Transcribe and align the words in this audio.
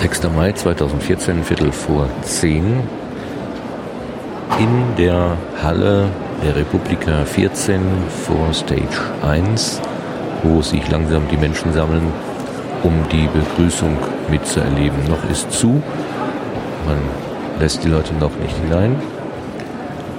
6. 0.00 0.22
Mai 0.34 0.52
2014, 0.52 1.44
Viertel 1.44 1.72
vor 1.72 2.08
10, 2.22 2.64
in 4.58 4.96
der 4.96 5.36
Halle 5.62 6.06
der 6.42 6.56
Republika 6.56 7.26
14 7.26 7.82
vor 8.24 8.54
Stage 8.54 8.86
1, 9.22 9.82
wo 10.42 10.62
sich 10.62 10.90
langsam 10.90 11.28
die 11.30 11.36
Menschen 11.36 11.74
sammeln, 11.74 12.14
um 12.82 12.94
die 13.12 13.28
Begrüßung 13.28 13.94
mitzuerleben. 14.30 15.04
Noch 15.06 15.22
ist 15.30 15.52
zu, 15.52 15.82
man 16.86 16.96
lässt 17.58 17.84
die 17.84 17.88
Leute 17.88 18.14
noch 18.14 18.34
nicht 18.36 18.56
hinein. 18.56 18.96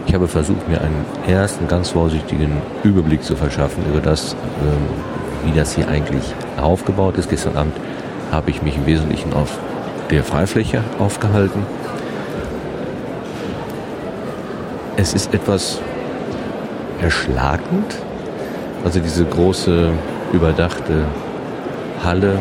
Ich 0.05 0.13
habe 0.13 0.27
versucht, 0.27 0.70
mir 0.70 0.79
einen 0.81 1.05
ersten 1.27 1.67
ganz 1.67 1.89
vorsichtigen 1.89 2.61
Überblick 2.84 3.23
zu 3.23 3.35
verschaffen 3.35 3.84
über 3.91 3.99
das, 3.99 4.35
ähm, 4.61 5.48
wie 5.52 5.57
das 5.57 5.73
hier 5.73 5.88
eigentlich 5.88 6.35
aufgebaut 6.61 7.17
ist. 7.17 7.31
Gestern 7.31 7.57
Abend 7.57 7.73
habe 8.31 8.52
ich 8.52 8.61
mich 8.61 8.77
im 8.77 8.85
Wesentlichen 8.85 9.34
auf 9.34 9.57
der 10.11 10.23
Freifläche 10.23 10.83
aufgehalten. 10.99 11.65
Es 14.97 15.13
ist 15.13 15.33
etwas 15.33 15.79
erschlagend. 17.02 17.95
Also 18.83 18.99
diese 18.99 19.25
große, 19.25 19.89
überdachte 20.33 21.05
Halle 22.03 22.39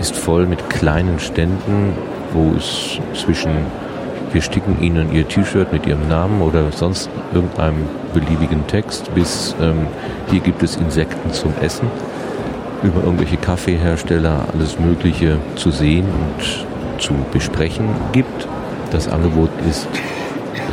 ist 0.00 0.16
voll 0.16 0.46
mit 0.46 0.68
kleinen 0.68 1.18
Ständen, 1.20 1.94
wo 2.32 2.54
es 2.56 2.98
zwischen 3.14 3.50
wir 4.32 4.42
sticken 4.42 4.80
Ihnen 4.80 5.12
Ihr 5.12 5.26
T-Shirt 5.26 5.72
mit 5.72 5.86
Ihrem 5.86 6.08
Namen 6.08 6.40
oder 6.40 6.70
sonst 6.70 7.10
irgendeinem 7.34 7.88
beliebigen 8.14 8.64
Text 8.68 9.12
bis 9.14 9.56
ähm, 9.60 9.88
hier 10.30 10.38
gibt 10.38 10.62
es 10.62 10.76
Insekten 10.76 11.32
zum 11.32 11.52
Essen, 11.60 11.88
über 12.84 13.02
irgendwelche 13.02 13.36
Kaffeehersteller 13.36 14.44
alles 14.52 14.78
Mögliche 14.78 15.38
zu 15.56 15.72
sehen 15.72 16.04
und 16.04 16.66
zu 17.00 17.14
besprechen 17.32 17.88
gibt. 18.12 18.46
Das 18.92 19.08
Angebot 19.08 19.50
ist 19.68 19.88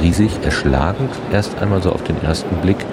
riesig, 0.01 0.31
erschlagend, 0.43 1.11
erst 1.31 1.57
einmal 1.59 1.81
so 1.81 1.91
auf 1.91 2.03
den 2.03 2.21
ersten 2.23 2.55
Blick. 2.57 2.85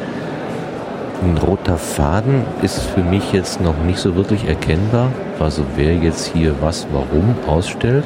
Ein 1.23 1.39
roter 1.39 1.77
Faden 1.77 2.43
ist 2.63 2.81
für 2.81 3.03
mich 3.03 3.33
jetzt 3.33 3.61
noch 3.61 3.77
nicht 3.87 3.99
so 3.99 4.15
wirklich 4.15 4.47
erkennbar, 4.47 5.09
also 5.41 5.65
wer 5.77 5.95
jetzt 5.95 6.27
hier 6.27 6.55
was 6.61 6.87
warum 6.93 7.35
ausstellt. 7.47 8.05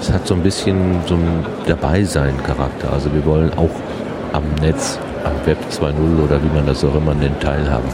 Es 0.00 0.12
hat 0.12 0.26
so 0.26 0.34
ein 0.34 0.42
bisschen 0.42 1.00
so 1.06 1.14
ein 1.14 1.44
Dabeisein-Charakter. 1.66 2.92
Also 2.92 3.12
wir 3.12 3.24
wollen 3.26 3.52
auch 3.56 3.70
am 4.32 4.44
Netz, 4.60 4.98
am 5.24 5.46
Web 5.46 5.58
2.0 5.70 6.24
oder 6.24 6.42
wie 6.42 6.54
man 6.54 6.66
das 6.66 6.84
auch 6.84 6.94
immer 6.94 7.14
nennt, 7.14 7.40
teilhaben. 7.40 7.88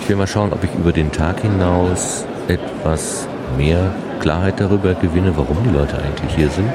Ich 0.00 0.08
will 0.08 0.16
mal 0.16 0.26
schauen, 0.26 0.52
ob 0.52 0.62
ich 0.64 0.70
über 0.74 0.92
den 0.92 1.10
Tag 1.10 1.40
hinaus 1.40 2.24
etwas 2.48 3.28
mehr 3.56 3.92
Klarheit 4.20 4.60
darüber 4.60 4.94
gewinne, 4.94 5.32
warum 5.36 5.56
die 5.64 5.70
Leute 5.70 5.96
eigentlich 5.96 6.34
hier 6.34 6.50
sind. 6.50 6.70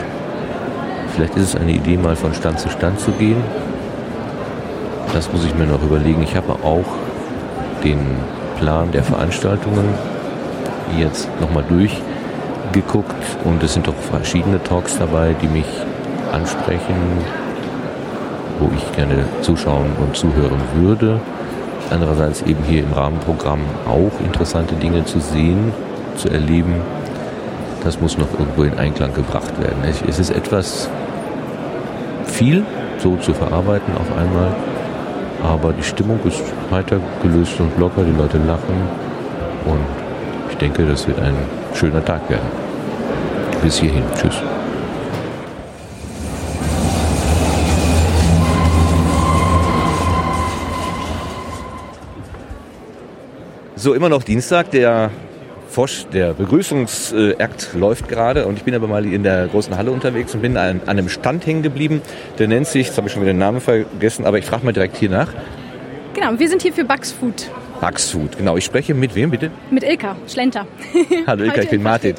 Vielleicht 1.13 1.35
ist 1.35 1.49
es 1.49 1.55
eine 1.55 1.71
Idee, 1.71 1.97
mal 1.97 2.15
von 2.15 2.33
Stand 2.33 2.59
zu 2.59 2.69
Stand 2.69 2.99
zu 2.99 3.11
gehen. 3.11 3.41
Das 5.13 5.31
muss 5.31 5.45
ich 5.45 5.53
mir 5.55 5.65
noch 5.65 5.83
überlegen. 5.83 6.23
Ich 6.23 6.35
habe 6.35 6.53
auch 6.53 6.85
den 7.83 7.99
Plan 8.59 8.91
der 8.91 9.03
Veranstaltungen 9.03 9.85
jetzt 10.97 11.29
nochmal 11.39 11.63
durchgeguckt 11.69 13.15
und 13.43 13.61
es 13.61 13.73
sind 13.73 13.87
doch 13.87 13.95
verschiedene 13.95 14.63
Talks 14.63 14.97
dabei, 14.97 15.35
die 15.41 15.47
mich 15.47 15.67
ansprechen, 16.31 16.95
wo 18.59 18.71
ich 18.75 18.95
gerne 18.95 19.25
zuschauen 19.41 19.91
und 19.99 20.15
zuhören 20.15 20.61
würde. 20.75 21.19
Andererseits 21.93 22.41
eben 22.41 22.63
hier 22.63 22.81
im 22.81 22.91
Rahmenprogramm 22.91 23.59
auch 23.85 24.19
interessante 24.25 24.73
Dinge 24.73 25.05
zu 25.05 25.19
sehen, 25.19 25.71
zu 26.17 26.27
erleben. 26.27 26.81
Das 27.83 28.01
muss 28.01 28.17
noch 28.17 28.33
irgendwo 28.39 28.63
in 28.63 28.79
Einklang 28.79 29.13
gebracht 29.13 29.61
werden. 29.61 29.83
Es 29.85 30.19
ist 30.19 30.31
etwas 30.31 30.89
viel 32.25 32.65
so 32.97 33.15
zu 33.17 33.35
verarbeiten 33.35 33.93
auf 33.95 34.09
einmal, 34.17 34.55
aber 35.43 35.71
die 35.71 35.83
Stimmung 35.83 36.19
ist 36.23 36.41
weiter 36.71 36.97
gelöst 37.21 37.59
und 37.59 37.77
locker, 37.77 38.03
die 38.03 38.17
Leute 38.17 38.39
lachen 38.39 38.75
und 39.65 39.85
ich 40.49 40.57
denke, 40.57 40.85
das 40.87 41.07
wird 41.07 41.19
ein 41.19 41.35
schöner 41.75 42.03
Tag 42.03 42.27
werden. 42.27 42.49
Bis 43.61 43.77
hierhin. 43.77 44.03
Tschüss. 44.15 44.41
So, 53.83 53.93
immer 53.93 54.07
noch 54.07 54.23
Dienstag, 54.23 54.71
der 54.71 55.11
Fosch, 55.67 56.05
der 56.13 56.33
Begrüßungsakt 56.35 57.73
läuft 57.73 58.07
gerade 58.07 58.45
und 58.45 58.57
ich 58.57 58.63
bin 58.63 58.73
aber 58.75 58.87
mal 58.87 59.05
in 59.05 59.23
der 59.23 59.47
großen 59.47 59.75
Halle 59.75 59.91
unterwegs 59.91 60.33
und 60.33 60.41
bin 60.41 60.55
an, 60.55 60.79
einem 60.87 61.09
Stand 61.09 61.45
hängen 61.45 61.63
geblieben. 61.63 62.01
Der 62.39 62.47
nennt 62.47 62.65
sich, 62.65 62.87
jetzt 62.87 62.95
habe 62.95 63.07
ich 63.07 63.13
schon 63.13 63.23
wieder 63.23 63.33
den 63.33 63.39
Namen 63.39 63.59
vergessen, 63.59 64.23
aber 64.23 64.37
ich 64.37 64.45
frage 64.45 64.63
mal 64.63 64.71
direkt 64.71 64.95
hier 64.95 65.09
nach. 65.09 65.27
Genau, 66.13 66.39
wir 66.39 66.47
sind 66.47 66.61
hier 66.61 66.71
für 66.71 66.85
Bugs 66.85 67.11
Food. 67.11 67.51
Bugs 67.81 68.09
Food, 68.09 68.37
genau. 68.37 68.55
Ich 68.55 68.63
spreche 68.63 68.93
mit 68.93 69.15
wem 69.15 69.31
bitte? 69.31 69.51
Mit 69.69 69.83
Ilka 69.83 70.15
Schlenter. 70.29 70.65
Hallo 71.27 71.43
Ilka, 71.43 71.63
ich 71.63 71.69
bin 71.69 71.83
Martin. 71.83 72.15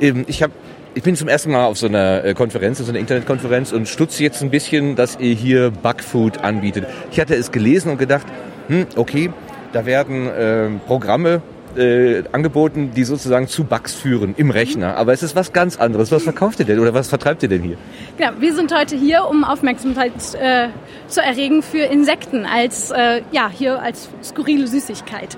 Ähm, 0.00 0.24
ich 0.26 0.42
habe 0.42 0.52
ich 0.96 1.04
bin 1.04 1.14
zum 1.14 1.28
ersten 1.28 1.52
Mal 1.52 1.66
auf 1.66 1.78
so 1.78 1.86
einer 1.86 2.24
äh, 2.24 2.34
Konferenz, 2.34 2.78
so 2.78 2.88
einer 2.88 2.98
Internetkonferenz 2.98 3.70
und 3.70 3.88
stutze 3.88 4.24
jetzt 4.24 4.42
ein 4.42 4.50
bisschen, 4.50 4.96
dass 4.96 5.16
ihr 5.20 5.34
hier 5.34 5.70
Bugfood 5.70 6.38
anbietet. 6.38 6.88
Ich 7.12 7.20
hatte 7.20 7.36
es 7.36 7.52
gelesen 7.52 7.92
und 7.92 7.98
gedacht, 7.98 8.26
hm, 8.66 8.86
okay, 8.96 9.30
da 9.74 9.84
werden 9.84 10.28
äh, 10.28 10.70
Programme 10.86 11.42
äh, 11.76 12.22
angeboten, 12.30 12.92
die 12.94 13.02
sozusagen 13.02 13.48
zu 13.48 13.64
Bugs 13.64 13.92
führen 13.92 14.34
im 14.36 14.50
Rechner. 14.50 14.96
Aber 14.96 15.12
es 15.12 15.24
ist 15.24 15.34
was 15.34 15.52
ganz 15.52 15.76
anderes. 15.76 16.12
Was 16.12 16.22
verkauft 16.22 16.60
ihr 16.60 16.66
denn 16.66 16.78
oder 16.78 16.94
was 16.94 17.08
vertreibt 17.08 17.42
ihr 17.42 17.48
denn 17.48 17.62
hier? 17.62 17.76
Ja, 18.18 18.32
wir 18.38 18.54
sind 18.54 18.72
heute 18.72 18.96
hier, 18.96 19.26
um 19.28 19.42
Aufmerksamkeit 19.42 20.12
äh, 20.40 20.68
zu 21.08 21.20
erregen 21.20 21.62
für 21.62 21.80
Insekten 21.80 22.46
als 22.46 22.92
äh, 22.92 23.22
ja 23.32 23.50
hier 23.50 23.82
als 23.82 24.08
skurrile 24.22 24.68
Süßigkeit. 24.68 25.36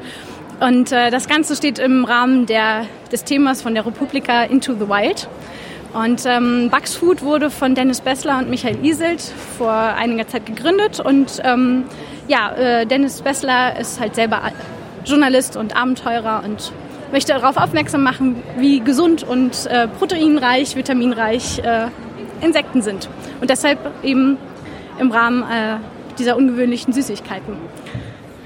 Und 0.60 0.92
äh, 0.92 1.10
das 1.10 1.28
Ganze 1.28 1.56
steht 1.56 1.78
im 1.78 2.04
Rahmen 2.04 2.44
der, 2.46 2.86
des 3.10 3.24
Themas 3.24 3.62
von 3.62 3.74
der 3.74 3.86
Republika 3.86 4.44
Into 4.44 4.74
the 4.74 4.88
Wild. 4.88 5.28
Und 5.94 6.26
ähm, 6.26 6.68
Bugs 6.70 6.94
Food 6.94 7.22
wurde 7.22 7.48
von 7.48 7.74
Dennis 7.74 8.02
Bessler 8.02 8.38
und 8.38 8.50
Michael 8.50 8.84
Iselt 8.84 9.22
vor 9.56 9.72
einiger 9.72 10.28
Zeit 10.28 10.44
gegründet 10.44 11.00
und 11.00 11.40
ähm, 11.42 11.84
ja, 12.28 12.52
äh, 12.52 12.86
Dennis 12.86 13.22
Bessler 13.22 13.78
ist 13.78 14.00
halt 14.00 14.14
selber 14.14 14.42
Journalist 15.04 15.56
und 15.56 15.76
Abenteurer 15.76 16.42
und 16.44 16.72
möchte 17.12 17.32
darauf 17.32 17.56
aufmerksam 17.56 18.02
machen, 18.02 18.42
wie 18.58 18.80
gesund 18.80 19.22
und 19.22 19.66
äh, 19.66 19.88
proteinreich, 19.88 20.76
vitaminreich 20.76 21.60
äh, 21.60 21.86
Insekten 22.40 22.82
sind. 22.82 23.08
Und 23.40 23.50
deshalb 23.50 23.78
eben 24.02 24.38
im 24.98 25.10
Rahmen 25.10 25.42
äh, 25.42 25.76
dieser 26.18 26.36
ungewöhnlichen 26.36 26.92
Süßigkeiten. 26.92 27.54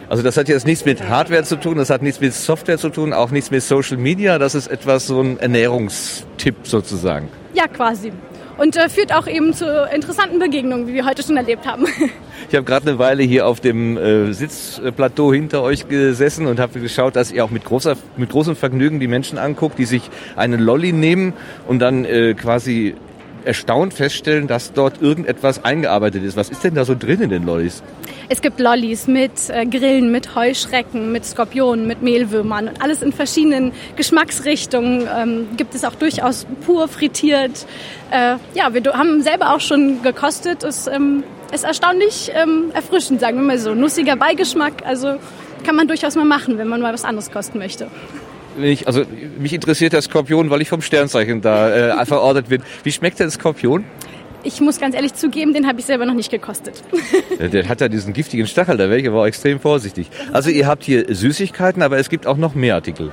Also 0.08 0.24
das 0.24 0.36
hat 0.36 0.48
jetzt 0.48 0.66
nichts 0.66 0.84
mit 0.84 1.08
Hardware 1.08 1.44
zu 1.44 1.54
tun, 1.56 1.78
das 1.78 1.88
hat 1.88 2.02
nichts 2.02 2.20
mit 2.20 2.34
Software 2.34 2.78
zu 2.78 2.88
tun, 2.88 3.12
auch 3.12 3.30
nichts 3.30 3.52
mit 3.52 3.62
Social 3.62 3.96
Media. 3.96 4.38
Das 4.38 4.56
ist 4.56 4.66
etwas 4.66 5.06
so 5.06 5.20
ein 5.20 5.38
Ernährungstipp 5.38 6.56
sozusagen. 6.64 7.28
Ja, 7.54 7.68
quasi 7.68 8.12
und 8.60 8.76
äh, 8.76 8.88
führt 8.90 9.14
auch 9.14 9.26
eben 9.26 9.54
zu 9.54 9.88
interessanten 9.92 10.38
Begegnungen, 10.38 10.86
wie 10.86 10.92
wir 10.92 11.06
heute 11.06 11.22
schon 11.22 11.36
erlebt 11.36 11.66
haben. 11.66 11.86
Ich 12.48 12.56
habe 12.56 12.64
gerade 12.64 12.88
eine 12.88 12.98
Weile 12.98 13.22
hier 13.22 13.46
auf 13.46 13.60
dem 13.60 13.96
äh, 13.96 14.32
Sitzplateau 14.32 15.32
hinter 15.32 15.62
euch 15.62 15.88
gesessen 15.88 16.46
und 16.46 16.58
habe 16.58 16.80
geschaut, 16.80 17.14
dass 17.14 17.30
ihr 17.30 17.44
auch 17.44 17.50
mit, 17.50 17.64
großer, 17.64 17.96
mit 18.16 18.30
großem 18.30 18.56
Vergnügen 18.56 18.98
die 18.98 19.06
Menschen 19.06 19.38
anguckt, 19.38 19.78
die 19.78 19.84
sich 19.84 20.10
einen 20.34 20.58
Lolli 20.58 20.92
nehmen 20.92 21.34
und 21.68 21.78
dann 21.78 22.04
äh, 22.04 22.34
quasi 22.34 22.96
erstaunt 23.44 23.94
feststellen, 23.94 24.46
dass 24.46 24.72
dort 24.72 25.00
irgendetwas 25.02 25.64
eingearbeitet 25.64 26.22
ist. 26.22 26.36
Was 26.36 26.50
ist 26.50 26.64
denn 26.64 26.74
da 26.74 26.84
so 26.84 26.94
drin 26.94 27.20
in 27.20 27.30
den 27.30 27.44
Lollis? 27.44 27.82
Es 28.28 28.42
gibt 28.42 28.60
Lollis 28.60 29.06
mit 29.06 29.32
äh, 29.48 29.66
Grillen, 29.66 30.12
mit 30.12 30.34
Heuschrecken, 30.34 31.12
mit 31.12 31.24
Skorpionen, 31.24 31.86
mit 31.86 32.02
Mehlwürmern 32.02 32.68
und 32.68 32.82
alles 32.82 33.02
in 33.02 33.12
verschiedenen 33.12 33.72
Geschmacksrichtungen. 33.96 35.08
Ähm, 35.16 35.48
gibt 35.56 35.74
es 35.74 35.84
auch 35.84 35.94
durchaus 35.94 36.46
pur 36.64 36.88
frittiert. 36.88 37.66
Äh, 38.10 38.36
ja, 38.54 38.72
wir 38.72 38.82
haben 38.92 39.22
selber 39.22 39.54
auch 39.54 39.60
schon 39.60 40.02
gekostet. 40.02 40.62
Es 40.62 40.86
ähm, 40.86 41.24
ist 41.52 41.64
erstaunlich 41.64 42.30
ähm, 42.34 42.70
erfrischend, 42.74 43.20
sagen 43.20 43.38
wir 43.38 43.44
mal 43.44 43.58
so. 43.58 43.74
Nussiger 43.74 44.16
Beigeschmack, 44.16 44.84
also 44.86 45.16
kann 45.64 45.76
man 45.76 45.88
durchaus 45.88 46.14
mal 46.14 46.24
machen, 46.24 46.58
wenn 46.58 46.68
man 46.68 46.80
mal 46.80 46.92
was 46.92 47.04
anderes 47.04 47.30
kosten 47.30 47.58
möchte 47.58 47.88
ich, 48.58 48.86
also 48.86 49.04
mich 49.38 49.52
interessiert 49.52 49.92
der 49.92 50.02
Skorpion, 50.02 50.50
weil 50.50 50.60
ich 50.60 50.68
vom 50.68 50.82
Sternzeichen 50.82 51.40
da 51.40 52.00
äh, 52.00 52.06
verortet 52.06 52.48
bin. 52.48 52.62
Wie 52.82 52.92
schmeckt 52.92 53.18
der 53.18 53.30
Skorpion? 53.30 53.84
Ich 54.42 54.60
muss 54.60 54.80
ganz 54.80 54.94
ehrlich 54.94 55.14
zugeben, 55.14 55.52
den 55.52 55.66
habe 55.66 55.80
ich 55.80 55.86
selber 55.86 56.06
noch 56.06 56.14
nicht 56.14 56.30
gekostet. 56.30 56.82
der 57.38 57.68
hat 57.68 57.80
ja 57.80 57.88
diesen 57.88 58.14
giftigen 58.14 58.46
Stachel, 58.46 58.78
da 58.78 58.88
wäre 58.88 58.98
ich 58.98 59.06
aber 59.06 59.20
auch 59.20 59.26
extrem 59.26 59.60
vorsichtig. 59.60 60.08
Also 60.32 60.48
ihr 60.48 60.66
habt 60.66 60.82
hier 60.82 61.14
Süßigkeiten, 61.14 61.82
aber 61.82 61.98
es 61.98 62.08
gibt 62.08 62.26
auch 62.26 62.38
noch 62.38 62.54
mehr 62.54 62.74
Artikel. 62.74 63.10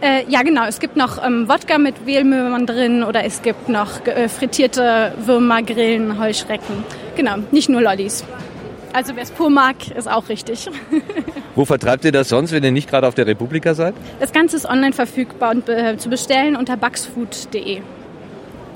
Äh, 0.00 0.24
ja, 0.28 0.42
genau. 0.42 0.64
Es 0.66 0.80
gibt 0.80 0.96
noch 0.96 1.22
ähm, 1.24 1.48
Wodka 1.48 1.78
mit 1.78 2.06
Mehlwürmern 2.06 2.66
drin 2.66 3.02
oder 3.02 3.24
es 3.24 3.42
gibt 3.42 3.68
noch 3.68 4.06
äh, 4.06 4.28
frittierte 4.28 5.12
Würmer, 5.24 5.62
Grillen, 5.62 6.18
Heuschrecken. 6.18 6.84
Genau, 7.16 7.36
nicht 7.50 7.68
nur 7.68 7.82
Lollis. 7.82 8.24
Also 8.92 9.14
wer 9.14 9.22
es 9.22 9.30
pur 9.30 9.50
mag, 9.50 9.90
ist 9.96 10.10
auch 10.10 10.28
richtig. 10.28 10.68
Wo 11.54 11.64
vertreibt 11.64 12.04
ihr 12.04 12.12
das 12.12 12.28
sonst, 12.28 12.52
wenn 12.52 12.64
ihr 12.64 12.72
nicht 12.72 12.88
gerade 12.88 13.06
auf 13.06 13.14
der 13.14 13.26
Republika 13.26 13.74
seid? 13.74 13.94
Das 14.18 14.32
Ganze 14.32 14.56
ist 14.56 14.66
online 14.66 14.92
verfügbar 14.92 15.50
und 15.52 15.68
äh, 15.68 15.96
zu 15.96 16.08
bestellen 16.08 16.56
unter 16.56 16.76
bugsfood.de. 16.76 17.82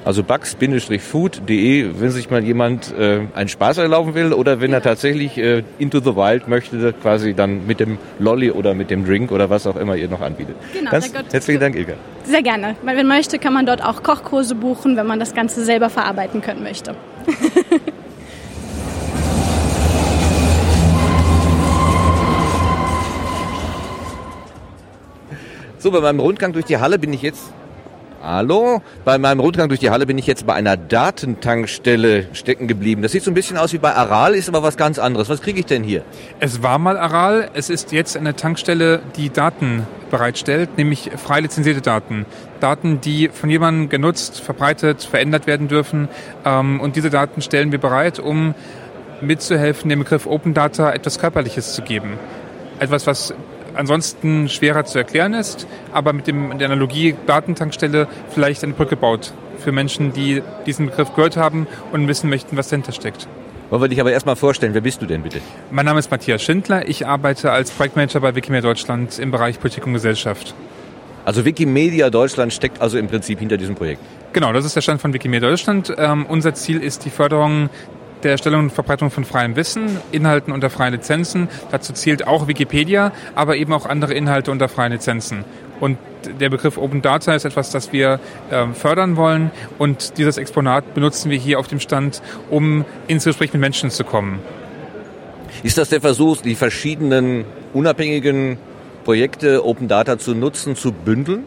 Also 0.04 0.22
bugs-food.de, 0.22 1.90
wenn 1.98 2.10
sich 2.10 2.30
mal 2.30 2.44
jemand 2.44 2.92
äh, 2.96 3.20
einen 3.34 3.48
Spaß 3.48 3.78
erlauben 3.78 4.14
will 4.14 4.34
oder 4.34 4.60
wenn 4.60 4.70
ja. 4.70 4.76
er 4.76 4.82
tatsächlich 4.82 5.38
äh, 5.38 5.62
into 5.78 6.00
the 6.00 6.14
wild 6.14 6.46
möchte, 6.46 6.92
quasi 6.92 7.32
dann 7.32 7.66
mit 7.66 7.80
dem 7.80 7.96
Lolly 8.18 8.50
oder 8.50 8.74
mit 8.74 8.90
dem 8.90 9.06
Drink 9.06 9.32
oder 9.32 9.48
was 9.48 9.66
auch 9.66 9.76
immer 9.76 9.96
ihr 9.96 10.08
noch 10.08 10.20
anbietet. 10.20 10.56
Genau, 10.74 10.90
Ganz 10.90 11.10
herzlichen 11.32 11.60
Dank, 11.60 11.74
Ilka. 11.74 11.94
Sehr 12.24 12.42
gerne. 12.42 12.76
Wenn 12.82 12.96
man 12.96 13.06
möchte, 13.06 13.38
kann 13.38 13.54
man 13.54 13.64
dort 13.64 13.82
auch 13.82 14.02
Kochkurse 14.02 14.54
buchen, 14.54 14.98
wenn 14.98 15.06
man 15.06 15.18
das 15.18 15.34
Ganze 15.34 15.64
selber 15.64 15.88
verarbeiten 15.88 16.42
können 16.42 16.62
möchte. 16.62 16.94
so, 25.84 25.90
bei 25.90 26.00
meinem 26.00 26.20
Rundgang 26.20 26.54
durch 26.54 26.64
die 26.64 26.78
Halle 26.78 26.98
bin 26.98 27.12
ich 27.12 27.20
jetzt 27.20 27.52
Hallo, 28.22 28.80
bei 29.04 29.18
meinem 29.18 29.38
Rundgang 29.40 29.68
durch 29.68 29.80
die 29.80 29.90
Halle 29.90 30.06
bin 30.06 30.16
ich 30.16 30.26
jetzt 30.26 30.46
bei 30.46 30.54
einer 30.54 30.78
Datentankstelle 30.78 32.28
stecken 32.32 32.68
geblieben. 32.68 33.02
Das 33.02 33.12
sieht 33.12 33.22
so 33.22 33.30
ein 33.30 33.34
bisschen 33.34 33.58
aus 33.58 33.74
wie 33.74 33.78
bei 33.78 33.94
Aral, 33.94 34.34
ist 34.34 34.48
aber 34.48 34.62
was 34.62 34.78
ganz 34.78 34.98
anderes. 34.98 35.28
Was 35.28 35.42
kriege 35.42 35.60
ich 35.60 35.66
denn 35.66 35.84
hier? 35.84 36.02
Es 36.40 36.62
war 36.62 36.78
mal 36.78 36.96
Aral, 36.96 37.50
es 37.52 37.68
ist 37.68 37.92
jetzt 37.92 38.16
eine 38.16 38.34
Tankstelle, 38.34 39.02
die 39.16 39.28
Daten 39.28 39.86
bereitstellt, 40.10 40.78
nämlich 40.78 41.10
frei 41.22 41.40
lizenzierte 41.40 41.82
Daten. 41.82 42.24
Daten, 42.60 43.02
die 43.02 43.28
von 43.28 43.50
jemandem 43.50 43.90
genutzt, 43.90 44.40
verbreitet, 44.40 45.02
verändert 45.02 45.46
werden 45.46 45.68
dürfen. 45.68 46.08
Ähm, 46.46 46.80
und 46.80 46.96
diese 46.96 47.10
Daten 47.10 47.42
stellen 47.42 47.72
wir 47.72 47.78
bereit, 47.78 48.20
um 48.20 48.54
mitzuhelfen, 49.20 49.90
dem 49.90 49.98
Begriff 49.98 50.26
Open 50.26 50.54
Data 50.54 50.90
etwas 50.92 51.18
Körperliches 51.18 51.74
zu 51.74 51.82
geben. 51.82 52.14
Etwas, 52.78 53.06
was 53.06 53.34
ansonsten 53.74 54.48
schwerer 54.48 54.84
zu 54.84 54.98
erklären 54.98 55.34
ist, 55.34 55.66
aber 55.92 56.12
mit, 56.12 56.26
dem, 56.26 56.58
der 56.58 56.68
Analogie 56.68 57.14
Datentankstelle 57.26 58.08
vielleicht 58.30 58.64
eine 58.64 58.72
Brücke 58.72 58.96
baut 58.96 59.32
für 59.58 59.72
Menschen, 59.72 60.12
die 60.12 60.42
diesen 60.66 60.86
Begriff 60.86 61.14
gehört 61.14 61.36
haben 61.36 61.66
und 61.92 62.06
wissen 62.08 62.28
möchten, 62.30 62.56
was 62.56 62.68
dahinter 62.68 62.92
steckt. 62.92 63.26
Wollen 63.70 63.82
wir 63.82 63.88
dich 63.88 64.00
aber 64.00 64.12
erstmal 64.12 64.36
vorstellen, 64.36 64.74
wer 64.74 64.82
bist 64.82 65.00
du 65.00 65.06
denn 65.06 65.22
bitte? 65.22 65.40
Mein 65.70 65.86
Name 65.86 65.98
ist 65.98 66.10
Matthias 66.10 66.42
Schindler, 66.42 66.88
ich 66.88 67.06
arbeite 67.06 67.50
als 67.50 67.70
Projektmanager 67.70 68.20
bei 68.20 68.34
Wikimedia 68.34 68.68
Deutschland 68.68 69.18
im 69.18 69.30
Bereich 69.30 69.58
Politik 69.58 69.86
und 69.86 69.94
Gesellschaft. 69.94 70.54
Also 71.24 71.44
Wikimedia 71.46 72.10
Deutschland 72.10 72.52
steckt 72.52 72.82
also 72.82 72.98
im 72.98 73.08
Prinzip 73.08 73.38
hinter 73.38 73.56
diesem 73.56 73.74
Projekt. 73.74 74.02
Genau, 74.34 74.52
das 74.52 74.66
ist 74.66 74.76
der 74.76 74.82
Stand 74.82 75.00
von 75.00 75.14
Wikimedia 75.14 75.48
Deutschland. 75.48 75.94
Ähm, 75.96 76.26
unser 76.28 76.54
Ziel 76.54 76.82
ist 76.82 77.06
die 77.06 77.10
Förderung 77.10 77.70
der 78.24 78.32
Erstellung 78.32 78.60
und 78.60 78.70
Verbreitung 78.70 79.10
von 79.10 79.24
freiem 79.24 79.54
Wissen, 79.56 79.98
Inhalten 80.10 80.52
unter 80.52 80.70
freien 80.70 80.94
Lizenzen. 80.94 81.48
Dazu 81.70 81.92
zählt 81.92 82.26
auch 82.26 82.48
Wikipedia, 82.48 83.12
aber 83.34 83.56
eben 83.56 83.72
auch 83.72 83.86
andere 83.86 84.14
Inhalte 84.14 84.50
unter 84.50 84.68
freien 84.68 84.92
Lizenzen. 84.92 85.44
Und 85.80 85.98
der 86.40 86.48
Begriff 86.48 86.78
Open 86.78 87.02
Data 87.02 87.34
ist 87.34 87.44
etwas, 87.44 87.70
das 87.70 87.92
wir 87.92 88.18
äh, 88.50 88.66
fördern 88.72 89.16
wollen. 89.16 89.50
Und 89.78 90.18
dieses 90.18 90.38
Exponat 90.38 90.94
benutzen 90.94 91.30
wir 91.30 91.38
hier 91.38 91.58
auf 91.58 91.68
dem 91.68 91.80
Stand, 91.80 92.22
um 92.50 92.84
ins 93.06 93.24
Gespräch 93.24 93.52
mit 93.52 93.60
Menschen 93.60 93.90
zu 93.90 94.04
kommen. 94.04 94.40
Ist 95.62 95.78
das 95.78 95.90
der 95.90 96.00
Versuch, 96.00 96.38
die 96.38 96.54
verschiedenen 96.54 97.44
unabhängigen 97.72 98.58
Projekte 99.04 99.64
Open 99.64 99.88
Data 99.88 100.18
zu 100.18 100.34
nutzen, 100.34 100.76
zu 100.76 100.92
bündeln? 100.92 101.44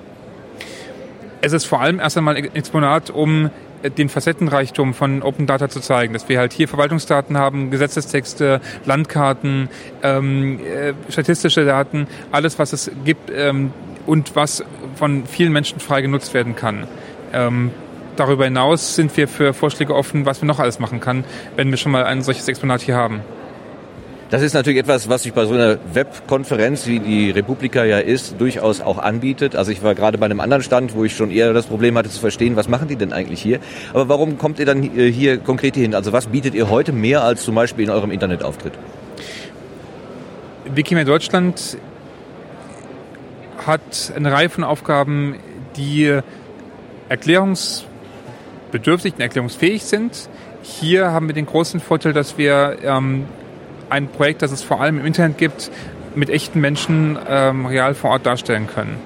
Es 1.42 1.54
ist 1.54 1.66
vor 1.66 1.82
allem 1.82 2.00
erst 2.00 2.18
einmal 2.18 2.36
ein 2.36 2.56
Exponat, 2.56 3.10
um 3.10 3.50
den 3.98 4.10
Facettenreichtum 4.10 4.94
von 4.94 5.22
Open 5.22 5.46
Data 5.46 5.70
zu 5.70 5.80
zeigen, 5.80 6.14
dass 6.14 6.30
wir 6.30 6.40
halt 6.40 6.54
hier 6.54 6.68
Verwaltungsdaten 6.68 7.38
haben, 7.38 7.70
Gesetzestexte, 7.72 8.62
Landkarten, 8.86 9.70
ähm, 10.04 10.60
äh, 10.60 10.94
statistische 11.12 11.66
Daten, 11.66 12.08
alles, 12.32 12.60
was 12.60 12.74
es 12.74 12.92
gibt 13.04 13.32
ähm, 13.34 13.72
und 14.06 14.36
was 14.36 14.64
von 14.96 15.26
vielen 15.26 15.54
Menschen 15.54 15.80
frei 15.80 16.02
genutzt 16.02 16.34
werden 16.34 16.56
kann. 16.56 16.88
Ähm, 17.34 17.72
darüber 18.16 18.46
hinaus 18.46 18.96
sind 18.96 19.16
wir 19.18 19.28
für 19.28 19.54
Vorschläge 19.54 19.94
offen, 19.96 20.26
was 20.26 20.42
wir 20.42 20.48
noch 20.48 20.60
alles 20.60 20.80
machen 20.80 21.00
kann, 21.00 21.24
wenn 21.56 21.70
wir 21.70 21.78
schon 21.78 21.92
mal 21.92 22.06
ein 22.06 22.22
solches 22.22 22.48
Exponat 22.48 22.82
hier 22.82 22.96
haben. 22.96 23.22
Das 24.30 24.42
ist 24.42 24.54
natürlich 24.54 24.80
etwas, 24.80 25.08
was 25.08 25.24
sich 25.24 25.32
bei 25.32 25.46
so 25.46 25.54
einer 25.54 25.78
Webkonferenz, 25.94 26.86
wie 26.86 27.00
die 27.00 27.32
Republika 27.32 27.86
ja 27.86 28.00
ist, 28.00 28.42
durchaus 28.42 28.82
auch 28.82 28.98
anbietet. 28.98 29.56
Also 29.56 29.72
ich 29.72 29.82
war 29.84 29.96
gerade 29.96 30.18
bei 30.18 30.26
einem 30.26 30.42
anderen 30.42 30.64
Stand, 30.64 30.96
wo 30.96 31.06
ich 31.06 31.16
schon 31.16 31.32
eher 31.32 31.54
das 31.54 31.68
Problem 31.68 31.98
hatte 31.98 32.10
zu 32.10 32.20
verstehen, 32.20 32.58
was 32.58 32.68
machen 32.68 32.90
die 32.90 32.98
denn 32.98 33.14
eigentlich 33.14 33.42
hier? 33.42 33.60
Aber 33.94 34.10
warum 34.10 34.38
kommt 34.38 34.60
ihr 34.60 34.66
dann 34.66 34.82
hier 34.82 35.38
konkret 35.38 35.76
hin? 35.76 35.96
Also 35.96 36.12
was 36.12 36.28
bietet 36.28 36.56
ihr 36.56 36.70
heute 36.70 36.92
mehr 36.92 37.24
als 37.24 37.44
zum 37.44 37.56
Beispiel 37.56 37.86
in 37.86 37.90
eurem 37.90 38.12
Internetauftritt? 38.12 38.74
Wikimedia 40.66 41.14
Deutschland 41.14 41.78
hat 43.66 44.12
eine 44.14 44.34
Reihe 44.34 44.50
von 44.50 44.66
Aufgaben, 44.66 45.38
die 45.78 46.20
erklärungsbedürftig 47.08 49.14
und 49.14 49.22
erklärungsfähig 49.22 49.86
sind. 49.86 50.28
Hier 50.64 51.12
haben 51.12 51.28
wir 51.28 51.34
den 51.34 51.46
großen 51.46 51.80
Vorteil, 51.80 52.12
dass 52.12 52.38
wir 52.38 52.80
ähm, 52.84 53.24
ein 53.90 54.08
Projekt, 54.08 54.42
das 54.42 54.52
es 54.52 54.64
vor 54.64 54.82
allem 54.82 55.00
im 55.00 55.06
Internet 55.06 55.38
gibt, 55.38 55.72
mit 56.16 56.30
echten 56.30 56.60
Menschen 56.60 57.18
ähm, 57.30 57.66
real 57.66 57.94
vor 57.94 58.12
Ort 58.12 58.26
darstellen 58.26 58.68
können. 58.68 58.98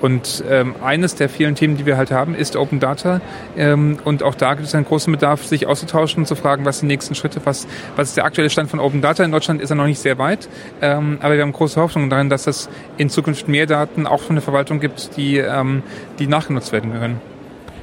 Und 0.00 0.44
ähm, 0.48 0.76
eines 0.82 1.16
der 1.16 1.28
vielen 1.28 1.54
Themen, 1.54 1.76
die 1.76 1.84
wir 1.84 1.96
halt 1.96 2.10
haben, 2.10 2.34
ist 2.34 2.56
Open 2.56 2.78
Data. 2.78 3.20
Ähm, 3.56 3.98
und 4.04 4.22
auch 4.22 4.34
da 4.34 4.54
gibt 4.54 4.68
es 4.68 4.74
einen 4.74 4.84
großen 4.84 5.12
Bedarf, 5.12 5.44
sich 5.44 5.66
auszutauschen 5.66 6.22
und 6.22 6.26
zu 6.26 6.36
fragen, 6.36 6.64
was 6.64 6.78
sind 6.78 6.88
die 6.88 6.94
nächsten 6.94 7.14
Schritte, 7.14 7.40
was, 7.44 7.66
was 7.96 8.08
ist 8.08 8.16
der 8.16 8.24
aktuelle 8.24 8.50
Stand 8.50 8.70
von 8.70 8.78
Open 8.78 9.00
Data. 9.00 9.24
In 9.24 9.32
Deutschland 9.32 9.60
ist 9.60 9.70
er 9.70 9.76
noch 9.76 9.86
nicht 9.86 9.98
sehr 9.98 10.18
weit, 10.18 10.48
ähm, 10.80 11.18
aber 11.20 11.34
wir 11.34 11.42
haben 11.42 11.52
große 11.52 11.80
Hoffnung 11.80 12.10
darin, 12.10 12.30
dass 12.30 12.46
es 12.46 12.68
in 12.96 13.10
Zukunft 13.10 13.48
mehr 13.48 13.66
Daten 13.66 14.06
auch 14.06 14.20
von 14.20 14.36
der 14.36 14.42
Verwaltung 14.42 14.78
gibt, 14.78 15.16
die, 15.16 15.38
ähm, 15.38 15.82
die 16.18 16.28
nachgenutzt 16.28 16.72
werden 16.72 16.92
können. 16.92 17.20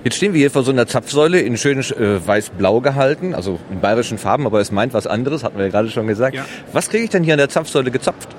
Jetzt 0.05 0.17
stehen 0.17 0.33
wir 0.33 0.39
hier 0.39 0.51
vor 0.51 0.61
so 0.61 0.71
einer 0.71 0.85
Zapfsäule 0.85 1.41
in 1.41 1.57
schön 1.57 1.79
äh, 1.79 2.27
weiß-blau 2.27 2.79
gehalten, 2.79 3.33
also 3.33 3.59
in 3.71 3.81
bayerischen 3.81 4.19
Farben, 4.19 4.45
aber 4.45 4.59
es 4.59 4.71
meint 4.71 4.93
was 4.93 5.07
anderes, 5.07 5.43
hatten 5.43 5.57
wir 5.57 5.65
ja 5.65 5.71
gerade 5.71 5.89
schon 5.89 6.05
gesagt. 6.05 6.35
Ja. 6.35 6.45
Was 6.71 6.91
kriege 6.91 7.05
ich 7.05 7.09
denn 7.09 7.23
hier 7.23 7.33
an 7.33 7.39
der 7.39 7.49
Zapfsäule 7.49 7.89
gezapft? 7.89 8.29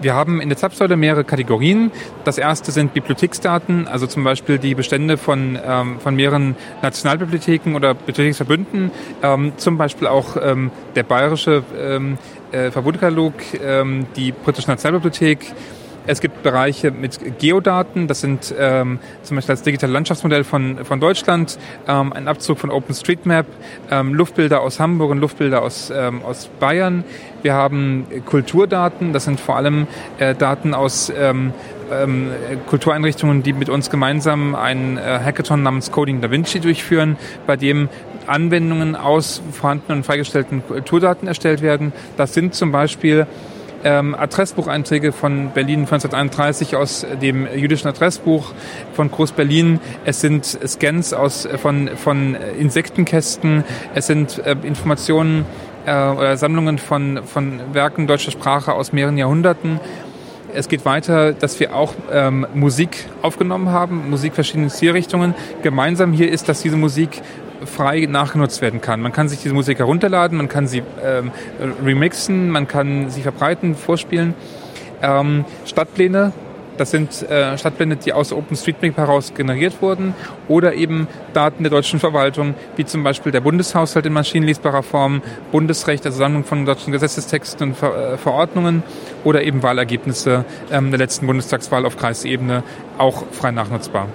Wir 0.00 0.14
haben 0.14 0.40
in 0.40 0.48
der 0.48 0.56
Zapfsäule 0.56 0.96
mehrere 0.96 1.24
Kategorien. 1.24 1.92
Das 2.24 2.38
erste 2.38 2.72
sind 2.72 2.94
Bibliotheksdaten, 2.94 3.86
also 3.86 4.06
zum 4.06 4.24
Beispiel 4.24 4.58
die 4.58 4.74
Bestände 4.74 5.18
von, 5.18 5.58
ähm, 5.62 6.00
von 6.00 6.16
mehreren 6.16 6.56
Nationalbibliotheken 6.80 7.74
oder 7.76 7.92
Bibliotheksverbünden, 7.92 8.90
ähm, 9.22 9.52
zum 9.58 9.76
Beispiel 9.76 10.06
auch 10.06 10.38
ähm, 10.42 10.70
der 10.94 11.02
bayerische 11.02 11.64
ähm, 11.78 12.16
äh, 12.50 12.70
Verbundkatalog, 12.70 13.34
ähm, 13.62 14.06
die 14.16 14.32
britische 14.32 14.68
Nationalbibliothek, 14.68 15.52
es 16.06 16.20
gibt 16.20 16.42
Bereiche 16.42 16.90
mit 16.90 17.38
Geodaten, 17.38 18.08
das 18.08 18.20
sind 18.20 18.54
ähm, 18.58 18.98
zum 19.22 19.36
Beispiel 19.36 19.54
das 19.54 19.62
digitale 19.62 19.92
Landschaftsmodell 19.92 20.44
von, 20.44 20.84
von 20.84 21.00
Deutschland, 21.00 21.58
ähm, 21.86 22.12
ein 22.12 22.28
Abzug 22.28 22.58
von 22.58 22.70
OpenStreetMap, 22.70 23.46
ähm, 23.90 24.14
Luftbilder 24.14 24.60
aus 24.60 24.80
Hamburg 24.80 25.10
und 25.10 25.18
Luftbilder 25.18 25.62
aus, 25.62 25.92
ähm, 25.94 26.22
aus 26.24 26.48
Bayern. 26.58 27.04
Wir 27.42 27.54
haben 27.54 28.06
Kulturdaten, 28.26 29.12
das 29.12 29.24
sind 29.24 29.40
vor 29.40 29.56
allem 29.56 29.86
äh, 30.18 30.34
Daten 30.34 30.74
aus 30.74 31.12
ähm, 31.16 31.52
ähm, 31.92 32.30
Kultureinrichtungen, 32.66 33.42
die 33.42 33.52
mit 33.52 33.68
uns 33.68 33.90
gemeinsam 33.90 34.54
einen 34.54 34.96
äh, 34.96 35.00
Hackathon 35.00 35.62
namens 35.62 35.90
Coding 35.90 36.20
Da 36.20 36.30
Vinci 36.30 36.60
durchführen, 36.60 37.16
bei 37.46 37.56
dem 37.56 37.88
Anwendungen 38.26 38.96
aus 38.96 39.42
vorhandenen 39.52 39.98
und 39.98 40.04
freigestellten 40.04 40.62
Kulturdaten 40.66 41.28
erstellt 41.28 41.62
werden. 41.62 41.92
Das 42.16 42.34
sind 42.34 42.54
zum 42.54 42.72
Beispiel 42.72 43.26
ähm, 43.84 44.14
Adressbucheinträge 44.14 45.12
von 45.12 45.50
Berlin 45.50 45.80
1931 45.80 46.76
aus 46.76 47.06
dem 47.20 47.46
jüdischen 47.54 47.88
Adressbuch 47.88 48.52
von 48.94 49.10
Groß-Berlin. 49.10 49.80
Es 50.04 50.20
sind 50.20 50.44
Scans 50.44 51.12
aus, 51.12 51.48
von, 51.56 51.90
von 51.96 52.36
Insektenkästen. 52.58 53.64
Es 53.94 54.06
sind 54.06 54.38
äh, 54.44 54.56
Informationen 54.62 55.44
äh, 55.86 55.90
oder 55.90 56.36
Sammlungen 56.36 56.78
von, 56.78 57.20
von 57.24 57.60
Werken 57.72 58.06
deutscher 58.06 58.30
Sprache 58.30 58.72
aus 58.72 58.92
mehreren 58.92 59.18
Jahrhunderten. 59.18 59.80
Es 60.54 60.68
geht 60.68 60.84
weiter, 60.84 61.32
dass 61.32 61.58
wir 61.60 61.74
auch 61.74 61.94
ähm, 62.10 62.46
Musik 62.54 63.06
aufgenommen 63.22 63.70
haben, 63.70 64.10
Musik 64.10 64.34
verschiedene 64.34 64.68
Zielrichtungen. 64.68 65.34
Gemeinsam 65.62 66.12
hier 66.12 66.30
ist, 66.30 66.46
dass 66.48 66.60
diese 66.60 66.76
Musik 66.76 67.22
frei 67.66 68.06
nachgenutzt 68.08 68.62
werden 68.62 68.80
kann. 68.80 69.00
Man 69.00 69.12
kann 69.12 69.28
sich 69.28 69.40
diese 69.40 69.54
Musik 69.54 69.78
herunterladen, 69.78 70.36
man 70.36 70.48
kann 70.48 70.66
sie 70.66 70.82
ähm, 71.04 71.30
remixen, 71.84 72.50
man 72.50 72.68
kann 72.68 73.10
sie 73.10 73.22
verbreiten, 73.22 73.74
vorspielen. 73.74 74.34
Ähm, 75.02 75.44
Stadtpläne, 75.64 76.32
das 76.76 76.90
sind 76.90 77.22
äh, 77.28 77.58
Stadtpläne, 77.58 77.96
die 77.96 78.12
aus 78.12 78.32
OpenStreetMap 78.32 78.96
heraus 78.96 79.34
generiert 79.34 79.82
wurden 79.82 80.14
oder 80.48 80.74
eben 80.74 81.06
Daten 81.34 81.62
der 81.62 81.70
deutschen 81.70 82.00
Verwaltung, 82.00 82.54
wie 82.76 82.84
zum 82.84 83.04
Beispiel 83.04 83.32
der 83.32 83.40
Bundeshaushalt 83.40 84.06
in 84.06 84.12
maschinenlesbarer 84.12 84.82
Form, 84.82 85.22
Bundesrecht, 85.50 86.06
also 86.06 86.18
Sammlung 86.18 86.44
von 86.44 86.64
deutschen 86.64 86.92
Gesetzestexten 86.92 87.68
und 87.68 87.76
Ver 87.76 88.14
äh, 88.14 88.18
Verordnungen 88.18 88.82
oder 89.24 89.42
eben 89.42 89.62
Wahlergebnisse 89.62 90.44
ähm, 90.70 90.90
der 90.90 90.98
letzten 90.98 91.26
Bundestagswahl 91.26 91.84
auf 91.84 91.96
Kreisebene 91.96 92.62
auch 92.98 93.24
frei 93.32 93.50
nachnutzbar. 93.50 94.08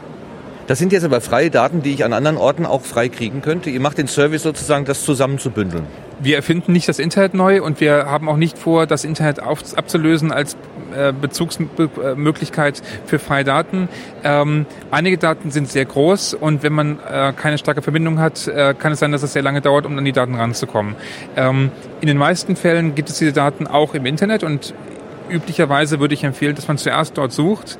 Das 0.68 0.80
sind 0.80 0.92
jetzt 0.92 1.06
aber 1.06 1.22
freie 1.22 1.50
Daten, 1.50 1.82
die 1.82 1.94
ich 1.94 2.04
an 2.04 2.12
anderen 2.12 2.36
Orten 2.36 2.66
auch 2.66 2.82
frei 2.82 3.08
kriegen 3.08 3.42
könnte. 3.42 3.70
Ihr 3.70 3.80
macht 3.80 3.98
den 3.98 4.08
Service 4.08 4.44
sozusagen, 4.44 4.84
das 4.84 5.04
zusammenzubündeln. 5.06 5.86
Wir 6.20 6.36
erfinden 6.36 6.74
nicht 6.74 6.90
das 6.90 7.00
Internet 7.00 7.34
neu 7.34 7.64
und 7.64 7.80
wir 7.80 8.08
haben 8.08 8.28
auch 8.28 8.36
nicht 8.36 8.58
vor, 8.58 8.86
das 8.86 9.06
Internet 9.06 9.42
auf, 9.42 9.60
abzulösen 9.78 10.34
als 10.34 10.58
äh, 10.94 11.14
Bezugsmöglichkeit 11.14 12.82
für 13.06 13.18
freie 13.18 13.46
Daten. 13.46 13.88
Ähm, 14.26 14.66
einige 14.92 15.18
Daten 15.18 15.52
sind 15.52 15.70
sehr 15.70 15.86
groß 15.86 16.34
und 16.34 16.64
wenn 16.64 16.74
man 16.74 17.00
äh, 17.00 17.32
keine 17.32 17.58
starke 17.58 17.82
Verbindung 17.82 18.20
hat, 18.20 18.48
äh, 18.48 18.74
kann 18.78 18.92
es 18.92 19.00
sein, 19.00 19.14
dass 19.14 19.24
es 19.24 19.32
sehr 19.32 19.44
lange 19.44 19.62
dauert, 19.62 19.86
um 19.86 19.98
an 19.98 20.04
die 20.04 20.12
Daten 20.12 20.36
ranzukommen. 20.36 20.96
Ähm, 21.38 21.72
in 22.02 22.08
den 22.08 22.18
meisten 22.18 22.58
Fällen 22.58 22.94
gibt 22.94 23.10
es 23.10 23.20
diese 23.20 23.32
Daten 23.32 23.68
auch 23.68 23.94
im 23.94 24.06
Internet 24.06 24.44
und 24.44 24.74
üblicherweise 25.30 26.00
würde 26.00 26.14
ich 26.14 26.24
empfehlen, 26.24 26.56
dass 26.56 26.68
man 26.68 26.78
zuerst 26.78 27.18
dort 27.18 27.32
sucht 27.32 27.78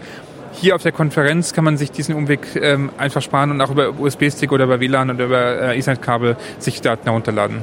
hier 0.60 0.76
auf 0.76 0.84
der 0.84 0.92
Konferenz 0.92 1.54
kann 1.54 1.64
man 1.64 1.78
sich 1.78 1.92
diesen 1.92 2.16
Umweg 2.16 2.40
ähm, 2.56 2.90
einfach 2.98 3.22
sparen 3.22 3.52
und 3.52 3.62
auch 3.62 3.72
über 3.72 4.00
USB-Stick 4.00 4.52
oder 4.52 4.66
über 4.66 4.80
WLAN 4.80 5.10
oder 5.12 5.26
über 5.26 5.62
äh, 5.62 5.78
Ethernet-Kabel 5.78 6.36
sich 6.60 6.82
Daten 6.82 7.04
herunterladen. 7.06 7.62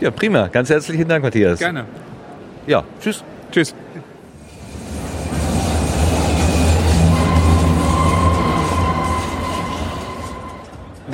Ja, 0.00 0.10
prima. 0.10 0.48
Ganz 0.48 0.70
herzlichen 0.70 1.08
Dank, 1.08 1.24
Matthias. 1.24 1.58
Gerne. 1.58 1.86
Ja, 2.66 2.84
tschüss. 3.00 3.22
Tschüss. 3.50 3.74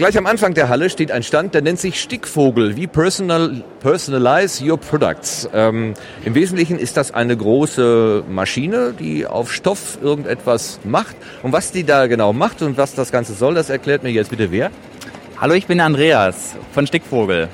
Gleich 0.00 0.16
am 0.16 0.24
Anfang 0.24 0.54
der 0.54 0.70
Halle 0.70 0.88
steht 0.88 1.12
ein 1.12 1.22
Stand, 1.22 1.52
der 1.52 1.60
nennt 1.60 1.78
sich 1.78 2.00
Stickvogel, 2.00 2.74
wie 2.74 2.86
personal, 2.86 3.62
Personalize 3.80 4.64
Your 4.64 4.78
Products. 4.78 5.46
Ähm, 5.52 5.92
Im 6.24 6.34
Wesentlichen 6.34 6.78
ist 6.78 6.96
das 6.96 7.12
eine 7.12 7.36
große 7.36 8.24
Maschine, 8.26 8.94
die 8.98 9.26
auf 9.26 9.52
Stoff 9.52 9.98
irgendetwas 10.00 10.80
macht. 10.84 11.16
Und 11.42 11.52
was 11.52 11.70
die 11.70 11.84
da 11.84 12.06
genau 12.06 12.32
macht 12.32 12.62
und 12.62 12.78
was 12.78 12.94
das 12.94 13.12
Ganze 13.12 13.34
soll, 13.34 13.52
das 13.52 13.68
erklärt 13.68 14.02
mir 14.02 14.08
jetzt 14.08 14.30
bitte 14.30 14.50
wer. 14.50 14.70
Hallo, 15.38 15.52
ich 15.52 15.66
bin 15.66 15.82
Andreas 15.82 16.54
von 16.72 16.86
Stickvogel. 16.86 17.50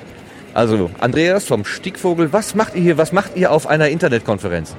Also 0.55 0.93
Andreas 1.01 1.47
vom 1.47 1.65
Stickvogel, 1.65 2.33
was 2.33 2.55
macht 2.55 2.77
ihr 2.77 2.83
hier, 2.83 2.97
was 2.97 3.11
macht 3.11 3.33
ihr 3.35 3.51
auf 3.51 3.67
einer 3.67 3.89
Internetkonferenz? 3.89 4.77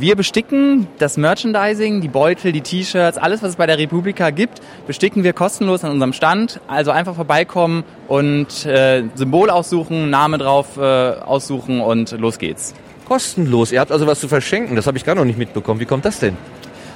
Wir 0.00 0.14
besticken 0.14 0.86
das 0.98 1.16
Merchandising, 1.16 2.00
die 2.00 2.06
Beutel, 2.06 2.52
die 2.52 2.60
T-Shirts, 2.60 3.18
alles, 3.18 3.42
was 3.42 3.50
es 3.50 3.56
bei 3.56 3.66
der 3.66 3.78
Republika 3.78 4.30
gibt, 4.30 4.60
besticken 4.86 5.24
wir 5.24 5.32
kostenlos 5.32 5.82
an 5.82 5.90
unserem 5.90 6.12
Stand. 6.12 6.60
Also 6.68 6.92
einfach 6.92 7.16
vorbeikommen 7.16 7.82
und 8.06 8.64
äh, 8.64 9.02
Symbol 9.16 9.50
aussuchen, 9.50 10.08
Name 10.08 10.38
drauf 10.38 10.76
äh, 10.76 10.80
aussuchen 10.80 11.80
und 11.80 12.12
los 12.12 12.38
geht's. 12.38 12.74
Kostenlos. 13.08 13.72
Ihr 13.72 13.80
habt 13.80 13.90
also 13.90 14.06
was 14.06 14.20
zu 14.20 14.28
verschenken. 14.28 14.76
Das 14.76 14.86
habe 14.86 14.96
ich 14.98 15.04
gar 15.04 15.16
noch 15.16 15.24
nicht 15.24 15.38
mitbekommen. 15.38 15.80
Wie 15.80 15.86
kommt 15.86 16.04
das 16.04 16.20
denn? 16.20 16.36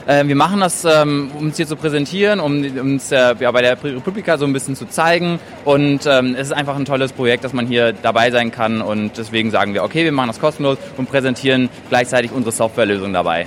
Äh, 0.06 0.26
wir 0.26 0.36
machen 0.36 0.60
das, 0.60 0.84
ähm, 0.84 1.30
um 1.38 1.46
uns 1.46 1.56
hier 1.56 1.66
zu 1.66 1.76
präsentieren, 1.76 2.40
um 2.40 2.64
uns 2.80 3.12
äh, 3.12 3.34
ja, 3.38 3.50
bei 3.50 3.62
der 3.62 3.82
Republika 3.82 4.38
so 4.38 4.44
ein 4.44 4.52
bisschen 4.52 4.76
zu 4.76 4.86
zeigen. 4.86 5.38
Und 5.64 6.06
ähm, 6.06 6.34
es 6.34 6.48
ist 6.48 6.52
einfach 6.52 6.76
ein 6.76 6.84
tolles 6.84 7.12
Projekt, 7.12 7.44
dass 7.44 7.52
man 7.52 7.66
hier 7.66 7.92
dabei 7.92 8.30
sein 8.30 8.50
kann. 8.50 8.82
Und 8.82 9.18
deswegen 9.18 9.50
sagen 9.50 9.74
wir, 9.74 9.84
okay, 9.84 10.04
wir 10.04 10.12
machen 10.12 10.28
das 10.28 10.40
kostenlos 10.40 10.78
und 10.96 11.08
präsentieren 11.08 11.68
gleichzeitig 11.88 12.32
unsere 12.32 12.52
Softwarelösung 12.52 13.12
dabei. 13.12 13.46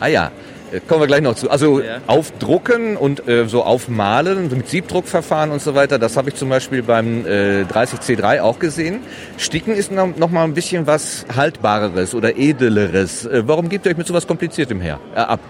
Ah 0.00 0.06
ja, 0.08 0.30
äh, 0.72 0.80
kommen 0.80 1.00
wir 1.00 1.06
gleich 1.06 1.22
noch 1.22 1.34
zu. 1.34 1.50
Also 1.50 1.80
ja. 1.80 1.98
aufdrucken 2.06 2.96
und 2.96 3.28
äh, 3.28 3.46
so 3.46 3.62
aufmalen 3.62 4.48
mit 4.50 4.68
Siebdruckverfahren 4.68 5.50
und 5.50 5.60
so 5.60 5.74
weiter, 5.74 5.98
das 5.98 6.16
habe 6.16 6.30
ich 6.30 6.36
zum 6.36 6.48
Beispiel 6.48 6.82
beim 6.82 7.26
äh, 7.26 7.62
30C3 7.62 8.40
auch 8.40 8.58
gesehen. 8.58 9.00
Sticken 9.36 9.74
ist 9.74 9.92
noch, 9.92 10.16
noch 10.16 10.30
mal 10.30 10.44
ein 10.44 10.54
bisschen 10.54 10.86
was 10.86 11.26
Haltbareres 11.34 12.14
oder 12.14 12.36
Edleres. 12.36 13.26
Äh, 13.26 13.42
warum 13.46 13.68
gebt 13.68 13.86
ihr 13.86 13.92
euch 13.92 13.98
mit 13.98 14.06
so 14.06 14.14
was 14.14 14.26
Kompliziertem 14.26 14.80
her, 14.80 14.98
äh, 15.14 15.20
ab? 15.20 15.40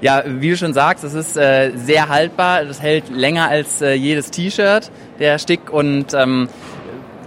Ja, 0.00 0.22
wie 0.26 0.50
du 0.50 0.56
schon 0.56 0.74
sagst, 0.74 1.04
es 1.04 1.14
ist 1.14 1.36
äh, 1.36 1.72
sehr 1.74 2.08
haltbar. 2.08 2.64
Das 2.64 2.82
hält 2.82 3.08
länger 3.08 3.48
als 3.48 3.80
äh, 3.80 3.94
jedes 3.94 4.30
T-Shirt, 4.30 4.90
der 5.18 5.38
Stick. 5.38 5.72
Und 5.72 6.12
ähm, 6.14 6.48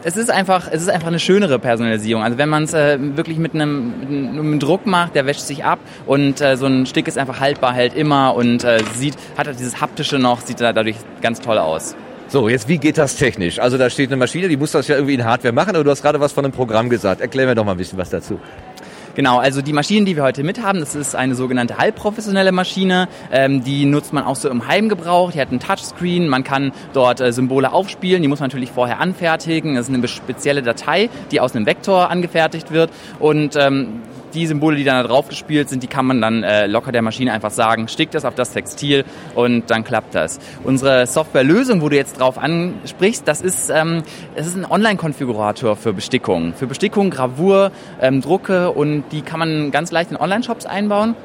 es 0.03 0.17
ist 0.17 0.29
einfach, 0.29 0.67
es 0.71 0.81
ist 0.81 0.89
einfach 0.89 1.07
eine 1.07 1.19
schönere 1.19 1.59
Personalisierung. 1.59 2.23
Also 2.23 2.37
wenn 2.37 2.49
man 2.49 2.63
es 2.63 2.73
äh, 2.73 2.97
wirklich 2.99 3.37
mit 3.37 3.53
einem, 3.53 3.99
mit 3.99 4.09
einem, 4.09 4.59
Druck 4.59 4.85
macht, 4.85 5.15
der 5.15 5.25
wäscht 5.25 5.41
sich 5.41 5.63
ab 5.63 5.79
und 6.05 6.41
äh, 6.41 6.57
so 6.57 6.65
ein 6.65 6.85
Stick 6.85 7.07
ist 7.07 7.17
einfach 7.17 7.39
haltbar, 7.39 7.73
hält 7.73 7.93
immer 7.93 8.35
und 8.35 8.63
äh, 8.63 8.79
sieht, 8.95 9.15
hat 9.37 9.47
halt 9.47 9.59
dieses 9.59 9.81
haptische 9.81 10.19
noch, 10.19 10.41
sieht 10.41 10.61
dadurch 10.61 10.95
ganz 11.21 11.41
toll 11.41 11.57
aus. 11.57 11.95
So, 12.27 12.47
jetzt 12.47 12.67
wie 12.67 12.77
geht 12.77 12.99
das 12.99 13.15
technisch? 13.15 13.57
Also 13.57 13.79
da 13.79 13.89
steht 13.89 14.09
eine 14.09 14.17
Maschine, 14.17 14.47
die 14.47 14.57
muss 14.57 14.71
das 14.71 14.87
ja 14.87 14.95
irgendwie 14.95 15.15
in 15.15 15.25
Hardware 15.25 15.51
machen, 15.53 15.75
aber 15.75 15.83
du 15.83 15.89
hast 15.89 16.03
gerade 16.03 16.19
was 16.19 16.31
von 16.31 16.45
einem 16.45 16.53
Programm 16.53 16.87
gesagt. 16.89 17.21
Erklär 17.21 17.47
mir 17.47 17.55
doch 17.55 17.65
mal 17.65 17.71
ein 17.71 17.77
bisschen 17.77 17.97
was 17.97 18.11
dazu. 18.11 18.39
Genau, 19.15 19.39
also 19.39 19.61
die 19.61 19.73
Maschinen, 19.73 20.05
die 20.05 20.15
wir 20.15 20.23
heute 20.23 20.43
mit 20.43 20.61
haben, 20.61 20.79
das 20.79 20.95
ist 20.95 21.15
eine 21.15 21.35
sogenannte 21.35 21.77
halbprofessionelle 21.77 22.51
Maschine. 22.51 23.07
Ähm, 23.31 23.63
die 23.63 23.85
nutzt 23.85 24.13
man 24.13 24.23
auch 24.23 24.35
so 24.35 24.49
im 24.49 24.67
Heimgebrauch. 24.67 25.31
Die 25.31 25.41
hat 25.41 25.49
einen 25.49 25.59
Touchscreen, 25.59 26.27
man 26.27 26.43
kann 26.43 26.71
dort 26.93 27.19
äh, 27.19 27.33
Symbole 27.33 27.73
aufspielen. 27.73 28.21
Die 28.21 28.27
muss 28.27 28.39
man 28.39 28.47
natürlich 28.47 28.71
vorher 28.71 28.99
anfertigen. 28.99 29.75
Das 29.75 29.89
ist 29.89 29.93
eine 29.93 30.07
spezielle 30.07 30.61
Datei, 30.61 31.09
die 31.31 31.39
aus 31.41 31.55
einem 31.55 31.65
Vektor 31.65 32.09
angefertigt 32.09 32.71
wird. 32.71 32.91
Und 33.19 33.55
ähm, 33.55 34.01
die 34.33 34.45
Symbole, 34.47 34.77
die 34.77 34.83
dann 34.83 35.01
da 35.01 35.07
drauf 35.07 35.27
gespielt 35.27 35.69
sind, 35.69 35.83
die 35.83 35.87
kann 35.87 36.05
man 36.05 36.21
dann 36.21 36.43
äh, 36.43 36.67
locker 36.67 36.91
der 36.91 37.01
Maschine 37.01 37.33
einfach 37.33 37.51
sagen, 37.51 37.87
stick 37.87 38.11
das 38.11 38.25
auf 38.25 38.35
das 38.35 38.51
Textil 38.51 39.05
und 39.35 39.69
dann 39.69 39.83
klappt 39.83 40.15
das. 40.15 40.39
Unsere 40.63 41.07
Softwarelösung, 41.07 41.81
wo 41.81 41.89
du 41.89 41.95
jetzt 41.95 42.19
drauf 42.19 42.37
ansprichst, 42.37 43.27
das 43.27 43.41
ist, 43.41 43.69
ähm, 43.69 44.03
das 44.35 44.47
ist 44.47 44.55
ein 44.55 44.65
Online-Konfigurator 44.65 45.75
für 45.75 45.93
Bestickung. 45.93 46.53
Für 46.53 46.67
Bestickung, 46.67 47.09
Gravur, 47.09 47.71
ähm, 48.01 48.21
Drucke 48.21 48.71
und 48.71 49.03
die 49.11 49.21
kann 49.21 49.39
man 49.39 49.71
ganz 49.71 49.91
leicht 49.91 50.11
in 50.11 50.17
Online-Shops 50.17 50.65
einbauen 50.65 51.15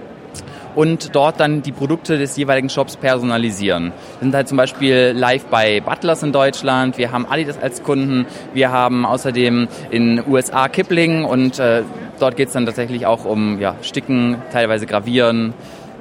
und 0.74 1.14
dort 1.14 1.40
dann 1.40 1.62
die 1.62 1.72
Produkte 1.72 2.18
des 2.18 2.36
jeweiligen 2.36 2.68
Shops 2.68 2.96
personalisieren. 2.96 3.86
Wir 3.86 4.20
sind 4.20 4.34
halt 4.34 4.48
zum 4.48 4.56
Beispiel 4.56 5.12
live 5.16 5.46
bei 5.46 5.80
Butlers 5.80 6.22
in 6.22 6.32
Deutschland, 6.32 6.98
wir 6.98 7.12
haben 7.12 7.26
Adidas 7.26 7.58
als 7.60 7.82
Kunden, 7.82 8.26
wir 8.52 8.70
haben 8.70 9.06
außerdem 9.06 9.68
in 9.90 10.22
USA 10.26 10.68
Kipling 10.68 11.24
und 11.24 11.58
äh, 11.58 11.82
dort 12.18 12.36
geht 12.36 12.48
es 12.48 12.54
dann 12.54 12.66
tatsächlich 12.66 13.06
auch 13.06 13.24
um 13.24 13.60
ja, 13.60 13.76
Sticken, 13.82 14.36
teilweise 14.52 14.86
Gravieren, 14.86 15.54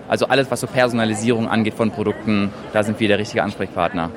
also 0.08 0.27
alles, 0.27 0.51
was 0.51 0.62
so 0.62 0.68
Personalisierung 0.68 1.48
angeht 1.48 1.74
von 1.74 1.92
Produkten, 1.92 2.51
da 2.74 2.84
sind 2.84 3.00
wir 3.00 3.08
der 3.08 3.20
richtige 3.20 3.44
Ansprechpartner. 3.44 4.12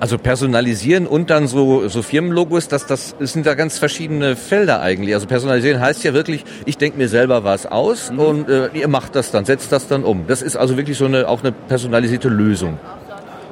Also 0.00 0.16
personalisieren 0.16 1.06
und 1.06 1.28
dann 1.28 1.46
so, 1.46 1.88
so 1.88 2.02
Firmenlogos, 2.02 2.68
das, 2.68 2.86
das, 2.86 3.14
sind 3.20 3.44
da 3.44 3.54
ganz 3.54 3.78
verschiedene 3.78 4.34
Felder 4.34 4.80
eigentlich. 4.80 5.14
Also 5.14 5.26
personalisieren 5.26 5.78
heißt 5.78 6.02
ja 6.04 6.14
wirklich, 6.14 6.44
ich 6.64 6.78
denke 6.78 6.96
mir 6.96 7.08
selber 7.08 7.44
was 7.44 7.66
aus 7.66 8.10
mhm. 8.10 8.18
und 8.18 8.48
äh, 8.48 8.68
ihr 8.72 8.88
macht 8.88 9.14
das 9.14 9.30
dann, 9.30 9.44
setzt 9.44 9.72
das 9.72 9.88
dann 9.88 10.02
um. 10.02 10.26
Das 10.26 10.40
ist 10.40 10.56
also 10.56 10.78
wirklich 10.78 10.96
so 10.96 11.04
eine, 11.04 11.28
auch 11.28 11.42
eine 11.42 11.52
personalisierte 11.52 12.30
Lösung. 12.30 12.78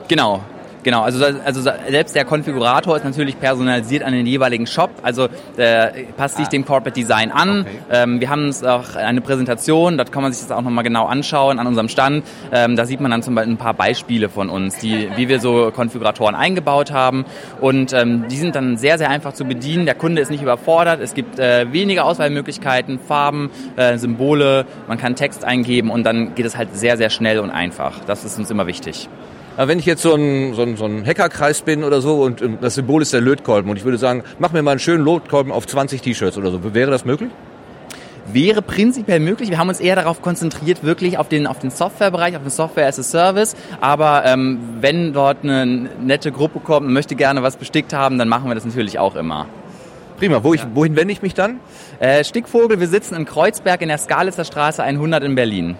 Genau, 0.09 0.43
Genau, 0.89 1.03
also, 1.03 1.23
also 1.23 1.61
selbst 1.61 2.17
der 2.17 2.25
Konfigurator 2.25 2.97
ist 2.97 3.05
natürlich 3.05 3.39
personalisiert 3.39 4.03
an 4.03 4.15
den 4.15 4.25
jeweiligen 4.25 4.67
Shop, 4.67 4.89
also 5.03 5.29
der 5.59 5.93
passt 6.17 6.39
sich 6.39 6.49
dem 6.49 6.65
Corporate 6.65 6.99
Design 6.99 7.31
an. 7.31 7.61
Okay. 7.61 7.71
Ähm, 7.91 8.21
wir 8.23 8.31
haben 8.31 8.47
uns 8.47 8.65
auch 8.65 8.97
eine 8.97 9.21
Präsentation, 9.21 9.99
dort 9.99 10.13
kann 10.13 10.23
man 10.23 10.33
sich 10.33 10.41
das 10.41 10.51
auch 10.51 10.63
nochmal 10.63 10.85
genau 10.85 11.05
anschauen 11.05 11.59
an 11.59 11.67
unserem 11.67 11.91
Stand. 11.91 12.25
Ähm, 12.53 12.75
da 12.75 12.87
sieht 12.87 13.03
man 13.03 13.11
dann 13.11 13.23
zum 13.23 13.35
Beispiel 13.35 13.53
ein 13.53 13.59
paar 13.59 13.75
Beispiele 13.75 14.31
von 14.31 14.49
uns, 14.49 14.79
die, 14.79 15.11
wie 15.15 15.29
wir 15.29 15.41
so 15.41 15.71
Konfiguratoren 15.73 16.35
eingebaut 16.35 16.91
haben 16.91 17.27
und 17.61 17.93
ähm, 17.93 18.27
die 18.31 18.39
sind 18.39 18.57
dann 18.57 18.79
sehr, 18.79 18.97
sehr 18.97 19.11
einfach 19.11 19.35
zu 19.35 19.45
bedienen. 19.45 19.85
Der 19.85 19.95
Kunde 19.95 20.23
ist 20.23 20.31
nicht 20.31 20.41
überfordert, 20.41 21.03
es 21.03 21.13
gibt 21.13 21.39
äh, 21.39 21.71
wenige 21.71 22.03
Auswahlmöglichkeiten, 22.05 22.99
Farben, 22.99 23.51
äh, 23.77 23.99
Symbole, 23.99 24.65
man 24.87 24.97
kann 24.97 25.17
Text 25.17 25.45
eingeben 25.45 25.91
und 25.91 26.05
dann 26.05 26.35
geht 26.35 26.47
es 26.47 26.57
halt 26.57 26.75
sehr, 26.75 26.97
sehr 26.97 27.11
schnell 27.11 27.41
und 27.41 27.51
einfach. 27.51 28.01
Das 28.07 28.25
ist 28.25 28.39
uns 28.39 28.51
immer 28.51 28.67
wichtig. 28.67 29.11
Wenn 29.67 29.81
ich 29.81 29.87
jetzt 29.87 30.03
so 30.03 30.15
ein, 30.15 30.55
so 30.55 30.63
ein, 30.63 30.77
so 30.77 30.85
ein 30.85 31.05
Hackerkreis 31.05 31.63
bin 31.63 31.83
oder 31.83 32.01
so 32.01 32.23
und 32.23 32.43
das 32.61 32.77
Symbol 32.77 33.03
ist 33.03 33.13
der 33.13 33.21
Lötkolben 33.21 33.71
und 33.71 33.77
ich 33.77 33.85
würde 33.85 33.99
sagen, 33.99 34.23
mach 34.39 34.53
mir 34.53 34.63
mal 34.63 34.73
einen 34.73 34.81
schönen 34.81 35.05
Lötkolben 35.05 35.51
auf 35.51 35.67
20 35.67 36.01
T-Shirts 36.01 36.39
oder 36.39 36.53
so, 36.53 36.75
wäre 36.75 36.91
das 36.93 37.05
möglich? 37.05 37.31
wäre 38.33 38.63
prinzipiell 38.63 39.21
möglich. 39.21 39.51
Wir 39.51 39.59
haben 39.59 39.69
uns 39.69 39.81
eher 39.81 39.97
darauf 39.97 40.23
konzentriert, 40.23 40.85
wirklich 40.85 41.19
auf 41.19 41.29
den, 41.29 41.47
auf 41.47 41.59
den 41.59 41.71
Softwarebereich, 41.71 42.37
auf 42.37 42.43
den 42.43 42.51
Software 42.51 42.87
as 42.87 42.99
a 42.99 43.03
Service. 43.03 43.57
Aber 43.81 44.25
ähm, 44.25 44.59
wenn 44.81 45.13
dort 45.13 45.39
eine 45.43 45.67
nette 45.67 46.33
Gruppe 46.33 46.61
kommt 46.61 46.87
und 46.87 46.93
möchte 46.93 47.15
gerne 47.15 47.43
was 47.43 47.57
bestickt 47.57 47.93
haben, 47.93 48.19
dann 48.19 48.29
machen 48.29 48.49
wir 48.49 48.55
das 48.55 48.65
natürlich 48.65 48.99
auch 48.99 49.17
immer. 49.17 49.47
Prima. 50.19 50.43
Wo 50.43 50.53
ich, 50.53 50.63
wohin 50.75 50.97
wende 50.97 51.13
ich 51.13 51.23
mich 51.23 51.35
dann? 51.35 51.61
Äh, 52.01 52.25
Stickvogel, 52.25 52.81
wir 52.81 52.89
sitzen 52.89 53.15
in 53.15 53.25
Kreuzberg 53.25 53.83
in 53.83 53.89
der 53.89 53.99
Skalitzer 53.99 54.45
Straße 54.45 54.83
100 54.83 55.23
in 55.23 55.35
Berlin. 55.35 55.77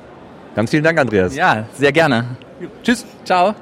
Ganz 0.55 0.71
vielen 0.71 0.85
Dank, 0.85 0.99
Andreas. 0.99 1.35
Ja, 1.35 1.67
sehr 1.75 1.93
gerne. 1.93 2.25
Tschüss. 2.83 3.05
Ciao. 3.25 3.55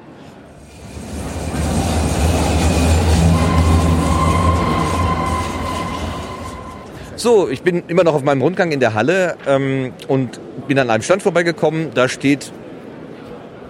So, 7.19 7.49
ich 7.49 7.63
bin 7.63 7.81
immer 7.87 8.03
noch 8.03 8.13
auf 8.13 8.21
meinem 8.21 8.43
Rundgang 8.43 8.71
in 8.71 8.79
der 8.79 8.93
Halle 8.93 9.37
ähm, 9.47 9.91
und 10.07 10.39
bin 10.67 10.77
an 10.77 10.91
einem 10.91 11.01
Stand 11.01 11.23
vorbeigekommen. 11.23 11.89
Da 11.95 12.07
steht 12.09 12.51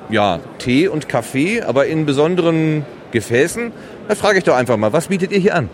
ja 0.10 0.42
Tee 0.58 0.89
und 0.89 1.08
Kaffee, 1.08 1.62
aber 1.62 1.86
in 1.86 2.06
besonderen 2.06 2.86
Gefäßen. 3.12 3.72
Da 4.10 4.16
frage 4.16 4.39
ich 4.39 4.44
doch 4.44 4.58
einfach 4.58 4.75
mal, 4.75 4.92
was 4.92 5.08
bietet 5.08 5.32
ihr 5.32 5.39
hier 5.39 5.56
an? 5.56 5.70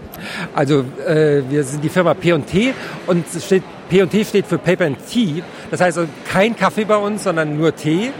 Also 0.54 0.86
äh, 1.04 1.42
wir 1.50 1.64
sind 1.64 1.84
die 1.84 1.90
Firma 1.90 2.14
P&T 2.14 2.76
und 3.08 3.26
P&T 3.90 4.24
steht 4.24 4.46
für 4.46 4.60
Paper 4.60 4.86
and 4.86 4.98
Tea. 5.10 5.42
Das 5.72 5.82
heißt 5.82 5.98
also 5.98 6.12
kein 6.32 6.56
Kaffee 6.56 6.86
bei 6.86 6.98
uns, 6.98 7.24
sondern 7.24 7.58
nur 7.58 7.76
Tee. 7.76 8.12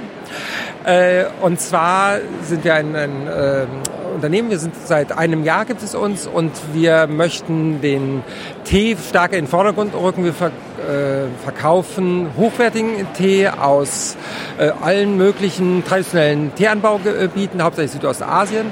Äh, 0.84 1.26
und 1.42 1.62
zwar 1.62 2.18
sind 2.42 2.64
wir 2.64 2.74
ein, 2.74 2.96
ein 2.96 3.28
äh, 3.28 3.66
Unternehmen, 4.14 4.50
wir 4.50 4.60
sind 4.60 4.76
seit 4.86 5.12
einem 5.12 5.44
Jahr 5.44 5.66
gibt 5.66 5.82
es 5.82 5.96
uns 5.96 6.28
und 6.28 6.52
wir 6.74 7.08
möchten 7.08 7.82
den 7.82 8.24
Tee 8.64 8.96
stärker 8.96 9.38
in 9.38 9.46
den 9.46 9.50
Vordergrund 9.50 9.94
rücken. 9.96 10.24
Wir 10.24 10.32
äh, 10.32 11.28
verkaufen 11.44 12.28
hochwertigen 12.38 13.08
Tee 13.14 13.48
aus 13.48 14.16
äh, 14.58 14.72
allen 14.82 15.18
möglichen 15.18 15.84
traditionellen 15.84 16.54
Teeanbaugebieten, 16.56 17.64
hauptsächlich 17.64 17.94
Südostasien. 17.94 18.72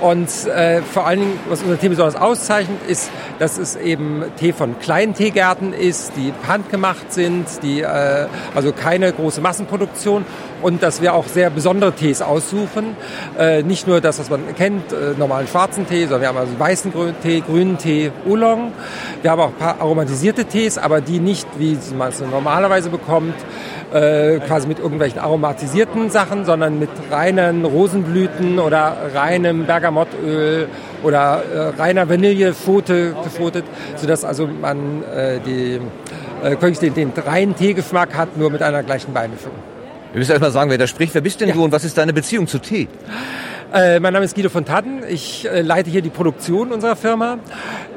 Und 0.00 0.28
äh, 0.46 0.82
vor 0.82 1.06
allen 1.06 1.20
Dingen, 1.20 1.40
was 1.48 1.62
unser 1.62 1.78
Tee 1.78 1.88
besonders 1.88 2.16
auszeichnet, 2.16 2.78
ist, 2.86 3.10
dass 3.38 3.56
es 3.56 3.76
eben 3.76 4.24
Tee 4.38 4.52
von 4.52 4.78
kleinen 4.78 5.14
Teegärten 5.14 5.72
ist, 5.72 6.12
die 6.16 6.34
handgemacht 6.46 7.12
sind, 7.12 7.46
die 7.62 7.80
äh, 7.80 8.26
also 8.54 8.72
keine 8.72 9.12
große 9.12 9.40
Massenproduktion 9.40 10.26
und 10.66 10.82
dass 10.82 11.00
wir 11.00 11.14
auch 11.14 11.28
sehr 11.28 11.48
besondere 11.48 11.92
Tees 11.92 12.22
aussuchen. 12.22 12.96
Äh, 13.38 13.62
nicht 13.62 13.86
nur 13.86 14.00
das, 14.00 14.18
was 14.18 14.30
man 14.30 14.52
kennt, 14.56 14.92
äh, 14.92 15.16
normalen 15.16 15.46
schwarzen 15.46 15.86
Tee, 15.86 16.06
sondern 16.06 16.22
wir 16.22 16.28
haben 16.28 16.38
also 16.38 16.58
weißen 16.58 16.92
Tee, 17.22 17.40
grünen 17.40 17.78
Tee, 17.78 18.10
Oolong. 18.26 18.72
Wir 19.22 19.30
haben 19.30 19.40
auch 19.42 19.50
ein 19.50 19.54
paar 19.54 19.80
aromatisierte 19.80 20.44
Tees, 20.44 20.76
aber 20.76 21.00
die 21.00 21.20
nicht, 21.20 21.46
wie 21.58 21.78
man 21.96 22.08
es 22.08 22.20
normalerweise 22.20 22.90
bekommt, 22.90 23.36
äh, 23.92 24.40
quasi 24.40 24.66
mit 24.66 24.80
irgendwelchen 24.80 25.20
aromatisierten 25.20 26.10
Sachen, 26.10 26.44
sondern 26.44 26.80
mit 26.80 26.90
reinen 27.12 27.64
Rosenblüten 27.64 28.58
oder 28.58 28.96
reinem 29.14 29.66
Bergamottöl 29.66 30.66
oder 31.04 31.44
äh, 31.44 31.80
reiner 31.80 32.08
Vanillepfote 32.08 33.14
gefotet, 33.22 33.64
sodass 33.94 34.24
also 34.24 34.48
man 34.48 35.04
äh, 35.04 35.38
die, 35.46 35.80
äh, 36.42 36.56
den, 36.56 36.94
den 36.94 37.12
reinen 37.24 37.54
Teegeschmack 37.54 38.16
hat, 38.16 38.36
nur 38.36 38.50
mit 38.50 38.62
einer 38.62 38.82
gleichen 38.82 39.12
Beimischung. 39.12 39.52
Wir 40.16 40.20
müssen 40.20 40.30
erstmal 40.30 40.50
sagen, 40.50 40.70
wer 40.70 40.78
da 40.78 40.86
spricht. 40.86 41.12
Wer 41.12 41.20
bist 41.20 41.42
denn 41.42 41.48
ja. 41.50 41.54
du 41.54 41.62
und 41.62 41.72
was 41.72 41.84
ist 41.84 41.98
deine 41.98 42.14
Beziehung 42.14 42.46
zu 42.46 42.58
Tee? 42.58 42.88
Äh, 43.70 44.00
mein 44.00 44.14
Name 44.14 44.24
ist 44.24 44.34
Guido 44.34 44.48
von 44.48 44.64
Tatten. 44.64 45.02
Ich 45.06 45.46
äh, 45.46 45.60
leite 45.60 45.90
hier 45.90 46.00
die 46.00 46.08
Produktion 46.08 46.72
unserer 46.72 46.96
Firma. 46.96 47.36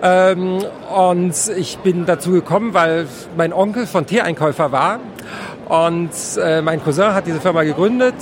Ähm, 0.03 0.61
und 0.93 1.33
ich 1.55 1.77
bin 1.77 2.05
dazu 2.05 2.31
gekommen, 2.31 2.73
weil 2.73 3.07
mein 3.37 3.53
Onkel 3.53 3.87
von 3.87 4.05
Teeeinkäufer 4.05 4.73
war 4.73 4.99
und 5.69 6.09
äh, 6.41 6.63
mein 6.63 6.83
Cousin 6.83 7.13
hat 7.13 7.27
diese 7.27 7.39
Firma 7.39 7.61
gegründet 7.63 8.15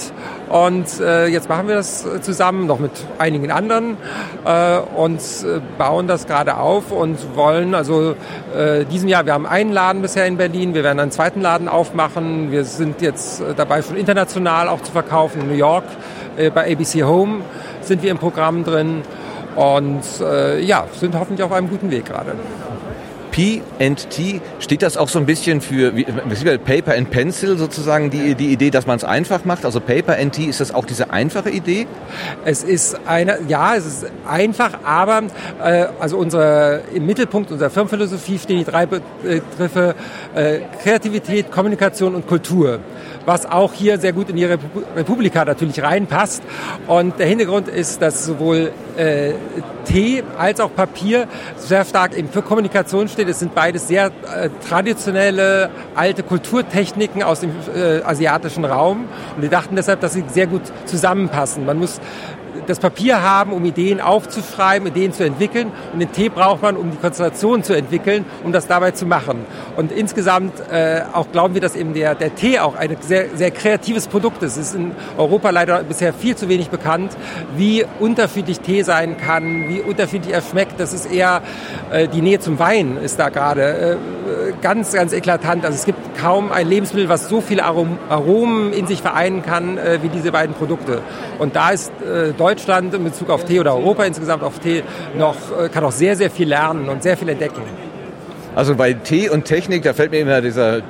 und 0.49 0.99
äh, 0.99 1.27
jetzt 1.27 1.47
machen 1.47 1.69
wir 1.69 1.75
das 1.75 2.05
zusammen, 2.21 2.67
noch 2.67 2.79
mit 2.79 2.91
einigen 3.19 3.51
anderen 3.51 3.95
äh, 4.45 4.79
und 4.95 5.19
äh, 5.19 5.61
bauen 5.77 6.07
das 6.07 6.27
gerade 6.27 6.57
auf 6.57 6.91
und 6.91 7.35
wollen 7.35 7.73
also 7.73 8.15
äh, 8.55 8.83
diesem 8.85 9.07
Jahr, 9.07 9.25
wir 9.25 9.33
haben 9.33 9.45
einen 9.45 9.71
Laden 9.71 10.01
bisher 10.01 10.25
in 10.25 10.35
Berlin, 10.35 10.73
wir 10.73 10.83
werden 10.83 10.99
einen 10.99 11.11
zweiten 11.11 11.41
Laden 11.41 11.69
aufmachen. 11.69 12.51
Wir 12.51 12.65
sind 12.65 13.01
jetzt 13.01 13.39
äh, 13.39 13.53
dabei, 13.55 13.81
schon 13.81 13.95
international 13.95 14.67
auch 14.67 14.81
zu 14.81 14.91
verkaufen. 14.91 15.41
In 15.41 15.47
New 15.47 15.55
York 15.55 15.85
äh, 16.35 16.49
bei 16.49 16.69
ABC 16.73 17.03
Home 17.03 17.43
sind 17.81 18.03
wir 18.03 18.11
im 18.11 18.17
Programm 18.17 18.65
drin 18.65 19.03
und 19.55 20.03
äh, 20.21 20.59
ja, 20.59 20.85
sind 20.99 21.15
hoffentlich 21.17 21.43
auf 21.43 21.53
einem 21.53 21.69
guten 21.69 21.89
Weg 21.91 22.05
gerade. 22.05 22.33
P&T, 23.37 24.41
steht 24.57 24.81
das 24.81 24.97
auch 24.97 25.09
so 25.09 25.19
ein 25.19 25.27
bisschen 25.27 25.61
für 25.61 25.95
wie, 25.95 26.05
Paper 26.05 26.95
and 26.95 27.11
Pencil 27.11 27.55
sozusagen, 27.55 28.09
die, 28.09 28.33
die 28.33 28.47
Idee, 28.47 28.71
dass 28.71 28.87
man 28.87 28.97
es 28.97 29.03
einfach 29.03 29.45
macht? 29.45 29.63
Also 29.63 29.79
Paper 29.79 30.17
and 30.17 30.33
Tea, 30.33 30.45
ist 30.45 30.59
das 30.59 30.73
auch 30.73 30.85
diese 30.85 31.11
einfache 31.11 31.51
Idee? 31.51 31.85
Es 32.45 32.63
ist 32.63 32.99
eine, 33.05 33.37
ja, 33.47 33.75
es 33.75 33.85
ist 33.85 34.05
einfach, 34.27 34.79
aber 34.83 35.21
äh, 35.63 35.85
also 35.99 36.17
unsere, 36.17 36.81
im 36.95 37.05
Mittelpunkt 37.05 37.51
unserer 37.51 37.69
Firmenphilosophie 37.69 38.39
stehen 38.39 38.57
die 38.57 38.63
drei 38.65 38.87
Begriffe 38.87 39.93
äh, 40.33 40.61
Kreativität, 40.81 41.51
Kommunikation 41.51 42.15
und 42.15 42.25
Kultur 42.25 42.79
was 43.27 43.45
auch 43.45 43.73
hier 43.73 43.99
sehr 43.99 44.13
gut 44.13 44.29
in 44.29 44.37
die 44.37 44.45
Republika 44.45 45.43
natürlich 45.43 45.83
reinpasst. 45.83 46.41
Und 46.87 47.19
der 47.19 47.27
Hintergrund 47.27 47.67
ist, 47.67 48.01
dass 48.01 48.25
sowohl 48.25 48.71
äh, 48.95 49.33
Tee 49.83 50.23
als 50.37 50.61
auch 50.61 50.73
Papier 50.73 51.27
sehr 51.57 51.83
stark 51.83 52.17
eben 52.17 52.29
für 52.29 52.41
Kommunikation 52.41 53.09
steht. 53.09 53.26
Es 53.29 53.39
sind 53.39 53.55
beides 53.55 53.87
sehr 53.87 54.07
äh, 54.07 54.49
traditionelle 54.67 55.69
alte 55.95 56.23
Kulturtechniken 56.23 57.23
aus 57.23 57.41
dem 57.41 57.51
äh, 57.75 58.01
asiatischen 58.01 58.65
Raum. 58.65 59.05
Und 59.35 59.41
wir 59.41 59.49
dachten 59.49 59.75
deshalb, 59.75 60.01
dass 60.01 60.13
sie 60.13 60.23
sehr 60.27 60.47
gut 60.47 60.61
zusammenpassen. 60.85 61.65
Man 61.65 61.77
muss 61.77 61.99
das 62.67 62.79
Papier 62.79 63.21
haben, 63.21 63.53
um 63.53 63.65
Ideen 63.65 64.01
aufzuschreiben, 64.01 64.87
Ideen 64.87 65.13
zu 65.13 65.23
entwickeln. 65.23 65.71
Und 65.93 65.99
den 65.99 66.11
Tee 66.11 66.29
braucht 66.29 66.61
man, 66.61 66.75
um 66.77 66.91
die 66.91 66.97
Konzentration 66.97 67.63
zu 67.63 67.73
entwickeln, 67.73 68.25
um 68.43 68.51
das 68.51 68.67
dabei 68.67 68.91
zu 68.91 69.05
machen. 69.05 69.45
Und 69.75 69.91
insgesamt 69.91 70.53
äh, 70.71 71.01
auch 71.13 71.31
glauben 71.31 71.53
wir, 71.53 71.61
dass 71.61 71.75
eben 71.75 71.93
der, 71.93 72.15
der 72.15 72.35
Tee 72.35 72.59
auch 72.59 72.75
ein 72.75 72.95
sehr, 73.01 73.27
sehr 73.35 73.51
kreatives 73.51 74.07
Produkt 74.07 74.43
ist. 74.43 74.57
Es 74.57 74.67
ist 74.69 74.75
in 74.75 74.91
Europa 75.17 75.49
leider 75.49 75.83
bisher 75.83 76.13
viel 76.13 76.35
zu 76.35 76.49
wenig 76.49 76.69
bekannt, 76.69 77.15
wie 77.55 77.85
unterschiedlich 77.99 78.59
Tee 78.59 78.83
sein 78.83 79.17
kann, 79.17 79.69
wie 79.69 79.81
unterschiedlich 79.81 80.33
er 80.33 80.41
schmeckt. 80.41 80.79
Das 80.79 80.93
ist 80.93 81.11
eher 81.11 81.41
äh, 81.91 82.07
die 82.07 82.21
Nähe 82.21 82.39
zum 82.39 82.59
Wein 82.59 82.97
ist 82.97 83.19
da 83.19 83.29
gerade 83.29 83.97
äh, 84.27 84.53
ganz, 84.61 84.93
ganz 84.93 85.13
eklatant. 85.13 85.65
Also 85.65 85.75
es 85.75 85.85
gibt 85.85 85.99
kaum 86.19 86.51
ein 86.51 86.67
Lebensmittel, 86.67 87.09
was 87.09 87.29
so 87.29 87.41
viele 87.41 87.63
Arom 87.63 87.97
Aromen 88.09 88.73
in 88.73 88.87
sich 88.87 89.01
vereinen 89.01 89.43
kann, 89.43 89.77
äh, 89.77 89.99
wie 90.01 90.09
diese 90.09 90.31
beiden 90.31 90.55
Produkte. 90.55 91.01
Und 91.39 91.55
da 91.55 91.69
ist 91.69 91.91
äh, 92.01 92.33
Deutschland 92.33 92.56
in 92.93 93.03
Bezug 93.03 93.29
auf 93.29 93.45
Tee 93.45 93.59
oder 93.59 93.75
Europa 93.75 94.03
insgesamt 94.03 94.43
auf 94.43 94.59
Tee 94.59 94.83
noch, 95.17 95.35
äh, 95.57 95.69
kann 95.69 95.83
auch 95.83 95.91
sehr, 95.91 96.15
sehr 96.15 96.29
viel 96.29 96.47
lernen 96.47 96.89
und 96.89 97.03
sehr 97.03 97.17
viel 97.17 97.29
entdecken. 97.29 97.61
Also 98.55 98.75
bei 98.75 98.93
Tee 98.93 99.29
und 99.29 99.45
Technik, 99.45 99.83
da 99.83 99.93
fällt 99.93 100.11
mir 100.11 100.19
immer 100.19 100.41
dieser 100.41 100.77
äh, 100.77 100.81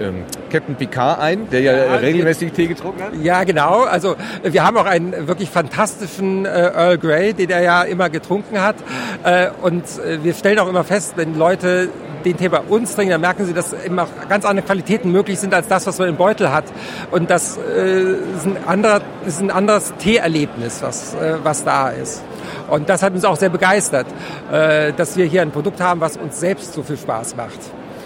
ähm, 0.00 0.24
Captain 0.50 0.74
Picard 0.74 1.20
ein, 1.20 1.48
der 1.50 1.60
ja, 1.60 1.76
ja 1.76 1.96
regelmäßig 1.96 2.52
Tee 2.52 2.66
getrunken 2.66 3.02
hat? 3.02 3.12
Ja, 3.22 3.44
genau. 3.44 3.82
Also 3.82 4.16
wir 4.42 4.64
haben 4.64 4.76
auch 4.76 4.86
einen 4.86 5.28
wirklich 5.28 5.50
fantastischen 5.50 6.44
äh, 6.44 6.48
Earl 6.48 6.98
Grey, 6.98 7.34
den 7.34 7.50
er 7.50 7.62
ja 7.62 7.82
immer 7.82 8.10
getrunken 8.10 8.60
hat. 8.60 8.76
Äh, 9.24 9.48
und 9.62 9.82
äh, 9.82 10.22
wir 10.22 10.34
stellen 10.34 10.58
auch 10.58 10.68
immer 10.68 10.84
fest, 10.84 11.14
wenn 11.16 11.38
Leute 11.38 11.88
den 12.24 12.36
Tee 12.36 12.48
bei 12.48 12.60
uns 12.60 12.94
trinken, 12.94 13.12
dann 13.12 13.20
merken 13.20 13.46
sie, 13.46 13.52
dass 13.52 13.72
eben 13.72 13.98
auch 13.98 14.08
ganz 14.28 14.44
andere 14.44 14.64
Qualitäten 14.64 15.12
möglich 15.12 15.38
sind 15.38 15.54
als 15.54 15.68
das, 15.68 15.86
was 15.86 15.98
man 15.98 16.08
im 16.08 16.16
Beutel 16.16 16.50
hat. 16.50 16.64
Und 17.10 17.30
das 17.30 17.58
äh, 17.58 18.14
ist, 18.36 18.46
ein 18.46 18.56
anderer, 18.66 19.00
ist 19.26 19.40
ein 19.40 19.50
anderes 19.50 19.92
Teeerlebnis, 19.98 20.82
was, 20.82 21.14
äh, 21.14 21.36
was 21.42 21.64
da 21.64 21.90
ist. 21.90 22.22
Und 22.68 22.88
das 22.88 23.02
hat 23.02 23.12
uns 23.12 23.24
auch 23.24 23.36
sehr 23.36 23.50
begeistert, 23.50 24.06
äh, 24.50 24.92
dass 24.92 25.16
wir 25.16 25.26
hier 25.26 25.42
ein 25.42 25.50
Produkt 25.50 25.80
haben, 25.80 26.00
was 26.00 26.16
uns 26.16 26.40
selbst 26.40 26.72
so 26.72 26.82
viel 26.82 26.96
Spaß 26.96 27.36
macht. 27.36 27.58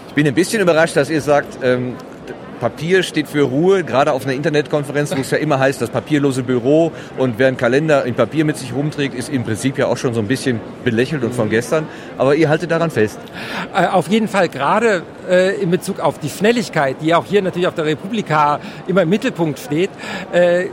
Ich 0.08 0.14
bin 0.14 0.26
ein 0.26 0.34
bisschen 0.34 0.60
überrascht, 0.60 0.96
dass 0.96 1.10
ihr 1.10 1.20
sagt, 1.20 1.58
ähm, 1.62 1.94
Papier 2.58 3.02
steht 3.02 3.28
für 3.28 3.42
Ruhe, 3.42 3.84
gerade 3.84 4.12
auf 4.12 4.24
einer 4.24 4.34
Internetkonferenz, 4.34 5.14
wo 5.16 5.20
es 5.20 5.30
ja 5.30 5.38
immer 5.38 5.58
heißt, 5.58 5.80
das 5.80 5.90
papierlose 5.90 6.42
Büro 6.42 6.92
und 7.16 7.38
wer 7.38 7.48
einen 7.48 7.56
Kalender 7.56 8.04
in 8.04 8.14
Papier 8.14 8.44
mit 8.44 8.56
sich 8.56 8.74
rumträgt, 8.74 9.14
ist 9.14 9.28
im 9.28 9.44
Prinzip 9.44 9.78
ja 9.78 9.86
auch 9.86 9.96
schon 9.96 10.14
so 10.14 10.20
ein 10.20 10.28
bisschen 10.28 10.60
belächelt 10.84 11.24
und 11.24 11.34
von 11.34 11.50
gestern. 11.50 11.86
Aber 12.16 12.34
ihr 12.34 12.48
haltet 12.48 12.70
daran 12.70 12.90
fest. 12.90 13.18
Äh, 13.74 13.86
auf 13.86 14.08
jeden 14.08 14.28
Fall 14.28 14.48
gerade 14.48 15.02
äh, 15.28 15.60
in 15.60 15.70
Bezug 15.70 16.00
auf 16.00 16.18
die 16.18 16.28
Schnelligkeit, 16.28 16.96
die 17.00 17.14
auch 17.14 17.24
hier 17.24 17.42
natürlich 17.42 17.68
auf 17.68 17.74
der 17.74 17.86
Republika 17.86 18.60
immer 18.86 19.02
im 19.02 19.08
Mittelpunkt 19.08 19.58
steht, 19.58 19.90
äh, 20.32 20.66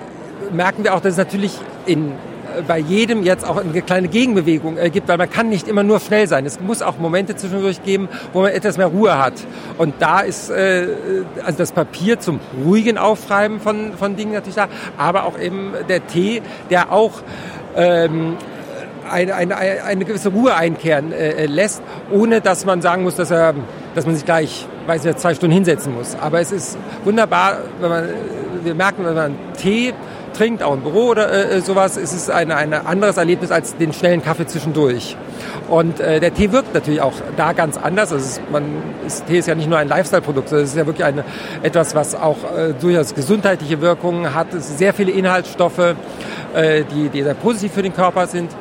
merken 0.52 0.84
wir 0.84 0.96
auch, 0.96 1.00
dass 1.00 1.14
es 1.14 1.18
natürlich 1.18 1.54
in 1.86 2.14
bei 2.68 2.80
jedem 2.80 3.24
jetzt 3.24 3.48
auch 3.48 3.58
eine 3.58 3.82
kleine 3.82 4.08
Gegenbewegung 4.08 4.78
äh, 4.78 4.90
gibt, 4.90 5.08
weil 5.08 5.18
man 5.18 5.30
kann 5.30 5.50
nicht 5.50 5.68
immer 5.68 5.84
nur 5.84 6.00
schnell 6.00 6.28
sein. 6.28 6.46
Es 6.46 6.60
muss 6.60 6.82
auch 6.82 6.98
Momente 6.98 7.36
zwischendurch 7.36 7.84
geben, 7.84 8.10
wo 8.34 8.42
man 8.42 8.52
etwas 8.52 8.78
mehr 8.78 8.88
Ruhe 8.88 9.18
hat. 9.18 9.34
Und 9.78 9.96
da 10.00 10.22
ist 10.22 10.50
äh, 10.50 10.88
also 11.44 11.58
das 11.58 11.72
Papier 11.72 12.20
zum 12.20 12.40
ruhigen 12.64 12.98
Aufschreiben 12.98 13.60
von, 13.60 13.94
von 13.98 14.16
Dingen 14.16 14.34
natürlich 14.34 14.56
da, 14.56 14.68
aber 14.98 15.26
auch 15.26 15.40
eben 15.40 15.74
der 15.90 16.06
Tee, 16.08 16.42
der 16.70 16.92
auch 16.92 17.22
ähm, 17.76 18.38
eine, 19.10 19.36
eine, 19.36 19.58
eine 19.58 20.06
gewisse 20.06 20.30
Ruhe 20.30 20.56
einkehren 20.56 21.12
äh, 21.12 21.46
lässt, 21.46 21.82
ohne 22.12 22.42
dass 22.42 22.66
man 22.66 22.82
sagen 22.82 23.04
muss, 23.04 23.16
dass, 23.16 23.32
er, 23.32 23.54
dass 23.94 24.06
man 24.06 24.16
sich 24.16 24.26
gleich 24.26 24.68
weiß 24.88 25.04
nicht, 25.04 25.20
zwei 25.20 25.34
Stunden 25.34 25.54
hinsetzen 25.54 25.94
muss. 25.94 26.16
Aber 26.20 26.40
es 26.40 26.52
ist 26.52 26.78
wunderbar, 27.04 27.60
wenn 27.80 27.90
man, 27.90 28.10
wir 28.64 28.76
merken, 28.76 29.06
wenn 29.06 29.16
man 29.16 29.36
Tee 29.58 29.94
trinkt, 30.36 30.64
auch 30.64 30.74
im 30.74 30.82
Büro 30.82 31.10
oder 31.10 31.32
äh, 31.32 31.62
sowas, 31.62 31.98
ist 31.98 32.14
es 32.14 32.30
ein, 32.30 32.52
ein 32.52 32.74
anderes 32.74 33.18
Erlebnis 33.18 33.52
als 33.52 33.76
den 33.78 33.94
schnellen 33.94 34.22
Kaffee 34.24 34.46
zwischendurch. 34.46 35.16
Und 35.70 36.00
äh, 36.00 36.20
der 36.20 36.34
Tee 36.34 36.52
wirkt 36.52 36.74
natürlich 36.74 37.02
auch 37.02 37.14
da 37.38 37.54
ganz 37.54 37.78
anders. 37.78 38.12
Also 38.12 38.24
ist, 38.24 38.42
man, 38.52 38.64
ist, 39.06 39.26
Tee 39.26 39.40
ist 39.40 39.48
ja 39.48 39.56
nicht 39.56 39.70
nur 39.70 39.78
ein 39.78 39.88
Lifestyle-Produkt, 39.88 40.50
sondern 40.50 40.66
es 40.66 40.72
ist 40.72 40.78
ja 40.78 40.86
wirklich 40.86 41.06
eine, 41.06 41.24
etwas, 41.64 41.96
was 41.96 42.16
auch 42.16 42.38
äh, 42.56 42.74
durchaus 42.80 43.16
gesundheitliche 43.16 43.82
Wirkungen 43.82 44.34
hat. 44.36 44.54
Es 44.54 44.68
sind 44.68 44.78
sehr 44.78 44.94
viele 44.94 45.12
Inhaltsstoffe, 45.12 45.96
äh, 46.54 46.84
die, 46.84 47.10
die 47.10 47.24
sehr 47.24 47.34
positiv 47.34 47.74
für 47.74 47.82
den 47.82 47.94
Körper 47.94 48.28
sind. 48.28 48.52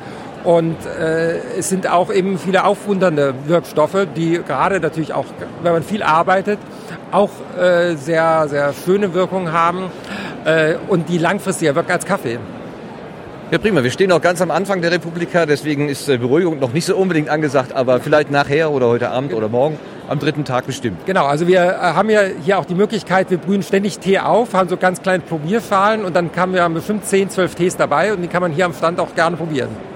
Und 0.45 0.77
äh, 0.85 1.39
es 1.59 1.71
sind 1.71 1.91
auch 1.91 2.13
eben 2.13 2.39
viele 2.39 2.65
aufwundernde 2.65 3.35
Wirkstoffe, 3.47 4.07
die 4.15 4.41
gerade 4.47 4.79
natürlich 4.79 5.15
auch, 5.15 5.25
wenn 5.63 5.73
man 5.73 5.83
viel 5.83 6.03
arbeitet, 6.03 6.59
auch 7.11 7.31
äh, 7.59 7.97
sehr, 7.97 8.47
sehr 8.49 8.75
schöne 8.85 9.15
Wirkungen 9.15 9.53
haben 9.53 9.91
äh, 10.45 10.75
und 10.89 11.09
die 11.09 11.17
langfristiger 11.17 11.75
wirken 11.75 11.93
als 11.93 12.05
Kaffee. 12.05 12.39
Ja, 13.51 13.59
prima. 13.59 13.83
Wir 13.83 13.91
stehen 13.91 14.11
noch 14.11 14.21
ganz 14.21 14.43
am 14.43 14.51
Anfang 14.51 14.83
der 14.83 14.91
Republika, 14.91 15.47
deswegen 15.47 15.89
ist 15.89 16.09
äh, 16.09 16.19
Beruhigung 16.19 16.59
noch 16.59 16.73
nicht 16.73 16.85
so 16.85 16.97
unbedingt 16.97 17.31
angesagt, 17.31 17.73
aber 17.73 18.01
vielleicht 18.01 18.31
nachher 18.31 18.71
oder 18.71 18.89
heute 18.89 19.11
Abend 19.11 19.33
oder 19.33 19.49
morgen 19.49 19.79
am 20.09 20.19
dritten 20.19 20.45
Tag 20.45 20.67
bestimmt. 20.67 21.07
Genau, 21.07 21.25
also 21.25 21.47
wir 21.47 21.61
äh, 21.61 21.77
haben 21.79 22.11
ja 22.11 22.23
hier 22.45 22.59
auch 22.59 22.65
die 22.67 22.75
Möglichkeit, 22.75 23.31
wir 23.31 23.39
brühen 23.39 23.63
ständig 23.63 23.99
Tee 23.99 24.19
auf, 24.19 24.53
haben 24.53 24.69
so 24.69 24.77
ganz 24.77 25.01
kleine 25.01 25.23
Probierfahlen 25.23 26.05
und 26.05 26.15
dann 26.17 26.31
haben 26.37 26.53
wir 26.53 26.69
bestimmt 26.69 27.07
10, 27.07 27.31
12 27.31 27.55
Tees 27.55 27.77
dabei 27.77 28.13
und 28.13 28.23
die 28.23 28.29
kann 28.29 28.43
man 28.43 28.53
hier 28.53 28.67
am 28.67 28.75
Stand 28.75 29.01
auch 29.01 29.15
gerne 29.15 29.37
probieren. 29.37 29.94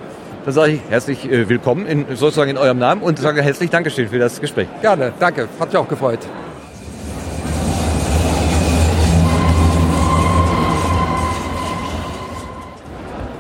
Dann 0.49 0.55
sage 0.55 0.73
ich 0.73 0.81
herzlich 0.89 1.31
äh, 1.31 1.47
willkommen 1.51 1.87
in, 1.87 2.07
sozusagen 2.17 2.49
in 2.49 2.57
eurem 2.57 2.79
Namen 2.79 3.03
und 3.03 3.19
sage 3.19 3.43
herzlich 3.43 3.69
Dankeschön 3.69 4.09
für 4.09 4.19
das 4.19 4.41
Gespräch. 4.41 4.67
Gerne, 4.81 5.13
danke, 5.21 5.47
hat 5.61 5.69
mich 5.69 5.77
auch 5.77 5.87
gefreut. 5.87 6.21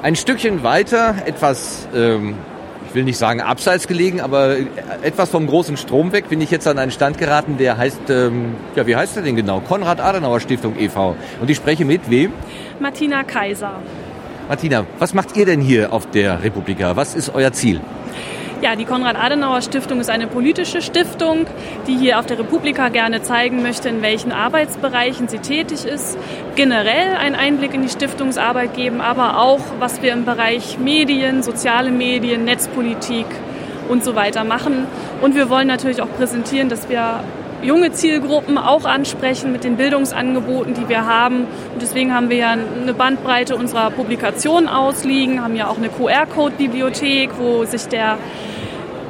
Ein 0.02 0.16
Stückchen 0.16 0.62
weiter, 0.62 1.14
etwas, 1.24 1.88
ähm, 1.94 2.34
ich 2.86 2.94
will 2.94 3.04
nicht 3.04 3.16
sagen 3.16 3.40
abseits 3.40 3.88
gelegen, 3.88 4.20
aber 4.20 4.56
etwas 5.00 5.30
vom 5.30 5.46
großen 5.46 5.78
Strom 5.78 6.12
weg, 6.12 6.28
bin 6.28 6.42
ich 6.42 6.50
jetzt 6.50 6.68
an 6.68 6.78
einen 6.78 6.90
Stand 6.90 7.16
geraten, 7.16 7.56
der 7.56 7.78
heißt, 7.78 8.10
ähm, 8.10 8.54
ja, 8.76 8.86
wie 8.86 8.96
heißt 8.96 9.16
der 9.16 9.22
denn 9.22 9.34
genau? 9.34 9.60
Konrad-Adenauer 9.60 10.40
Stiftung 10.40 10.78
e.V. 10.78 11.16
Und 11.40 11.48
ich 11.48 11.56
spreche 11.56 11.86
mit 11.86 12.10
wem? 12.10 12.34
Martina 12.80 13.24
Kaiser. 13.24 13.80
Martina, 14.48 14.86
was 14.98 15.12
macht 15.12 15.36
ihr 15.36 15.44
denn 15.44 15.60
hier 15.60 15.92
auf 15.92 16.10
der 16.10 16.42
Republika? 16.42 16.96
Was 16.96 17.14
ist 17.14 17.34
euer 17.34 17.52
Ziel? 17.52 17.82
Ja, 18.62 18.76
die 18.76 18.86
Konrad-Adenauer-Stiftung 18.86 20.00
ist 20.00 20.08
eine 20.08 20.26
politische 20.26 20.80
Stiftung, 20.80 21.46
die 21.86 21.98
hier 21.98 22.18
auf 22.18 22.24
der 22.24 22.38
Republika 22.38 22.88
gerne 22.88 23.20
zeigen 23.20 23.62
möchte, 23.62 23.90
in 23.90 24.00
welchen 24.00 24.32
Arbeitsbereichen 24.32 25.28
sie 25.28 25.38
tätig 25.38 25.84
ist. 25.84 26.16
Generell 26.56 27.14
einen 27.16 27.34
Einblick 27.34 27.74
in 27.74 27.82
die 27.82 27.90
Stiftungsarbeit 27.90 28.74
geben, 28.74 29.02
aber 29.02 29.38
auch, 29.38 29.60
was 29.80 30.00
wir 30.00 30.14
im 30.14 30.24
Bereich 30.24 30.78
Medien, 30.78 31.42
soziale 31.42 31.90
Medien, 31.90 32.46
Netzpolitik 32.46 33.26
und 33.90 34.02
so 34.02 34.14
weiter 34.14 34.44
machen. 34.44 34.86
Und 35.20 35.34
wir 35.34 35.50
wollen 35.50 35.68
natürlich 35.68 36.00
auch 36.00 36.12
präsentieren, 36.16 36.70
dass 36.70 36.88
wir 36.88 37.22
junge 37.62 37.92
Zielgruppen 37.92 38.58
auch 38.58 38.84
ansprechen 38.84 39.52
mit 39.52 39.64
den 39.64 39.76
Bildungsangeboten, 39.76 40.74
die 40.74 40.88
wir 40.88 41.06
haben. 41.06 41.46
Und 41.72 41.82
deswegen 41.82 42.14
haben 42.14 42.30
wir 42.30 42.36
ja 42.36 42.50
eine 42.50 42.94
Bandbreite 42.94 43.56
unserer 43.56 43.90
Publikationen 43.90 44.68
ausliegen, 44.68 45.42
haben 45.42 45.56
ja 45.56 45.68
auch 45.68 45.78
eine 45.78 45.88
QR-Code-Bibliothek, 45.88 47.30
wo 47.38 47.64
sich 47.64 47.86
der 47.86 48.18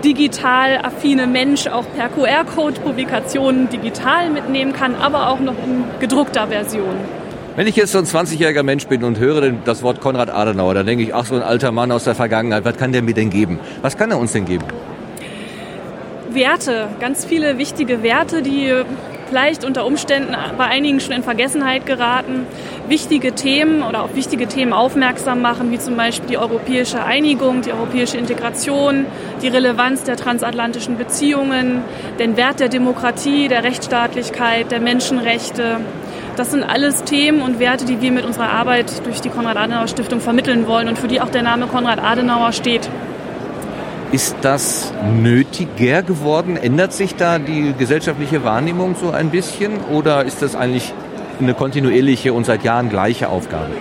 digital 0.05 0.79
affine 0.79 1.27
Mensch 1.27 1.67
auch 1.67 1.85
per 1.97 2.09
QR-Code 2.09 2.81
Publikationen 2.81 3.69
digital 3.69 4.31
mitnehmen 4.31 4.73
kann, 4.73 4.95
aber 4.95 5.29
auch 5.29 5.41
noch 5.41 5.55
in 5.65 5.85
gedruckter 6.01 6.47
Version. 6.49 6.95
Wenn 7.57 7.67
ich 7.67 7.75
jetzt 7.75 7.91
so 7.91 7.99
ein 7.99 8.05
20-jähriger 8.05 8.63
Mensch 8.63 8.87
bin 8.87 9.03
und 9.03 9.19
höre 9.19 9.51
das 9.51 9.83
Wort 9.83 10.01
Konrad 10.01 10.31
Adenauer, 10.31 10.75
dann 10.75 10.87
denke 10.87 11.03
ich, 11.03 11.13
ach, 11.13 11.25
so 11.25 11.35
ein 11.35 11.43
alter 11.43 11.73
Mann 11.73 11.91
aus 11.91 12.05
der 12.05 12.15
Vergangenheit, 12.15 12.65
was 12.65 12.77
kann 12.77 12.93
der 12.93 13.03
mir 13.03 13.15
denn 13.15 13.31
geben? 13.31 13.59
Was 13.83 13.97
kann 13.97 14.13
er 14.13 14.19
uns 14.19 14.33
denn 14.33 14.45
geben? 14.45 14.65
Werte, 16.31 16.89
ganz 17.01 17.25
viele 17.25 17.59
wichtige 17.59 18.03
Werte, 18.03 18.43
die 18.43 18.73
vielleicht 19.29 19.65
unter 19.65 19.85
Umständen 19.85 20.35
bei 20.57 20.65
einigen 20.65 21.01
schon 21.01 21.13
in 21.13 21.23
Vergessenheit 21.23 21.87
geraten, 21.87 22.47
wichtige 22.89 23.33
Themen 23.33 23.83
oder 23.83 24.03
auf 24.03 24.15
wichtige 24.15 24.47
Themen 24.47 24.73
aufmerksam 24.73 25.43
machen, 25.43 25.71
wie 25.71 25.79
zum 25.79 25.97
Beispiel 25.97 26.29
die 26.29 26.39
europäische 26.39 27.03
Einigung, 27.05 27.63
die 27.63 27.73
europäische 27.73 28.17
Integration, 28.17 29.07
die 29.43 29.49
Relevanz 29.49 30.05
der 30.05 30.17
transatlantischen 30.17 30.97
Beziehungen, 30.97 31.83
den 32.19 32.37
Wert 32.37 32.61
der 32.61 32.69
Demokratie, 32.69 33.49
der 33.49 33.65
Rechtsstaatlichkeit, 33.65 34.71
der 34.71 34.81
Menschenrechte. 34.81 35.81
Das 36.37 36.51
sind 36.53 36.63
alles 36.63 37.05
Themen 37.05 37.43
und 37.43 37.59
Werte, 37.59 37.85
die 37.85 38.01
wir 38.01 38.13
mit 38.13 38.25
unserer 38.25 38.51
Arbeit 38.51 39.05
durch 39.05 39.21
die 39.21 39.29
Konrad-Adenauer-Stiftung 39.29 40.21
vermitteln 40.21 40.67
wollen 40.67 40.89
und 40.89 40.99
für 40.99 41.09
die 41.09 41.21
auch 41.21 41.31
der 41.31 41.43
Name 41.43 41.67
Konrad 41.67 42.03
Adenauer 42.03 42.53
steht. 42.53 42.89
Ist 44.11 44.37
das 44.41 44.91
nötiger 45.21 46.03
geworden? 46.03 46.57
Ändert 46.57 46.95
sich 46.95 47.17
da 47.17 47.39
die 47.39 47.75
gesellschaftliche 47.77 48.43
Wahrnehmung 48.43 48.97
so 48.99 49.11
ein 49.11 49.29
bisschen 49.29 49.81
oder 49.93 50.25
ist 50.25 50.41
das 50.41 50.57
eigentlich 50.57 50.95
eine 51.41 51.53
kontinuierliche 51.53 52.33
und 52.33 52.47
seit 52.47 52.65
Jahren 52.65 52.89
gleiche 52.89 53.29
Aufgabe? 53.29 53.73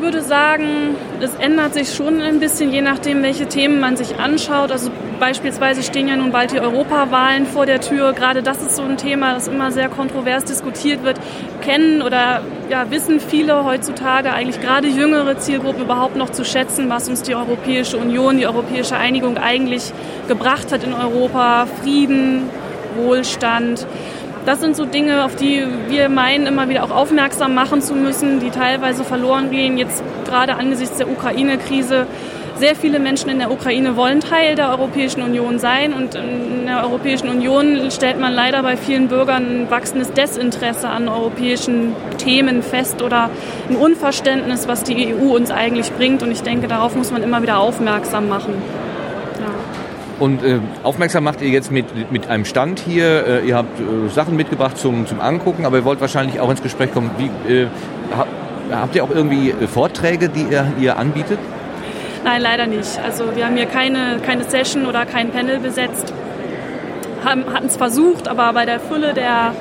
Ich 0.00 0.04
würde 0.06 0.22
sagen, 0.22 0.96
es 1.20 1.34
ändert 1.34 1.74
sich 1.74 1.92
schon 1.92 2.22
ein 2.22 2.40
bisschen, 2.40 2.72
je 2.72 2.80
nachdem, 2.80 3.22
welche 3.22 3.44
Themen 3.44 3.80
man 3.80 3.98
sich 3.98 4.18
anschaut. 4.18 4.72
Also 4.72 4.90
beispielsweise 5.20 5.82
stehen 5.82 6.08
ja 6.08 6.16
nun 6.16 6.32
bald 6.32 6.52
die 6.52 6.58
Europawahlen 6.58 7.44
vor 7.44 7.66
der 7.66 7.82
Tür. 7.82 8.14
Gerade 8.14 8.42
das 8.42 8.62
ist 8.62 8.76
so 8.76 8.82
ein 8.82 8.96
Thema, 8.96 9.34
das 9.34 9.46
immer 9.46 9.72
sehr 9.72 9.90
kontrovers 9.90 10.44
diskutiert 10.44 11.04
wird. 11.04 11.20
Kennen 11.60 12.00
oder 12.00 12.40
ja, 12.70 12.90
wissen 12.90 13.20
viele 13.20 13.62
heutzutage, 13.66 14.32
eigentlich 14.32 14.62
gerade 14.62 14.88
jüngere 14.88 15.36
Zielgruppen 15.38 15.82
überhaupt 15.82 16.16
noch 16.16 16.30
zu 16.30 16.46
schätzen, 16.46 16.88
was 16.88 17.10
uns 17.10 17.20
die 17.20 17.34
Europäische 17.34 17.98
Union, 17.98 18.38
die 18.38 18.46
europäische 18.46 18.96
Einigung 18.96 19.36
eigentlich 19.36 19.92
gebracht 20.28 20.72
hat 20.72 20.82
in 20.82 20.94
Europa. 20.94 21.66
Frieden, 21.82 22.48
Wohlstand. 22.96 23.86
Das 24.46 24.60
sind 24.60 24.74
so 24.74 24.86
Dinge, 24.86 25.24
auf 25.24 25.36
die 25.36 25.66
wir 25.88 26.08
meinen, 26.08 26.46
immer 26.46 26.68
wieder 26.68 26.82
auch 26.84 26.90
aufmerksam 26.90 27.54
machen 27.54 27.82
zu 27.82 27.94
müssen, 27.94 28.40
die 28.40 28.50
teilweise 28.50 29.04
verloren 29.04 29.50
gehen. 29.50 29.76
Jetzt 29.76 30.02
gerade 30.24 30.54
angesichts 30.54 30.96
der 30.96 31.10
Ukraine-Krise. 31.10 32.06
Sehr 32.56 32.74
viele 32.74 32.98
Menschen 32.98 33.30
in 33.30 33.38
der 33.38 33.50
Ukraine 33.50 33.96
wollen 33.96 34.20
Teil 34.20 34.54
der 34.54 34.68
Europäischen 34.70 35.22
Union 35.22 35.58
sein 35.58 35.94
und 35.94 36.14
in 36.14 36.66
der 36.66 36.82
Europäischen 36.84 37.28
Union 37.30 37.90
stellt 37.90 38.20
man 38.20 38.34
leider 38.34 38.62
bei 38.62 38.76
vielen 38.76 39.08
Bürgern 39.08 39.62
ein 39.62 39.70
wachsendes 39.70 40.12
Desinteresse 40.12 40.88
an 40.88 41.08
europäischen 41.08 41.94
Themen 42.18 42.62
fest 42.62 43.00
oder 43.00 43.30
ein 43.68 43.76
Unverständnis, 43.76 44.68
was 44.68 44.84
die 44.84 45.14
EU 45.14 45.34
uns 45.36 45.50
eigentlich 45.50 45.90
bringt. 45.92 46.22
Und 46.22 46.32
ich 46.32 46.42
denke, 46.42 46.68
darauf 46.68 46.94
muss 46.96 47.10
man 47.10 47.22
immer 47.22 47.40
wieder 47.40 47.58
aufmerksam 47.58 48.28
machen. 48.28 48.54
Und 50.20 50.44
äh, 50.44 50.58
aufmerksam 50.82 51.24
macht 51.24 51.40
ihr 51.40 51.48
jetzt 51.48 51.72
mit, 51.72 52.12
mit 52.12 52.28
einem 52.28 52.44
Stand 52.44 52.78
hier. 52.78 53.26
Äh, 53.26 53.48
ihr 53.48 53.56
habt 53.56 53.80
äh, 53.80 54.08
Sachen 54.10 54.36
mitgebracht 54.36 54.76
zum, 54.76 55.06
zum 55.06 55.18
Angucken, 55.18 55.64
aber 55.64 55.78
ihr 55.78 55.84
wollt 55.84 56.00
wahrscheinlich 56.02 56.38
auch 56.40 56.50
ins 56.50 56.62
Gespräch 56.62 56.92
kommen. 56.92 57.10
Wie, 57.16 57.52
äh, 57.52 57.66
habt 58.70 58.94
ihr 58.94 59.02
auch 59.02 59.10
irgendwie 59.10 59.50
äh, 59.50 59.66
Vorträge, 59.66 60.28
die 60.28 60.42
ihr 60.42 60.70
hier 60.78 60.98
anbietet? 60.98 61.38
Nein, 62.22 62.42
leider 62.42 62.66
nicht. 62.66 63.00
Also 63.02 63.34
wir 63.34 63.46
haben 63.46 63.56
hier 63.56 63.64
keine, 63.64 64.18
keine 64.24 64.44
Session 64.44 64.84
oder 64.84 65.06
kein 65.06 65.30
Panel 65.30 65.58
besetzt. 65.58 66.12
Hatten 67.24 67.66
es 67.66 67.76
versucht, 67.76 68.28
aber 68.28 68.52
bei 68.52 68.66
der 68.66 68.78
Fülle 68.78 69.14
der 69.14 69.54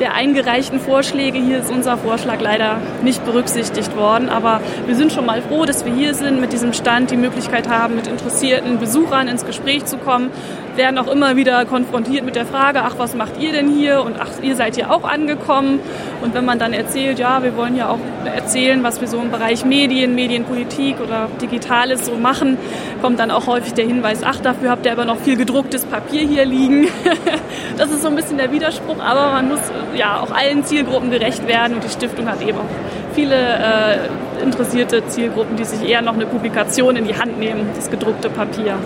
der 0.00 0.14
eingereichten 0.14 0.80
Vorschläge. 0.80 1.38
Hier 1.38 1.58
ist 1.58 1.70
unser 1.70 1.96
Vorschlag 1.96 2.40
leider 2.40 2.78
nicht 3.02 3.24
berücksichtigt 3.24 3.96
worden. 3.96 4.28
Aber 4.28 4.60
wir 4.86 4.94
sind 4.94 5.12
schon 5.12 5.26
mal 5.26 5.42
froh, 5.42 5.64
dass 5.64 5.84
wir 5.84 5.92
hier 5.92 6.14
sind, 6.14 6.40
mit 6.40 6.52
diesem 6.52 6.72
Stand 6.72 7.10
die 7.10 7.16
Möglichkeit 7.16 7.68
haben, 7.68 7.96
mit 7.96 8.06
interessierten 8.06 8.78
Besuchern 8.78 9.28
ins 9.28 9.44
Gespräch 9.44 9.84
zu 9.84 9.98
kommen. 9.98 10.30
Werden 10.78 10.96
auch 10.96 11.08
immer 11.08 11.34
wieder 11.34 11.64
konfrontiert 11.64 12.24
mit 12.24 12.36
der 12.36 12.46
Frage, 12.46 12.82
ach, 12.84 12.94
was 12.98 13.16
macht 13.16 13.32
ihr 13.40 13.50
denn 13.50 13.68
hier? 13.68 14.00
Und 14.04 14.14
ach, 14.20 14.28
ihr 14.42 14.54
seid 14.54 14.76
hier 14.76 14.92
auch 14.92 15.02
angekommen. 15.02 15.80
Und 16.22 16.34
wenn 16.34 16.44
man 16.44 16.60
dann 16.60 16.72
erzählt, 16.72 17.18
ja, 17.18 17.42
wir 17.42 17.56
wollen 17.56 17.76
ja 17.76 17.88
auch 17.88 17.98
erzählen, 18.24 18.80
was 18.84 19.00
wir 19.00 19.08
so 19.08 19.18
im 19.18 19.32
Bereich 19.32 19.64
Medien, 19.64 20.14
Medienpolitik 20.14 21.00
oder 21.00 21.28
Digitales 21.42 22.06
so 22.06 22.14
machen, 22.14 22.58
kommt 23.02 23.18
dann 23.18 23.32
auch 23.32 23.48
häufig 23.48 23.74
der 23.74 23.86
Hinweis, 23.86 24.22
ach, 24.22 24.38
dafür 24.38 24.70
habt 24.70 24.86
ihr 24.86 24.92
aber 24.92 25.04
noch 25.04 25.18
viel 25.18 25.36
gedrucktes 25.36 25.84
Papier 25.84 26.20
hier 26.20 26.44
liegen. 26.44 26.86
das 27.76 27.90
ist 27.90 28.02
so 28.02 28.08
ein 28.08 28.14
bisschen 28.14 28.38
der 28.38 28.52
Widerspruch, 28.52 29.00
aber 29.00 29.32
man 29.32 29.48
muss 29.48 29.60
ja 29.96 30.20
auch 30.20 30.30
allen 30.30 30.64
Zielgruppen 30.64 31.10
gerecht 31.10 31.48
werden 31.48 31.74
und 31.74 31.82
die 31.82 31.90
Stiftung 31.90 32.28
hat 32.28 32.40
eben 32.40 32.56
auch 32.58 33.14
viele 33.14 33.34
äh, 33.34 34.42
interessierte 34.44 35.04
Zielgruppen, 35.08 35.56
die 35.56 35.64
sich 35.64 35.88
eher 35.88 36.02
noch 36.02 36.14
eine 36.14 36.26
Publikation 36.26 36.94
in 36.94 37.04
die 37.04 37.16
Hand 37.16 37.36
nehmen, 37.40 37.68
das 37.74 37.90
gedruckte 37.90 38.30
Papier. 38.30 38.78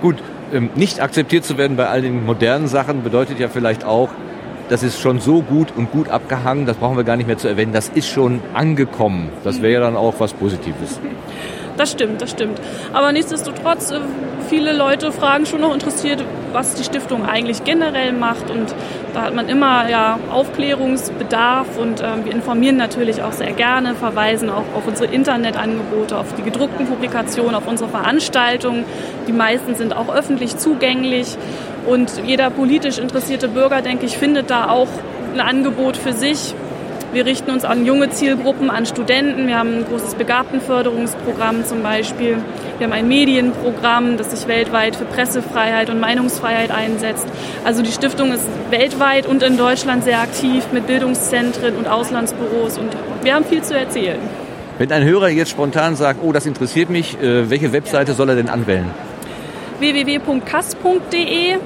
Gut, 0.00 0.16
ähm, 0.52 0.70
nicht 0.76 1.00
akzeptiert 1.00 1.44
zu 1.44 1.58
werden 1.58 1.76
bei 1.76 1.88
all 1.88 2.00
den 2.00 2.24
modernen 2.24 2.68
Sachen 2.68 3.02
bedeutet 3.02 3.38
ja 3.38 3.48
vielleicht 3.48 3.84
auch, 3.84 4.08
das 4.70 4.82
ist 4.82 4.98
schon 5.00 5.20
so 5.20 5.42
gut 5.42 5.72
und 5.76 5.90
gut 5.90 6.08
abgehangen, 6.08 6.64
das 6.64 6.76
brauchen 6.76 6.96
wir 6.96 7.04
gar 7.04 7.16
nicht 7.16 7.26
mehr 7.26 7.36
zu 7.36 7.48
erwähnen, 7.48 7.72
das 7.72 7.88
ist 7.88 8.08
schon 8.08 8.40
angekommen. 8.54 9.28
Das 9.44 9.60
wäre 9.60 9.74
ja 9.74 9.80
dann 9.80 9.96
auch 9.96 10.14
was 10.18 10.32
Positives. 10.32 11.00
Das 11.80 11.92
stimmt, 11.92 12.20
das 12.20 12.32
stimmt. 12.32 12.60
Aber 12.92 13.10
nichtsdestotrotz, 13.10 13.90
äh, 13.90 14.00
viele 14.50 14.74
Leute 14.74 15.12
fragen 15.12 15.46
schon 15.46 15.62
noch 15.62 15.72
interessiert, 15.72 16.22
was 16.52 16.74
die 16.74 16.84
Stiftung 16.84 17.24
eigentlich 17.24 17.64
generell 17.64 18.12
macht. 18.12 18.50
Und 18.50 18.74
da 19.14 19.22
hat 19.22 19.34
man 19.34 19.48
immer 19.48 19.88
ja, 19.88 20.18
Aufklärungsbedarf 20.30 21.78
und 21.78 22.02
äh, 22.02 22.22
wir 22.22 22.32
informieren 22.32 22.76
natürlich 22.76 23.22
auch 23.22 23.32
sehr 23.32 23.52
gerne, 23.52 23.94
verweisen 23.94 24.50
auch 24.50 24.64
auf 24.76 24.86
unsere 24.86 25.10
Internetangebote, 25.10 26.18
auf 26.18 26.34
die 26.34 26.42
gedruckten 26.42 26.84
Publikationen, 26.84 27.54
auf 27.54 27.66
unsere 27.66 27.88
Veranstaltungen. 27.88 28.84
Die 29.26 29.32
meisten 29.32 29.74
sind 29.74 29.96
auch 29.96 30.14
öffentlich 30.14 30.58
zugänglich. 30.58 31.38
Und 31.86 32.12
jeder 32.26 32.50
politisch 32.50 32.98
interessierte 32.98 33.48
Bürger, 33.48 33.80
denke 33.80 34.04
ich, 34.04 34.18
findet 34.18 34.50
da 34.50 34.68
auch 34.68 34.88
ein 35.32 35.40
Angebot 35.40 35.96
für 35.96 36.12
sich, 36.12 36.54
wir 37.12 37.26
richten 37.26 37.50
uns 37.50 37.64
an 37.64 37.84
junge 37.84 38.10
Zielgruppen, 38.10 38.70
an 38.70 38.86
Studenten. 38.86 39.46
Wir 39.46 39.58
haben 39.58 39.78
ein 39.78 39.84
großes 39.84 40.14
Begabtenförderungsprogramm 40.14 41.64
zum 41.64 41.82
Beispiel. 41.82 42.38
Wir 42.78 42.86
haben 42.86 42.92
ein 42.92 43.08
Medienprogramm, 43.08 44.16
das 44.16 44.30
sich 44.30 44.46
weltweit 44.48 44.96
für 44.96 45.04
Pressefreiheit 45.04 45.90
und 45.90 46.00
Meinungsfreiheit 46.00 46.70
einsetzt. 46.70 47.26
Also 47.64 47.82
die 47.82 47.92
Stiftung 47.92 48.32
ist 48.32 48.46
weltweit 48.70 49.26
und 49.26 49.42
in 49.42 49.56
Deutschland 49.56 50.04
sehr 50.04 50.20
aktiv 50.20 50.64
mit 50.72 50.86
Bildungszentren 50.86 51.76
und 51.76 51.88
Auslandsbüros 51.88 52.78
und 52.78 52.90
wir 53.22 53.34
haben 53.34 53.44
viel 53.44 53.62
zu 53.62 53.76
erzählen. 53.76 54.18
Wenn 54.78 54.92
ein 54.92 55.04
Hörer 55.04 55.28
jetzt 55.28 55.50
spontan 55.50 55.94
sagt, 55.96 56.20
oh, 56.22 56.32
das 56.32 56.46
interessiert 56.46 56.88
mich, 56.88 57.20
äh, 57.20 57.50
welche 57.50 57.72
Webseite 57.72 58.14
soll 58.14 58.30
er 58.30 58.36
denn 58.36 58.48
anwählen? 58.48 58.86
www.kass.de. 59.78 61.56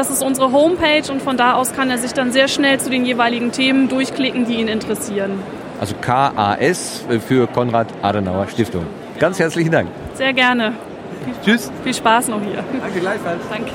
Das 0.00 0.08
ist 0.08 0.22
unsere 0.22 0.50
Homepage 0.50 1.12
und 1.12 1.20
von 1.20 1.36
da 1.36 1.52
aus 1.52 1.74
kann 1.74 1.90
er 1.90 1.98
sich 1.98 2.14
dann 2.14 2.32
sehr 2.32 2.48
schnell 2.48 2.80
zu 2.80 2.88
den 2.88 3.04
jeweiligen 3.04 3.52
Themen 3.52 3.86
durchklicken, 3.90 4.46
die 4.46 4.54
ihn 4.54 4.66
interessieren. 4.66 5.42
Also 5.78 5.94
KAS 6.00 7.04
für 7.28 7.46
Konrad 7.46 7.88
Adenauer 8.00 8.48
Stiftung. 8.48 8.86
Ganz 9.18 9.38
herzlichen 9.38 9.70
Dank. 9.70 9.90
Sehr 10.14 10.32
gerne. 10.32 10.72
Tschüss. 11.44 11.70
Viel 11.84 11.92
Spaß 11.92 12.28
noch 12.28 12.40
hier. 12.40 12.64
Danke 12.80 12.98
gleichfalls. 12.98 13.42
Danke. 13.50 13.72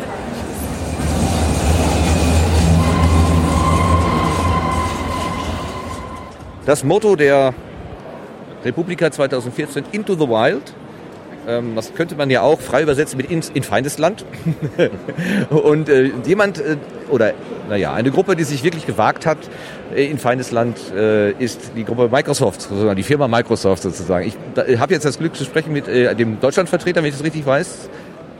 Das 6.65 6.83
Motto 6.83 7.15
der 7.15 7.53
Republika 8.63 9.11
2014, 9.11 9.83
Into 9.91 10.15
the 10.15 10.27
Wild, 10.27 10.73
ähm, 11.47 11.75
das 11.75 11.93
könnte 11.93 12.15
man 12.15 12.29
ja 12.29 12.41
auch 12.41 12.59
frei 12.59 12.81
übersetzen 12.81 13.17
mit 13.17 13.29
in, 13.31 13.41
in 13.53 13.63
Feindesland. 13.63 14.25
und 15.49 15.89
äh, 15.89 16.11
jemand, 16.25 16.59
äh, 16.59 16.77
oder 17.09 17.33
naja, 17.69 17.93
eine 17.93 18.11
Gruppe, 18.11 18.35
die 18.35 18.43
sich 18.43 18.63
wirklich 18.63 18.85
gewagt 18.85 19.25
hat 19.25 19.37
äh, 19.95 20.05
in 20.05 20.17
Feindesland, 20.17 20.77
äh, 20.93 21.31
ist 21.31 21.71
die 21.75 21.83
Gruppe 21.83 22.09
Microsoft, 22.09 22.61
sozusagen 22.61 22.95
die 22.95 23.03
Firma 23.03 23.27
Microsoft 23.27 23.83
sozusagen. 23.83 24.27
Ich 24.67 24.79
habe 24.79 24.93
jetzt 24.93 25.05
das 25.05 25.17
Glück 25.17 25.35
zu 25.35 25.43
sprechen 25.43 25.73
mit 25.73 25.87
äh, 25.87 26.15
dem 26.15 26.39
Deutschlandvertreter, 26.39 27.01
wenn 27.01 27.09
ich 27.09 27.15
das 27.15 27.23
richtig 27.23 27.45
weiß. 27.45 27.89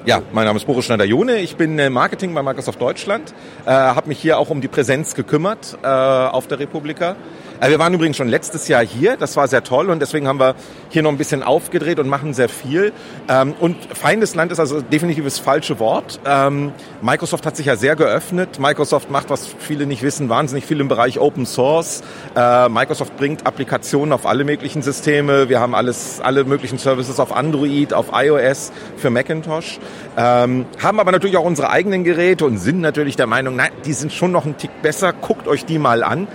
Ja, 0.05 0.21
mein 0.33 0.45
Name 0.45 0.57
ist 0.57 0.65
Boris 0.65 0.85
Schneider-Jone. 0.85 1.37
Ich 1.37 1.55
bin 1.55 1.79
äh, 1.79 1.89
Marketing 1.89 2.31
bei 2.35 2.43
Microsoft 2.43 2.79
Deutschland. 2.79 3.33
Äh, 3.65 3.71
habe 3.71 4.07
mich 4.07 4.19
hier 4.19 4.37
auch 4.37 4.51
um 4.51 4.61
die 4.61 4.67
Präsenz 4.67 5.15
gekümmert 5.15 5.79
äh, 5.81 5.87
auf 5.87 6.45
der 6.45 6.59
Republika. 6.59 7.15
Äh, 7.59 7.69
wir 7.69 7.79
waren 7.79 7.91
übrigens 7.93 8.17
schon 8.17 8.27
letztes 8.27 8.67
Jahr 8.67 8.85
hier, 8.85 9.17
das 9.17 9.35
war 9.35 9.47
sehr 9.47 9.63
toll 9.63 9.89
und 9.89 9.99
deswegen 9.99 10.27
haben 10.27 10.39
wir 10.39 10.53
hier 10.89 11.01
noch 11.01 11.09
ein 11.09 11.17
bisschen 11.17 11.41
aufgedreht 11.41 11.99
und 11.99 12.07
machen 12.07 12.35
sehr 12.35 12.49
viel. 12.49 12.93
Ähm, 13.27 13.55
und 13.59 13.77
Feindesland 13.97 14.51
ist 14.51 14.59
also 14.59 14.81
definitiv 14.81 15.23
das 15.23 15.39
falsche 15.39 15.79
Wort. 15.79 16.19
Ähm, 16.23 16.73
Microsoft 17.01 17.45
hat 17.47 17.57
sich 17.57 17.65
ja 17.65 17.75
sehr 17.75 17.95
geöffnet. 17.95 18.59
Microsoft 18.59 19.09
macht, 19.09 19.31
was 19.31 19.47
viele 19.47 19.87
nicht 19.87 20.03
wissen, 20.03 20.29
wahnsinnig 20.29 20.65
viel 20.65 20.81
im 20.81 20.87
Bereich 20.87 21.19
Open 21.19 21.47
Source. 21.47 22.03
Äh, 22.35 22.69
Microsoft 22.69 23.17
bringt 23.17 23.47
Applikationen 23.47 24.13
auf 24.13 24.27
alle 24.27 24.43
möglichen 24.43 24.83
Systeme. 24.83 25.49
Wir 25.49 25.59
haben 25.59 25.73
alles, 25.73 26.21
alle 26.21 26.43
möglichen 26.43 26.77
Services 26.77 27.19
auf 27.19 27.35
Android, 27.35 27.93
auf 27.93 28.09
iOS, 28.13 28.71
für 28.97 29.09
Macintosh. 29.09 29.79
Ähm, 30.17 30.65
haben 30.81 30.99
aber 30.99 31.11
natürlich 31.11 31.37
auch 31.37 31.45
unsere 31.45 31.69
eigenen 31.69 32.03
Geräte 32.03 32.45
und 32.45 32.57
sind 32.57 32.81
natürlich 32.81 33.15
der 33.15 33.27
Meinung, 33.27 33.55
nein, 33.55 33.71
die 33.85 33.93
sind 33.93 34.13
schon 34.13 34.31
noch 34.31 34.45
ein 34.45 34.57
Tick 34.57 34.81
besser. 34.81 35.13
Guckt 35.13 35.47
euch 35.47 35.65
die 35.65 35.79
mal 35.79 36.03
an. 36.03 36.27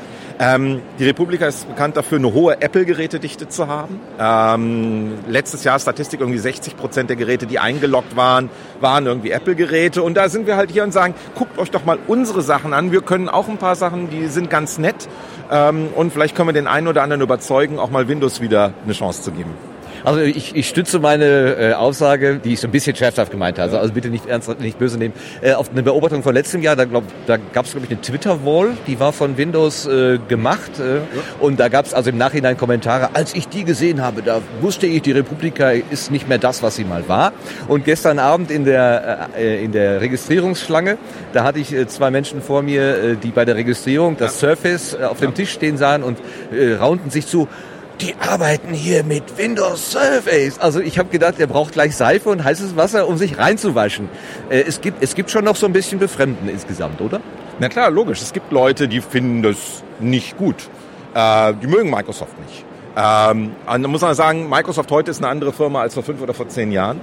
Ähm, 0.42 0.80
die 0.98 1.04
Republika 1.04 1.46
ist 1.46 1.68
bekannt 1.68 1.98
dafür, 1.98 2.16
eine 2.16 2.32
hohe 2.32 2.62
Apple-Gerätedichte 2.62 3.48
zu 3.48 3.66
haben. 3.68 4.00
Ähm, 4.18 5.18
letztes 5.28 5.64
Jahr 5.64 5.78
Statistik 5.78 6.20
irgendwie 6.20 6.38
60 6.38 6.78
Prozent 6.78 7.10
der 7.10 7.16
Geräte, 7.16 7.46
die 7.46 7.58
eingeloggt 7.58 8.16
waren, 8.16 8.48
waren 8.80 9.04
irgendwie 9.04 9.32
Apple-Geräte. 9.32 10.02
Und 10.02 10.14
da 10.14 10.30
sind 10.30 10.46
wir 10.46 10.56
halt 10.56 10.70
hier 10.70 10.82
und 10.82 10.92
sagen, 10.92 11.14
guckt 11.34 11.58
euch 11.58 11.70
doch 11.70 11.84
mal 11.84 11.98
unsere 12.06 12.40
Sachen 12.40 12.72
an. 12.72 12.90
Wir 12.90 13.02
können 13.02 13.28
auch 13.28 13.50
ein 13.50 13.58
paar 13.58 13.76
Sachen, 13.76 14.08
die 14.08 14.28
sind 14.28 14.48
ganz 14.48 14.78
nett. 14.78 15.10
Ähm, 15.50 15.88
und 15.94 16.10
vielleicht 16.10 16.34
können 16.34 16.48
wir 16.48 16.54
den 16.54 16.66
einen 16.66 16.88
oder 16.88 17.02
anderen 17.02 17.20
überzeugen, 17.20 17.78
auch 17.78 17.90
mal 17.90 18.08
Windows 18.08 18.40
wieder 18.40 18.72
eine 18.82 18.94
Chance 18.94 19.20
zu 19.20 19.32
geben. 19.32 19.69
Also 20.04 20.20
ich, 20.20 20.54
ich 20.54 20.68
stütze 20.68 20.98
meine 20.98 21.24
äh, 21.24 21.72
Aussage, 21.74 22.40
die 22.42 22.54
ich 22.54 22.60
so 22.60 22.68
ein 22.68 22.70
bisschen 22.70 22.96
scherzhaft 22.96 23.30
gemeint 23.30 23.58
habe, 23.58 23.64
also, 23.64 23.78
also 23.78 23.92
bitte 23.92 24.08
nicht 24.08 24.26
ernst, 24.26 24.48
nicht 24.60 24.78
böse 24.78 24.98
nehmen, 24.98 25.14
äh, 25.42 25.52
auf 25.52 25.70
eine 25.70 25.82
Beobachtung 25.82 26.22
von 26.22 26.34
letztem 26.34 26.62
Jahr, 26.62 26.76
da, 26.76 26.84
glaub, 26.84 27.04
da 27.26 27.36
gab 27.36 27.66
es 27.66 27.72
glaube 27.72 27.86
ich 27.86 27.92
eine 27.92 28.00
Twitter-Wall, 28.00 28.70
die 28.86 28.98
war 29.00 29.12
von 29.12 29.36
Windows 29.36 29.86
äh, 29.86 30.18
gemacht 30.28 30.78
äh, 30.78 30.96
ja. 30.96 31.02
und 31.40 31.60
da 31.60 31.68
gab 31.68 31.86
es 31.86 31.94
also 31.94 32.10
im 32.10 32.18
Nachhinein 32.18 32.56
Kommentare, 32.56 33.10
als 33.14 33.34
ich 33.34 33.48
die 33.48 33.64
gesehen 33.64 34.02
habe, 34.02 34.22
da 34.22 34.40
wusste 34.60 34.86
ich, 34.86 35.02
die 35.02 35.12
Republika 35.12 35.70
ist 35.70 36.10
nicht 36.10 36.28
mehr 36.28 36.38
das, 36.38 36.62
was 36.62 36.76
sie 36.76 36.84
mal 36.84 37.08
war. 37.08 37.32
Und 37.68 37.84
gestern 37.84 38.18
Abend 38.18 38.50
in 38.50 38.64
der, 38.64 39.30
äh, 39.36 39.64
in 39.64 39.72
der 39.72 40.00
Registrierungsschlange, 40.00 40.98
da 41.32 41.44
hatte 41.44 41.58
ich 41.58 41.72
äh, 41.72 41.86
zwei 41.86 42.10
Menschen 42.10 42.42
vor 42.42 42.62
mir, 42.62 42.82
äh, 42.82 43.16
die 43.16 43.30
bei 43.30 43.44
der 43.44 43.56
Registrierung 43.56 44.16
das 44.16 44.40
ja. 44.40 44.48
Surface 44.48 44.94
äh, 44.94 45.04
auf 45.04 45.20
dem 45.20 45.34
Tisch 45.34 45.52
stehen 45.52 45.76
sahen 45.76 46.02
und 46.02 46.18
äh, 46.52 46.74
raunten 46.74 47.10
sich 47.10 47.26
zu, 47.26 47.48
die 48.00 48.14
arbeiten 48.18 48.72
hier 48.72 49.04
mit 49.04 49.36
Windows 49.36 49.92
Surface. 49.92 50.58
Also 50.58 50.80
ich 50.80 50.98
habe 50.98 51.10
gedacht, 51.10 51.38
er 51.38 51.46
braucht 51.46 51.72
gleich 51.72 51.96
Seife 51.96 52.30
und 52.30 52.42
heißes 52.42 52.76
Wasser, 52.76 53.06
um 53.06 53.16
sich 53.16 53.38
reinzuwaschen. 53.38 54.08
Äh, 54.48 54.62
es, 54.62 54.80
gibt, 54.80 55.02
es 55.02 55.14
gibt 55.14 55.30
schon 55.30 55.44
noch 55.44 55.56
so 55.56 55.66
ein 55.66 55.72
bisschen 55.72 55.98
Befremden 55.98 56.48
insgesamt, 56.48 57.00
oder? 57.00 57.20
Na 57.58 57.68
klar, 57.68 57.90
logisch. 57.90 58.22
Es 58.22 58.32
gibt 58.32 58.52
Leute, 58.52 58.88
die 58.88 59.00
finden 59.00 59.42
das 59.42 59.82
nicht 59.98 60.36
gut. 60.38 60.68
Äh, 61.14 61.54
die 61.62 61.66
mögen 61.66 61.90
Microsoft 61.90 62.38
nicht. 62.40 62.64
Ähm, 62.96 63.52
da 63.66 63.78
muss 63.78 64.00
man 64.00 64.14
sagen, 64.14 64.48
Microsoft 64.48 64.90
heute 64.90 65.10
ist 65.10 65.18
eine 65.18 65.28
andere 65.28 65.52
Firma 65.52 65.82
als 65.82 65.94
vor 65.94 66.02
fünf 66.02 66.20
oder 66.20 66.34
vor 66.34 66.48
zehn 66.48 66.72
Jahren. 66.72 67.00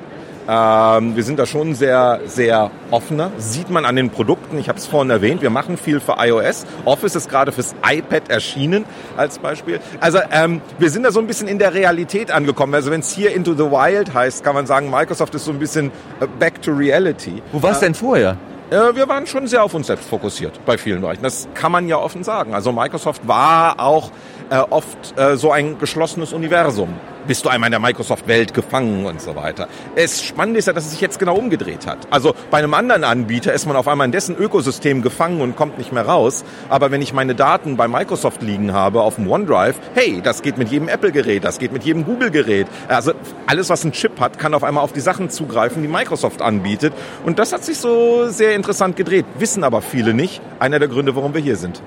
Ähm, 0.47 1.15
wir 1.15 1.23
sind 1.23 1.39
da 1.39 1.45
schon 1.45 1.75
sehr, 1.75 2.21
sehr 2.25 2.71
offener. 2.89 3.31
Sieht 3.37 3.69
man 3.69 3.83
an 3.85 3.95
den 3.95 4.09
Produkten. 4.09 4.57
Ich 4.57 4.69
habe 4.69 4.79
es 4.79 4.87
vorhin 4.87 5.09
erwähnt. 5.09 5.41
Wir 5.41 5.49
machen 5.49 5.77
viel 5.77 5.99
für 5.99 6.15
iOS. 6.19 6.65
Office 6.85 7.15
ist 7.15 7.29
gerade 7.29 7.51
fürs 7.51 7.75
iPad 7.85 8.29
erschienen 8.29 8.85
als 9.17 9.39
Beispiel. 9.39 9.79
Also 9.99 10.19
ähm, 10.31 10.61
wir 10.79 10.89
sind 10.89 11.03
da 11.03 11.11
so 11.11 11.19
ein 11.19 11.27
bisschen 11.27 11.47
in 11.47 11.59
der 11.59 11.73
Realität 11.73 12.31
angekommen. 12.31 12.73
Also 12.73 12.91
wenn 12.91 13.01
es 13.01 13.11
hier 13.11 13.35
Into 13.35 13.53
the 13.53 13.69
Wild 13.71 14.13
heißt, 14.13 14.43
kann 14.43 14.55
man 14.55 14.65
sagen, 14.65 14.89
Microsoft 14.89 15.35
ist 15.35 15.45
so 15.45 15.51
ein 15.51 15.59
bisschen 15.59 15.91
äh, 16.21 16.27
back 16.39 16.61
to 16.61 16.71
reality. 16.71 17.41
Wo 17.51 17.61
war 17.61 17.71
es 17.71 17.79
denn 17.79 17.93
vorher? 17.93 18.37
Äh, 18.69 18.95
wir 18.95 19.07
waren 19.07 19.27
schon 19.27 19.47
sehr 19.47 19.63
auf 19.63 19.73
uns 19.73 19.87
selbst 19.87 20.09
fokussiert 20.09 20.59
bei 20.65 20.77
vielen 20.77 21.01
Bereichen. 21.01 21.23
Das 21.23 21.47
kann 21.53 21.71
man 21.71 21.87
ja 21.87 21.97
offen 21.97 22.23
sagen. 22.23 22.53
Also 22.53 22.71
Microsoft 22.71 23.27
war 23.27 23.79
auch 23.79 24.11
äh, 24.49 24.57
oft 24.57 25.17
äh, 25.17 25.35
so 25.35 25.51
ein 25.51 25.77
geschlossenes 25.77 26.33
Universum. 26.33 26.93
Bist 27.27 27.43
du 27.43 27.49
einmal 27.49 27.67
in 27.67 27.71
der 27.71 27.81
Microsoft-Welt 27.81 28.53
gefangen 28.53 29.05
und 29.05 29.21
so 29.21 29.35
weiter. 29.35 29.67
Es 29.95 30.23
spannend 30.23 30.55
ist 30.55 30.67
ja, 30.67 30.73
dass 30.73 30.85
es 30.85 30.91
sich 30.91 31.01
jetzt 31.01 31.19
genau 31.19 31.35
umgedreht 31.35 31.85
hat. 31.85 32.07
Also 32.09 32.33
bei 32.49 32.59
einem 32.59 32.73
anderen 32.73 33.03
Anbieter 33.03 33.53
ist 33.53 33.65
man 33.65 33.75
auf 33.75 33.89
einmal 33.89 34.05
in 34.05 34.13
dessen 34.13 34.37
Ökosystem 34.37 35.01
gefangen 35.01 35.41
und 35.41 35.57
kommt 35.57 35.77
nicht 35.77 35.91
mehr 35.91 36.05
raus. 36.05 36.45
Aber 36.69 36.89
wenn 36.89 37.01
ich 37.01 37.11
meine 37.11 37.35
Daten 37.35 37.75
bei 37.75 37.89
Microsoft 37.89 38.41
liegen 38.41 38.71
habe 38.71 39.01
auf 39.01 39.15
dem 39.15 39.29
OneDrive, 39.29 39.75
hey, 39.93 40.21
das 40.23 40.41
geht 40.41 40.57
mit 40.57 40.69
jedem 40.69 40.87
Apple-Gerät, 40.87 41.43
das 41.43 41.59
geht 41.59 41.73
mit 41.73 41.83
jedem 41.83 42.05
Google-Gerät. 42.05 42.67
Also 42.87 43.11
alles, 43.45 43.69
was 43.69 43.83
einen 43.83 43.91
Chip 43.91 44.21
hat, 44.21 44.39
kann 44.39 44.53
auf 44.53 44.63
einmal 44.63 44.85
auf 44.85 44.93
die 44.93 45.01
Sachen 45.01 45.29
zugreifen, 45.29 45.81
die 45.81 45.89
Microsoft 45.89 46.41
anbietet. 46.41 46.93
Und 47.25 47.39
das 47.39 47.51
hat 47.51 47.65
sich 47.65 47.77
so 47.77 48.29
sehr 48.29 48.55
interessant 48.55 48.95
gedreht. 48.95 49.25
Wissen 49.37 49.65
aber 49.65 49.81
viele 49.81 50.13
nicht. 50.13 50.41
Einer 50.59 50.79
der 50.79 50.87
Gründe, 50.87 51.13
warum 51.17 51.33
wir 51.33 51.41
hier 51.41 51.57
sind. 51.57 51.81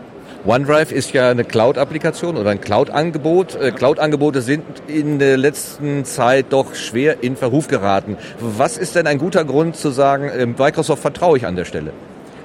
OneDrive 0.46 0.90
ist 0.90 1.12
ja 1.12 1.31
eine 1.31 1.44
Cloud-Applikation 1.44 2.38
oder 2.38 2.48
ein 2.48 2.62
Cloud-Angebot. 2.62 3.57
Äh, 3.57 3.72
Cloud-Angebote 3.72 4.40
sind 4.40 4.64
in 4.87 5.18
der 5.18 5.37
letzten 5.37 6.07
Zeit 6.07 6.46
doch 6.48 6.74
schwer 6.74 7.22
in 7.22 7.37
Verruf 7.37 7.68
geraten. 7.68 8.16
Was 8.40 8.79
ist 8.79 8.94
denn 8.94 9.07
ein 9.07 9.18
guter 9.18 9.44
Grund 9.44 9.76
zu 9.76 9.90
sagen, 9.90 10.29
äh, 10.29 10.46
Microsoft 10.46 11.03
vertraue 11.03 11.37
ich 11.37 11.46
an 11.46 11.57
der 11.57 11.66
Stelle? 11.66 11.92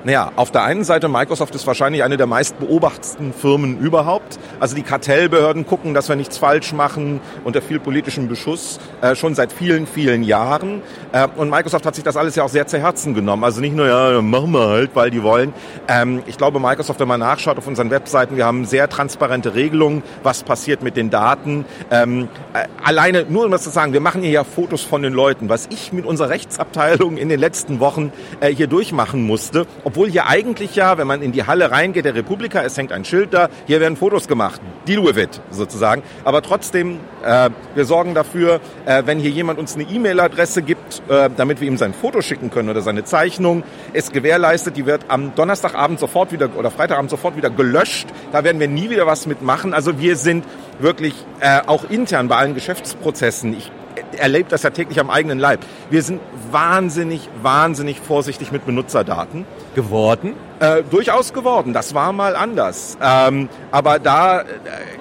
Naja, 0.05 0.31
auf 0.35 0.51
der 0.51 0.63
einen 0.63 0.83
Seite, 0.83 1.07
Microsoft 1.07 1.55
ist 1.55 1.65
wahrscheinlich 1.65 2.03
eine 2.03 2.15
der 2.15 2.27
meist 2.27 2.59
beobachtetsten 2.59 3.33
Firmen 3.33 3.79
überhaupt. 3.79 4.37
Also 4.59 4.75
die 4.75 4.83
Kartellbehörden 4.83 5.65
gucken, 5.65 5.95
dass 5.95 6.09
wir 6.09 6.15
nichts 6.15 6.37
falsch 6.37 6.73
machen 6.73 7.21
unter 7.43 7.59
viel 7.59 7.79
politischem 7.79 8.27
Beschuss, 8.27 8.79
äh, 9.01 9.15
schon 9.15 9.33
seit 9.33 9.51
vielen, 9.51 9.87
vielen 9.87 10.21
Jahren. 10.21 10.83
Äh, 11.11 11.27
und 11.35 11.49
Microsoft 11.49 11.87
hat 11.87 11.95
sich 11.95 12.03
das 12.03 12.17
alles 12.17 12.35
ja 12.35 12.43
auch 12.43 12.49
sehr 12.49 12.67
zu 12.67 12.77
Herzen 12.77 13.15
genommen. 13.15 13.43
Also 13.43 13.61
nicht 13.61 13.75
nur, 13.75 13.87
ja, 13.87 14.21
machen 14.21 14.51
wir 14.51 14.67
halt, 14.67 14.91
weil 14.93 15.09
die 15.09 15.23
wollen. 15.23 15.55
Ähm, 15.87 16.21
ich 16.27 16.37
glaube, 16.37 16.59
Microsoft, 16.59 16.99
wenn 16.99 17.07
man 17.07 17.21
nachschaut 17.21 17.57
auf 17.57 17.65
unseren 17.65 17.89
Webseiten, 17.89 18.37
wir 18.37 18.45
haben 18.45 18.65
sehr 18.65 18.87
transparente 18.87 19.55
Regelungen, 19.55 20.03
was 20.21 20.43
passiert 20.43 20.83
mit 20.83 20.97
den 20.97 21.09
Daten. 21.09 21.65
Ähm, 21.89 22.27
äh, 22.53 22.67
alleine, 22.83 23.25
nur 23.27 23.45
um 23.45 23.49
das 23.49 23.63
zu 23.63 23.71
sagen, 23.71 23.91
wir 23.91 24.01
machen 24.01 24.21
hier 24.21 24.29
ja 24.29 24.43
Fotos 24.43 24.83
von 24.83 25.01
den 25.01 25.13
Leuten. 25.13 25.49
Was 25.49 25.65
ich 25.71 25.93
mit 25.93 26.05
unserer 26.05 26.29
Rechtsabteilung 26.29 27.17
in 27.17 27.27
den 27.27 27.39
letzten 27.39 27.79
Wochen 27.79 28.13
äh, 28.39 28.53
hier 28.53 28.67
durchmachen 28.67 29.23
musste, 29.23 29.65
obwohl 29.95 30.11
hier 30.11 30.27
eigentlich 30.27 30.75
ja, 30.75 30.97
wenn 30.97 31.07
man 31.07 31.21
in 31.21 31.31
die 31.31 31.45
Halle 31.47 31.71
reingeht, 31.71 32.03
der 32.03 32.15
Republika, 32.15 32.61
es 32.61 32.77
hängt 32.77 32.91
ein 32.91 33.05
Schild 33.05 33.33
da, 33.33 33.47
hier 33.65 33.79
werden 33.79 33.95
Fotos 33.95 34.27
gemacht. 34.27 34.59
Deal 34.85 35.01
with 35.05 35.15
it, 35.15 35.39
sozusagen. 35.51 36.03
Aber 36.25 36.41
trotzdem, 36.41 36.99
äh, 37.23 37.49
wir 37.75 37.85
sorgen 37.85 38.13
dafür, 38.13 38.59
äh, 38.85 39.03
wenn 39.05 39.19
hier 39.19 39.29
jemand 39.29 39.57
uns 39.57 39.75
eine 39.75 39.83
E-Mail-Adresse 39.83 40.63
gibt, 40.63 41.01
äh, 41.07 41.29
damit 41.37 41.61
wir 41.61 41.69
ihm 41.69 41.77
sein 41.77 41.93
Foto 41.93 42.21
schicken 42.21 42.49
können 42.51 42.67
oder 42.67 42.81
seine 42.81 43.05
Zeichnung, 43.05 43.63
ist 43.93 44.11
gewährleistet, 44.11 44.75
die 44.75 44.85
wird 44.85 45.05
am 45.07 45.33
Donnerstagabend 45.33 45.97
sofort 45.97 46.33
wieder 46.33 46.49
oder 46.57 46.71
Freitagabend 46.71 47.09
sofort 47.09 47.37
wieder 47.37 47.49
gelöscht. 47.49 48.09
Da 48.33 48.43
werden 48.43 48.59
wir 48.59 48.67
nie 48.67 48.89
wieder 48.89 49.07
was 49.07 49.27
mitmachen. 49.27 49.73
Also 49.73 49.97
wir 49.97 50.17
sind 50.17 50.43
wirklich 50.79 51.13
äh, 51.39 51.61
auch 51.67 51.89
intern 51.89 52.27
bei 52.27 52.35
allen 52.35 52.53
Geschäftsprozessen. 52.53 53.53
Ich 53.57 53.71
erlebt 54.17 54.51
das 54.51 54.63
ja 54.63 54.69
täglich 54.69 54.99
am 54.99 55.09
eigenen 55.09 55.39
Leib. 55.39 55.59
Wir 55.89 56.01
sind 56.01 56.21
wahnsinnig, 56.51 57.29
wahnsinnig 57.41 57.99
vorsichtig 57.99 58.51
mit 58.51 58.65
Benutzerdaten. 58.65 59.45
Geworden? 59.75 60.33
Äh, 60.59 60.83
durchaus 60.89 61.33
geworden. 61.33 61.73
Das 61.73 61.93
war 61.93 62.13
mal 62.13 62.35
anders. 62.35 62.97
Ähm, 63.01 63.49
aber 63.71 63.99
da 63.99 64.41
äh, 64.41 64.45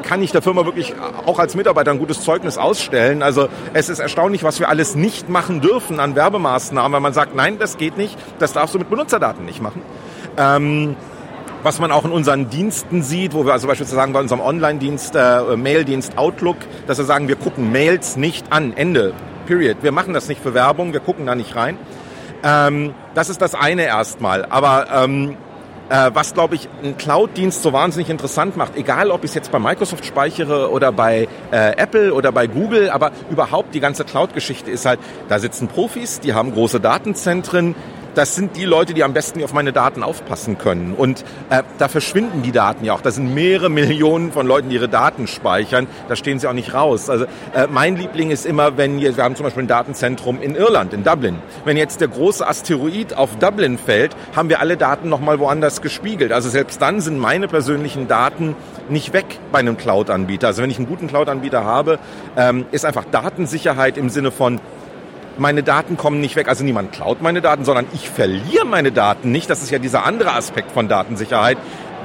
kann 0.02 0.22
ich 0.22 0.33
der 0.33 0.42
Firma 0.42 0.64
wirklich 0.64 0.94
auch 1.26 1.38
als 1.38 1.54
Mitarbeiter 1.54 1.92
ein 1.92 1.98
gutes 1.98 2.22
Zeugnis 2.22 2.59
ausstellen. 2.59 3.22
Also 3.22 3.48
es 3.72 3.88
ist 3.88 4.00
erstaunlich, 4.00 4.42
was 4.42 4.59
wir 4.59 4.68
alles 4.68 4.94
nicht 4.96 5.28
machen 5.28 5.61
dürfen 5.61 6.00
an 6.00 6.16
Werbemaßnahmen, 6.16 6.92
weil 6.92 7.00
man 7.00 7.12
sagt, 7.12 7.35
nein, 7.37 7.59
das 7.59 7.76
geht 7.76 7.96
nicht, 7.96 8.18
das 8.38 8.52
darfst 8.52 8.74
du 8.74 8.78
mit 8.78 8.90
Benutzerdaten 8.90 9.44
nicht 9.44 9.62
machen. 9.62 9.83
Ähm, 10.37 10.96
was 11.64 11.81
man 11.81 11.90
auch 11.90 12.05
in 12.05 12.12
unseren 12.12 12.50
Diensten 12.50 13.03
sieht, 13.03 13.33
wo 13.33 13.46
wir 13.46 13.53
also 13.55 13.66
beispielsweise 13.66 14.12
bei 14.12 14.20
unserem 14.20 14.42
Online-Dienst, 14.42 15.16
äh, 15.16 15.57
Mail-Dienst 15.57 16.18
Outlook, 16.18 16.59
dass 16.87 16.98
wir 16.98 17.07
sagen, 17.07 17.27
wir 17.27 17.37
gucken 17.37 17.72
Mails 17.72 18.16
nicht 18.16 18.53
an, 18.53 18.74
Ende, 18.77 19.14
period. 19.46 19.79
Wir 19.81 19.90
machen 19.90 20.12
das 20.12 20.29
nicht 20.29 20.42
für 20.42 20.53
Werbung, 20.53 20.92
wir 20.92 21.00
gucken 21.00 21.24
da 21.24 21.35
nicht 21.35 21.57
rein. 21.57 21.79
Ähm, 22.42 22.92
das 23.14 23.31
ist 23.31 23.40
das 23.40 23.55
eine 23.55 23.85
erstmal. 23.87 24.44
Aber 24.44 24.88
ähm, 24.92 25.37
äh, 25.88 26.11
was, 26.12 26.35
glaube 26.35 26.55
ich, 26.55 26.68
einen 26.83 26.98
Cloud-Dienst 26.98 27.62
so 27.62 27.72
wahnsinnig 27.72 28.11
interessant 28.11 28.59
macht, 28.59 28.77
egal 28.77 29.11
ob 29.11 29.24
ich 29.24 29.31
es 29.31 29.35
jetzt 29.35 29.50
bei 29.50 29.59
Microsoft 29.59 30.05
speichere 30.05 30.70
oder 30.70 30.92
bei 30.92 31.29
äh, 31.50 31.77
Apple 31.79 32.12
oder 32.12 32.31
bei 32.31 32.46
Google, 32.46 32.90
aber 32.90 33.12
überhaupt 33.31 33.74
die 33.74 33.81
ganze 33.81 34.05
Cloud-Geschichte 34.05 34.70
ist 34.70 34.85
halt, 34.85 35.00
da 35.31 35.38
sitzen 35.38 35.68
Profis, 35.68 36.20
die 36.20 36.35
haben 36.35 36.53
große 36.53 36.79
Datenzentren, 36.79 37.74
das 38.14 38.35
sind 38.35 38.57
die 38.57 38.64
Leute, 38.64 38.94
die 38.94 39.05
am 39.05 39.12
besten 39.12 39.42
auf 39.42 39.53
meine 39.53 39.72
Daten 39.72 40.03
aufpassen 40.03 40.59
können. 40.59 40.94
Und 40.94 41.24
äh, 41.50 41.62
da 41.79 41.88
verschwinden 41.88 42.42
die 42.42 42.53
Daten 42.53 42.85
ja 42.85 42.94
auch. 42.94 43.00
Da 43.00 43.11
sind 43.11 43.35
mehrere 43.35 43.70
Millionen 43.70 44.33
von 44.33 44.46
Leuten, 44.46 44.68
die 44.68 44.77
ihre 44.77 44.88
Daten 44.88 45.27
speichern. 45.27 45.87
Da 46.09 46.16
stehen 46.16 46.38
sie 46.38 46.48
auch 46.48 46.53
nicht 46.53 46.74
raus. 46.74 47.11
Also 47.11 47.24
äh, 47.55 47.66
mein 47.68 47.96
Liebling 47.96 48.31
ist 48.31 48.46
immer, 48.46 48.77
wenn 48.77 49.00
wir, 49.00 49.16
wir 49.16 49.24
haben 49.24 49.37
zum 49.37 49.44
Beispiel 49.44 49.64
ein 49.64 49.68
Datenzentrum 49.68 50.40
in 50.40 50.55
Irland, 50.55 50.92
in 50.92 51.05
Dublin. 51.05 51.38
Wenn 51.64 51.77
jetzt 51.77 52.00
der 52.00 52.09
große 52.09 52.46
Asteroid 52.46 53.16
auf 53.16 53.37
Dublin 53.38 53.79
fällt, 53.79 54.16
haben 54.35 54.48
wir 54.48 54.61
alle 54.61 54.77
Daten 54.77 55.09
nochmal 55.09 55.38
woanders 55.38 55.83
gespiegelt. 55.83 56.33
Also 56.33 56.48
selbst 56.48 56.81
dann 56.81 57.00
sind 57.00 57.18
meine 57.18 57.48
persönlichen 57.48 58.09
Daten 58.09 58.57
nicht 58.88 59.12
weg 59.12 59.38
bei 59.53 59.59
einem 59.59 59.77
Cloud-Anbieter. 59.77 60.48
Also 60.48 60.62
wenn 60.62 60.70
ich 60.70 60.79
einen 60.79 60.87
guten 60.87 61.09
Cloud-Anbieter 61.09 61.64
habe, 61.64 61.98
ähm, 62.37 62.66
ist 62.70 62.85
einfach 62.85 63.05
Datensicherheit 63.11 63.96
im 63.96 64.09
Sinne 64.09 64.31
von 64.31 64.61
meine 65.38 65.62
Daten 65.62 65.96
kommen 65.96 66.20
nicht 66.20 66.36
weg. 66.36 66.48
Also 66.48 66.64
niemand 66.64 66.92
klaut 66.92 67.22
meine 67.22 67.40
Daten, 67.40 67.64
sondern 67.64 67.86
ich 67.92 68.08
verliere 68.08 68.64
meine 68.64 68.92
Daten 68.92 69.32
nicht. 69.32 69.50
Das 69.50 69.62
ist 69.62 69.70
ja 69.70 69.78
dieser 69.78 70.06
andere 70.06 70.32
Aspekt 70.34 70.72
von 70.72 70.88
Datensicherheit. 70.88 71.58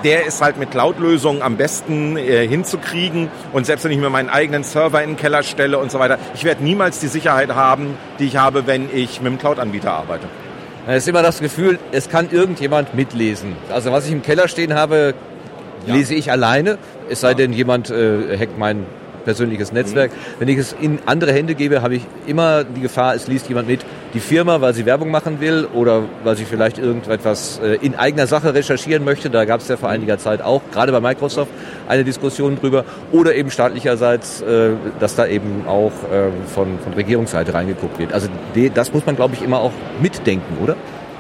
Der 0.04 0.26
ist 0.26 0.42
halt 0.42 0.58
mit 0.58 0.72
Cloud-Lösungen 0.72 1.42
am 1.42 1.58
besten 1.58 2.16
äh, 2.16 2.48
hinzukriegen. 2.48 3.30
Und 3.52 3.66
selbst 3.66 3.84
wenn 3.84 3.92
ich 3.92 3.98
mir 3.98 4.10
meinen 4.10 4.30
eigenen 4.30 4.64
Server 4.64 5.04
in 5.04 5.12
den 5.12 5.18
Keller 5.18 5.44
stelle 5.44 5.78
und 5.78 5.92
so 5.92 6.00
weiter, 6.00 6.18
ich 6.36 6.46
werde 6.46 6.64
niemals 6.64 7.00
die 7.00 7.08
Sicherheit 7.08 7.54
haben, 7.54 7.98
die 8.18 8.26
ich 8.26 8.38
habe, 8.38 8.66
wenn 8.66 8.90
ich 8.94 9.20
mit 9.20 9.28
einem 9.28 9.40
Cloud-Anbieter 9.40 9.92
arbeite. 9.92 10.28
Es 10.88 11.04
ist 11.04 11.10
immer 11.10 11.22
das 11.22 11.40
Gefühl, 11.40 11.78
es 11.92 12.10
kann 12.10 12.30
irgendjemand 12.32 12.96
mitlesen. 12.96 13.56
Also 13.72 13.92
was 13.92 14.06
ich 14.06 14.14
im 14.14 14.22
Keller 14.22 14.48
stehen 14.48 14.74
habe, 14.74 15.14
ja. 15.86 15.94
lese 15.94 16.16
ich 16.16 16.32
alleine. 16.32 16.78
Es 17.10 17.20
sei 17.22 17.34
denn, 17.34 17.52
jemand 17.52 17.90
äh, 17.90 18.38
hackt 18.38 18.58
meinen 18.58 18.86
persönliches 19.24 19.72
Netzwerk. 19.72 20.12
Mhm. 20.12 20.16
Wenn 20.40 20.48
ich 20.48 20.58
es 20.58 20.76
in 20.80 21.00
andere 21.06 21.34
Hände 21.34 21.56
gebe, 21.56 21.82
habe 21.82 21.96
ich 21.96 22.04
immer 22.28 22.64
die 22.64 22.82
Gefahr, 22.82 23.16
es 23.16 23.28
liest 23.28 23.50
jemand 23.50 23.68
mit, 23.68 23.86
die 24.14 24.20
Firma, 24.20 24.62
weil 24.62 24.74
sie 24.74 24.86
Werbung 24.86 25.12
machen 25.12 25.40
will 25.40 25.68
oder 25.74 26.04
weil 26.24 26.36
sie 26.36 26.46
vielleicht 26.46 26.80
irgendetwas 26.80 27.60
äh, 27.64 27.76
in 27.76 27.96
eigener 27.96 28.28
Sache 28.28 28.54
recherchieren 28.54 29.04
möchte. 29.04 29.30
Da 29.30 29.46
gab 29.46 29.62
es 29.62 29.68
ja 29.68 29.78
vor 29.78 29.90
einiger 29.90 30.18
Zeit 30.18 30.42
auch, 30.42 30.62
gerade 30.72 30.92
bei 30.92 31.00
Microsoft, 31.00 31.52
eine 31.88 32.04
Diskussion 32.04 32.58
drüber. 32.60 32.86
Oder 33.12 33.36
eben 33.36 33.52
staatlicherseits, 33.52 34.42
äh, 34.42 34.72
dass 35.00 35.16
da 35.16 35.28
eben 35.28 35.64
auch 35.68 35.92
äh, 35.92 36.30
von, 36.54 36.80
von 36.80 36.94
Regierungsseite 36.94 37.54
reingeguckt 37.54 38.00
wird. 38.00 38.14
Also 38.14 38.28
das 38.74 38.94
muss 38.94 39.06
man, 39.06 39.16
glaube 39.16 39.36
ich, 39.36 39.44
immer 39.44 39.60
auch 39.60 39.72
mitdenken, 40.02 40.58
oder? 40.64 40.76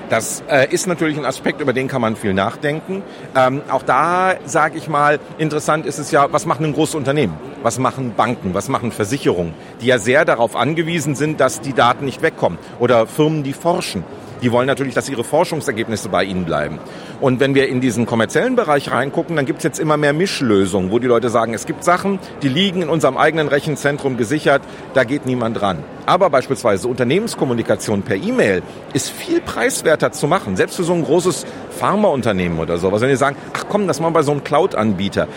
Das 0.09 0.43
äh, 0.49 0.67
ist 0.73 0.87
natürlich 0.87 1.17
ein 1.17 1.25
Aspekt, 1.25 1.61
über 1.61 1.71
den 1.71 1.87
kann 1.87 2.01
man 2.01 2.15
viel 2.15 2.33
nachdenken. 2.33 3.03
Ähm, 3.35 3.61
auch 3.69 3.83
da 3.83 4.35
sage 4.45 4.77
ich 4.77 4.87
mal, 4.87 5.19
interessant 5.37 5.85
ist 5.85 5.99
es 5.99 6.09
ja, 6.09 6.31
was 6.31 6.47
machen 6.47 6.65
ein 6.65 6.73
großes 6.73 6.95
Unternehmen? 6.95 7.37
Was 7.61 7.77
machen 7.77 8.13
Banken? 8.15 8.55
Was 8.55 8.69
machen 8.69 8.91
Versicherungen? 8.91 9.53
Die 9.81 9.85
ja 9.85 9.99
sehr 9.99 10.25
darauf 10.25 10.55
angewiesen 10.55 11.13
sind, 11.13 11.39
dass 11.39 11.61
die 11.61 11.73
Daten 11.73 12.05
nicht 12.05 12.23
wegkommen. 12.23 12.57
Oder 12.79 13.05
Firmen, 13.05 13.43
die 13.43 13.53
forschen 13.53 14.03
die 14.41 14.51
wollen 14.51 14.67
natürlich, 14.67 14.93
dass 14.93 15.09
ihre 15.09 15.23
Forschungsergebnisse 15.23 16.09
bei 16.09 16.23
ihnen 16.23 16.45
bleiben. 16.45 16.79
Und 17.21 17.39
wenn 17.39 17.55
wir 17.55 17.67
in 17.67 17.81
diesen 17.81 18.05
kommerziellen 18.05 18.55
Bereich 18.55 18.91
reingucken, 18.91 19.35
dann 19.35 19.45
gibt 19.45 19.59
es 19.59 19.63
jetzt 19.63 19.79
immer 19.79 19.97
mehr 19.97 20.13
Mischlösungen, 20.13 20.91
wo 20.91 20.99
die 20.99 21.07
Leute 21.07 21.29
sagen, 21.29 21.53
es 21.53 21.65
gibt 21.65 21.83
Sachen, 21.83 22.19
die 22.41 22.49
liegen 22.49 22.81
in 22.81 22.89
unserem 22.89 23.17
eigenen 23.17 23.47
Rechenzentrum 23.47 24.17
gesichert, 24.17 24.61
da 24.93 25.03
geht 25.03 25.25
niemand 25.25 25.61
ran. 25.61 25.83
Aber 26.05 26.29
beispielsweise 26.29 26.87
Unternehmenskommunikation 26.87 28.01
per 28.01 28.15
E-Mail 28.15 28.63
ist 28.93 29.09
viel 29.11 29.41
preiswerter 29.41 30.11
zu 30.11 30.27
machen, 30.27 30.55
selbst 30.55 30.75
für 30.75 30.83
so 30.83 30.93
ein 30.93 31.03
großes 31.03 31.45
Pharmaunternehmen 31.71 32.59
oder 32.59 32.77
sowas. 32.77 33.01
Wenn 33.01 33.09
die 33.09 33.15
sagen, 33.15 33.37
ach 33.53 33.65
komm, 33.69 33.87
das 33.87 33.99
machen 33.99 34.13
wir 34.13 34.19
bei 34.19 34.23
so 34.23 34.31
einem 34.31 34.43
Cloud-Anbieter 34.43 35.27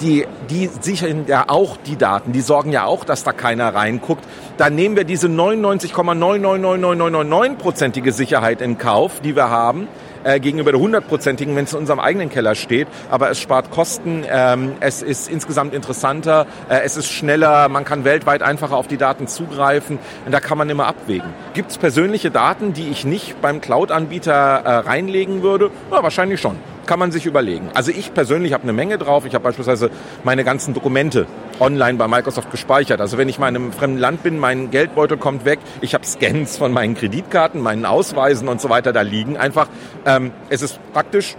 die, 0.00 0.26
die 0.50 0.68
sichern 0.80 1.26
ja 1.26 1.44
auch 1.48 1.76
die 1.76 1.96
Daten, 1.96 2.32
die 2.32 2.40
sorgen 2.40 2.72
ja 2.72 2.84
auch, 2.84 3.04
dass 3.04 3.22
da 3.24 3.32
keiner 3.32 3.74
reinguckt. 3.74 4.24
Dann 4.56 4.74
nehmen 4.74 4.96
wir 4.96 5.04
diese 5.04 5.28
99,999999-prozentige 5.28 8.12
Sicherheit 8.12 8.62
in 8.62 8.78
Kauf, 8.78 9.20
die 9.20 9.36
wir 9.36 9.50
haben, 9.50 9.88
äh, 10.24 10.40
gegenüber 10.40 10.72
der 10.72 10.80
hundertprozentigen, 10.80 11.54
wenn 11.54 11.64
es 11.64 11.72
in 11.72 11.80
unserem 11.80 12.00
eigenen 12.00 12.30
Keller 12.30 12.54
steht. 12.54 12.88
Aber 13.10 13.30
es 13.30 13.40
spart 13.40 13.70
Kosten, 13.70 14.24
ähm, 14.28 14.72
es 14.80 15.02
ist 15.02 15.28
insgesamt 15.28 15.74
interessanter, 15.74 16.46
äh, 16.68 16.80
es 16.84 16.96
ist 16.96 17.08
schneller, 17.08 17.68
man 17.68 17.84
kann 17.84 18.04
weltweit 18.04 18.42
einfacher 18.42 18.76
auf 18.76 18.88
die 18.88 18.96
Daten 18.96 19.28
zugreifen. 19.28 19.98
Und 20.24 20.32
da 20.32 20.40
kann 20.40 20.58
man 20.58 20.68
immer 20.70 20.86
abwägen. 20.86 21.28
Gibt 21.54 21.70
es 21.70 21.78
persönliche 21.78 22.30
Daten, 22.30 22.72
die 22.72 22.88
ich 22.88 23.04
nicht 23.04 23.40
beim 23.40 23.60
Cloud-Anbieter 23.60 24.32
äh, 24.32 24.76
reinlegen 24.78 25.42
würde? 25.42 25.70
Ja, 25.90 26.02
wahrscheinlich 26.02 26.40
schon 26.40 26.56
kann 26.88 26.98
man 26.98 27.12
sich 27.12 27.26
überlegen. 27.26 27.68
Also 27.74 27.92
ich 27.92 28.14
persönlich 28.14 28.54
habe 28.54 28.64
eine 28.64 28.72
Menge 28.72 28.98
drauf. 28.98 29.26
Ich 29.26 29.34
habe 29.34 29.44
beispielsweise 29.44 29.90
meine 30.24 30.42
ganzen 30.42 30.72
Dokumente 30.74 31.26
online 31.60 31.98
bei 31.98 32.08
Microsoft 32.08 32.50
gespeichert. 32.50 33.00
Also 33.00 33.18
wenn 33.18 33.28
ich 33.28 33.38
mal 33.38 33.48
in 33.48 33.56
einem 33.56 33.72
fremden 33.72 33.98
Land 33.98 34.22
bin, 34.22 34.38
mein 34.38 34.70
Geldbeutel 34.70 35.18
kommt 35.18 35.44
weg, 35.44 35.60
ich 35.82 35.94
habe 35.94 36.06
Scans 36.06 36.56
von 36.56 36.72
meinen 36.72 36.94
Kreditkarten, 36.94 37.60
meinen 37.60 37.84
Ausweisen 37.84 38.48
und 38.48 38.60
so 38.60 38.70
weiter 38.70 38.92
da 38.92 39.02
liegen. 39.02 39.36
Einfach, 39.36 39.68
ähm, 40.06 40.32
es 40.48 40.62
ist 40.62 40.80
praktisch, 40.94 41.36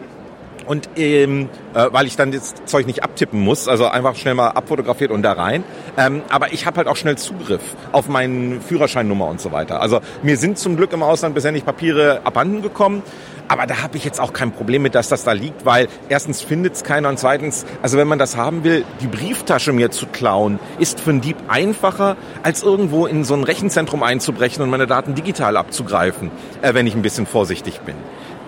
und 0.69 0.88
ähm, 0.97 1.49
äh, 1.73 1.88
weil 1.89 2.05
ich 2.05 2.15
dann 2.15 2.31
das 2.31 2.53
Zeug 2.65 2.85
nicht 2.85 3.03
abtippen 3.03 3.39
muss, 3.39 3.67
also 3.67 3.88
einfach 3.88 4.15
schnell 4.15 4.35
mal 4.35 4.49
abfotografiert 4.49 5.09
und 5.09 5.23
da 5.23 5.31
rein. 5.31 5.63
Ähm, 5.97 6.21
aber 6.29 6.53
ich 6.53 6.67
habe 6.67 6.77
halt 6.77 6.88
auch 6.88 6.95
schnell 6.95 7.17
Zugriff 7.17 7.63
auf 7.91 8.07
meinen 8.07 8.62
Führerscheinnummer 8.62 9.25
und 9.27 9.41
so 9.41 9.51
weiter. 9.51 9.81
Also 9.81 9.99
mir 10.21 10.38
sind 10.38 10.59
zum 10.59 10.77
Glück 10.77 10.93
im 10.93 11.01
Ausland 11.01 11.33
bisher 11.33 11.51
nicht 11.51 11.65
Papiere 11.65 12.21
abhanden 12.23 12.62
gekommen. 12.62 13.01
Aber 13.49 13.65
da 13.65 13.81
habe 13.81 13.97
ich 13.97 14.05
jetzt 14.05 14.21
auch 14.21 14.31
kein 14.31 14.51
Problem 14.51 14.83
mit, 14.83 14.93
dass 14.93 15.09
das 15.09 15.23
da 15.23 15.31
liegt, 15.31 15.65
weil 15.65 15.88
erstens 16.07 16.39
findet 16.39 16.75
es 16.75 16.83
keiner 16.83 17.09
und 17.09 17.17
zweitens, 17.17 17.65
also 17.81 17.97
wenn 17.97 18.07
man 18.07 18.19
das 18.19 18.38
haben 18.38 18.63
will, 18.63 18.85
die 19.01 19.07
Brieftasche 19.07 19.73
mir 19.73 19.89
zu 19.89 20.05
klauen, 20.05 20.59
ist 20.77 20.99
für 20.99 21.09
einen 21.09 21.21
Dieb 21.21 21.35
einfacher, 21.47 22.15
als 22.43 22.62
irgendwo 22.62 23.07
in 23.07 23.23
so 23.23 23.33
ein 23.33 23.43
Rechenzentrum 23.43 24.03
einzubrechen 24.03 24.62
und 24.62 24.69
meine 24.69 24.85
Daten 24.85 25.15
digital 25.15 25.57
abzugreifen, 25.57 26.29
äh, 26.62 26.75
wenn 26.75 26.85
ich 26.85 26.93
ein 26.93 27.01
bisschen 27.01 27.25
vorsichtig 27.25 27.81
bin. 27.81 27.95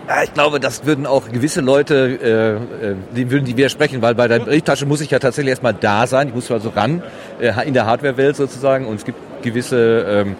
Ja, 0.07 0.21
ich 0.23 0.35
glaube, 0.35 0.59
das 0.59 0.85
würden 0.85 1.07
auch 1.07 1.29
gewisse 1.31 1.61
Leute, 1.61 2.59
äh, 2.81 2.85
äh, 2.91 2.95
die 3.15 3.31
würden 3.31 3.45
die 3.45 3.57
widersprechen, 3.57 4.03
weil 4.03 4.13
bei 4.13 4.27
der 4.27 4.39
Brieftasche 4.39 4.85
muss 4.85 5.01
ich 5.01 5.09
ja 5.09 5.17
tatsächlich 5.17 5.49
erstmal 5.49 5.73
da 5.73 6.05
sein. 6.05 6.27
Ich 6.27 6.35
muss 6.35 6.51
also 6.51 6.69
ran 6.69 7.01
äh, 7.39 7.67
in 7.67 7.73
der 7.73 7.87
Hardware-Welt 7.87 8.35
sozusagen 8.35 8.85
und 8.85 8.97
es 8.97 9.05
gibt 9.05 9.17
gewisse 9.41 10.05
ähm, 10.07 10.35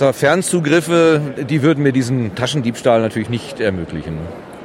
Fernzugriffe, 0.00 1.20
die 1.48 1.62
würden 1.62 1.82
mir 1.82 1.92
diesen 1.92 2.34
Taschendiebstahl 2.34 3.00
natürlich 3.00 3.28
nicht 3.28 3.60
ermöglichen. 3.60 4.18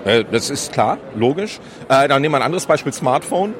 Äh, 0.05 0.23
das 0.31 0.49
ist 0.49 0.71
klar, 0.71 0.97
logisch. 1.15 1.59
Äh, 1.89 2.07
dann 2.07 2.21
nehmen 2.21 2.33
wir 2.33 2.37
ein 2.37 2.43
anderes 2.43 2.65
Beispiel, 2.65 2.93
Smartphone. 2.93 3.53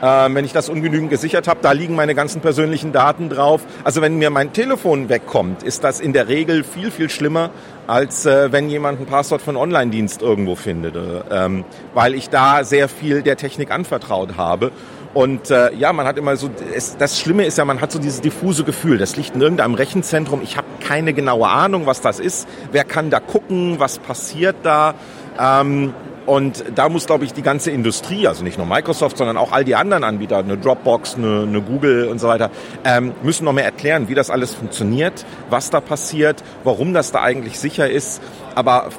Äh, 0.00 0.28
wenn 0.34 0.44
ich 0.44 0.52
das 0.52 0.68
ungenügend 0.68 1.10
gesichert 1.10 1.46
habe, 1.46 1.60
da 1.62 1.72
liegen 1.72 1.94
meine 1.94 2.14
ganzen 2.14 2.40
persönlichen 2.40 2.92
Daten 2.92 3.28
drauf. 3.28 3.62
Also 3.84 4.00
wenn 4.00 4.16
mir 4.16 4.30
mein 4.30 4.52
Telefon 4.52 5.08
wegkommt, 5.08 5.62
ist 5.62 5.84
das 5.84 6.00
in 6.00 6.12
der 6.12 6.28
Regel 6.28 6.64
viel, 6.64 6.90
viel 6.90 7.10
schlimmer, 7.10 7.50
als 7.86 8.24
äh, 8.26 8.50
wenn 8.50 8.70
jemand 8.70 9.00
ein 9.00 9.06
Passwort 9.06 9.42
von 9.42 9.56
Online-Dienst 9.56 10.22
irgendwo 10.22 10.54
findet. 10.54 10.96
Ähm, 11.30 11.64
weil 11.94 12.14
ich 12.14 12.30
da 12.30 12.64
sehr 12.64 12.88
viel 12.88 13.22
der 13.22 13.36
Technik 13.36 13.70
anvertraut 13.70 14.36
habe. 14.36 14.72
Und 15.12 15.50
äh, 15.50 15.74
ja, 15.74 15.92
man 15.92 16.06
hat 16.06 16.18
immer 16.18 16.36
so, 16.36 16.50
es, 16.74 16.96
das 16.96 17.18
Schlimme 17.18 17.44
ist 17.44 17.58
ja, 17.58 17.64
man 17.64 17.80
hat 17.80 17.90
so 17.90 17.98
dieses 17.98 18.20
diffuse 18.20 18.62
Gefühl, 18.62 18.96
das 18.98 19.16
liegt 19.16 19.34
in 19.34 19.40
irgendeinem 19.40 19.74
Rechenzentrum, 19.74 20.40
ich 20.42 20.56
habe 20.56 20.68
keine 20.86 21.12
genaue 21.12 21.48
Ahnung, 21.48 21.86
was 21.86 22.00
das 22.00 22.20
ist, 22.20 22.48
wer 22.70 22.84
kann 22.84 23.10
da 23.10 23.18
gucken, 23.18 23.80
was 23.80 23.98
passiert 23.98 24.56
da. 24.62 24.94
Ähm, 25.38 25.92
und 26.26 26.62
da 26.76 26.88
muss, 26.88 27.06
glaube 27.06 27.24
ich, 27.24 27.32
die 27.32 27.42
ganze 27.42 27.72
Industrie, 27.72 28.28
also 28.28 28.44
nicht 28.44 28.56
nur 28.56 28.66
Microsoft, 28.66 29.16
sondern 29.16 29.36
auch 29.36 29.50
all 29.50 29.64
die 29.64 29.74
anderen 29.74 30.04
Anbieter, 30.04 30.38
eine 30.38 30.56
Dropbox, 30.56 31.16
eine, 31.16 31.42
eine 31.42 31.60
Google 31.60 32.06
und 32.06 32.20
so 32.20 32.28
weiter, 32.28 32.50
ähm, 32.84 33.12
müssen 33.24 33.46
noch 33.46 33.52
mehr 33.52 33.64
erklären, 33.64 34.08
wie 34.08 34.14
das 34.14 34.30
alles 34.30 34.54
funktioniert, 34.54 35.24
was 35.48 35.70
da 35.70 35.80
passiert, 35.80 36.44
warum 36.62 36.94
das 36.94 37.10
da 37.10 37.22
eigentlich 37.22 37.58
sicher 37.58 37.90
ist. 37.90 38.22
Aber 38.54 38.90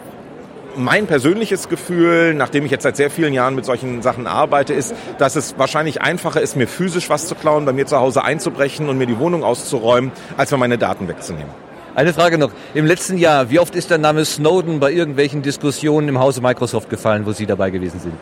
mein 0.76 1.08
persönliches 1.08 1.70
Gefühl, 1.70 2.34
nachdem 2.34 2.66
ich 2.66 2.72
jetzt 2.72 2.84
seit 2.84 2.96
sehr 2.96 3.10
vielen 3.10 3.34
Jahren 3.34 3.56
mit 3.56 3.66
solchen 3.66 4.02
Sachen 4.02 4.28
arbeite, 4.28 4.74
ist, 4.74 4.94
dass 5.18 5.36
es 5.36 5.58
wahrscheinlich 5.58 6.02
einfacher 6.02 6.42
ist, 6.42 6.56
mir 6.56 6.68
physisch 6.68 7.10
was 7.10 7.28
zu 7.28 7.36
klauen, 7.36 7.66
bei 7.66 7.74
mir 7.74 7.86
zu 7.86 7.98
Hause 7.98 8.24
einzubrechen 8.24 8.90
und 8.90 8.98
mir 8.98 9.08
die 9.08 9.20
Wohnung 9.20 9.44
auszuräumen, 9.44 10.12
als 10.38 10.52
mir 10.52 10.58
meine 10.58 10.78
Daten 10.78 11.08
wegzunehmen. 11.08 11.52
Eine 11.94 12.14
Frage 12.14 12.38
noch. 12.38 12.52
Im 12.74 12.86
letzten 12.86 13.18
Jahr, 13.18 13.50
wie 13.50 13.60
oft 13.60 13.76
ist 13.76 13.90
der 13.90 13.98
Name 13.98 14.24
Snowden 14.24 14.80
bei 14.80 14.92
irgendwelchen 14.92 15.42
Diskussionen 15.42 16.08
im 16.08 16.20
Hause 16.20 16.42
Microsoft 16.42 16.90
gefallen, 16.90 17.26
wo 17.26 17.34
Sie 17.34 17.46
dabei 17.46 17.70
gewesen 17.70 18.00
sind? 18.00 18.14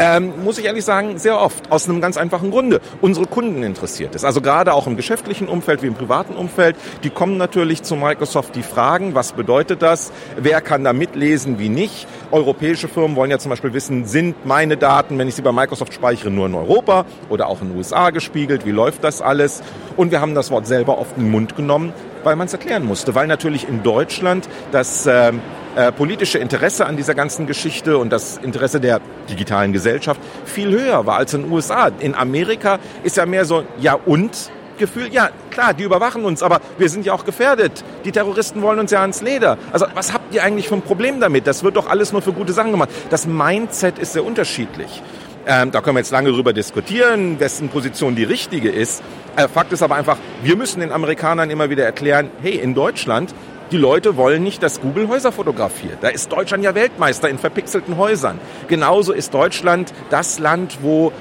Ähm, 0.00 0.44
muss 0.44 0.58
ich 0.58 0.64
ehrlich 0.64 0.84
sagen, 0.84 1.18
sehr 1.18 1.40
oft. 1.40 1.72
Aus 1.72 1.88
einem 1.88 2.00
ganz 2.00 2.16
einfachen 2.16 2.52
Grunde. 2.52 2.80
Unsere 3.00 3.26
Kunden 3.26 3.64
interessiert 3.64 4.14
es. 4.14 4.24
Also 4.24 4.40
gerade 4.40 4.72
auch 4.72 4.86
im 4.86 4.96
geschäftlichen 4.96 5.48
Umfeld 5.48 5.82
wie 5.82 5.88
im 5.88 5.94
privaten 5.94 6.36
Umfeld. 6.36 6.76
Die 7.02 7.10
kommen 7.10 7.36
natürlich 7.36 7.82
zu 7.82 7.96
Microsoft, 7.96 8.54
die 8.54 8.62
fragen, 8.62 9.16
was 9.16 9.32
bedeutet 9.32 9.82
das? 9.82 10.12
Wer 10.36 10.60
kann 10.60 10.84
da 10.84 10.92
mitlesen, 10.92 11.58
wie 11.58 11.68
nicht? 11.68 12.06
Europäische 12.30 12.86
Firmen 12.86 13.16
wollen 13.16 13.32
ja 13.32 13.38
zum 13.38 13.50
Beispiel 13.50 13.72
wissen, 13.72 14.04
sind 14.04 14.46
meine 14.46 14.76
Daten, 14.76 15.18
wenn 15.18 15.26
ich 15.26 15.34
sie 15.34 15.42
bei 15.42 15.50
Microsoft 15.50 15.92
speichere, 15.92 16.30
nur 16.30 16.46
in 16.46 16.54
Europa 16.54 17.04
oder 17.28 17.48
auch 17.48 17.60
in 17.60 17.70
den 17.70 17.76
USA 17.76 18.10
gespiegelt? 18.10 18.64
Wie 18.66 18.70
läuft 18.70 19.02
das 19.02 19.20
alles? 19.20 19.62
Und 19.96 20.12
wir 20.12 20.20
haben 20.20 20.36
das 20.36 20.52
Wort 20.52 20.68
selber 20.68 20.98
oft 20.98 21.16
in 21.16 21.24
den 21.24 21.32
Mund 21.32 21.56
genommen, 21.56 21.92
weil 22.28 22.36
man 22.36 22.46
es 22.46 22.52
erklären 22.52 22.84
musste, 22.84 23.14
weil 23.14 23.26
natürlich 23.26 23.66
in 23.66 23.82
Deutschland 23.82 24.50
das 24.70 25.06
äh, 25.06 25.32
äh, 25.76 25.92
politische 25.92 26.36
Interesse 26.36 26.84
an 26.84 26.98
dieser 26.98 27.14
ganzen 27.14 27.46
Geschichte 27.46 27.96
und 27.96 28.12
das 28.12 28.36
Interesse 28.36 28.80
der 28.80 29.00
digitalen 29.30 29.72
Gesellschaft 29.72 30.20
viel 30.44 30.70
höher 30.70 31.06
war 31.06 31.16
als 31.16 31.32
in 31.32 31.44
den 31.44 31.50
USA. 31.50 31.90
In 32.00 32.14
Amerika 32.14 32.80
ist 33.02 33.16
ja 33.16 33.24
mehr 33.24 33.46
so, 33.46 33.64
ja 33.80 33.94
und? 33.94 34.50
Gefühl, 34.76 35.08
ja 35.10 35.30
klar, 35.50 35.74
die 35.74 35.82
überwachen 35.82 36.24
uns, 36.24 36.40
aber 36.42 36.60
wir 36.76 36.88
sind 36.88 37.04
ja 37.04 37.12
auch 37.12 37.24
gefährdet. 37.24 37.82
Die 38.04 38.12
Terroristen 38.12 38.62
wollen 38.62 38.78
uns 38.78 38.92
ja 38.92 39.00
ans 39.00 39.22
Leder. 39.22 39.58
Also 39.72 39.86
was 39.94 40.12
habt 40.12 40.32
ihr 40.32 40.44
eigentlich 40.44 40.68
für 40.68 40.74
ein 40.74 40.82
Problem 40.82 41.18
damit? 41.18 41.48
Das 41.48 41.64
wird 41.64 41.76
doch 41.76 41.88
alles 41.88 42.12
nur 42.12 42.22
für 42.22 42.32
gute 42.32 42.52
Sachen 42.52 42.70
gemacht. 42.70 42.90
Das 43.10 43.26
Mindset 43.26 43.98
ist 43.98 44.12
sehr 44.12 44.24
unterschiedlich. 44.24 45.02
Ähm, 45.50 45.70
da 45.70 45.80
können 45.80 45.96
wir 45.96 46.00
jetzt 46.00 46.10
lange 46.10 46.30
drüber 46.30 46.52
diskutieren, 46.52 47.40
wessen 47.40 47.70
Position 47.70 48.14
die 48.14 48.24
richtige 48.24 48.68
ist. 48.68 49.02
Äh, 49.34 49.48
Fakt 49.48 49.72
ist 49.72 49.82
aber 49.82 49.94
einfach, 49.94 50.18
wir 50.42 50.56
müssen 50.56 50.80
den 50.80 50.92
Amerikanern 50.92 51.48
immer 51.48 51.70
wieder 51.70 51.86
erklären, 51.86 52.30
hey, 52.42 52.56
in 52.56 52.74
Deutschland 52.74 53.34
die 53.70 53.78
Leute 53.78 54.18
wollen 54.18 54.42
nicht, 54.42 54.62
dass 54.62 54.82
Google 54.82 55.08
Häuser 55.08 55.32
fotografiert. 55.32 55.98
Da 56.02 56.08
ist 56.08 56.30
Deutschland 56.30 56.64
ja 56.64 56.74
Weltmeister 56.74 57.30
in 57.30 57.38
verpixelten 57.38 57.96
Häusern. 57.96 58.38
Genauso 58.66 59.14
ist 59.14 59.32
Deutschland 59.32 59.94
das 60.10 60.38
Land, 60.38 60.78
wo 60.82 61.12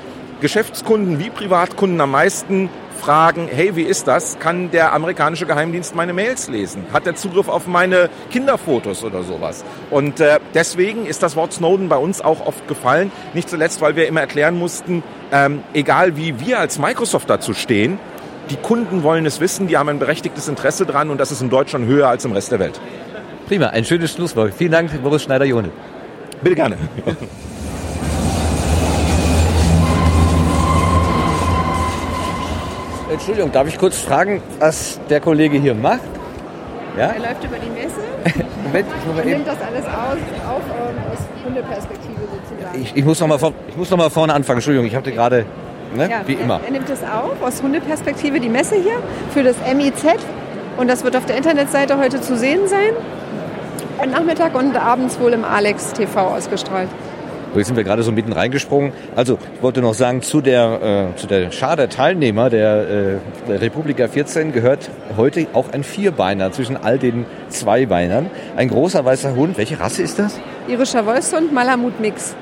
Geschäftskunden 0.42 1.20
wie 1.20 1.30
Privatkunden 1.30 2.00
am 2.02 2.12
meisten 2.12 2.70
fragen, 2.98 3.48
hey, 3.52 3.76
wie 3.76 3.84
ist 3.84 4.08
das? 4.08 4.40
Kann 4.40 4.72
der 4.72 4.94
amerikanische 4.94 5.46
Geheimdienst 5.46 5.96
meine 5.96 6.14
Mails 6.14 6.48
lesen? 6.50 6.86
Hat 6.92 7.08
er 7.08 7.16
Zugriff 7.16 7.48
auf 7.48 7.68
meine 7.68 8.10
Kinderfotos 8.32 9.04
oder 9.04 9.24
sowas? 9.24 9.64
Und 9.90 10.20
äh, 10.20 10.40
deswegen 10.54 11.06
ist 11.06 11.24
das 11.24 11.36
Wort 11.36 11.54
Snowden 11.54 11.90
bei 11.90 11.98
uns 11.98 12.22
auch 12.22 12.46
oft 12.46 12.68
gefallen. 12.68 13.12
Nicht 13.34 13.50
zuletzt, 13.50 13.82
weil 13.82 13.96
wir 13.96 14.08
immer 14.08 14.22
erklären 14.22 14.58
mussten, 14.58 15.04
ähm, 15.32 15.64
egal 15.74 16.18
wie 16.18 16.40
wir 16.40 16.60
als 16.60 16.80
Microsoft 16.80 17.30
dazu 17.30 17.54
stehen, 17.54 18.00
die 18.50 18.56
Kunden 18.56 19.04
wollen 19.04 19.26
es 19.26 19.40
wissen, 19.40 19.68
die 19.68 19.78
haben 19.78 19.90
ein 19.90 20.00
berechtigtes 20.00 20.48
Interesse 20.48 20.86
dran 20.86 21.10
und 21.10 21.20
das 21.20 21.32
ist 21.32 21.42
in 21.42 21.50
Deutschland 21.50 21.86
höher 21.86 22.08
als 22.08 22.26
im 22.26 22.32
Rest 22.32 22.52
der 22.52 22.60
Welt. 22.60 22.80
Prima, 23.48 23.68
ein 23.68 23.86
schönes 23.86 24.12
Schlusswort. 24.14 24.54
Vielen 24.54 24.72
Dank, 24.72 25.04
Boris 25.04 25.24
Schneider-Jone. 25.24 25.70
Bitte 26.42 26.56
gerne. 26.56 26.78
Entschuldigung, 33.18 33.52
darf 33.52 33.68
ich 33.68 33.80
kurz 33.80 33.98
fragen, 33.98 34.44
was 34.60 35.00
der 35.10 35.20
Kollege 35.20 35.58
hier 35.58 35.74
macht? 35.74 36.02
Ja? 36.96 37.08
Er 37.08 37.20
läuft 37.20 37.44
über 37.44 37.58
die 37.58 37.70
Messe 37.70 38.00
Moment, 38.64 38.88
ich 39.00 39.14
muss 39.16 39.26
nimmt 39.26 39.48
das 39.48 39.58
alles 39.60 39.86
aus, 39.86 40.18
auf 40.48 40.62
ähm, 40.70 41.12
aus 41.12 41.20
Hundeperspektive 41.44 42.22
sozusagen. 42.22 42.82
Ich, 42.82 42.96
ich 42.96 43.04
muss 43.04 43.20
noch 43.20 43.28
mal 43.28 43.40
vor, 43.40 43.54
ich 43.68 43.76
muss 43.76 43.90
noch 43.90 43.98
mal 43.98 44.12
vorne 44.12 44.36
anfangen. 44.36 44.58
Entschuldigung, 44.58 44.86
ich 44.86 44.96
hatte 44.96 45.12
gerade, 45.12 45.46
ne, 45.96 46.10
ja, 46.10 46.22
wie 46.28 46.36
er, 46.36 46.42
immer. 46.42 46.60
Er 46.64 46.72
nimmt 46.72 46.90
es 46.90 47.02
auf, 47.02 47.42
aus 47.42 47.64
Hundeperspektive, 47.64 48.40
die 48.40 48.50
Messe 48.50 48.76
hier, 48.76 49.00
für 49.34 49.42
das 49.42 49.56
MIZ. 49.74 50.06
Und 50.78 50.88
das 50.88 51.04
wird 51.04 51.16
auf 51.16 51.26
der 51.26 51.38
Internetseite 51.38 51.98
heute 51.98 52.22
zu 52.22 52.38
sehen 52.38 52.68
sein. 52.68 52.92
Am 53.98 54.12
Nachmittag 54.12 54.54
und 54.54 54.76
abends 54.76 55.20
wohl 55.20 55.34
im 55.34 55.44
Alex 55.44 55.94
TV 55.94 56.20
ausgestrahlt. 56.20 56.90
So, 57.54 57.60
Jetzt 57.60 57.68
sind 57.68 57.78
wir 57.78 57.84
gerade 57.84 58.04
so 58.04 58.12
mitten 58.12 58.34
reingesprungen. 58.34 58.92
Also, 59.16 59.38
ich 59.56 59.64
wollte 59.64 59.82
noch 59.82 59.94
sagen, 59.94 60.22
zu 60.22 60.42
der, 60.42 61.12
äh, 61.14 61.18
zu 61.18 61.28
der 61.28 61.52
Schar 61.52 61.76
der 61.76 61.90
Teilnehmer 61.90 62.50
der, 62.50 62.82
äh, 62.82 63.50
der 63.50 63.62
Republika 63.62 64.08
14 64.08 64.52
gehört 64.52 64.90
heute 65.16 65.48
auch 65.54 65.72
ein 65.72 65.84
Vierbeiner 65.84 66.52
zwischen 66.52 66.78
all 66.78 67.00
den 67.00 67.26
Zweibeinern. 67.50 68.30
Ein 68.56 68.68
großer 68.68 69.04
weißer 69.06 69.36
Hund. 69.36 69.58
Welche 69.58 69.80
Rasse 69.80 70.04
ist 70.04 70.20
das? 70.20 70.40
Irischer 70.68 71.06
Wolfshund, 71.06 71.54
Malamut 71.54 72.00
Mix. 72.00 72.36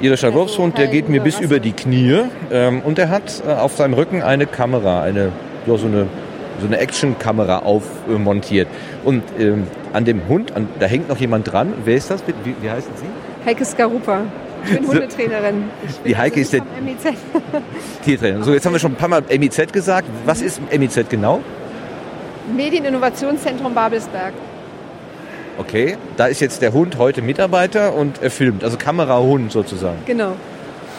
Irischer 0.00 0.28
Also 0.28 0.38
Wolfshund, 0.38 0.78
der 0.78 0.86
geht 0.86 1.08
mir 1.08 1.20
bis 1.20 1.34
Rasse. 1.36 1.44
über 1.44 1.60
die 1.60 1.72
Knie. 1.72 2.22
Ähm, 2.50 2.80
und 2.84 2.98
der 2.98 3.10
hat 3.10 3.42
äh, 3.46 3.52
auf 3.52 3.76
seinem 3.76 3.94
Rücken 3.94 4.22
eine 4.22 4.46
Kamera, 4.46 5.02
eine, 5.02 5.32
ja, 5.66 5.76
so 5.76 5.86
eine, 5.86 6.06
so 6.60 6.66
eine 6.66 6.78
Actionkamera 6.78 7.60
aufmontiert. 7.60 8.68
Und 9.04 9.22
ähm, 9.38 9.66
an 9.92 10.04
dem 10.04 10.26
Hund, 10.28 10.56
an, 10.56 10.68
da 10.80 10.86
hängt 10.86 11.08
noch 11.08 11.18
jemand 11.18 11.52
dran. 11.52 11.74
Wer 11.84 11.96
ist 11.96 12.10
das? 12.10 12.22
Wie, 12.26 12.54
wie 12.62 12.70
heißen 12.70 12.92
Sie? 12.96 13.04
Heike 13.48 13.64
Skarupa. 13.64 14.20
Ich 14.66 14.74
bin 14.74 14.84
So. 14.84 14.92
Hundetrainerin. 14.92 15.64
Ich 15.88 15.96
bin 15.96 16.12
Die 16.12 16.16
Heike 16.18 16.40
ist 16.40 16.52
also 16.52 16.66
der- 16.74 16.82
nicht 16.82 17.00
vom 17.00 17.12
MIZ. 17.12 18.04
Tiertrainer. 18.04 18.44
So, 18.44 18.52
jetzt 18.52 18.66
haben 18.66 18.74
wir 18.74 18.78
schon 18.78 18.92
ein 18.92 18.96
paar 18.96 19.08
Mal 19.08 19.22
MIZ 19.30 19.72
gesagt. 19.72 20.06
Was 20.26 20.42
ist 20.42 20.60
MIZ 20.70 21.08
genau? 21.08 21.40
Medieninnovationszentrum 22.54 23.72
Babelsberg. 23.72 24.34
Okay, 25.56 25.96
da 26.18 26.26
ist 26.26 26.40
jetzt 26.40 26.60
der 26.60 26.74
Hund 26.74 26.98
heute 26.98 27.22
Mitarbeiter 27.22 27.94
und 27.94 28.20
er 28.22 28.30
filmt, 28.30 28.62
also 28.64 28.76
Kamerahund 28.76 29.50
sozusagen. 29.50 29.96
Genau. 30.04 30.32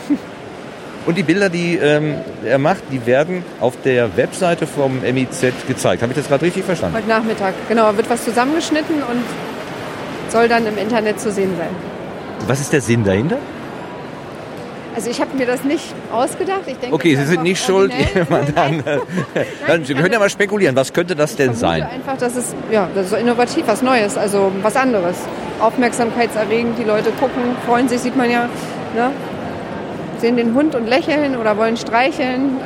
Und 1.05 1.17
die 1.17 1.23
Bilder, 1.23 1.49
die 1.49 1.75
ähm, 1.75 2.15
er 2.45 2.57
macht, 2.57 2.81
die 2.91 3.05
werden 3.05 3.43
auf 3.61 3.75
der 3.83 4.17
Webseite 4.17 4.65
vom 4.67 5.01
MIZ 5.01 5.53
gezeigt. 5.67 6.01
Habe 6.01 6.11
ich 6.13 6.17
das 6.17 6.27
gerade 6.27 6.45
richtig 6.45 6.65
verstanden? 6.65 6.97
Heute 6.97 7.07
Nachmittag. 7.07 7.53
Genau, 7.69 7.95
wird 7.95 8.09
was 8.09 8.25
zusammengeschnitten 8.25 8.95
und 8.95 9.23
soll 10.29 10.47
dann 10.49 10.65
im 10.67 10.77
Internet 10.77 11.19
zu 11.19 11.31
sehen 11.31 11.51
sein. 11.57 11.98
Was 12.47 12.59
ist 12.61 12.73
der 12.73 12.81
Sinn 12.81 13.03
dahinter? 13.03 13.37
Also 14.95 15.11
ich 15.11 15.21
habe 15.21 15.37
mir 15.37 15.45
das 15.45 15.63
nicht 15.63 15.93
ausgedacht. 16.11 16.63
Ich 16.65 16.77
denke, 16.77 16.93
Okay, 16.95 17.15
Sie 17.15 17.23
sind 17.25 17.43
nicht 17.43 17.63
schuld. 17.63 17.93
dann, 18.55 18.83
dann, 19.67 19.85
Sie 19.85 19.93
können 19.93 20.11
ja 20.11 20.19
mal 20.19 20.29
spekulieren, 20.29 20.75
was 20.75 20.91
könnte 20.91 21.15
das 21.15 21.35
denn 21.35 21.51
Ich 21.51 21.57
sein? 21.57 21.81
vermute 21.81 21.95
einfach, 21.95 22.17
dass 22.17 22.35
es 22.35 22.55
ja, 22.71 22.87
das 22.93 23.05
ist 23.05 23.11
so 23.11 23.15
innovativ, 23.15 23.63
was 23.67 23.81
Neues, 23.81 24.17
also 24.17 24.51
was 24.61 24.75
anderes. 24.75 25.15
Aufmerksamkeitserregend, 25.59 26.77
die 26.79 26.83
Leute 26.83 27.11
gucken, 27.11 27.55
freuen 27.65 27.87
sich, 27.87 27.99
sieht 28.01 28.17
man 28.17 28.29
ja. 28.29 28.49
Ne? 28.95 29.11
Sehen 30.19 30.35
den 30.37 30.53
Hund 30.53 30.75
und 30.75 30.87
lächeln 30.87 31.37
oder 31.37 31.55
wollen 31.57 31.77
streicheln. 31.77 32.57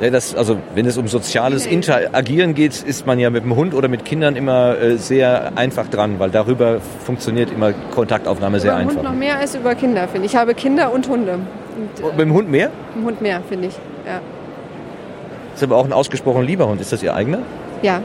Das, 0.00 0.34
also 0.34 0.56
wenn 0.74 0.86
es 0.86 0.96
um 0.96 1.08
soziales 1.08 1.66
Interagieren 1.66 2.54
geht, 2.54 2.82
ist 2.82 3.06
man 3.06 3.18
ja 3.18 3.28
mit 3.28 3.44
dem 3.44 3.54
Hund 3.54 3.74
oder 3.74 3.88
mit 3.88 4.06
Kindern 4.06 4.34
immer 4.34 4.78
äh, 4.78 4.96
sehr 4.96 5.52
einfach 5.56 5.88
dran, 5.88 6.18
weil 6.18 6.30
darüber 6.30 6.80
funktioniert 7.04 7.50
immer 7.50 7.72
Kontaktaufnahme 7.94 8.60
sehr 8.60 8.70
über 8.72 8.78
den 8.80 8.88
einfach. 8.88 9.02
Hund 9.02 9.10
noch 9.10 9.14
mehr 9.14 9.38
als 9.38 9.54
über 9.54 9.74
Kinder, 9.74 10.08
finde 10.08 10.26
ich. 10.26 10.32
Ich 10.32 10.38
habe 10.38 10.54
Kinder 10.54 10.90
und 10.92 11.06
Hunde. 11.06 11.34
Und, 11.34 12.04
Und 12.04 12.16
mit 12.16 12.26
dem 12.26 12.32
Hund 12.32 12.50
mehr? 12.50 12.68
äh, 12.68 12.98
im 12.98 13.04
Hund 13.04 13.20
mehr, 13.20 13.42
finde 13.46 13.68
ich. 13.68 13.74
Ja. 14.06 14.20
Ist 15.54 15.62
aber 15.62 15.76
auch 15.76 15.84
ein 15.84 15.92
ausgesprochen 15.92 16.46
lieber 16.46 16.66
Hund. 16.66 16.80
Ist 16.80 16.92
das 16.92 17.02
Ihr 17.02 17.14
eigener? 17.14 17.40
ja. 17.82 18.00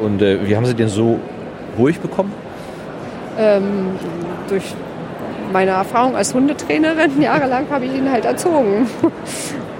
Und 0.00 0.20
äh, 0.20 0.46
wie 0.46 0.54
haben 0.54 0.66
Sie 0.66 0.74
den 0.74 0.88
so 0.88 1.18
ruhig 1.78 1.98
bekommen? 2.00 2.30
Ähm, 3.38 3.88
durch 4.48 4.74
meine 5.52 5.70
Erfahrung 5.70 6.14
als 6.14 6.34
Hundetrainerin, 6.34 7.20
jahrelang 7.22 7.64
habe 7.70 7.86
ich 7.86 7.94
ihn 7.94 8.12
halt 8.12 8.26
erzogen. 8.26 8.86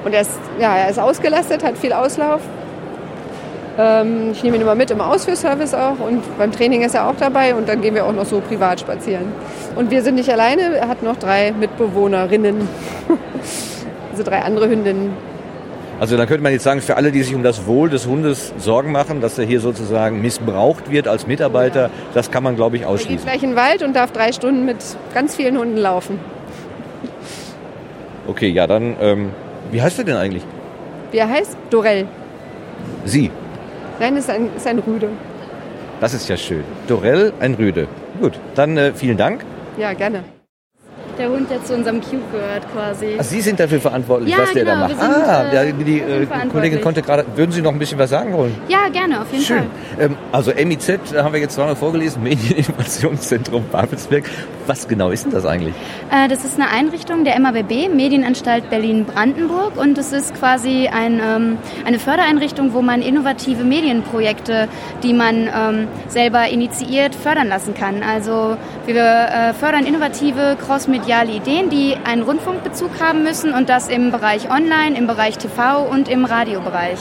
Und 0.07 0.12
er 0.12 0.20
ist, 0.20 0.30
ja, 0.61 0.76
er 0.76 0.88
ist 0.88 1.00
ausgelastet, 1.00 1.64
hat 1.64 1.76
viel 1.76 1.92
Auslauf. 1.92 2.40
Ähm, 3.76 4.30
ich 4.30 4.40
nehme 4.44 4.54
ihn 4.54 4.62
immer 4.62 4.76
mit 4.76 4.92
im 4.92 5.00
Ausführservice 5.00 5.74
auch 5.74 5.98
und 5.98 6.22
beim 6.38 6.52
Training 6.52 6.82
ist 6.82 6.94
er 6.94 7.09
auch 7.09 7.16
dabei 7.18 7.57
und 7.57 7.68
dann 7.68 7.80
gehen 7.82 7.96
wir 7.96 8.07
auch 8.07 8.12
noch 8.12 8.24
so 8.24 8.40
privat 8.40 8.78
spazieren. 8.78 9.32
Und 9.74 9.90
wir 9.90 10.02
sind 10.02 10.14
nicht 10.14 10.30
alleine, 10.30 10.76
er 10.76 10.86
hat 10.86 11.02
noch 11.02 11.16
drei 11.16 11.50
Mitbewohnerinnen, 11.50 12.68
also 14.12 14.22
drei 14.22 14.42
andere 14.42 14.68
Hündinnen. 14.68 15.11
Also 15.98 16.16
dann 16.16 16.28
könnte 16.28 16.44
man 16.44 16.52
jetzt 16.52 16.62
sagen, 16.62 16.82
für 16.82 16.96
alle, 16.96 17.11
die 17.11 17.24
sich 17.24 17.34
um 17.34 17.42
das 17.42 17.66
Wohl 17.66 17.90
des 17.90 18.07
Hundes 18.07 18.54
Sorgen 18.59 18.92
machen, 18.92 19.20
dass 19.20 19.36
er 19.40 19.44
hier 19.44 19.59
sozusagen 19.59 20.22
missbraucht 20.22 20.88
wird 20.88 21.09
als 21.09 21.26
Mitarbeiter, 21.26 21.90
das 22.14 22.30
kann 22.30 22.44
man, 22.44 22.54
glaube 22.54 22.76
ich, 22.76 22.82
Er 22.82 22.86
geht 22.90 22.94
ausschließen. 22.94 23.26
gleich 23.26 23.42
in 23.42 23.50
den 23.50 23.57
Wald 23.57 23.82
und 23.82 23.96
darf 23.96 24.12
drei 24.12 24.30
Stunden 24.30 24.64
mit 24.66 24.76
ganz 25.14 25.34
vielen 25.34 25.59
Hunden 25.59 25.78
laufen. 25.78 26.20
Okay, 28.28 28.48
ja, 28.48 28.68
dann, 28.68 28.96
ähm, 29.00 29.30
wie 29.70 29.82
heißt 29.82 29.98
er 29.98 30.04
denn 30.04 30.16
eigentlich? 30.16 30.44
Wie 31.10 31.18
er 31.18 31.28
heißt? 31.28 31.56
Dorell. 31.70 32.06
Sie. 33.04 33.30
Nein, 33.98 34.16
ist 34.16 34.28
ein, 34.30 34.48
ist 34.56 34.66
ein 34.66 34.78
Rüde. 34.78 35.08
Das 36.00 36.12
ist 36.12 36.28
ja 36.28 36.36
schön. 36.36 36.64
Dorell, 36.86 37.32
ein 37.40 37.54
Rüde. 37.54 37.88
Gut, 38.20 38.38
dann 38.54 38.76
äh, 38.76 38.92
vielen 38.92 39.16
Dank. 39.16 39.44
Ja, 39.78 39.92
gerne. 39.94 40.24
Der 41.18 41.30
Hund, 41.30 41.50
der 41.50 41.64
zu 41.64 41.74
unserem 41.74 42.00
Cube 42.00 42.22
gehört 42.30 42.70
quasi. 42.72 43.16
Ach, 43.18 43.24
Sie 43.24 43.40
sind 43.40 43.58
dafür 43.58 43.80
verantwortlich, 43.80 44.30
Ja, 44.32 44.42
was 44.42 44.52
der 44.52 44.64
genau, 44.64 44.80
da 44.80 44.88
wir 44.88 44.94
macht. 44.96 45.00
sind, 45.14 45.24
ah, 45.26 45.42
äh, 45.46 45.50
der, 45.50 45.72
die 45.72 45.86
wir 45.86 46.18
sind 46.18 46.32
äh, 46.32 46.46
Kollegin 46.48 46.80
konnte 46.82 47.00
gerade, 47.02 47.24
würden 47.34 47.52
Sie 47.52 47.62
noch 47.62 47.72
ein 47.72 47.78
bisschen 47.78 47.98
was 47.98 48.10
sagen 48.10 48.34
wollen? 48.34 48.54
Ja, 48.68 48.88
gerne, 48.92 49.22
auf 49.22 49.32
jeden 49.32 49.44
Schön. 49.44 49.58
Fall. 49.96 50.06
Ähm, 50.10 50.16
also 50.32 50.52
MIZ 50.52 50.88
äh, 50.88 50.98
haben 51.16 51.32
wir 51.32 51.40
jetzt 51.40 51.54
zweimal 51.54 51.74
vorgelesen, 51.76 52.22
Medieninnovationszentrum 52.76 53.64
Babelsberg. 53.72 54.24
Was 54.66 54.86
genau 54.88 55.10
ist 55.10 55.24
denn 55.24 55.32
das 55.32 55.46
eigentlich? 55.46 55.74
Äh, 56.10 56.28
das 56.28 56.44
ist 56.44 56.60
eine 56.60 56.70
Einrichtung 56.70 57.24
der 57.24 57.38
MABB, 57.40 57.88
Medienanstalt 57.94 58.68
Berlin-Brandenburg. 58.68 59.76
Und 59.76 59.96
es 59.96 60.12
ist 60.12 60.34
quasi 60.34 60.88
ein, 60.88 61.20
ähm, 61.24 61.58
eine 61.86 61.98
Fördereinrichtung, 61.98 62.74
wo 62.74 62.82
man 62.82 63.00
innovative 63.00 63.64
Medienprojekte, 63.64 64.68
die 65.02 65.14
man 65.14 65.48
ähm, 65.54 65.88
selber 66.08 66.48
initiiert, 66.48 67.14
fördern 67.14 67.48
lassen 67.48 67.74
kann. 67.74 68.02
Also 68.02 68.56
wir 68.86 68.96
äh, 69.02 69.54
fördern 69.54 69.86
innovative, 69.86 70.56
crossmediale 71.07 71.36
Ideen, 71.36 71.70
die 71.70 71.96
einen 72.04 72.22
Rundfunkbezug 72.22 72.90
haben 73.00 73.22
müssen 73.22 73.52
und 73.52 73.68
das 73.68 73.88
im 73.88 74.11
Bereich 74.11 74.50
Online, 74.50 74.98
im 74.98 75.07
Bereich 75.07 75.38
TV 75.38 75.84
und 75.84 76.09
im 76.09 76.24
Radiobereich. 76.24 76.98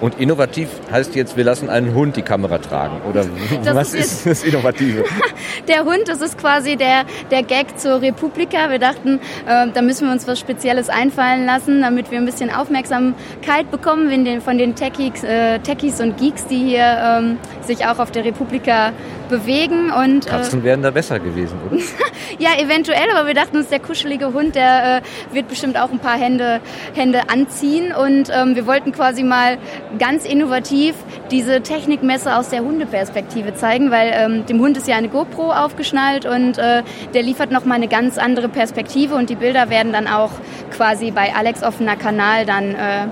Und 0.00 0.20
innovativ 0.20 0.68
heißt 0.90 1.14
jetzt, 1.14 1.36
wir 1.36 1.44
lassen 1.44 1.70
einen 1.70 1.94
Hund 1.94 2.16
die 2.16 2.22
Kamera 2.22 2.58
tragen. 2.58 3.00
Oder 3.08 3.24
Das 3.62 3.74
was 3.74 3.94
ist 3.94 4.26
ist 4.26 4.26
das 4.26 4.44
Innovative? 4.44 5.04
Der 5.68 5.84
Hund, 5.84 6.02
das 6.06 6.20
ist 6.20 6.36
quasi 6.36 6.76
der, 6.76 7.04
der 7.30 7.42
Gag 7.42 7.78
zur 7.78 8.02
Republika. 8.02 8.70
Wir 8.70 8.78
dachten, 8.78 9.20
äh, 9.46 9.68
da 9.72 9.82
müssen 9.82 10.06
wir 10.06 10.12
uns 10.12 10.26
was 10.26 10.38
Spezielles 10.38 10.90
einfallen 10.90 11.46
lassen, 11.46 11.80
damit 11.80 12.10
wir 12.10 12.18
ein 12.18 12.26
bisschen 12.26 12.50
Aufmerksamkeit 12.52 13.70
bekommen 13.70 14.10
von 14.10 14.24
den, 14.24 14.40
von 14.42 14.58
den 14.58 14.74
Techies, 14.74 15.22
äh, 15.22 15.58
Techies 15.60 16.00
und 16.00 16.18
Geeks, 16.18 16.46
die 16.46 16.58
hier 16.58 17.18
ähm, 17.20 17.38
sich 17.62 17.86
auch 17.86 17.98
auf 17.98 18.10
der 18.10 18.24
Republika 18.24 18.92
bewegen. 19.28 19.90
Und, 19.90 20.26
äh, 20.26 20.30
Katzen 20.30 20.62
wären 20.62 20.82
da 20.82 20.90
besser 20.90 21.18
gewesen, 21.18 21.58
oder? 21.70 21.80
ja, 22.38 22.50
eventuell, 22.58 23.10
aber 23.14 23.26
wir 23.26 23.34
dachten 23.34 23.56
uns, 23.56 23.68
der 23.68 23.80
kuschelige 23.80 24.32
Hund, 24.32 24.54
der 24.54 25.02
äh, 25.02 25.34
wird 25.34 25.48
bestimmt 25.48 25.78
auch 25.78 25.90
ein 25.90 25.98
paar 25.98 26.18
Hände, 26.18 26.60
Hände 26.94 27.28
anziehen. 27.28 27.92
Und 27.94 28.30
ähm, 28.30 28.54
wir 28.54 28.66
wollten 28.66 28.92
quasi 28.92 29.22
mal 29.22 29.58
ganz 29.98 30.24
innovativ 30.24 30.94
diese 31.30 31.60
Technikmesse 31.60 32.36
aus 32.36 32.48
der 32.48 32.60
Hundeperspektive 32.60 33.54
zeigen, 33.54 33.90
weil 33.90 34.12
ähm, 34.14 34.46
dem 34.46 34.60
Hund 34.60 34.76
ist 34.76 34.88
ja 34.88 34.96
eine 34.96 35.08
GoPro 35.08 35.52
aufgeschnallt 35.52 36.26
und 36.26 36.58
äh, 36.58 36.82
der 37.14 37.22
liefert 37.22 37.50
nochmal 37.50 37.76
eine 37.76 37.88
ganz 37.88 38.18
andere 38.18 38.48
Perspektive 38.48 39.14
und 39.14 39.30
die 39.30 39.36
Bilder 39.36 39.70
werden 39.70 39.92
dann 39.92 40.06
auch 40.06 40.30
quasi 40.70 41.10
bei 41.10 41.34
Alex 41.34 41.62
offener 41.62 41.96
Kanal 41.96 42.46
dann 42.46 42.74
äh, 42.74 43.06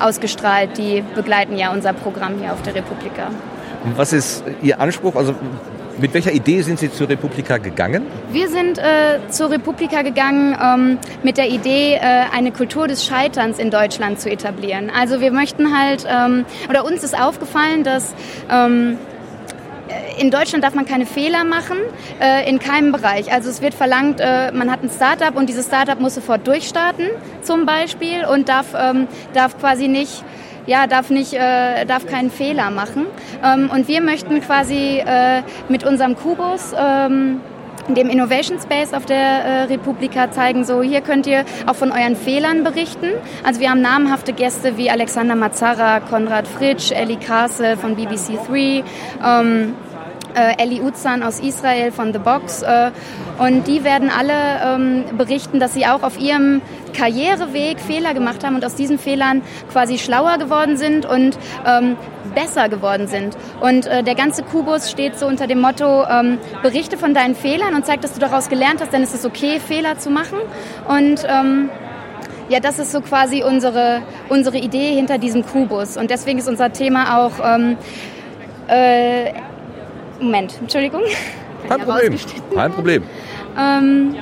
ausgestrahlt. 0.00 0.78
Die 0.78 1.02
begleiten 1.14 1.56
ja 1.56 1.72
unser 1.72 1.92
Programm 1.92 2.38
hier 2.40 2.52
auf 2.52 2.62
der 2.62 2.74
Republika. 2.74 3.30
Was 3.96 4.12
ist 4.12 4.44
Ihr 4.62 4.80
Anspruch? 4.80 5.14
Also 5.16 5.34
mit 6.00 6.14
welcher 6.14 6.32
Idee 6.32 6.62
sind 6.62 6.78
Sie 6.78 6.92
zur 6.92 7.08
Republika 7.08 7.58
gegangen? 7.58 8.06
Wir 8.30 8.48
sind 8.48 8.78
äh, 8.78 9.18
zur 9.30 9.50
Republika 9.50 10.02
gegangen 10.02 10.56
ähm, 10.62 10.98
mit 11.22 11.36
der 11.38 11.48
Idee, 11.48 11.94
äh, 11.94 12.00
eine 12.32 12.52
Kultur 12.52 12.86
des 12.86 13.04
Scheiterns 13.04 13.58
in 13.58 13.70
Deutschland 13.70 14.20
zu 14.20 14.30
etablieren. 14.30 14.90
Also 14.94 15.20
wir 15.20 15.32
möchten 15.32 15.76
halt, 15.76 16.06
ähm, 16.08 16.44
oder 16.68 16.84
uns 16.84 17.02
ist 17.02 17.18
aufgefallen, 17.18 17.82
dass 17.82 18.14
ähm, 18.50 18.98
in 20.18 20.30
Deutschland 20.30 20.64
darf 20.64 20.74
man 20.74 20.84
keine 20.84 21.06
Fehler 21.06 21.44
machen, 21.44 21.78
äh, 22.20 22.48
in 22.48 22.58
keinem 22.58 22.92
Bereich. 22.92 23.32
Also 23.32 23.50
es 23.50 23.62
wird 23.62 23.74
verlangt, 23.74 24.20
äh, 24.20 24.52
man 24.52 24.70
hat 24.70 24.82
ein 24.82 24.90
Startup 24.90 25.34
und 25.36 25.48
dieses 25.48 25.66
Startup 25.66 25.98
muss 25.98 26.14
sofort 26.14 26.46
durchstarten, 26.46 27.06
zum 27.42 27.66
Beispiel, 27.66 28.24
und 28.24 28.48
darf, 28.48 28.66
ähm, 28.78 29.08
darf 29.34 29.58
quasi 29.58 29.88
nicht 29.88 30.24
ja, 30.68 30.86
darf 30.86 31.10
nicht, 31.10 31.32
äh, 31.32 31.84
darf 31.86 32.06
keinen 32.06 32.30
Fehler 32.30 32.70
machen. 32.70 33.06
Ähm, 33.42 33.70
und 33.74 33.88
wir 33.88 34.02
möchten 34.02 34.40
quasi 34.40 35.02
äh, 35.04 35.42
mit 35.68 35.84
unserem 35.84 36.14
Kubus 36.14 36.72
ähm, 36.78 37.40
dem 37.88 38.10
Innovation 38.10 38.60
Space 38.60 38.92
auf 38.92 39.06
der 39.06 39.16
äh, 39.16 39.62
Republika 39.62 40.30
zeigen, 40.30 40.64
so 40.64 40.82
hier 40.82 41.00
könnt 41.00 41.26
ihr 41.26 41.46
auch 41.66 41.74
von 41.74 41.90
euren 41.90 42.16
Fehlern 42.16 42.62
berichten. 42.62 43.12
Also 43.44 43.60
wir 43.60 43.70
haben 43.70 43.80
namhafte 43.80 44.34
Gäste 44.34 44.76
wie 44.76 44.90
Alexander 44.90 45.34
Mazzara, 45.34 46.00
Konrad 46.00 46.46
Fritsch, 46.46 46.92
Ellie 46.92 47.16
Castle 47.16 47.78
von 47.78 47.96
BBC 47.96 48.38
3, 48.46 48.84
ähm, 49.24 49.74
äh, 50.34 50.62
Ellie 50.62 50.82
Uzan 50.82 51.22
aus 51.22 51.40
Israel 51.40 51.92
von 51.92 52.12
The 52.12 52.18
Box. 52.18 52.62
Äh, 52.62 52.90
und 53.38 53.66
die 53.66 53.84
werden 53.84 54.10
alle 54.10 54.32
ähm, 54.64 55.04
berichten, 55.16 55.60
dass 55.60 55.74
sie 55.74 55.86
auch 55.86 56.02
auf 56.02 56.18
ihrem 56.18 56.60
Karriereweg 56.94 57.80
Fehler 57.80 58.14
gemacht 58.14 58.44
haben 58.44 58.54
und 58.54 58.64
aus 58.64 58.74
diesen 58.74 58.98
Fehlern 58.98 59.42
quasi 59.72 59.98
schlauer 59.98 60.38
geworden 60.38 60.76
sind 60.76 61.06
und 61.06 61.38
ähm, 61.66 61.96
besser 62.34 62.68
geworden 62.68 63.06
sind. 63.06 63.36
Und 63.60 63.86
äh, 63.86 64.02
der 64.02 64.14
ganze 64.14 64.42
Kubus 64.42 64.90
steht 64.90 65.18
so 65.18 65.26
unter 65.26 65.46
dem 65.46 65.60
Motto, 65.60 66.04
ähm, 66.04 66.38
berichte 66.62 66.96
von 66.96 67.14
deinen 67.14 67.34
Fehlern 67.34 67.74
und 67.74 67.86
zeig, 67.86 68.00
dass 68.00 68.14
du 68.14 68.20
daraus 68.20 68.48
gelernt 68.48 68.80
hast, 68.80 68.92
denn 68.92 69.02
es 69.02 69.14
ist 69.14 69.24
okay, 69.24 69.60
Fehler 69.60 69.98
zu 69.98 70.10
machen. 70.10 70.38
Und 70.88 71.24
ähm, 71.28 71.70
ja, 72.48 72.60
das 72.60 72.78
ist 72.78 72.92
so 72.92 73.00
quasi 73.00 73.42
unsere, 73.42 74.02
unsere 74.28 74.56
Idee 74.56 74.94
hinter 74.94 75.18
diesem 75.18 75.44
Kubus. 75.44 75.96
Und 75.96 76.10
deswegen 76.10 76.38
ist 76.38 76.48
unser 76.48 76.72
Thema 76.72 77.18
auch... 77.18 77.32
Ähm, 77.44 77.76
äh, 78.68 79.32
Moment, 80.20 80.58
Entschuldigung. 80.60 81.02
Kein 81.68 81.80
Problem. 81.80 82.18
Kein 82.54 82.72
Problem. 82.72 83.02
Ähm, 83.58 84.14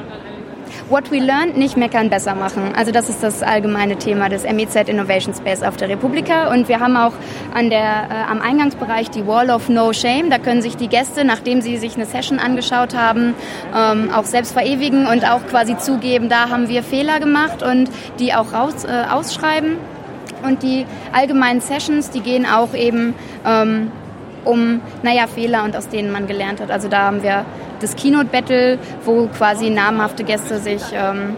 What 0.89 1.11
we 1.11 1.19
learned, 1.19 1.57
nicht 1.57 1.77
meckern, 1.77 2.11
besser 2.11 2.37
machen. 2.37 2.73
Also 2.77 2.93
das 2.93 3.09
ist 3.09 3.21
das 3.21 3.43
allgemeine 3.43 3.97
Thema 3.97 4.29
des 4.29 4.45
MEZ 4.45 4.89
Innovation 4.89 5.35
Space 5.35 5.65
auf 5.65 5.77
der 5.77 5.89
Republika. 5.89 6.53
Und 6.53 6.69
wir 6.69 6.79
haben 6.79 6.97
auch 6.97 7.13
an 7.53 7.71
der, 7.71 7.81
äh, 7.81 8.31
am 8.31 8.41
Eingangsbereich 8.41 9.11
die 9.11 9.27
Wall 9.27 9.51
of 9.51 9.69
No 9.69 9.93
Shame. 9.93 10.31
Da 10.31 10.39
können 10.39 10.63
sich 10.63 10.77
die 10.77 10.87
Gäste, 10.87 11.25
nachdem 11.25 11.61
sie 11.61 11.77
sich 11.77 11.97
eine 11.97 12.07
Session 12.07 12.39
angeschaut 12.39 12.95
haben, 12.95 13.35
ähm, 13.77 14.11
auch 14.15 14.27
selbst 14.27 14.53
verewigen 14.53 15.09
und 15.09 15.29
auch 15.29 15.45
quasi 15.49 15.77
zugeben, 15.77 16.29
da 16.29 16.51
haben 16.51 16.69
wir 16.69 16.85
Fehler 16.85 17.19
gemacht 17.19 17.65
und 17.65 17.91
die 18.21 18.33
auch 18.33 18.53
raus, 18.53 18.85
äh, 18.85 19.11
ausschreiben. 19.11 19.79
Und 20.45 20.63
die 20.63 20.87
allgemeinen 21.13 21.61
Sessions, 21.61 22.11
die 22.11 22.21
gehen 22.21 22.47
auch 22.47 22.75
eben 22.75 23.15
ähm, 23.45 23.91
um, 24.47 24.81
naja, 25.03 25.27
Fehler 25.27 25.65
und 25.65 25.77
aus 25.77 25.89
denen 25.89 26.11
man 26.11 26.27
gelernt 26.27 26.61
hat. 26.61 26.71
Also 26.71 26.89
da 26.89 27.03
haben 27.03 27.23
wir 27.23 27.45
das 27.81 27.97
Keynote 27.97 28.27
Battle, 28.27 28.79
wo 29.05 29.27
quasi 29.27 29.71
namhafte 29.71 30.25
Gäste 30.25 30.59
sich 30.59 30.83
ähm, 30.95 31.37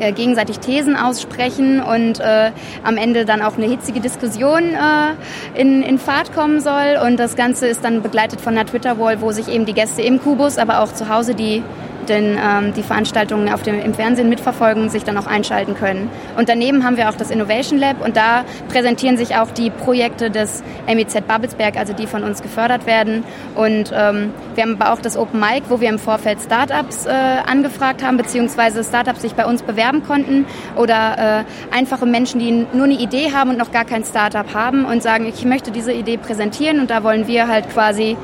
äh, 0.00 0.12
gegenseitig 0.12 0.60
Thesen 0.60 0.96
aussprechen 0.96 1.80
und 1.80 2.20
äh, 2.20 2.52
am 2.84 2.96
Ende 2.96 3.24
dann 3.24 3.42
auch 3.42 3.56
eine 3.56 3.66
hitzige 3.66 4.00
Diskussion 4.00 4.62
äh, 4.74 5.60
in, 5.60 5.82
in 5.82 5.98
Fahrt 5.98 6.34
kommen 6.34 6.60
soll. 6.60 6.98
Und 7.04 7.18
das 7.18 7.34
Ganze 7.34 7.66
ist 7.66 7.84
dann 7.84 8.02
begleitet 8.02 8.40
von 8.40 8.56
einer 8.56 8.66
Twitter-Wall, 8.66 9.20
wo 9.20 9.32
sich 9.32 9.48
eben 9.48 9.66
die 9.66 9.74
Gäste 9.74 10.02
im 10.02 10.20
Kubus, 10.22 10.58
aber 10.58 10.82
auch 10.82 10.92
zu 10.92 11.08
Hause, 11.08 11.34
die 11.34 11.62
denn 12.08 12.38
ähm, 12.38 12.72
die 12.74 12.82
Veranstaltungen 12.82 13.48
auf 13.52 13.62
dem, 13.62 13.80
im 13.80 13.94
Fernsehen 13.94 14.28
mitverfolgen, 14.28 14.88
sich 14.88 15.04
dann 15.04 15.16
auch 15.16 15.26
einschalten 15.26 15.74
können. 15.74 16.10
Und 16.36 16.48
daneben 16.48 16.84
haben 16.84 16.96
wir 16.96 17.08
auch 17.08 17.14
das 17.14 17.30
Innovation 17.30 17.78
Lab 17.78 18.04
und 18.04 18.16
da 18.16 18.44
präsentieren 18.68 19.16
sich 19.16 19.36
auch 19.36 19.50
die 19.50 19.70
Projekte 19.70 20.30
des 20.30 20.62
MEZ 20.86 21.20
Babelsberg, 21.26 21.76
also 21.76 21.92
die 21.92 22.06
von 22.06 22.24
uns 22.24 22.42
gefördert 22.42 22.86
werden. 22.86 23.24
Und 23.54 23.92
ähm, 23.94 24.32
wir 24.54 24.62
haben 24.64 24.76
aber 24.80 24.92
auch 24.92 25.00
das 25.00 25.16
Open 25.16 25.40
Mic, 25.40 25.64
wo 25.68 25.80
wir 25.80 25.88
im 25.88 25.98
Vorfeld 25.98 26.40
Startups 26.40 27.06
äh, 27.06 27.10
angefragt 27.10 28.02
haben, 28.02 28.16
beziehungsweise 28.16 28.82
Startups 28.84 29.22
sich 29.22 29.34
bei 29.34 29.46
uns 29.46 29.62
bewerben 29.62 30.02
konnten 30.02 30.46
oder 30.76 31.44
äh, 31.72 31.74
einfache 31.76 32.06
Menschen, 32.06 32.40
die 32.40 32.66
nur 32.72 32.84
eine 32.84 32.94
Idee 32.94 33.32
haben 33.32 33.50
und 33.50 33.58
noch 33.58 33.72
gar 33.72 33.84
kein 33.84 34.04
Startup 34.04 34.54
haben 34.54 34.84
und 34.84 35.02
sagen, 35.02 35.26
ich 35.26 35.44
möchte 35.44 35.70
diese 35.70 35.92
Idee 35.92 36.16
präsentieren 36.16 36.80
und 36.80 36.90
da 36.90 37.02
wollen 37.02 37.26
wir 37.26 37.48
halt 37.48 37.70
quasi 37.70 38.16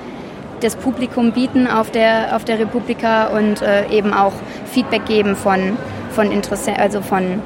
das 0.65 0.77
Publikum 0.77 1.33
bieten 1.33 1.67
auf 1.67 1.91
der, 1.91 2.35
auf 2.35 2.45
der 2.45 2.59
Republika 2.59 3.27
und 3.27 3.61
äh, 3.63 3.87
eben 3.91 4.13
auch 4.15 4.33
Feedback 4.73 5.05
geben 5.07 5.37
von, 5.37 5.77
von 6.11 6.33
Interesse, 6.33 6.79
also 6.79 7.03
von, 7.03 7.43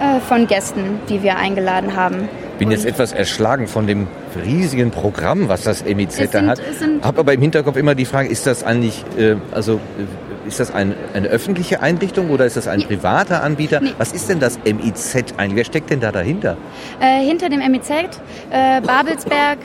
äh, 0.00 0.20
von 0.26 0.46
Gästen, 0.46 1.00
die 1.08 1.22
wir 1.22 1.36
eingeladen 1.36 1.94
haben. 1.96 2.28
bin 2.58 2.70
jetzt 2.70 2.86
etwas 2.86 3.12
erschlagen 3.12 3.66
von 3.66 3.86
dem 3.86 4.06
riesigen 4.44 4.90
Programm, 4.90 5.48
was 5.48 5.62
das 5.64 5.82
Es 5.82 6.16
da 6.30 6.38
sind- 6.38 6.48
hat. 6.48 6.60
sind- 6.78 7.04
Habe 7.04 7.20
aber 7.20 7.32
im 7.34 7.40
Hinterkopf 7.42 7.76
immer 7.76 7.94
die 7.94 8.04
Frage, 8.04 8.28
ist 8.28 8.46
das 8.46 8.64
eigentlich, 8.64 9.04
äh, 9.18 9.36
also 9.52 9.74
äh, 9.74 10.48
ist 10.48 10.60
das 10.60 10.72
ein, 10.72 10.94
eine 11.14 11.28
öffentliche 11.28 11.80
Einrichtung 11.82 12.30
oder 12.30 12.44
ist 12.46 12.56
das 12.56 12.68
ein 12.68 12.82
privater 12.82 13.42
Anbieter? 13.42 13.80
Nee. 13.80 13.92
Was 13.98 14.12
ist 14.12 14.28
denn 14.28 14.40
das 14.40 14.58
MIZ 14.64 15.34
eigentlich? 15.36 15.56
Wer 15.56 15.64
steckt 15.64 15.90
denn 15.90 16.00
da 16.00 16.10
dahinter? 16.12 16.56
Äh, 17.00 17.24
hinter 17.24 17.48
dem 17.48 17.60
MEZ 17.60 17.90
äh, 17.90 18.80
Babelsberg, 18.80 19.58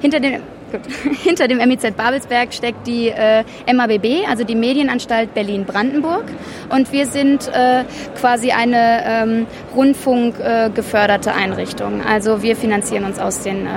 hinter 0.00 0.20
dem 0.20 0.40
gut. 0.72 0.80
Hinter 1.22 1.46
dem 1.46 1.58
MEZ 1.58 1.92
Babelsberg 1.96 2.52
steckt 2.52 2.86
die 2.86 3.08
äh, 3.08 3.44
MABB, 3.72 4.28
also 4.28 4.44
die 4.44 4.56
Medienanstalt 4.56 5.34
Berlin-Brandenburg. 5.34 6.24
Und 6.70 6.92
wir 6.92 7.06
sind 7.06 7.48
äh, 7.48 7.84
quasi 8.18 8.50
eine 8.50 9.02
ähm, 9.04 9.46
Rundfunk 9.76 10.38
äh, 10.40 10.70
Einrichtung. 11.34 12.02
Also 12.04 12.42
wir 12.42 12.56
finanzieren 12.56 13.04
uns 13.04 13.18
aus 13.18 13.40
den 13.40 13.66
äh, 13.66 13.70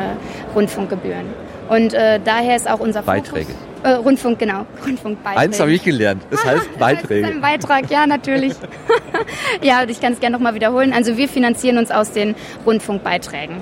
Rundfunkgebühren. 0.56 1.26
Und 1.70 1.94
äh, 1.94 2.20
daher 2.24 2.56
ist 2.56 2.70
auch 2.70 2.80
unser 2.80 3.02
Beiträge. 3.02 3.48
Fokus... 3.48 3.76
Äh, 3.84 3.92
Rundfunk, 3.94 4.40
genau. 4.40 4.66
Rundfunkbeiträge. 4.86 5.40
Eins 5.40 5.60
habe 5.60 5.72
ich 5.72 5.84
gelernt. 5.84 6.24
Das 6.32 6.44
heißt 6.46 6.58
Das 6.58 6.66
ist 6.66 6.80
Beiträge. 6.80 7.28
ein 7.28 7.42
Beitrag, 7.42 7.90
ja, 7.92 8.08
natürlich. 8.08 8.54
ja, 9.62 9.84
ich 9.88 10.02
kann 10.02 10.14
es 10.14 10.20
gerne 10.20 10.36
nochmal 10.36 10.56
wiederholen. 10.56 10.94
Also 10.94 11.18
wir 11.18 11.28
finanzieren 11.28 11.78
uns 11.78 11.92
aus 11.92 12.12
den 12.12 12.36
Rundfunkbeiträgen. 12.66 13.58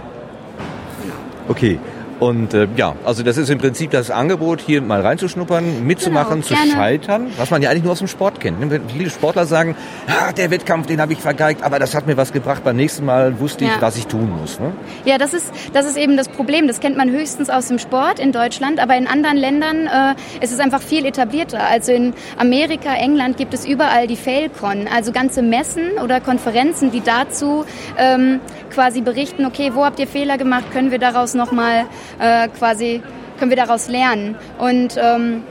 Okay. 1.47 1.79
Und 2.23 2.53
äh, 2.53 2.67
ja, 2.77 2.95
also 3.03 3.21
das 3.21 3.35
ist 3.35 3.49
im 3.49 3.57
Prinzip 3.57 3.91
das 3.91 4.09
Angebot, 4.09 4.61
hier 4.61 4.81
mal 4.81 5.01
reinzuschnuppern, 5.01 5.85
mitzumachen, 5.85 6.35
Genau, 6.35 6.47
zu 6.47 6.53
gerne. 6.53 6.71
scheitern, 6.71 7.27
was 7.37 7.51
man 7.51 7.61
ja 7.61 7.69
eigentlich 7.69 7.83
nur 7.83 7.91
aus 7.91 7.99
dem 7.99 8.07
Sport 8.07 8.39
kennt. 8.39 8.61
ne? 8.61 8.79
Viele 8.95 9.09
Sportler 9.09 9.45
sagen, 9.45 9.75
ah, 10.07 10.31
der 10.31 10.49
Wettkampf, 10.49 10.87
den 10.87 11.01
habe 11.01 11.11
ich 11.11 11.19
vergeigt, 11.19 11.63
aber 11.63 11.79
das 11.79 11.93
hat 11.93 12.07
mir 12.07 12.15
was 12.15 12.31
gebracht. 12.31 12.63
Beim 12.63 12.77
nächsten 12.77 13.03
Mal 13.05 13.41
wusste 13.41 13.65
ich, 13.65 13.71
Ja. 13.71 13.81
was 13.81 13.97
ich 13.97 14.07
tun 14.07 14.31
muss. 14.39 14.57
Ne? 14.61 14.71
Ja, 15.03 15.17
das 15.17 15.33
ist, 15.33 15.51
das 15.73 15.85
ist 15.85 15.97
eben 15.97 16.15
das 16.15 16.29
Problem. 16.29 16.65
Das 16.67 16.79
kennt 16.79 16.95
man 16.95 17.09
höchstens 17.09 17.49
aus 17.49 17.67
dem 17.67 17.77
Sport 17.77 18.19
in 18.19 18.31
Deutschland, 18.31 18.79
aber 18.79 18.95
in 18.95 19.05
anderen 19.07 19.35
Ländern 19.35 19.87
äh, 19.87 20.15
ist 20.43 20.53
es 20.53 20.59
einfach 20.61 20.81
viel 20.81 21.05
etablierter. 21.05 21.59
Also 21.67 21.91
in 21.91 22.13
Amerika, 22.37 22.93
England 22.95 23.35
gibt 23.35 23.53
es 23.53 23.65
überall 23.65 24.07
die 24.07 24.15
Failcon, 24.15 24.87
also 24.87 25.11
ganze 25.11 25.41
Messen 25.41 25.97
oder 26.01 26.21
Konferenzen, 26.21 26.89
die 26.89 27.01
dazu 27.01 27.65
ähm, 27.97 28.39
quasi 28.73 29.01
berichten, 29.01 29.45
okay, 29.45 29.71
wo 29.73 29.83
habt 29.83 29.99
ihr 29.99 30.07
Fehler 30.07 30.37
gemacht, 30.37 30.71
können 30.71 30.89
wir 30.89 30.99
daraus 30.99 31.33
nochmal 31.33 31.85
äh, 32.19 32.47
quasi, 32.49 33.01
können 33.39 33.51
wir 33.51 33.57
daraus 33.57 33.87
lernen. 33.89 34.35
Und 34.57 34.97
ähm, 34.97 35.43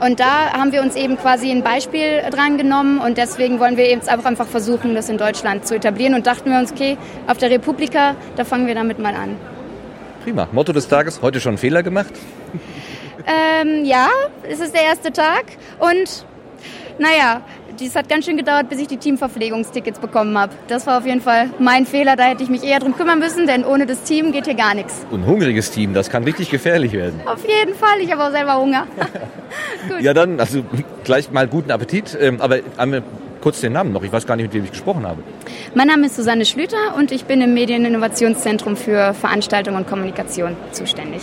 Und 0.00 0.18
da 0.18 0.52
haben 0.54 0.72
wir 0.72 0.80
uns 0.80 0.96
eben 0.96 1.18
quasi 1.18 1.50
ein 1.50 1.62
Beispiel 1.62 2.22
dran 2.30 2.56
genommen 2.56 3.00
und 3.00 3.18
deswegen 3.18 3.60
wollen 3.60 3.76
wir 3.76 3.86
jetzt 3.90 4.08
einfach 4.08 4.46
versuchen, 4.46 4.94
das 4.94 5.10
in 5.10 5.18
Deutschland 5.18 5.66
zu 5.66 5.74
etablieren 5.74 6.14
und 6.14 6.26
dachten 6.26 6.50
wir 6.50 6.58
uns, 6.58 6.72
okay, 6.72 6.96
auf 7.26 7.36
der 7.36 7.50
Republika, 7.50 8.16
da 8.34 8.44
fangen 8.46 8.66
wir 8.66 8.74
damit 8.74 8.98
mal 8.98 9.14
an. 9.14 9.36
Prima. 10.24 10.48
Motto 10.52 10.72
des 10.72 10.88
Tages, 10.88 11.20
heute 11.20 11.38
schon 11.38 11.58
Fehler 11.58 11.82
gemacht? 11.82 12.14
Ähm, 13.26 13.84
ja, 13.84 14.08
es 14.48 14.60
ist 14.60 14.74
der 14.74 14.84
erste 14.84 15.12
Tag 15.12 15.44
und 15.78 16.24
naja, 16.98 17.42
es 17.86 17.96
hat 17.96 18.08
ganz 18.08 18.24
schön 18.24 18.36
gedauert, 18.36 18.68
bis 18.68 18.78
ich 18.78 18.88
die 18.88 18.96
Teamverpflegungstickets 18.96 19.98
bekommen 19.98 20.36
habe. 20.38 20.52
Das 20.68 20.86
war 20.86 20.98
auf 20.98 21.06
jeden 21.06 21.20
Fall 21.20 21.50
mein 21.58 21.86
Fehler, 21.86 22.16
da 22.16 22.24
hätte 22.24 22.42
ich 22.42 22.48
mich 22.48 22.62
eher 22.62 22.78
drum 22.78 22.96
kümmern 22.96 23.18
müssen, 23.18 23.46
denn 23.46 23.64
ohne 23.64 23.86
das 23.86 24.02
Team 24.02 24.32
geht 24.32 24.46
hier 24.46 24.54
gar 24.54 24.74
nichts. 24.74 25.06
Ein 25.12 25.26
hungriges 25.26 25.70
Team, 25.70 25.94
das 25.94 26.10
kann 26.10 26.24
richtig 26.24 26.50
gefährlich 26.50 26.92
werden. 26.92 27.20
Auf 27.26 27.42
jeden 27.46 27.74
Fall, 27.74 28.00
ich 28.00 28.10
habe 28.12 28.24
auch 28.24 28.30
selber 28.30 28.58
Hunger. 28.58 28.86
ja, 30.00 30.14
dann, 30.14 30.40
also 30.40 30.64
gleich 31.04 31.30
mal 31.30 31.46
guten 31.46 31.70
Appetit, 31.70 32.16
ähm, 32.20 32.40
aber 32.40 32.58
einmal 32.76 33.02
kurz 33.40 33.60
den 33.60 33.72
Namen 33.72 33.92
noch, 33.92 34.02
ich 34.02 34.12
weiß 34.12 34.26
gar 34.26 34.36
nicht, 34.36 34.46
mit 34.46 34.54
wem 34.54 34.64
ich 34.64 34.70
gesprochen 34.70 35.06
habe. 35.06 35.22
Mein 35.74 35.88
Name 35.88 36.06
ist 36.06 36.16
Susanne 36.16 36.44
Schlüter 36.44 36.94
und 36.96 37.12
ich 37.12 37.24
bin 37.24 37.40
im 37.40 37.54
Medieninnovationszentrum 37.54 38.76
für 38.76 39.14
Veranstaltung 39.14 39.76
und 39.76 39.86
Kommunikation 39.86 40.56
zuständig. 40.72 41.22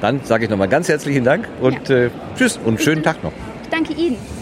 Dann 0.00 0.20
sage 0.24 0.44
ich 0.44 0.50
nochmal 0.50 0.68
ganz 0.68 0.88
herzlichen 0.88 1.24
Dank 1.24 1.46
und 1.60 1.88
ja. 1.88 1.96
äh, 1.96 2.10
tschüss 2.36 2.58
und 2.64 2.80
schönen 2.80 3.02
Tag 3.02 3.22
noch. 3.22 3.32
Danke 3.70 3.92
Ihnen. 3.92 4.39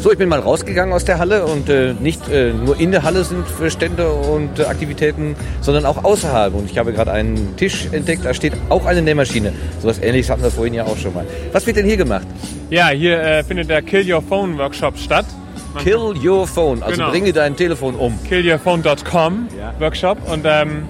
So, 0.00 0.12
ich 0.12 0.18
bin 0.18 0.28
mal 0.28 0.38
rausgegangen 0.38 0.94
aus 0.94 1.04
der 1.04 1.18
Halle 1.18 1.44
und 1.44 1.68
äh, 1.68 1.92
nicht 1.92 2.28
äh, 2.28 2.52
nur 2.52 2.78
in 2.78 2.92
der 2.92 3.02
Halle 3.02 3.24
sind 3.24 3.44
Stände 3.68 4.08
und 4.08 4.60
äh, 4.60 4.64
Aktivitäten, 4.64 5.34
sondern 5.60 5.86
auch 5.86 6.04
außerhalb. 6.04 6.54
Und 6.54 6.70
ich 6.70 6.78
habe 6.78 6.92
gerade 6.92 7.10
einen 7.10 7.56
Tisch 7.56 7.88
entdeckt, 7.90 8.24
da 8.24 8.32
steht 8.32 8.52
auch 8.68 8.86
eine 8.86 9.02
Nähmaschine. 9.02 9.52
So 9.80 9.88
was 9.88 9.98
ähnliches 9.98 10.30
hatten 10.30 10.44
wir 10.44 10.52
vorhin 10.52 10.74
ja 10.74 10.84
auch 10.84 10.96
schon 10.96 11.14
mal. 11.14 11.26
Was 11.50 11.66
wird 11.66 11.78
denn 11.78 11.86
hier 11.86 11.96
gemacht? 11.96 12.28
Ja, 12.70 12.90
hier 12.90 13.20
äh, 13.20 13.42
findet 13.42 13.70
der 13.70 13.82
Kill 13.82 14.10
Your 14.10 14.22
Phone 14.22 14.56
Workshop 14.56 14.96
statt. 14.96 15.26
Man 15.74 15.82
Kill 15.82 16.14
Your 16.24 16.46
Phone, 16.46 16.80
also 16.82 16.96
genau. 16.96 17.10
bringe 17.10 17.32
dein 17.32 17.56
Telefon 17.56 17.96
um. 17.96 18.16
Killyourphone.com 18.22 19.48
ja. 19.58 19.74
Workshop 19.80 20.18
und 20.30 20.44
ähm, 20.44 20.84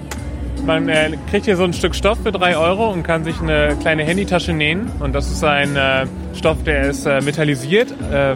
man 0.65 0.87
äh, 0.87 1.11
kriegt 1.31 1.45
hier 1.45 1.57
so 1.57 1.63
ein 1.63 1.73
Stück 1.73 1.95
Stoff 1.95 2.19
für 2.21 2.31
3 2.31 2.57
Euro 2.57 2.91
und 2.91 3.01
kann 3.01 3.23
sich 3.23 3.41
eine 3.41 3.75
kleine 3.81 4.03
Handytasche 4.03 4.53
nähen. 4.53 4.91
Und 4.99 5.13
das 5.13 5.31
ist 5.31 5.43
ein 5.43 5.75
äh, 5.75 6.05
Stoff, 6.35 6.63
der 6.63 6.89
ist 6.89 7.07
äh, 7.07 7.21
metallisiert 7.21 7.91
äh, 8.11 8.35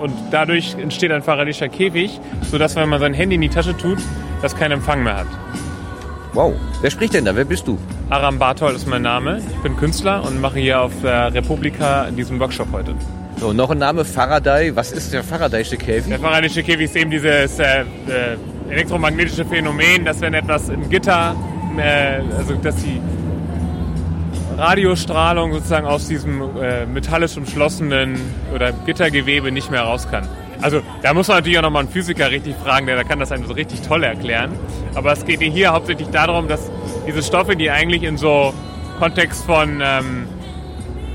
und 0.00 0.12
dadurch 0.30 0.74
entsteht 0.74 1.12
ein 1.12 1.22
faradischer 1.22 1.68
Käfig, 1.68 2.18
sodass, 2.50 2.76
wenn 2.76 2.88
man 2.88 3.00
sein 3.00 3.14
Handy 3.14 3.36
in 3.36 3.40
die 3.40 3.48
Tasche 3.48 3.76
tut, 3.76 3.98
das 4.42 4.56
keinen 4.56 4.72
Empfang 4.72 5.02
mehr 5.02 5.18
hat. 5.18 5.26
Wow, 6.32 6.54
wer 6.80 6.90
spricht 6.90 7.14
denn 7.14 7.24
da? 7.24 7.34
Wer 7.34 7.44
bist 7.44 7.66
du? 7.66 7.78
Aram 8.08 8.38
Bartol 8.38 8.74
ist 8.74 8.86
mein 8.86 9.02
Name. 9.02 9.40
Ich 9.50 9.62
bin 9.62 9.76
Künstler 9.76 10.24
und 10.24 10.40
mache 10.40 10.60
hier 10.60 10.80
auf 10.80 10.92
der 11.02 11.34
Republika 11.34 12.08
diesen 12.10 12.38
Workshop 12.38 12.68
heute. 12.72 12.94
So, 13.38 13.52
noch 13.52 13.70
ein 13.70 13.78
Name, 13.78 14.04
Faraday. 14.04 14.74
Was 14.76 14.92
ist 14.92 15.12
der 15.12 15.24
Faradayische 15.24 15.76
Käfig? 15.76 16.08
Der 16.08 16.18
Faradayische 16.18 16.62
Käfig 16.62 16.84
ist 16.84 16.96
eben 16.96 17.10
dieses 17.10 17.58
äh, 17.58 17.80
äh, 17.80 17.84
elektromagnetische 18.70 19.44
Phänomen, 19.44 20.04
dass 20.04 20.20
wenn 20.20 20.34
etwas 20.34 20.68
im 20.68 20.88
Gitter, 20.88 21.34
äh, 21.76 22.20
also 22.36 22.54
dass 22.54 22.76
die 22.76 23.00
Radiostrahlung 24.56 25.52
sozusagen 25.52 25.86
aus 25.86 26.08
diesem 26.08 26.42
äh, 26.60 26.86
metallisch 26.86 27.36
umschlossenen 27.36 28.20
oder 28.54 28.72
Gittergewebe 28.72 29.50
nicht 29.52 29.70
mehr 29.70 29.82
raus 29.82 30.08
kann. 30.10 30.28
Also 30.62 30.82
da 31.02 31.14
muss 31.14 31.28
man 31.28 31.38
natürlich 31.38 31.58
auch 31.58 31.62
nochmal 31.62 31.84
einen 31.84 31.92
Physiker 31.92 32.30
richtig 32.30 32.54
fragen, 32.56 32.86
der, 32.86 32.96
der 32.96 33.04
kann 33.04 33.18
das 33.18 33.32
einem 33.32 33.46
so 33.46 33.54
richtig 33.54 33.80
toll 33.82 34.04
erklären. 34.04 34.52
Aber 34.94 35.12
es 35.12 35.24
geht 35.24 35.40
hier 35.40 35.72
hauptsächlich 35.72 36.08
darum, 36.08 36.48
dass 36.48 36.70
diese 37.06 37.22
Stoffe, 37.22 37.56
die 37.56 37.70
eigentlich 37.70 38.02
in 38.02 38.18
so 38.18 38.52
Kontext 38.98 39.44
von 39.46 39.80
ähm, 39.82 40.28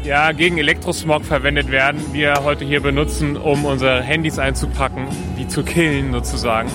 ja, 0.03 0.31
gegen 0.31 0.57
Elektrosmog 0.57 1.25
verwendet 1.25 1.71
werden, 1.71 2.01
wir 2.13 2.43
heute 2.43 2.65
hier 2.65 2.81
benutzen, 2.81 3.37
um 3.37 3.65
unsere 3.65 4.01
Handys 4.01 4.39
einzupacken, 4.39 5.07
die 5.37 5.47
zu 5.47 5.63
killen 5.63 6.11
sozusagen, 6.13 6.69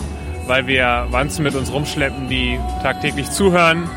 weil 0.46 0.66
wir 0.66 1.06
Wanzen 1.10 1.42
mit 1.42 1.54
uns 1.54 1.72
rumschleppen, 1.72 2.28
die 2.28 2.58
tagtäglich 2.82 3.30
zuhören 3.30 3.88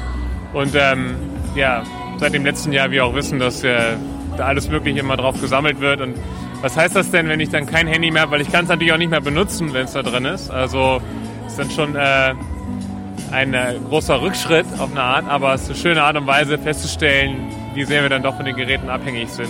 und 0.53 0.73
ähm, 0.75 1.15
ja, 1.55 1.83
seit 2.17 2.33
dem 2.33 2.45
letzten 2.45 2.71
Jahr 2.71 2.91
wir 2.91 3.05
auch 3.05 3.15
wissen, 3.15 3.39
dass 3.39 3.63
äh, 3.63 3.95
da 4.37 4.45
alles 4.45 4.69
Mögliche 4.69 4.99
immer 4.99 5.17
drauf 5.17 5.39
gesammelt 5.39 5.79
wird. 5.79 6.01
Und 6.01 6.15
was 6.61 6.77
heißt 6.77 6.95
das 6.95 7.11
denn, 7.11 7.27
wenn 7.27 7.39
ich 7.39 7.49
dann 7.49 7.65
kein 7.65 7.87
Handy 7.87 8.11
mehr 8.11 8.23
habe? 8.23 8.31
Weil 8.31 8.41
ich 8.41 8.51
kann 8.51 8.63
es 8.63 8.69
natürlich 8.69 8.93
auch 8.93 8.97
nicht 8.97 9.11
mehr 9.11 9.21
benutzen, 9.21 9.73
wenn 9.73 9.85
es 9.85 9.93
da 9.93 10.03
drin 10.03 10.25
ist. 10.25 10.49
Also 10.49 11.01
ist 11.47 11.59
dann 11.59 11.69
schon 11.71 11.95
äh, 11.95 12.33
ein 13.31 13.53
äh, 13.53 13.75
großer 13.89 14.21
Rückschritt 14.21 14.65
auf 14.79 14.91
eine 14.91 15.01
Art, 15.01 15.27
aber 15.27 15.53
es 15.53 15.63
ist 15.63 15.69
eine 15.69 15.77
schöne 15.77 16.03
Art 16.03 16.15
und 16.15 16.27
Weise 16.27 16.57
festzustellen, 16.57 17.35
wie 17.73 17.83
sehr 17.83 18.01
wir 18.01 18.09
dann 18.09 18.23
doch 18.23 18.35
von 18.35 18.45
den 18.45 18.55
Geräten 18.55 18.89
abhängig 18.89 19.29
sind. 19.29 19.49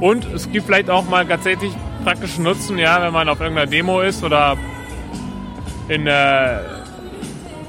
Und 0.00 0.24
es 0.32 0.50
gibt 0.50 0.66
vielleicht 0.66 0.90
auch 0.90 1.08
mal 1.08 1.26
tatsächlich 1.26 1.72
praktischen 2.04 2.44
Nutzen, 2.44 2.78
ja, 2.78 3.02
wenn 3.02 3.12
man 3.12 3.28
auf 3.28 3.40
irgendeiner 3.40 3.70
Demo 3.70 4.00
ist 4.00 4.22
oder 4.22 4.56
in 5.88 6.06
äh, 6.06 6.58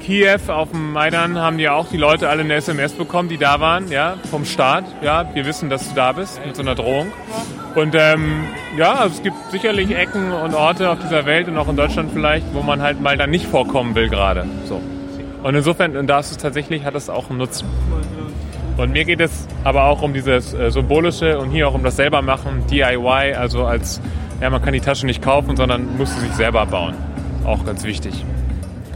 Kiew 0.00 0.38
auf 0.48 0.70
dem 0.70 0.92
Maidan 0.92 1.38
haben 1.38 1.58
ja 1.58 1.74
auch 1.74 1.88
die 1.88 1.96
Leute 1.96 2.28
alle 2.28 2.40
eine 2.42 2.54
SMS 2.54 2.92
bekommen, 2.92 3.28
die 3.28 3.36
da 3.36 3.60
waren, 3.60 3.90
ja, 3.90 4.16
vom 4.30 4.44
Staat. 4.44 4.84
Ja, 5.02 5.34
wir 5.34 5.46
wissen, 5.46 5.70
dass 5.70 5.88
du 5.88 5.94
da 5.94 6.12
bist 6.12 6.40
mit 6.44 6.56
so 6.56 6.62
einer 6.62 6.74
Drohung. 6.74 7.12
Und 7.74 7.94
ähm, 7.94 8.44
ja, 8.76 8.94
also 8.94 9.16
es 9.16 9.22
gibt 9.22 9.36
sicherlich 9.50 9.94
Ecken 9.94 10.32
und 10.32 10.54
Orte 10.54 10.90
auf 10.90 10.98
dieser 10.98 11.26
Welt 11.26 11.48
und 11.48 11.56
auch 11.56 11.68
in 11.68 11.76
Deutschland 11.76 12.10
vielleicht, 12.12 12.46
wo 12.52 12.62
man 12.62 12.82
halt 12.82 13.00
mal 13.00 13.16
dann 13.16 13.30
nicht 13.30 13.46
vorkommen 13.46 13.94
will 13.94 14.08
gerade. 14.08 14.46
So. 14.64 14.80
Und 15.42 15.54
insofern, 15.54 15.96
und 15.96 16.06
da 16.06 16.18
ist 16.18 16.32
es 16.32 16.38
tatsächlich, 16.38 16.84
hat 16.84 16.94
es 16.94 17.08
auch 17.08 17.30
einen 17.30 17.38
Nutzen. 17.38 17.68
Und 18.76 18.92
mir 18.92 19.04
geht 19.04 19.20
es 19.20 19.46
aber 19.62 19.84
auch 19.84 20.02
um 20.02 20.14
dieses 20.14 20.54
äh, 20.54 20.70
Symbolische 20.70 21.38
und 21.38 21.50
hier 21.50 21.68
auch 21.68 21.74
um 21.74 21.82
das 21.82 21.96
selbermachen, 21.96 22.66
DIY, 22.66 23.34
also 23.34 23.66
als, 23.66 24.00
ja, 24.40 24.48
man 24.48 24.62
kann 24.62 24.72
die 24.72 24.80
Tasche 24.80 25.06
nicht 25.06 25.22
kaufen, 25.22 25.56
sondern 25.56 25.96
muss 25.98 26.14
sie 26.14 26.20
sich 26.20 26.32
selber 26.32 26.64
bauen. 26.66 26.94
Auch 27.44 27.64
ganz 27.64 27.84
wichtig. 27.84 28.24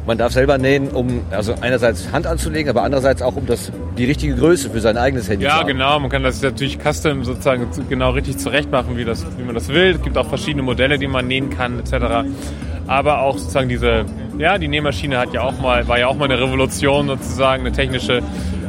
Man 0.07 0.19
darf 0.19 0.33
selber 0.33 0.59
nähen, 0.59 0.89
um 0.89 1.23
also 1.31 1.55
einerseits 1.61 2.13
Hand 2.13 2.27
anzulegen, 2.27 2.69
aber 2.69 2.83
andererseits 2.83 3.23
auch 3.23 3.37
um 3.37 3.47
das, 3.47 3.73
die 3.97 4.05
richtige 4.05 4.35
Größe 4.35 4.69
für 4.69 4.81
sein 4.81 4.99
eigenes 4.99 5.31
Handy 5.31 5.45
ja, 5.45 5.53
zu 5.53 5.57
haben. 5.57 5.69
Ja, 5.69 5.73
genau. 5.73 6.01
Man 6.01 6.11
kann 6.11 6.23
das 6.23 6.43
natürlich 6.43 6.79
custom 6.79 7.25
sozusagen 7.25 7.67
genau 7.89 8.11
richtig 8.11 8.37
zurecht 8.37 8.71
machen, 8.71 8.99
wie, 8.99 9.05
das, 9.05 9.25
wie 9.39 9.43
man 9.43 9.55
das 9.55 9.69
will. 9.69 9.95
Es 9.95 10.03
gibt 10.03 10.19
auch 10.19 10.29
verschiedene 10.29 10.63
Modelle, 10.63 10.99
die 10.99 11.07
man 11.07 11.27
nähen 11.27 11.49
kann, 11.49 11.79
etc. 11.79 12.29
Aber 12.87 13.23
auch 13.23 13.39
sozusagen 13.39 13.71
diese, 13.71 14.05
ja, 14.37 14.59
die 14.59 14.69
Nähmaschine 14.69 15.19
hat 15.19 15.33
ja 15.33 15.41
auch 15.41 15.59
mal, 15.59 15.89
war 15.89 15.99
ja 15.99 16.07
auch 16.09 16.17
mal 16.17 16.27
eine 16.27 16.39
Revolution 16.39 17.07
sozusagen, 17.07 17.63
eine 17.63 17.73
technische 17.73 18.23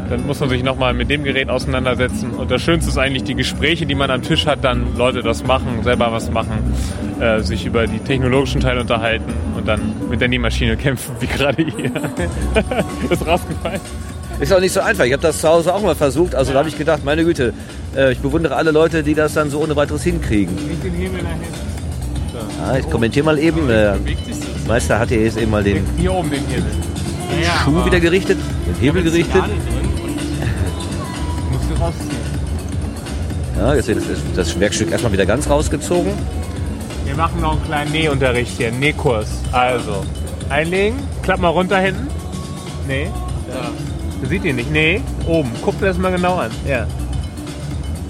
dann 0.10 0.26
muss 0.26 0.39
man 0.39 0.49
sich 0.49 0.64
nochmal 0.64 0.93
mit 0.93 1.10
dem 1.10 1.24
Gerät 1.24 1.49
auseinandersetzen. 1.49 2.32
Und 2.32 2.51
das 2.51 2.62
Schönste 2.62 2.89
ist 2.89 2.97
eigentlich 2.97 3.24
die 3.24 3.36
Gespräche, 3.36 3.86
die 3.86 3.95
man 3.95 4.12
am 4.12 4.22
Tisch 4.22 4.45
hat, 4.45 4.64
dann 4.64 4.95
Leute 4.97 5.22
das 5.22 5.43
machen, 5.43 5.84
selber 5.84 6.12
was 6.12 6.30
machen, 6.32 6.74
äh, 7.20 7.41
sich 7.41 7.66
über 7.66 7.88
die 7.88 7.99
technologischen 7.99 8.62
Teile 8.62 8.82
unterhalten 8.82 9.34
und 9.56 9.68
dann 9.68 9.82
mit 10.10 10.22
der 10.22 10.28
Nähmaschine 10.28 10.78
kämpfen, 10.78 11.16
wie 11.20 11.28
gerade 11.28 11.64
hier. 11.64 11.91
ist 13.10 13.26
rausgefallen. 13.26 13.82
Ist 14.39 14.53
auch 14.53 14.60
nicht 14.60 14.74
so 14.74 14.82
einfach. 14.82 15.06
Ich 15.06 15.14
habe 15.14 15.24
das 15.24 15.39
zu 15.39 15.47
Hause 15.47 15.74
auch 15.74 15.82
mal 15.82 15.95
versucht. 15.95 16.36
Also 16.36 16.49
ja. 16.49 16.53
da 16.53 16.60
habe 16.60 16.70
ich 16.70 16.78
gedacht, 16.78 17.06
meine 17.06 17.24
Güte, 17.24 17.53
äh, 17.95 18.12
ich 18.12 18.20
bewundere 18.20 18.56
alle 18.56 18.72
Leute, 18.72 19.01
die 19.01 19.14
das 19.14 19.34
dann 19.34 19.49
so 19.49 19.62
ohne 19.62 19.76
weiteres 19.76 20.03
hinkriegen. 20.03 20.53
Nicht 20.56 20.84
den 20.84 20.93
Hebel 20.93 21.22
dahin. 21.22 21.39
Ja, 22.60 22.78
ich 22.78 22.89
kommentiere 22.89 23.26
mal 23.26 23.39
eben. 23.39 23.68
Der 23.68 23.97
Meister 24.68 24.99
hat 24.99 25.10
hier 25.10 25.24
jetzt 25.24 25.38
eben 25.38 25.51
mal 25.51 25.64
den 25.64 25.86
hier 25.97 26.14
oben 26.14 26.30
den 26.30 26.45
Hebel. 26.47 26.66
Schuh 27.64 27.86
wieder 27.86 27.99
gerichtet, 27.99 28.38
den 28.68 28.76
Hebel 28.82 29.03
gerichtet 29.03 29.43
Ja, 33.66 33.74
jetzt 33.74 33.88
wird 33.88 33.97
das, 33.97 34.20
das 34.36 34.59
Werkstück 34.59 34.91
erstmal 34.91 35.11
wieder 35.11 35.26
ganz 35.26 35.49
rausgezogen. 35.49 36.13
Wir 37.03 37.16
machen 37.16 37.41
noch 37.41 37.53
einen 37.53 37.63
kleinen 37.63 37.91
Nähunterricht 37.93 38.55
hier, 38.57 38.68
einen 38.68 38.80
Nähkurs. 38.80 39.28
Also, 39.51 40.05
einlegen, 40.49 40.99
klapp 41.24 41.39
mal 41.39 41.47
runter 41.47 41.80
hinten. 41.80 42.07
Nee. 42.88 43.05
Ja. 43.05 43.72
Du 44.22 44.28
siehst 44.30 44.45
ihn 44.45 44.57
nicht. 44.57 44.70
Nee, 44.72 45.01
oben. 45.26 45.49
Guck 45.63 45.80
dir 45.80 45.88
das 45.88 45.97
mal 45.97 46.11
genau 46.11 46.36
an. 46.36 46.51
Ja. 46.68 46.86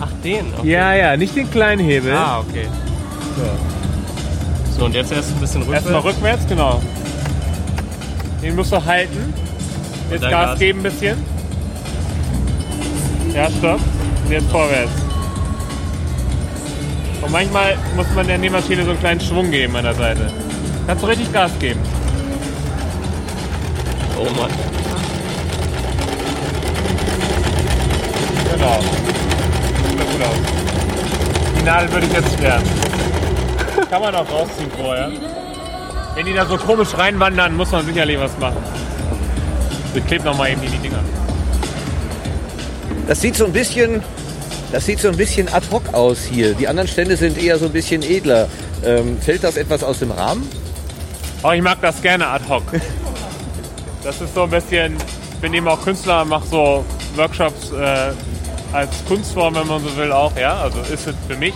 Ach, 0.01 0.09
den? 0.25 0.45
Okay. 0.57 0.71
Ja, 0.71 0.93
ja, 0.93 1.15
nicht 1.15 1.33
den 1.37 1.49
kleinen 1.49 1.79
Hebel. 1.79 2.11
Ah, 2.11 2.39
okay. 2.39 2.67
So. 3.37 4.79
so, 4.79 4.85
und 4.87 4.93
jetzt 4.93 5.13
erst 5.13 5.31
ein 5.31 5.39
bisschen 5.39 5.61
rückwärts. 5.61 5.85
Erstmal 5.85 6.11
rückwärts, 6.11 6.47
genau. 6.49 6.81
Den 8.43 8.57
musst 8.57 8.73
du 8.73 8.83
halten. 8.83 9.33
Jetzt 10.11 10.21
Gas, 10.23 10.31
Gas 10.31 10.59
geben 10.59 10.79
ein 10.79 10.83
bisschen. 10.83 11.17
Ja, 13.33 13.49
stopp. 13.49 13.79
Und 14.25 14.31
jetzt 14.31 14.49
vorwärts. 14.51 15.04
Und 17.25 17.31
manchmal 17.31 17.75
muss 17.95 18.05
man 18.13 18.27
der 18.27 18.37
Nähmaschine 18.37 18.83
so 18.83 18.91
einen 18.91 18.99
kleinen 18.99 19.19
Schwung 19.19 19.49
geben 19.49 19.75
an 19.75 19.83
der 19.83 19.95
Seite. 19.95 20.31
Kannst 20.85 21.03
du 21.03 21.07
richtig 21.07 21.33
Gas 21.33 21.51
geben. 21.59 21.79
Oh 24.17 24.25
Mann. 24.39 24.51
Genau. 28.53 28.79
Sieht 29.89 30.11
gut 30.11 30.21
aus. 30.21 30.37
Die 31.57 31.63
Nadel 31.63 31.91
würde 31.91 32.05
ich 32.05 32.13
jetzt 32.13 32.33
sperren. 32.33 32.63
Kann 33.89 34.01
man 34.01 34.13
auch 34.13 34.31
rausziehen 34.31 34.71
vorher. 34.79 35.11
Wenn 36.13 36.25
die 36.27 36.33
da 36.33 36.45
so 36.45 36.57
komisch 36.57 36.95
reinwandern, 36.95 37.55
muss 37.57 37.71
man 37.71 37.85
sicherlich 37.85 38.19
was 38.19 38.37
machen. 38.37 38.63
Ich 39.95 40.05
klebe 40.05 40.25
nochmal 40.25 40.51
eben 40.51 40.61
die 40.61 40.67
Dinger. 40.67 40.99
Das 43.07 43.19
sieht 43.19 43.35
so 43.35 43.45
ein 43.45 43.51
bisschen, 43.51 44.03
das 44.75 44.87
sieht 44.87 44.99
so 44.99 45.07
ein 45.07 45.15
bisschen 45.15 45.47
ad 45.53 45.65
hoc 45.71 45.93
aus 45.93 46.25
hier. 46.29 46.53
Die 46.53 46.67
anderen 46.67 46.89
Stände 46.89 47.15
sind 47.15 47.41
eher 47.41 47.57
so 47.57 47.67
ein 47.67 47.71
bisschen 47.71 48.03
edler. 48.03 48.49
Ähm, 48.83 49.17
fällt 49.21 49.41
das 49.45 49.55
etwas 49.55 49.85
aus 49.85 49.99
dem 49.99 50.11
Rahmen? 50.11 50.45
Oh, 51.43 51.51
ich 51.51 51.61
mag 51.61 51.79
das 51.79 52.01
gerne 52.01 52.27
ad 52.27 52.43
hoc. 52.49 52.63
Das 54.03 54.19
ist 54.19 54.35
so 54.35 54.43
ein 54.43 54.49
bisschen, 54.49 54.97
ich 54.97 55.39
bin 55.39 55.53
eben 55.53 55.65
auch 55.69 55.81
Künstler, 55.81 56.25
mache 56.25 56.45
so 56.47 56.85
Workshops 57.15 57.71
äh, 57.71 58.11
als 58.73 58.89
Kunstform, 59.07 59.55
wenn 59.55 59.65
man 59.65 59.81
so 59.81 59.95
will, 59.95 60.11
auch, 60.11 60.35
ja. 60.35 60.57
Also 60.57 60.81
ist 60.81 61.07
es 61.07 61.15
für 61.25 61.37
mich. 61.37 61.53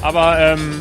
Aber 0.00 0.38
ähm, 0.38 0.80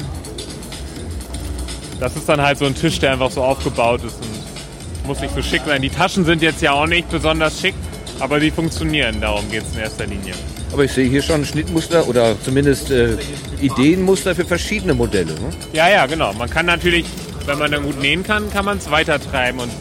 das 1.99 2.15
ist 2.15 2.29
dann 2.29 2.41
halt 2.41 2.57
so 2.57 2.67
ein 2.67 2.75
Tisch, 2.75 2.99
der 2.99 3.11
einfach 3.11 3.31
so 3.31 3.43
aufgebaut 3.43 4.01
ist 4.05 4.15
und 4.21 5.07
muss 5.07 5.19
nicht 5.19 5.35
so 5.35 5.41
schick 5.41 5.63
sein. 5.65 5.81
Die 5.81 5.89
Taschen 5.89 6.23
sind 6.23 6.41
jetzt 6.41 6.61
ja 6.61 6.71
auch 6.71 6.87
nicht 6.87 7.09
besonders 7.09 7.59
schick, 7.59 7.75
aber 8.21 8.39
die 8.39 8.49
funktionieren, 8.49 9.19
darum 9.19 9.51
geht 9.51 9.63
es 9.63 9.73
in 9.73 9.81
erster 9.81 10.07
Linie. 10.07 10.35
Aber 10.75 10.83
ich 10.83 10.91
sehe 10.91 11.07
hier 11.07 11.21
schon 11.21 11.45
Schnittmuster 11.45 12.05
oder 12.05 12.35
zumindest 12.43 12.91
äh, 12.91 13.15
Ideenmuster 13.61 14.35
für 14.35 14.43
verschiedene 14.43 14.93
Modelle. 14.93 15.31
Ne? 15.31 15.49
Ja, 15.71 15.87
ja, 15.87 16.05
genau. 16.05 16.33
Man 16.33 16.49
kann 16.49 16.65
natürlich, 16.65 17.05
wenn 17.45 17.57
man 17.57 17.71
dann 17.71 17.83
gut 17.83 17.97
nähen 18.01 18.23
kann, 18.23 18.51
kann 18.51 18.65
man 18.65 18.79
es 18.79 18.91
weitertreiben 18.91 19.61
und 19.61 19.71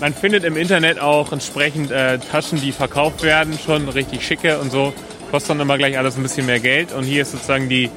man 0.00 0.12
findet 0.12 0.42
im 0.42 0.56
Internet 0.56 0.98
auch 0.98 1.30
entsprechend 1.30 1.92
äh, 1.92 2.18
Taschen, 2.18 2.60
die 2.60 2.72
verkauft 2.72 3.22
werden, 3.22 3.56
schon 3.64 3.88
richtig 3.90 4.26
schicke 4.26 4.58
und 4.58 4.72
so. 4.72 4.92
Kostet 5.30 5.50
dann 5.50 5.60
immer 5.60 5.78
gleich 5.78 5.96
alles 5.96 6.16
ein 6.16 6.24
bisschen 6.24 6.46
mehr 6.46 6.58
Geld 6.58 6.90
und 6.90 7.04
hier 7.04 7.22
ist 7.22 7.30
sozusagen 7.30 7.68
die, 7.68 7.88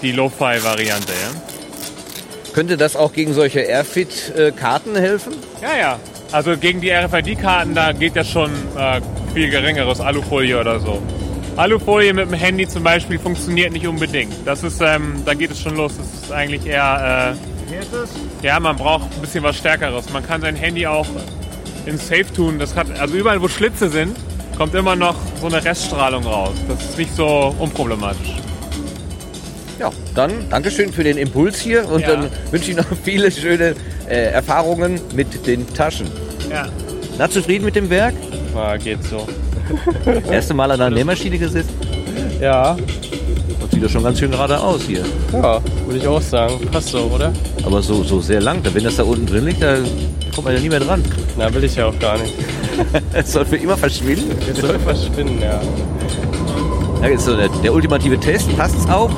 die 0.00 0.12
Lo-Fi-Variante. 0.12 1.12
Ja? 1.12 2.52
Könnte 2.54 2.78
das 2.78 2.96
auch 2.96 3.12
gegen 3.12 3.34
solche 3.34 3.60
Airfit-Karten 3.60 4.96
helfen? 4.96 5.34
Ja, 5.60 5.78
ja. 5.78 6.00
Also 6.32 6.56
gegen 6.56 6.80
die 6.80 6.90
RFID-Karten, 6.90 7.74
da 7.74 7.92
geht 7.92 8.16
ja 8.16 8.24
schon 8.24 8.50
äh, 8.78 9.02
viel 9.34 9.50
geringeres 9.50 10.00
Alufolie 10.00 10.58
oder 10.58 10.80
so. 10.80 11.02
Alufolie 11.58 12.14
mit 12.14 12.26
dem 12.30 12.34
Handy 12.34 12.68
zum 12.68 12.84
Beispiel 12.84 13.18
funktioniert 13.18 13.72
nicht 13.72 13.84
unbedingt. 13.86 14.32
Das 14.44 14.62
ist, 14.62 14.80
ähm, 14.80 15.22
da 15.24 15.34
geht 15.34 15.50
es 15.50 15.60
schon 15.60 15.74
los. 15.74 15.94
Das 15.98 16.22
ist 16.22 16.32
eigentlich 16.32 16.64
eher, 16.64 17.34
äh, 17.34 18.46
ja, 18.46 18.60
man 18.60 18.76
braucht 18.76 19.12
ein 19.12 19.20
bisschen 19.20 19.42
was 19.42 19.56
Stärkeres. 19.56 20.08
Man 20.12 20.24
kann 20.24 20.40
sein 20.40 20.54
Handy 20.54 20.86
auch 20.86 21.06
in 21.84 21.98
Safe 21.98 22.26
tun. 22.32 22.60
Das 22.60 22.76
hat, 22.76 22.86
also 23.00 23.16
überall, 23.16 23.42
wo 23.42 23.48
Schlitze 23.48 23.88
sind, 23.88 24.16
kommt 24.56 24.72
immer 24.76 24.94
noch 24.94 25.16
so 25.40 25.48
eine 25.48 25.64
Reststrahlung 25.64 26.24
raus. 26.24 26.54
Das 26.68 26.80
ist 26.80 26.96
nicht 26.96 27.14
so 27.16 27.52
unproblematisch. 27.58 28.36
Ja, 29.80 29.90
dann 30.14 30.48
Dankeschön 30.50 30.92
für 30.92 31.02
den 31.02 31.18
Impuls 31.18 31.58
hier 31.58 31.88
und 31.88 32.02
Ja. 32.02 32.14
dann 32.14 32.30
wünsche 32.52 32.70
ich 32.70 32.76
noch 32.76 32.86
viele 33.02 33.32
schöne 33.32 33.74
äh, 34.08 34.30
Erfahrungen 34.30 35.00
mit 35.12 35.44
den 35.44 35.66
Taschen. 35.74 36.08
Ja. 36.52 36.68
Na, 37.18 37.28
zufrieden 37.28 37.64
mit 37.64 37.74
dem 37.74 37.90
Werk? 37.90 38.14
Ja, 38.54 38.76
geht 38.76 39.02
so. 39.02 39.26
Erste 40.30 40.54
Mal 40.54 40.70
an 40.70 40.78
der 40.78 40.90
Nähmaschine 40.90 41.38
gesessen? 41.38 41.70
Ja. 42.40 42.76
Und 43.60 43.72
sieht 43.72 43.84
doch 43.84 43.90
schon 43.90 44.02
ganz 44.02 44.18
schön 44.18 44.30
gerade 44.30 44.58
aus 44.58 44.82
hier. 44.82 45.04
Ja, 45.32 45.60
würde 45.86 45.98
ich 45.98 46.06
auch 46.06 46.22
sagen. 46.22 46.54
Passt 46.70 46.88
so, 46.88 47.00
oder? 47.14 47.32
Aber 47.64 47.82
so, 47.82 48.02
so 48.04 48.20
sehr 48.20 48.40
lang. 48.40 48.60
Wenn 48.72 48.84
das 48.84 48.96
da 48.96 49.02
unten 49.02 49.26
drin 49.26 49.46
liegt, 49.46 49.62
da 49.62 49.76
kommt 50.34 50.46
man 50.46 50.54
ja 50.54 50.60
nie 50.60 50.68
mehr 50.68 50.80
dran. 50.80 51.02
Na, 51.36 51.52
will 51.52 51.64
ich 51.64 51.76
ja 51.76 51.86
auch 51.86 51.98
gar 51.98 52.18
nicht. 52.18 52.34
Es 53.12 53.32
soll 53.32 53.44
für 53.44 53.56
immer 53.56 53.76
verschwinden. 53.76 54.30
Es 54.48 54.60
soll 54.60 54.78
verschwinden, 54.78 55.42
ja. 55.42 55.60
Ja, 57.02 57.08
jetzt 57.08 57.24
so 57.24 57.36
der, 57.36 57.48
der 57.48 57.74
ultimative 57.74 58.18
Test. 58.20 58.56
Passt's 58.56 58.88
auch? 58.88 59.10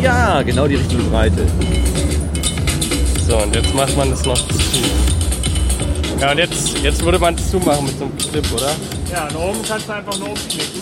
Ja, 0.00 0.42
genau 0.42 0.66
die 0.66 0.76
richtige 0.76 1.02
Breite. 1.04 1.46
So, 3.26 3.38
und 3.38 3.54
jetzt 3.54 3.74
macht 3.74 3.96
man 3.96 4.10
das 4.10 4.24
noch 4.24 4.36
zu. 4.36 5.13
Ja, 6.24 6.30
und 6.30 6.38
jetzt, 6.38 6.78
jetzt 6.78 7.04
würde 7.04 7.18
man 7.18 7.34
es 7.34 7.50
zumachen 7.50 7.84
mit 7.84 7.98
so 7.98 8.04
einem 8.06 8.16
Clip, 8.16 8.52
oder? 8.54 8.70
Ja, 9.12 9.28
und 9.28 9.36
oben 9.36 9.58
kannst 9.68 9.86
du 9.86 9.92
einfach 9.92 10.18
nur 10.18 10.30
umknicken. 10.30 10.80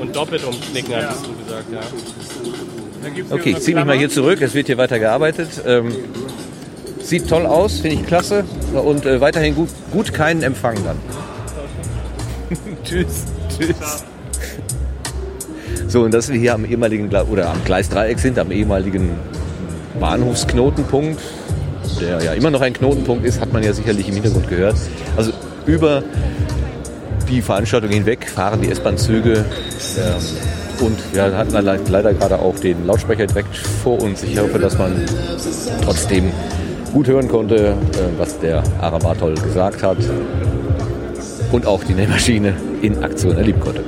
Und 0.00 0.16
doppelt 0.16 0.42
umknicken, 0.42 0.90
Ja. 0.90 1.02
hattest 1.02 1.24
du 1.24 1.34
gesagt, 1.36 1.66
ja. 1.72 1.80
Okay, 3.30 3.50
ich 3.50 3.60
ziehe 3.60 3.76
mich 3.76 3.84
mal 3.84 3.96
hier 3.96 4.10
zurück. 4.10 4.42
Es 4.42 4.52
wird 4.54 4.66
hier 4.66 4.76
weiter 4.76 4.98
gearbeitet. 4.98 5.50
Ähm, 5.64 5.94
sieht 7.00 7.28
toll 7.28 7.46
aus, 7.46 7.78
finde 7.78 7.94
ich 7.94 8.06
klasse. 8.08 8.44
Und 8.72 9.06
äh, 9.06 9.20
weiterhin 9.20 9.54
gut, 9.54 9.68
gut 9.92 10.12
keinen 10.12 10.42
Empfang 10.42 10.78
dann. 10.84 10.96
tschüss, 12.84 13.26
tschüss. 13.56 14.04
So, 15.86 16.02
und 16.02 16.12
dass 16.12 16.28
wir 16.28 16.40
hier 16.40 16.54
am 16.54 16.64
ehemaligen 16.64 17.08
oder 17.08 17.50
am 17.50 17.64
Gleisdreieck 17.64 18.18
sind, 18.18 18.36
am 18.40 18.50
ehemaligen 18.50 19.10
Bahnhofsknotenpunkt, 20.00 21.20
der 22.00 22.22
ja 22.22 22.32
immer 22.32 22.50
noch 22.50 22.60
ein 22.60 22.72
Knotenpunkt 22.72 23.24
ist, 23.24 23.40
hat 23.40 23.52
man 23.52 23.62
ja 23.62 23.72
sicherlich 23.72 24.08
im 24.08 24.14
Hintergrund 24.14 24.48
gehört. 24.48 24.76
Also 25.16 25.32
über 25.66 26.02
die 27.28 27.40
Veranstaltung 27.40 27.90
hinweg 27.90 28.28
fahren 28.28 28.60
die 28.62 28.70
S-Bahn-Züge 28.70 29.44
ähm, 29.96 30.84
und 30.86 30.98
wir 31.12 31.36
hatten 31.36 31.52
le- 31.52 31.80
leider 31.88 32.12
gerade 32.12 32.38
auch 32.38 32.58
den 32.58 32.86
Lautsprecher 32.86 33.26
direkt 33.26 33.56
vor 33.56 34.00
uns. 34.02 34.22
Ich 34.22 34.38
hoffe, 34.38 34.58
dass 34.58 34.76
man 34.76 35.02
trotzdem 35.82 36.30
gut 36.92 37.08
hören 37.08 37.28
konnte, 37.28 37.56
äh, 37.56 37.74
was 38.18 38.38
der 38.40 38.62
Arabatol 38.80 39.34
gesagt 39.34 39.82
hat 39.82 39.96
und 41.50 41.66
auch 41.66 41.82
die 41.84 41.94
Nähmaschine 41.94 42.54
in 42.82 43.02
Aktion 43.02 43.36
erleben 43.36 43.60
konnte. 43.60 43.82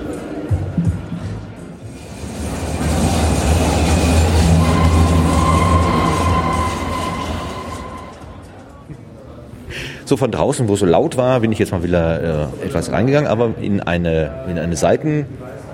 So 10.07 10.17
von 10.17 10.31
draußen, 10.31 10.69
wo 10.69 10.75
es 10.75 10.81
so 10.81 10.87
laut 10.87 11.17
war, 11.17 11.41
bin 11.41 11.51
ich 11.51 11.59
jetzt 11.59 11.73
mal 11.73 11.83
wieder 11.83 12.51
äh, 12.63 12.67
etwas 12.67 12.93
reingegangen, 12.93 13.29
aber 13.29 13.55
in 13.61 13.81
eine, 13.81 14.31
in 14.49 14.57
eine 14.57 14.77
Seiten, 14.77 15.27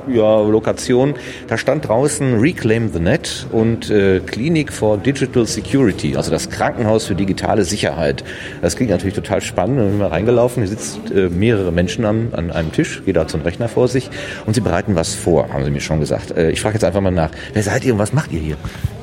ja, 0.09 0.40
Lokation. 0.40 1.14
Da 1.48 1.59
stand 1.59 1.88
draußen 1.88 2.38
Reclaim 2.40 2.92
the 2.92 3.00
Net 3.00 3.46
und 3.53 3.90
äh, 3.90 4.20
Clinic 4.20 4.72
for 4.72 4.98
Digital 4.98 5.46
Security, 5.46 6.16
also 6.16 6.30
das 6.30 6.50
Krankenhaus 6.50 7.07
für 7.07 7.14
digitale 7.14 7.64
Sicherheit. 7.64 8.24
Das 8.61 8.76
klingt 8.76 8.90
natürlich 8.90 9.14
total 9.14 9.40
spannend. 9.40 9.78
Bin 9.78 9.92
ich 9.92 9.98
mal 9.98 10.09
reingelaufen, 10.09 10.62
hier 10.62 10.70
sitzt 10.70 11.11
äh, 11.11 11.28
mehrere 11.28 11.72
Menschen 11.72 12.05
an, 12.05 12.28
an 12.32 12.50
einem 12.50 12.72
Tisch, 12.72 13.03
jeder 13.07 13.22
hat 13.22 13.30
so 13.30 13.36
einen 13.36 13.44
Rechner 13.44 13.68
vor 13.68 13.88
sich 13.88 14.11
und 14.46 14.55
sie 14.55 14.61
bereiten 14.61 14.94
was 14.94 15.14
vor, 15.14 15.48
haben 15.53 15.64
sie 15.64 15.70
mir 15.70 15.80
schon 15.80 16.00
gesagt. 16.00 16.30
Äh, 16.36 16.50
ich 16.50 16.61
frage 16.61 16.74
jetzt 16.74 16.84
einfach 16.84 17.00
mal 17.00 17.11
nach, 17.11 17.30
wer 17.53 17.62
seid 17.62 17.84
ihr 17.84 17.92
und 17.92 17.98
was 17.98 18.12
macht 18.12 18.32
ihr 18.32 18.40
hier? 18.40 18.57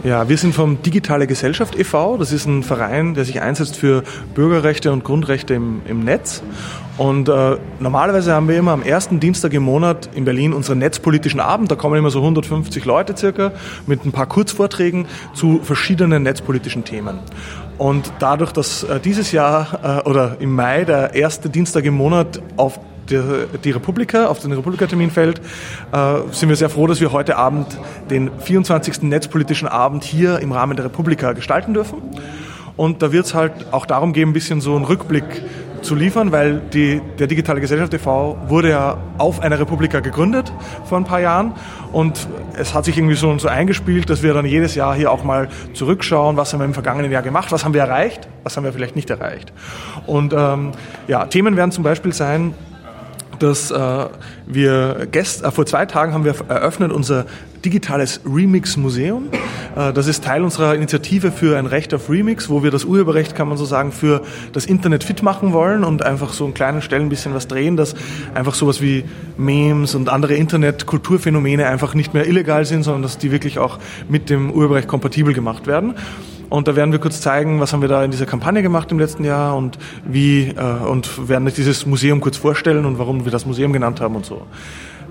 Ja, 0.04 0.30
wir 0.30 0.38
sind 0.38 0.56
vom 0.56 0.82
Digitale 0.82 1.28
Gesellschaft 1.28 1.78
e.V. 1.78 2.18
Das 2.18 2.32
ist 2.32 2.46
ein 2.46 2.64
Verein, 2.64 3.16
der 3.16 3.26
sich 3.26 3.42
einsetzt 3.42 3.76
für 3.76 4.04
Bürgerrechte 4.34 4.94
und 4.94 5.04
Grundrechte 5.04 5.54
im, 5.56 5.82
im 5.88 6.06
Netz. 6.06 6.42
Und 6.98 7.30
äh, 7.30 7.58
normalerweise 7.80 8.34
haben 8.34 8.48
wir 8.48 8.58
immer 8.58 8.72
am 8.72 8.82
ersten 8.82 9.20
Dienstag 9.20 9.54
im 9.54 9.64
Monat 9.64 10.10
in 10.16 10.26
Berlin 10.26 10.54
unseren 10.54 10.80
netzpolitischen 10.90 11.40
Abend. 11.40 11.70
Da 11.70 11.76
kommen 11.76 11.98
immer 11.98 12.10
so 12.10 12.20
150 12.20 12.84
Leute 12.86 13.16
circa 13.16 13.52
mit 13.86 14.06
ein 14.06 14.12
paar 14.12 14.26
Kurzvorträgen 14.26 15.06
zu 15.36 15.60
verschiedenen 15.62 16.24
netzpolitischen 16.24 16.84
Themen. 16.84 17.20
Und 17.78 18.12
dadurch, 18.18 18.52
dass 18.52 18.84
äh, 18.84 19.00
dieses 19.00 19.32
Jahr 19.32 20.02
äh, 20.06 20.10
oder 20.10 20.38
im 20.40 20.54
Mai 20.54 20.86
der 20.86 21.14
erste 21.14 21.50
Dienstag 21.50 21.86
im 21.86 21.94
Monat 21.94 22.42
auf 22.58 22.80
die, 23.10 23.72
Republika, 23.72 24.28
auf 24.28 24.40
den 24.40 24.52
Republika-Termin 24.52 25.10
fällt, 25.10 25.40
äh, 25.92 26.20
sind 26.32 26.50
wir 26.50 26.56
sehr 26.56 26.70
froh, 26.70 26.88
dass 26.88 27.02
wir 27.02 27.12
heute 27.12 27.38
Abend 27.38 27.68
den 28.10 28.30
24. 28.40 29.04
netzpolitischen 29.04 29.68
Abend 29.68 30.04
hier 30.04 30.40
im 30.40 30.52
Rahmen 30.52 30.76
der 30.76 30.86
Republika 30.86 31.34
gestalten 31.34 31.74
dürfen. 31.74 32.02
Und 32.78 33.02
da 33.02 33.12
wird 33.12 33.26
es 33.26 33.34
halt 33.34 33.52
auch 33.72 33.86
darum 33.86 34.14
gehen, 34.14 34.30
ein 34.30 34.34
bisschen 34.34 34.62
so 34.62 34.76
einen 34.76 34.86
Rückblick 34.86 35.44
zu 35.82 35.96
liefern, 35.96 36.32
weil 36.32 36.62
die, 36.74 37.02
der 37.18 37.28
Digitale 37.28 37.62
Gesellschaft 37.62 37.94
e.V. 37.94 38.38
wurde 38.48 38.70
ja 38.70 38.98
auf 39.18 39.40
einer 39.42 39.60
Republika 39.60 40.00
gegründet 40.00 40.52
vor 40.86 40.98
ein 40.98 41.06
paar 41.06 41.20
Jahren 41.20 41.54
und 41.92 42.28
es 42.58 42.74
hat 42.74 42.86
sich 42.86 42.98
irgendwie 42.98 43.16
so, 43.16 43.38
so 43.38 43.48
eingespielt, 43.48 44.10
dass 44.10 44.24
wir 44.24 44.34
dann 44.34 44.46
jedes 44.46 44.76
Jahr 44.76 44.96
hier 44.96 45.12
auch 45.12 45.24
mal 45.24 45.50
zurückschauen, 45.74 46.38
was 46.38 46.54
haben 46.54 46.60
wir 46.60 46.66
im 46.66 46.74
vergangenen 46.74 47.12
Jahr 47.12 47.22
gemacht, 47.22 47.52
was 47.52 47.66
haben 47.66 47.74
wir 47.74 47.82
erreicht, 47.82 48.28
was 48.44 48.56
haben 48.58 48.64
wir 48.64 48.74
vielleicht 48.74 48.96
nicht 48.96 49.10
erreicht. 49.10 49.54
Und 50.06 50.34
ähm, 50.34 50.72
ja, 51.08 51.26
Themen 51.26 51.56
werden 51.58 51.72
zum 51.72 51.84
Beispiel 51.84 52.14
sein, 52.14 52.54
dass 53.40 53.72
äh, 53.72 54.06
wir 54.46 55.08
gest, 55.12 55.44
äh, 55.44 55.52
vor 55.52 55.66
zwei 55.66 55.86
Tagen 55.86 56.14
haben 56.14 56.26
wir 56.26 56.36
eröffnet 56.48 56.92
unser 56.92 57.26
digitales 57.66 58.22
Remix-Museum. 58.26 59.30
Äh, 59.76 59.94
das 59.94 60.08
ist 60.08 60.24
Teil 60.24 60.44
unserer 60.44 60.76
Initiative 60.76 61.32
für 61.32 61.58
ein 61.58 61.66
Recht 61.66 61.94
auf 61.94 62.10
Remix, 62.10 62.50
wo 62.50 62.64
wir 62.64 62.72
das 62.72 62.86
Urheberrecht, 62.86 63.36
kann 63.36 63.48
man 63.48 63.58
so 63.58 63.66
sagen, 63.66 63.92
für 63.92 64.22
das 64.54 64.66
Internet 64.66 65.04
fit 65.04 65.24
machen 65.24 65.54
wollen 65.54 65.84
und 65.84 66.04
einfach 66.04 66.34
so 66.34 66.46
an 66.46 66.54
kleinen 66.54 66.82
Stellen 66.82 67.04
ein 67.04 67.10
bisschen 67.10 67.34
was 67.34 67.48
drehen, 67.48 67.78
dass 67.78 67.96
einfach 68.34 68.54
sowas 68.54 68.82
wie 68.82 69.04
Memes 69.38 69.96
und 69.96 70.10
andere 70.10 70.36
Internet-Kulturphänomene 70.36 71.68
einfach 71.68 71.94
nicht 71.94 72.14
mehr 72.14 72.28
illegal 72.28 72.66
sind, 72.66 72.84
sondern 72.84 73.02
dass 73.02 73.18
die 73.18 73.32
wirklich 73.32 73.60
auch 73.60 73.80
mit 74.08 74.30
dem 74.30 74.52
Urheberrecht 74.52 74.88
kompatibel 74.88 75.34
gemacht 75.34 75.68
werden. 75.68 75.96
Und 76.50 76.68
da 76.68 76.76
werden 76.76 76.92
wir 76.92 77.00
kurz 77.00 77.22
zeigen, 77.22 77.60
was 77.60 77.74
haben 77.74 77.82
wir 77.82 77.90
da 77.90 78.04
in 78.04 78.12
dieser 78.12 78.26
Kampagne 78.26 78.62
gemacht 78.62 78.92
im 78.92 79.00
letzten 79.00 79.24
Jahr 79.24 79.56
und 79.56 79.78
wie 80.04 80.48
äh, 80.48 80.62
und 80.62 81.30
werden 81.30 81.50
dieses 81.56 81.86
Museum 81.86 82.22
kurz 82.22 82.38
vorstellen 82.38 82.86
und 82.86 82.98
warum 82.98 83.26
wir 83.26 83.32
das 83.32 83.46
Museum 83.46 83.72
genannt 83.72 84.02
haben 84.02 84.16
und 84.16 84.26
so. 84.26 84.48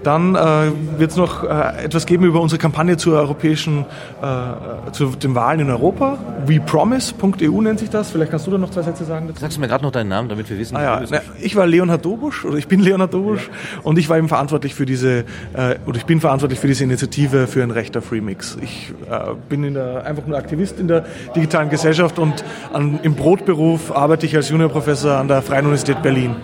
Dann 0.02 0.34
äh, 0.34 0.70
wird 0.98 1.10
es 1.10 1.16
noch 1.16 1.44
äh, 1.44 1.84
etwas 1.84 2.06
geben 2.06 2.24
über 2.24 2.40
unsere 2.40 2.58
Kampagne 2.58 2.96
zur 2.96 3.18
europäischen, 3.18 3.84
äh, 4.22 4.92
zu 4.92 5.06
den 5.06 5.34
Wahlen 5.34 5.60
in 5.60 5.70
Europa. 5.70 6.18
WePromise.eu 6.46 7.60
nennt 7.60 7.78
sich 7.78 7.90
das. 7.90 8.10
Vielleicht 8.10 8.30
kannst 8.30 8.46
du 8.46 8.50
da 8.50 8.58
noch 8.58 8.70
zwei 8.70 8.82
Sätze 8.82 9.04
sagen 9.04 9.28
dazu. 9.28 9.40
Sagst 9.40 9.56
du 9.56 9.60
mir 9.60 9.68
gerade 9.68 9.84
noch 9.84 9.92
deinen 9.92 10.08
Namen, 10.08 10.28
damit 10.28 10.48
wir 10.50 10.58
wissen, 10.58 10.76
ah, 10.76 10.82
ja. 10.82 11.02
Na, 11.10 11.20
Ich 11.40 11.56
war 11.56 11.66
Leonhard 11.66 12.04
Dobusch, 12.04 12.44
oder 12.44 12.56
ich 12.56 12.68
bin 12.68 12.80
Leonhard 12.80 13.12
Dobusch, 13.12 13.48
ja. 13.48 13.80
und 13.82 13.98
ich 13.98 14.08
war 14.08 14.18
eben 14.18 14.28
verantwortlich 14.28 14.74
für 14.74 14.86
diese, 14.86 15.24
äh, 15.54 15.76
oder 15.86 15.96
ich 15.96 16.06
bin 16.06 16.20
verantwortlich 16.20 16.60
für 16.60 16.68
diese 16.68 16.84
Initiative 16.84 17.46
für 17.46 17.62
ein 17.62 17.70
rechter 17.70 18.02
Freemix. 18.02 18.56
Ich 18.62 18.92
äh, 19.10 19.34
bin 19.48 19.64
in 19.64 19.74
der, 19.74 20.04
einfach 20.04 20.26
nur 20.26 20.38
Aktivist 20.38 20.78
in 20.78 20.88
der 20.88 21.04
digitalen 21.34 21.70
Gesellschaft 21.70 22.18
und 22.18 22.44
an, 22.72 23.00
im 23.02 23.14
Brotberuf 23.14 23.94
arbeite 23.94 24.26
ich 24.26 24.36
als 24.36 24.48
Juniorprofessor 24.48 25.16
an 25.16 25.28
der 25.28 25.42
Freien 25.42 25.64
Universität 25.64 26.02
Berlin. 26.02 26.36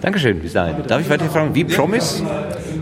Dankeschön, 0.00 0.38
bis 0.38 0.52
dahin. 0.52 0.76
Darf 0.86 1.00
ich 1.00 1.10
weiter 1.10 1.24
fragen, 1.26 1.54
wie 1.54 1.64
Promise? 1.64 2.22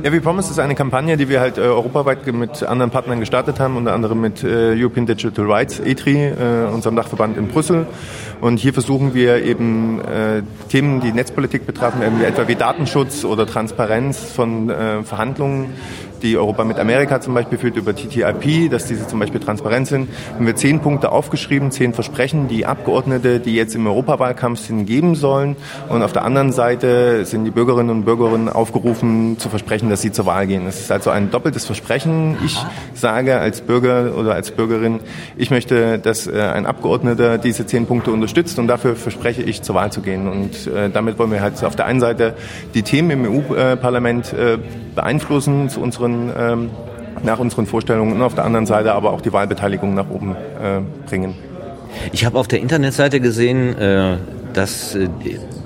Ja, 0.02 0.12
wie 0.12 0.20
Promise 0.20 0.50
ist 0.50 0.58
eine 0.58 0.74
Kampagne, 0.74 1.16
die 1.16 1.28
wir 1.28 1.40
halt 1.40 1.56
äh, 1.56 1.62
europaweit 1.62 2.26
mit 2.26 2.62
anderen 2.62 2.90
Partnern 2.90 3.20
gestartet 3.20 3.58
haben, 3.58 3.76
unter 3.76 3.94
anderem 3.94 4.20
mit 4.20 4.44
äh, 4.44 4.74
European 4.80 5.06
Digital 5.06 5.50
Rights, 5.50 5.80
ETRI, 5.80 6.26
äh, 6.26 6.72
unserem 6.72 6.94
Dachverband 6.94 7.38
in 7.38 7.48
Brüssel. 7.48 7.86
Und 8.40 8.58
hier 8.58 8.74
versuchen 8.74 9.14
wir 9.14 9.42
eben 9.42 10.00
äh, 10.00 10.42
Themen, 10.68 11.00
die 11.00 11.12
Netzpolitik 11.12 11.66
betreffen, 11.66 12.02
etwa 12.22 12.46
wie 12.46 12.54
Datenschutz 12.54 13.24
oder 13.24 13.46
Transparenz 13.46 14.18
von 14.18 14.68
äh, 14.68 15.02
Verhandlungen 15.02 15.72
die 16.22 16.36
Europa 16.36 16.64
mit 16.64 16.78
Amerika 16.78 17.20
zum 17.20 17.34
Beispiel 17.34 17.58
führt 17.58 17.76
über 17.76 17.94
TTIP, 17.94 18.70
dass 18.70 18.86
diese 18.86 19.06
zum 19.06 19.18
Beispiel 19.18 19.40
transparent 19.40 19.86
sind, 19.86 20.08
haben 20.34 20.46
wir 20.46 20.56
zehn 20.56 20.80
Punkte 20.80 21.12
aufgeschrieben, 21.12 21.70
zehn 21.70 21.94
Versprechen, 21.94 22.48
die 22.48 22.66
Abgeordnete, 22.66 23.40
die 23.40 23.54
jetzt 23.54 23.74
im 23.74 23.86
Europawahlkampf 23.86 24.60
sind, 24.60 24.86
geben 24.86 25.14
sollen. 25.14 25.56
Und 25.88 26.02
auf 26.02 26.12
der 26.12 26.24
anderen 26.24 26.52
Seite 26.52 27.24
sind 27.24 27.44
die 27.44 27.50
Bürgerinnen 27.50 27.90
und 27.90 28.04
Bürger 28.04 28.26
aufgerufen 28.56 29.38
zu 29.38 29.48
versprechen, 29.48 29.90
dass 29.90 30.02
sie 30.02 30.12
zur 30.12 30.26
Wahl 30.26 30.46
gehen. 30.46 30.66
Es 30.66 30.80
ist 30.80 30.90
also 30.90 31.10
ein 31.10 31.30
doppeltes 31.30 31.64
Versprechen. 31.64 32.36
Ich 32.44 32.58
sage 32.94 33.38
als 33.38 33.60
Bürger 33.60 34.16
oder 34.16 34.34
als 34.34 34.50
Bürgerin, 34.50 35.00
ich 35.36 35.50
möchte, 35.50 35.98
dass 35.98 36.26
äh, 36.26 36.40
ein 36.40 36.66
Abgeordneter 36.66 37.38
diese 37.38 37.66
zehn 37.66 37.86
Punkte 37.86 38.10
unterstützt 38.10 38.58
und 38.58 38.66
dafür 38.66 38.96
verspreche 38.96 39.42
ich, 39.42 39.62
zur 39.62 39.74
Wahl 39.74 39.92
zu 39.92 40.00
gehen. 40.00 40.28
Und 40.28 40.66
äh, 40.66 40.90
damit 40.90 41.18
wollen 41.18 41.30
wir 41.30 41.40
halt 41.40 41.62
auf 41.62 41.76
der 41.76 41.86
einen 41.86 42.00
Seite 42.00 42.34
die 42.74 42.82
Themen 42.82 43.10
im 43.10 43.24
EU-Parlament 43.24 44.32
äh, 44.32 44.58
beeinflussen 44.94 45.68
zu 45.68 45.80
unseren 45.80 46.05
ähm, 46.36 46.70
nach 47.22 47.38
unseren 47.38 47.66
Vorstellungen 47.66 48.12
und 48.12 48.22
auf 48.22 48.34
der 48.34 48.44
anderen 48.44 48.66
Seite 48.66 48.92
aber 48.92 49.12
auch 49.12 49.20
die 49.20 49.32
Wahlbeteiligung 49.32 49.94
nach 49.94 50.09
oben 50.11 50.32
äh, 50.32 50.80
bringen. 51.09 51.34
Ich 52.12 52.24
habe 52.24 52.38
auf 52.38 52.48
der 52.48 52.61
Internetseite 52.61 53.20
gesehen, 53.20 53.76
äh, 53.78 54.16
dass 54.52 54.94
äh, 54.94 55.09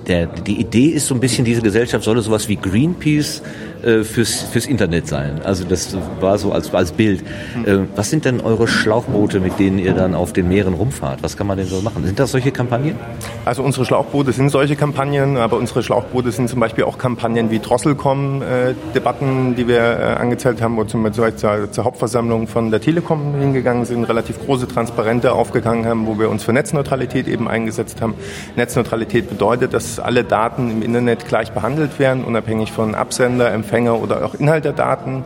der, 0.06 0.26
die 0.26 0.60
Idee 0.60 0.88
ist 0.88 1.06
so 1.06 1.14
ein 1.14 1.20
bisschen, 1.20 1.44
diese 1.44 1.62
Gesellschaft 1.62 2.04
solle 2.04 2.22
sowas 2.22 2.48
wie 2.48 2.56
Greenpeace 2.56 3.42
äh, 3.84 4.04
fürs, 4.04 4.42
fürs 4.42 4.66
Internet 4.66 5.08
sein. 5.08 5.40
Also 5.44 5.64
das 5.64 5.96
war 6.20 6.38
so 6.38 6.52
als, 6.52 6.72
als 6.74 6.92
Bild. 6.92 7.22
Äh, 7.64 7.78
was 7.96 8.10
sind 8.10 8.24
denn 8.24 8.40
eure 8.40 8.68
Schlauchboote, 8.68 9.40
mit 9.40 9.58
denen 9.58 9.78
ihr 9.78 9.94
dann 9.94 10.14
auf 10.14 10.32
den 10.32 10.48
Meeren 10.48 10.74
rumfahrt? 10.74 11.22
Was 11.22 11.36
kann 11.36 11.46
man 11.46 11.58
denn 11.58 11.66
so 11.66 11.80
machen? 11.80 12.04
Sind 12.04 12.18
das 12.18 12.30
solche 12.30 12.52
Kampagnen? 12.52 12.96
Also 13.44 13.62
unsere 13.62 13.84
Schlauchboote 13.84 14.32
sind 14.32 14.50
solche 14.50 14.76
Kampagnen, 14.76 15.36
aber 15.36 15.56
unsere 15.56 15.82
Schlauchboote 15.82 16.30
sind 16.30 16.48
zum 16.48 16.60
Beispiel 16.60 16.84
auch 16.84 16.98
Kampagnen 16.98 17.50
wie 17.50 17.58
Drosselcom, 17.58 18.42
äh, 18.42 18.74
die 18.94 19.68
wir 19.68 19.78
äh, 19.78 20.02
angezählt 20.20 20.60
haben, 20.60 20.76
wo 20.76 20.84
zum 20.84 21.02
Beispiel 21.02 21.34
zur, 21.34 21.72
zur 21.72 21.84
Hauptversammlung 21.84 22.46
von 22.46 22.70
der 22.70 22.80
Telekom 22.80 23.34
hingegangen 23.40 23.84
sind, 23.86 24.04
relativ 24.04 24.38
große 24.44 24.68
Transparente 24.68 25.32
aufgegangen 25.32 25.86
haben, 25.86 26.06
wo 26.06 26.18
wir 26.18 26.30
uns 26.30 26.44
für 26.44 26.52
Netzneutralität 26.52 27.28
eben 27.28 27.48
eingesetzt 27.48 28.00
haben. 28.02 28.14
Netzneutralität 28.56 29.28
bedeutet, 29.28 29.74
dass 29.74 29.98
alle 29.98 30.24
Daten 30.24 30.70
im 30.70 30.82
Internet 30.82 31.26
gleich 31.26 31.52
behandelt 31.52 31.98
werden, 31.98 32.24
unabhängig 32.24 32.72
von 32.72 32.94
Absender, 32.94 33.50
Empfänger 33.50 33.69
oder 33.78 34.24
auch 34.24 34.34
Inhalt 34.34 34.64
der 34.64 34.72
Daten. 34.72 35.24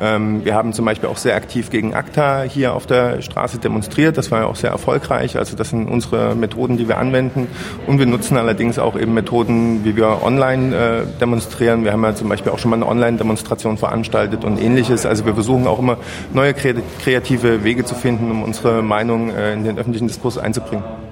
Ähm, 0.00 0.44
wir 0.44 0.54
haben 0.54 0.72
zum 0.72 0.84
Beispiel 0.84 1.08
auch 1.08 1.16
sehr 1.16 1.34
aktiv 1.34 1.70
gegen 1.70 1.94
ACTA 1.94 2.42
hier 2.42 2.74
auf 2.74 2.86
der 2.86 3.20
Straße 3.22 3.58
demonstriert. 3.58 4.16
Das 4.16 4.30
war 4.30 4.40
ja 4.40 4.46
auch 4.46 4.56
sehr 4.56 4.70
erfolgreich. 4.70 5.36
Also 5.36 5.56
das 5.56 5.70
sind 5.70 5.88
unsere 5.88 6.34
Methoden, 6.34 6.76
die 6.76 6.88
wir 6.88 6.98
anwenden. 6.98 7.48
Und 7.86 7.98
wir 7.98 8.06
nutzen 8.06 8.36
allerdings 8.36 8.78
auch 8.78 8.98
eben 8.98 9.14
Methoden, 9.14 9.84
wie 9.84 9.96
wir 9.96 10.22
online 10.22 10.76
äh, 10.76 11.18
demonstrieren. 11.20 11.84
Wir 11.84 11.92
haben 11.92 12.04
ja 12.04 12.14
zum 12.14 12.28
Beispiel 12.28 12.52
auch 12.52 12.58
schon 12.58 12.70
mal 12.70 12.76
eine 12.76 12.86
Online-Demonstration 12.86 13.76
veranstaltet 13.76 14.44
und 14.44 14.60
ähnliches. 14.60 15.06
Also 15.06 15.26
wir 15.26 15.34
versuchen 15.34 15.66
auch 15.66 15.78
immer 15.78 15.98
neue 16.32 16.54
kreative 16.54 17.64
Wege 17.64 17.84
zu 17.84 17.94
finden, 17.94 18.30
um 18.30 18.42
unsere 18.42 18.82
Meinung 18.82 19.30
äh, 19.30 19.52
in 19.52 19.64
den 19.64 19.78
öffentlichen 19.78 20.06
Diskurs 20.06 20.38
einzubringen. 20.38 21.07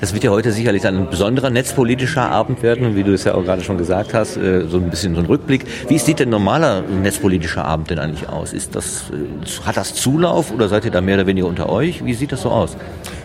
Das 0.00 0.14
wird 0.14 0.22
ja 0.22 0.30
heute 0.30 0.52
sicherlich 0.52 0.86
ein 0.86 1.10
besonderer 1.10 1.50
netzpolitischer 1.50 2.30
Abend 2.30 2.62
werden, 2.62 2.94
wie 2.94 3.02
du 3.02 3.12
es 3.12 3.24
ja 3.24 3.34
auch 3.34 3.42
gerade 3.42 3.62
schon 3.62 3.78
gesagt 3.78 4.14
hast, 4.14 4.36
äh, 4.36 4.64
so 4.68 4.76
ein 4.76 4.90
bisschen 4.90 5.16
so 5.16 5.20
ein 5.20 5.26
Rückblick. 5.26 5.64
Wie 5.88 5.98
sieht 5.98 6.20
denn 6.20 6.28
normaler 6.28 6.82
netzpolitischer 6.82 7.64
Abend 7.64 7.90
denn 7.90 7.98
eigentlich 7.98 8.28
aus? 8.28 8.52
Ist 8.52 8.76
das, 8.76 9.10
äh, 9.10 9.66
hat 9.66 9.76
das 9.76 9.94
Zulauf 9.94 10.52
oder 10.52 10.68
seid 10.68 10.84
ihr 10.84 10.92
da 10.92 11.00
mehr 11.00 11.16
oder 11.16 11.26
weniger 11.26 11.48
unter 11.48 11.68
euch? 11.68 12.04
Wie 12.04 12.14
sieht 12.14 12.30
das 12.30 12.42
so 12.42 12.50
aus? 12.50 12.76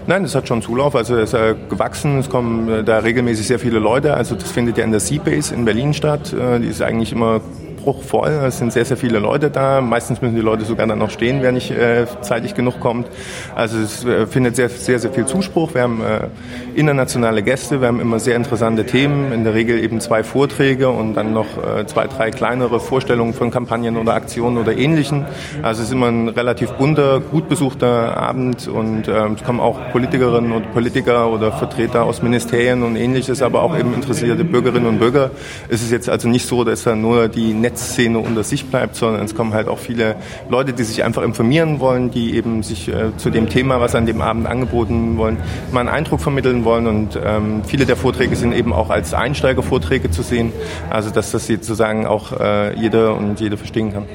Nein, 0.07 0.23
es 0.23 0.33
hat 0.33 0.47
schon 0.47 0.63
Zulauf, 0.63 0.95
also 0.95 1.15
es 1.15 1.33
ist 1.33 1.39
äh, 1.39 1.53
gewachsen, 1.69 2.17
es 2.17 2.29
kommen 2.29 2.83
da 2.85 2.97
regelmäßig 2.97 3.47
sehr 3.47 3.59
viele 3.59 3.77
Leute, 3.77 4.15
also 4.15 4.33
das 4.33 4.51
findet 4.51 4.77
ja 4.79 4.83
in 4.83 4.91
der 4.91 4.99
Seabase 4.99 5.53
in 5.53 5.65
Berlin 5.65 5.93
statt, 5.93 6.33
die 6.33 6.67
ist 6.67 6.81
eigentlich 6.81 7.13
immer 7.13 7.39
bruchvoll. 7.83 8.29
Es 8.45 8.57
sind 8.57 8.73
sehr, 8.73 8.85
sehr 8.85 8.97
viele 8.97 9.19
Leute 9.19 9.49
da. 9.49 9.81
Meistens 9.81 10.21
müssen 10.21 10.35
die 10.35 10.41
Leute 10.41 10.65
sogar 10.65 10.87
dann 10.87 10.99
noch 10.99 11.09
stehen, 11.09 11.41
wer 11.41 11.51
nicht 11.51 11.71
äh, 11.71 12.05
zeitig 12.21 12.55
genug 12.55 12.79
kommt. 12.79 13.07
Also 13.55 13.77
es 13.77 14.05
äh, 14.05 14.25
findet 14.25 14.55
sehr, 14.55 14.69
sehr, 14.69 14.99
sehr 14.99 15.11
viel 15.11 15.25
Zuspruch. 15.25 15.73
Wir 15.73 15.81
haben 15.81 16.01
äh, 16.01 16.27
internationale 16.79 17.43
Gäste, 17.43 17.81
wir 17.81 17.87
haben 17.87 17.99
immer 17.99 18.19
sehr 18.19 18.35
interessante 18.35 18.85
Themen, 18.85 19.31
in 19.31 19.43
der 19.43 19.53
Regel 19.53 19.83
eben 19.83 19.99
zwei 19.99 20.23
Vorträge 20.23 20.89
und 20.89 21.15
dann 21.15 21.33
noch 21.33 21.45
äh, 21.57 21.85
zwei, 21.85 22.07
drei 22.07 22.31
kleinere 22.31 22.79
Vorstellungen 22.79 23.33
von 23.33 23.51
Kampagnen 23.51 23.97
oder 23.97 24.13
Aktionen 24.13 24.57
oder 24.57 24.75
Ähnlichen. 24.75 25.25
Also 25.61 25.81
es 25.81 25.87
ist 25.87 25.93
immer 25.93 26.07
ein 26.07 26.29
relativ 26.29 26.71
bunter, 26.71 27.19
gut 27.19 27.49
besuchter 27.49 28.17
Abend 28.17 28.67
und 28.67 29.07
äh, 29.07 29.27
es 29.35 29.43
kommen 29.43 29.59
auch 29.59 29.91
Politikerinnen 29.91 30.51
und 30.51 30.73
Politiker 30.73 31.29
oder 31.29 31.51
Vertreter 31.51 32.03
aus 32.05 32.21
Ministerien 32.21 32.83
und 32.83 32.95
Ähnliches, 32.95 33.41
aber 33.41 33.61
auch 33.61 33.77
eben 33.77 33.93
interessierte 33.93 34.43
Bürgerinnen 34.43 34.87
und 34.87 34.99
Bürger. 34.99 35.31
Es 35.69 35.81
ist 35.81 35.91
jetzt 35.91 36.09
also 36.09 36.27
nicht 36.27 36.47
so, 36.47 36.63
dass 36.63 36.83
da 36.83 36.95
nur 36.95 37.27
die 37.27 37.53
Netz 37.53 37.72
Netzszene 37.73 38.19
unter 38.19 38.43
sich 38.43 38.65
bleibt, 38.65 38.95
sondern 38.95 39.25
es 39.25 39.33
kommen 39.33 39.53
halt 39.53 39.67
auch 39.67 39.79
viele 39.79 40.15
Leute, 40.47 40.73
die 40.73 40.83
sich 40.83 41.03
einfach 41.03 41.23
informieren 41.23 41.79
wollen, 41.79 42.11
die 42.11 42.35
eben 42.35 42.61
sich 42.61 42.87
äh, 42.87 43.17
zu 43.17 43.31
dem 43.31 43.49
Thema, 43.49 43.81
was 43.81 43.95
an 43.95 44.05
dem 44.05 44.21
Abend 44.21 44.45
angeboten 44.45 45.17
wollen, 45.17 45.37
mal 45.71 45.79
einen 45.81 45.89
Eindruck 45.89 46.21
vermitteln 46.21 46.65
wollen. 46.65 46.85
Und 46.85 47.19
ähm, 47.23 47.63
viele 47.65 47.85
der 47.85 47.95
Vorträge 47.95 48.35
sind 48.35 48.53
eben 48.53 48.73
auch 48.73 48.91
als 48.91 49.15
Einsteigervorträge 49.15 50.11
zu 50.11 50.21
sehen, 50.21 50.53
also 50.91 51.09
dass 51.09 51.31
das 51.31 51.47
sozusagen 51.47 52.05
auch 52.05 52.39
äh, 52.39 52.79
jeder 52.79 53.17
und 53.17 53.39
jede 53.39 53.57
verstehen 53.57 53.91
kann. 53.91 54.05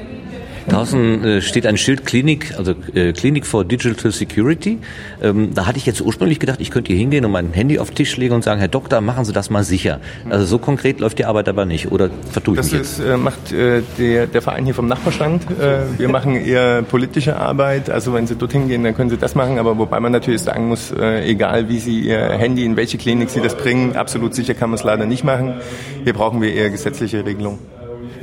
Draußen 0.67 1.23
äh, 1.23 1.41
steht 1.41 1.65
ein 1.65 1.77
Schild 1.77 2.05
Klinik, 2.05 2.53
also 2.57 2.73
äh, 2.93 3.13
Klinik 3.13 3.45
for 3.45 3.63
Digital 3.65 4.11
Security. 4.11 4.79
Ähm, 5.21 5.53
da 5.53 5.65
hatte 5.65 5.77
ich 5.77 5.85
jetzt 5.85 6.01
ursprünglich 6.01 6.39
gedacht, 6.39 6.59
ich 6.61 6.71
könnte 6.71 6.91
hier 6.91 6.99
hingehen 6.99 7.25
und 7.25 7.31
mein 7.31 7.53
Handy 7.53 7.79
auf 7.79 7.89
den 7.89 7.95
Tisch 7.95 8.17
legen 8.17 8.35
und 8.35 8.43
sagen, 8.43 8.59
Herr 8.59 8.67
Doktor, 8.67 9.01
machen 9.01 9.25
Sie 9.25 9.33
das 9.33 9.49
mal 9.49 9.63
sicher. 9.63 9.99
Also 10.29 10.45
so 10.45 10.59
konkret 10.59 10.99
läuft 10.99 11.19
die 11.19 11.25
Arbeit 11.25 11.49
aber 11.49 11.65
nicht, 11.65 11.91
oder 11.91 12.09
vertue 12.31 12.55
ich 12.55 12.57
das 12.57 12.71
mich 12.71 12.79
jetzt? 12.81 12.99
Das 12.99 13.05
äh, 13.05 13.17
macht 13.17 13.51
äh, 13.51 13.81
der, 13.97 14.27
der 14.27 14.41
Verein 14.41 14.65
hier 14.65 14.75
vom 14.75 14.87
Nachbarstand. 14.87 15.43
Äh, 15.59 15.99
wir 15.99 16.09
machen 16.09 16.35
eher 16.35 16.81
politische 16.83 17.35
Arbeit. 17.35 17.89
Also 17.89 18.13
wenn 18.13 18.27
Sie 18.27 18.35
dorthin 18.35 18.67
gehen, 18.67 18.83
dann 18.83 18.95
können 18.95 19.09
Sie 19.09 19.17
das 19.17 19.35
machen. 19.35 19.57
Aber 19.59 19.77
wobei 19.77 19.99
man 19.99 20.11
natürlich 20.11 20.41
sagen 20.41 20.67
muss, 20.67 20.91
äh, 20.91 21.25
egal 21.25 21.69
wie 21.69 21.79
Sie 21.79 22.01
Ihr 22.01 22.19
Handy, 22.19 22.65
in 22.65 22.75
welche 22.75 22.97
Klinik 22.97 23.29
Sie 23.29 23.41
das 23.41 23.55
bringen, 23.55 23.95
absolut 23.95 24.35
sicher 24.35 24.53
kann 24.53 24.69
man 24.69 24.77
es 24.77 24.83
leider 24.83 25.05
nicht 25.05 25.23
machen. 25.23 25.55
Hier 26.03 26.13
brauchen 26.13 26.41
wir 26.41 26.53
eher 26.53 26.69
gesetzliche 26.69 27.25
Regelungen. 27.25 27.59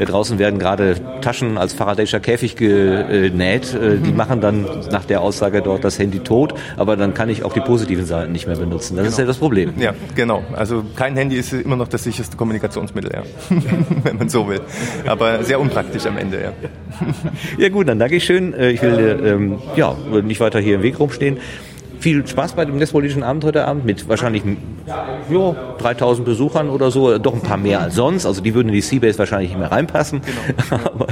Draußen 0.05 0.39
werden 0.39 0.59
gerade 0.59 0.97
Taschen 1.23 1.57
als 1.57 1.73
Faradayscher 1.73 2.21
Käfig 2.21 2.57
genäht. 2.57 3.75
Äh, 3.75 3.99
die 3.99 4.11
mhm. 4.11 4.17
machen 4.17 4.41
dann 4.41 4.67
nach 4.91 5.05
der 5.05 5.23
Aussage 5.23 5.63
dort 5.63 5.85
das 5.85 5.99
Handy 5.99 6.19
tot, 6.21 6.55
aber 6.77 6.97
dann 6.97 7.15
kann 7.15 7.29
ich 7.29 7.45
auch 7.45 7.53
die 7.53 7.61
positiven 7.61 8.05
Seiten 8.05 8.33
nicht 8.33 8.47
mehr 8.47 8.57
benutzen. 8.57 8.97
Das 8.97 9.05
genau. 9.05 9.09
ist 9.09 9.19
ja 9.19 9.25
das 9.25 9.39
Problem. 9.39 9.73
Ja, 9.79 9.95
genau. 10.15 10.43
Also 10.53 10.85
kein 10.95 11.17
Handy 11.17 11.37
ist 11.37 11.53
immer 11.53 11.77
noch 11.77 11.89
das 11.89 12.05
sicherste 12.05 12.37
Kommunikationsmittel, 12.37 13.11
ja. 13.13 13.23
wenn 14.03 14.19
man 14.19 14.29
so 14.29 14.49
will. 14.49 14.61
Aber 15.07 15.43
sehr 15.43 15.59
unpraktisch 15.61 16.07
am 16.07 16.19
Ende, 16.19 16.41
ja. 16.43 16.53
ja 17.59 17.69
gut, 17.69 17.89
dann 17.89 17.99
danke 17.99 18.17
ich 18.17 18.25
schön. 18.25 18.53
Äh, 18.53 18.71
ich 18.71 18.83
will 18.83 19.21
ähm, 19.25 19.59
ja, 19.77 19.97
nicht 20.23 20.41
weiter 20.41 20.61
hier 20.61 20.77
im 20.77 20.83
Weg 20.83 21.01
rumstehen 21.01 21.39
viel 21.99 22.27
Spaß 22.27 22.55
bei 22.55 22.65
dem 22.65 22.77
Netzpolitischen 22.79 23.23
Abend 23.23 23.45
heute 23.45 23.67
Abend 23.67 23.85
mit 23.85 24.09
wahrscheinlich 24.09 24.43
jo, 25.31 25.57
3000 25.79 26.25
Besuchern 26.25 26.69
oder 26.69 26.91
so, 26.91 27.19
doch 27.19 27.35
ein 27.35 27.41
paar 27.41 27.57
mehr 27.57 27.81
als 27.81 27.95
sonst. 27.95 28.27
Also 28.27 28.41
die 28.41 28.55
würden 28.55 28.69
in 28.69 28.75
die 28.75 28.81
Seabase 28.81 29.19
wahrscheinlich 29.19 29.51
nicht 29.51 29.59
mehr 29.59 29.73
reinpassen. 29.73 30.21
Genau. 30.23 30.83
Aber, 30.95 31.07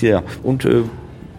ja, 0.00 0.22
und 0.42 0.64
äh, 0.64 0.82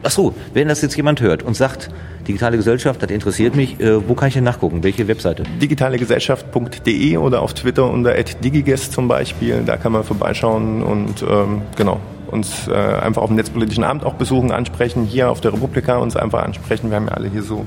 ach 0.03 0.11
so, 0.11 0.33
wenn 0.53 0.67
das 0.67 0.81
jetzt 0.81 0.95
jemand 0.95 1.21
hört 1.21 1.43
und 1.43 1.55
sagt, 1.55 1.89
digitale 2.27 2.57
Gesellschaft, 2.57 3.01
das 3.01 3.09
interessiert 3.09 3.55
mich, 3.55 3.79
äh, 3.79 4.07
wo 4.07 4.13
kann 4.13 4.27
ich 4.27 4.33
denn 4.35 4.43
nachgucken? 4.43 4.83
Welche 4.83 5.07
Webseite? 5.07 5.43
digitalegesellschaft.de 5.61 7.17
oder 7.17 7.41
auf 7.41 7.53
Twitter 7.53 7.89
unter 7.89 8.13
@digigest 8.13 8.93
zum 8.93 9.07
Beispiel. 9.07 9.63
Da 9.65 9.77
kann 9.77 9.91
man 9.91 10.03
vorbeischauen 10.03 10.83
und 10.83 11.23
ähm, 11.23 11.63
genau 11.75 11.99
uns 12.31 12.67
äh, 12.67 12.73
einfach 12.73 13.21
auf 13.21 13.29
dem 13.29 13.35
netzpolitischen 13.35 13.83
Abend 13.83 14.05
auch 14.05 14.13
besuchen, 14.13 14.51
ansprechen, 14.51 15.05
hier 15.05 15.29
auf 15.29 15.41
der 15.41 15.53
Republika 15.53 15.97
uns 15.97 16.15
einfach 16.15 16.43
ansprechen. 16.43 16.89
Wir 16.89 16.95
haben 16.95 17.07
ja 17.07 17.13
alle 17.13 17.29
hier 17.29 17.43
so 17.43 17.65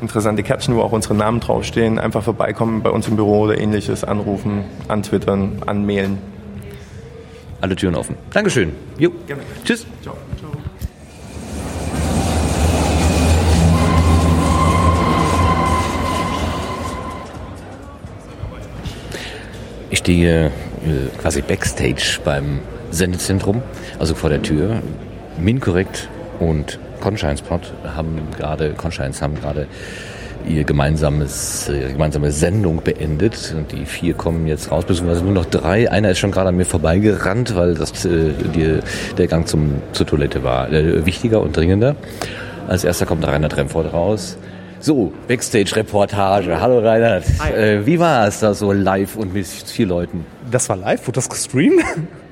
interessante 0.00 0.42
Kärtchen, 0.42 0.74
wo 0.76 0.82
auch 0.82 0.92
unsere 0.92 1.14
Namen 1.14 1.40
draufstehen. 1.40 1.98
Einfach 1.98 2.22
vorbeikommen 2.22 2.82
bei 2.82 2.90
uns 2.90 3.08
im 3.08 3.16
Büro 3.16 3.40
oder 3.40 3.60
ähnliches, 3.60 4.04
anrufen, 4.04 4.64
antwittern, 4.88 5.62
anmailen. 5.66 6.18
alle 7.60 7.74
Türen 7.74 7.94
offen. 7.94 8.16
Dankeschön. 8.32 8.72
Jo. 8.98 9.10
Gerne. 9.26 9.42
Tschüss. 9.64 9.86
Ciao. 10.02 10.16
Ich 19.90 19.98
stehe 19.98 20.46
äh, 20.46 20.50
quasi 21.20 21.40
backstage 21.40 22.20
beim 22.24 22.60
Sendezentrum, 22.90 23.62
also 23.98 24.14
vor 24.14 24.30
der 24.30 24.42
Tür. 24.42 24.82
Minkorrekt 25.38 26.08
und 26.40 26.78
Conscience-Pod 27.00 27.72
haben 27.96 28.18
gerade, 28.36 28.70
Conscience 28.70 29.22
haben 29.22 29.34
gerade 29.34 29.66
ihr 30.46 30.64
gemeinsames, 30.64 31.68
ihre 31.68 31.92
gemeinsame 31.92 32.30
Sendung 32.30 32.82
beendet. 32.82 33.54
Und 33.56 33.72
die 33.72 33.84
vier 33.86 34.14
kommen 34.14 34.46
jetzt 34.46 34.70
raus, 34.70 34.84
beziehungsweise 34.84 35.22
nur 35.24 35.32
noch 35.32 35.46
drei. 35.46 35.90
Einer 35.90 36.10
ist 36.10 36.18
schon 36.18 36.30
gerade 36.30 36.48
an 36.48 36.56
mir 36.56 36.64
vorbeigerannt, 36.64 37.54
weil 37.56 37.74
das, 37.74 38.04
äh, 38.04 38.32
die, 38.54 38.78
der 39.16 39.26
Gang 39.26 39.46
zum, 39.46 39.82
zur 39.92 40.06
Toilette 40.06 40.42
war 40.42 40.72
äh, 40.72 41.04
wichtiger 41.04 41.40
und 41.40 41.56
dringender. 41.56 41.96
Als 42.66 42.84
erster 42.84 43.06
kommt 43.06 43.26
Rainer 43.26 43.48
Tremford 43.48 43.92
raus. 43.92 44.36
So, 44.80 45.12
Backstage-Reportage. 45.26 46.60
Hallo 46.60 46.78
Reinhard. 46.78 47.24
Äh, 47.52 47.84
wie 47.84 47.98
war 47.98 48.28
es 48.28 48.40
da 48.40 48.54
so 48.54 48.72
live 48.72 49.16
und 49.16 49.34
mit 49.34 49.46
vier 49.46 49.86
Leuten? 49.86 50.24
Das 50.50 50.68
war 50.68 50.76
live? 50.76 51.06
Wurde 51.06 51.16
das 51.16 51.28
gestreamt? 51.28 51.82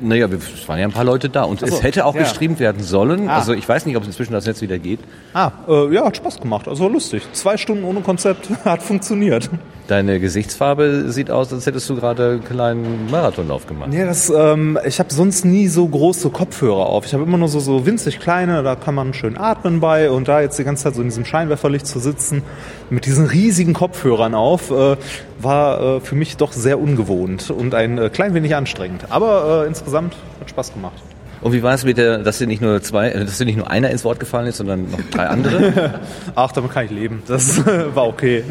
Naja, 0.00 0.30
wir- 0.30 0.38
es 0.38 0.68
waren 0.68 0.78
ja 0.78 0.84
ein 0.86 0.92
paar 0.92 1.04
Leute 1.04 1.28
da 1.28 1.44
und 1.44 1.60
so, 1.60 1.66
es 1.66 1.82
hätte 1.82 2.04
auch 2.04 2.14
ja. 2.14 2.22
gestreamt 2.22 2.60
werden 2.60 2.82
sollen. 2.82 3.28
Ah. 3.28 3.36
Also 3.36 3.52
ich 3.54 3.66
weiß 3.68 3.86
nicht, 3.86 3.96
ob 3.96 4.02
es 4.02 4.08
inzwischen 4.08 4.32
das 4.32 4.44
Netz 4.46 4.60
wieder 4.60 4.78
geht. 4.78 5.00
Ah, 5.32 5.52
äh, 5.68 5.94
ja, 5.94 6.04
hat 6.04 6.16
Spaß 6.16 6.40
gemacht. 6.40 6.68
Also 6.68 6.84
war 6.84 6.90
lustig. 6.90 7.22
Zwei 7.32 7.56
Stunden 7.56 7.84
ohne 7.84 8.00
Konzept 8.00 8.48
hat 8.64 8.82
funktioniert. 8.82 9.48
Deine 9.88 10.18
Gesichtsfarbe 10.18 11.12
sieht 11.12 11.30
aus, 11.30 11.52
als 11.52 11.64
hättest 11.64 11.88
du 11.88 11.94
gerade 11.94 12.30
einen 12.32 12.44
kleinen 12.44 13.08
Marathonlauf 13.08 13.68
gemacht. 13.68 13.88
Nee, 13.90 14.04
das, 14.04 14.28
ähm, 14.30 14.76
ich 14.84 14.98
habe 14.98 15.14
sonst 15.14 15.44
nie 15.44 15.68
so 15.68 15.86
große 15.86 16.30
Kopfhörer 16.30 16.86
auf. 16.86 17.06
Ich 17.06 17.14
habe 17.14 17.22
immer 17.22 17.38
nur 17.38 17.48
so, 17.48 17.60
so 17.60 17.86
winzig 17.86 18.18
kleine, 18.18 18.64
da 18.64 18.74
kann 18.74 18.96
man 18.96 19.14
schön 19.14 19.38
atmen 19.38 19.78
bei. 19.78 20.10
Und 20.10 20.26
da 20.26 20.40
jetzt 20.40 20.58
die 20.58 20.64
ganze 20.64 20.84
Zeit 20.84 20.96
so 20.96 21.02
in 21.02 21.08
diesem 21.08 21.24
Scheinwerferlicht 21.24 21.86
zu 21.86 22.00
sitzen, 22.00 22.42
mit 22.90 23.06
diesen 23.06 23.26
riesigen 23.26 23.74
Kopfhörern 23.74 24.34
auf, 24.34 24.72
äh, 24.72 24.96
war 25.38 25.80
äh, 25.80 26.00
für 26.00 26.16
mich 26.16 26.36
doch 26.36 26.52
sehr 26.52 26.80
ungewohnt 26.80 27.50
und 27.50 27.74
ein 27.74 27.98
äh, 27.98 28.08
klein 28.08 28.34
wenig 28.34 28.56
anstrengend. 28.56 29.04
Aber 29.10 29.64
äh, 29.64 29.68
insgesamt 29.86 30.16
hat 30.40 30.50
Spaß 30.50 30.72
gemacht. 30.72 31.00
Und 31.42 31.52
wie 31.52 31.62
war 31.62 31.74
es 31.74 31.84
mit 31.84 31.96
der, 31.96 32.18
dass 32.18 32.38
dir 32.38 32.48
nicht 32.48 32.60
nur 32.60 32.82
zwei, 32.82 33.10
äh, 33.10 33.24
dass 33.24 33.38
dir 33.38 33.44
nicht 33.44 33.56
nur 33.56 33.70
einer 33.70 33.90
ins 33.90 34.04
Wort 34.04 34.18
gefallen 34.18 34.48
ist, 34.48 34.56
sondern 34.56 34.90
noch 34.90 35.00
drei 35.12 35.26
andere? 35.28 36.00
Ach, 36.34 36.50
damit 36.50 36.72
kann 36.72 36.86
ich 36.86 36.90
leben. 36.90 37.22
Das 37.28 37.64
war 37.94 38.08
okay. 38.08 38.42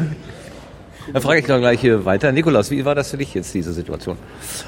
Dann 1.12 1.22
frage 1.22 1.40
ich 1.40 1.46
noch 1.46 1.58
gleich 1.58 1.80
hier 1.80 2.04
weiter. 2.04 2.32
Nikolaus, 2.32 2.70
wie 2.70 2.84
war 2.84 2.94
das 2.94 3.10
für 3.10 3.16
dich 3.16 3.32
jetzt, 3.34 3.54
diese 3.54 3.72
Situation? 3.72 4.16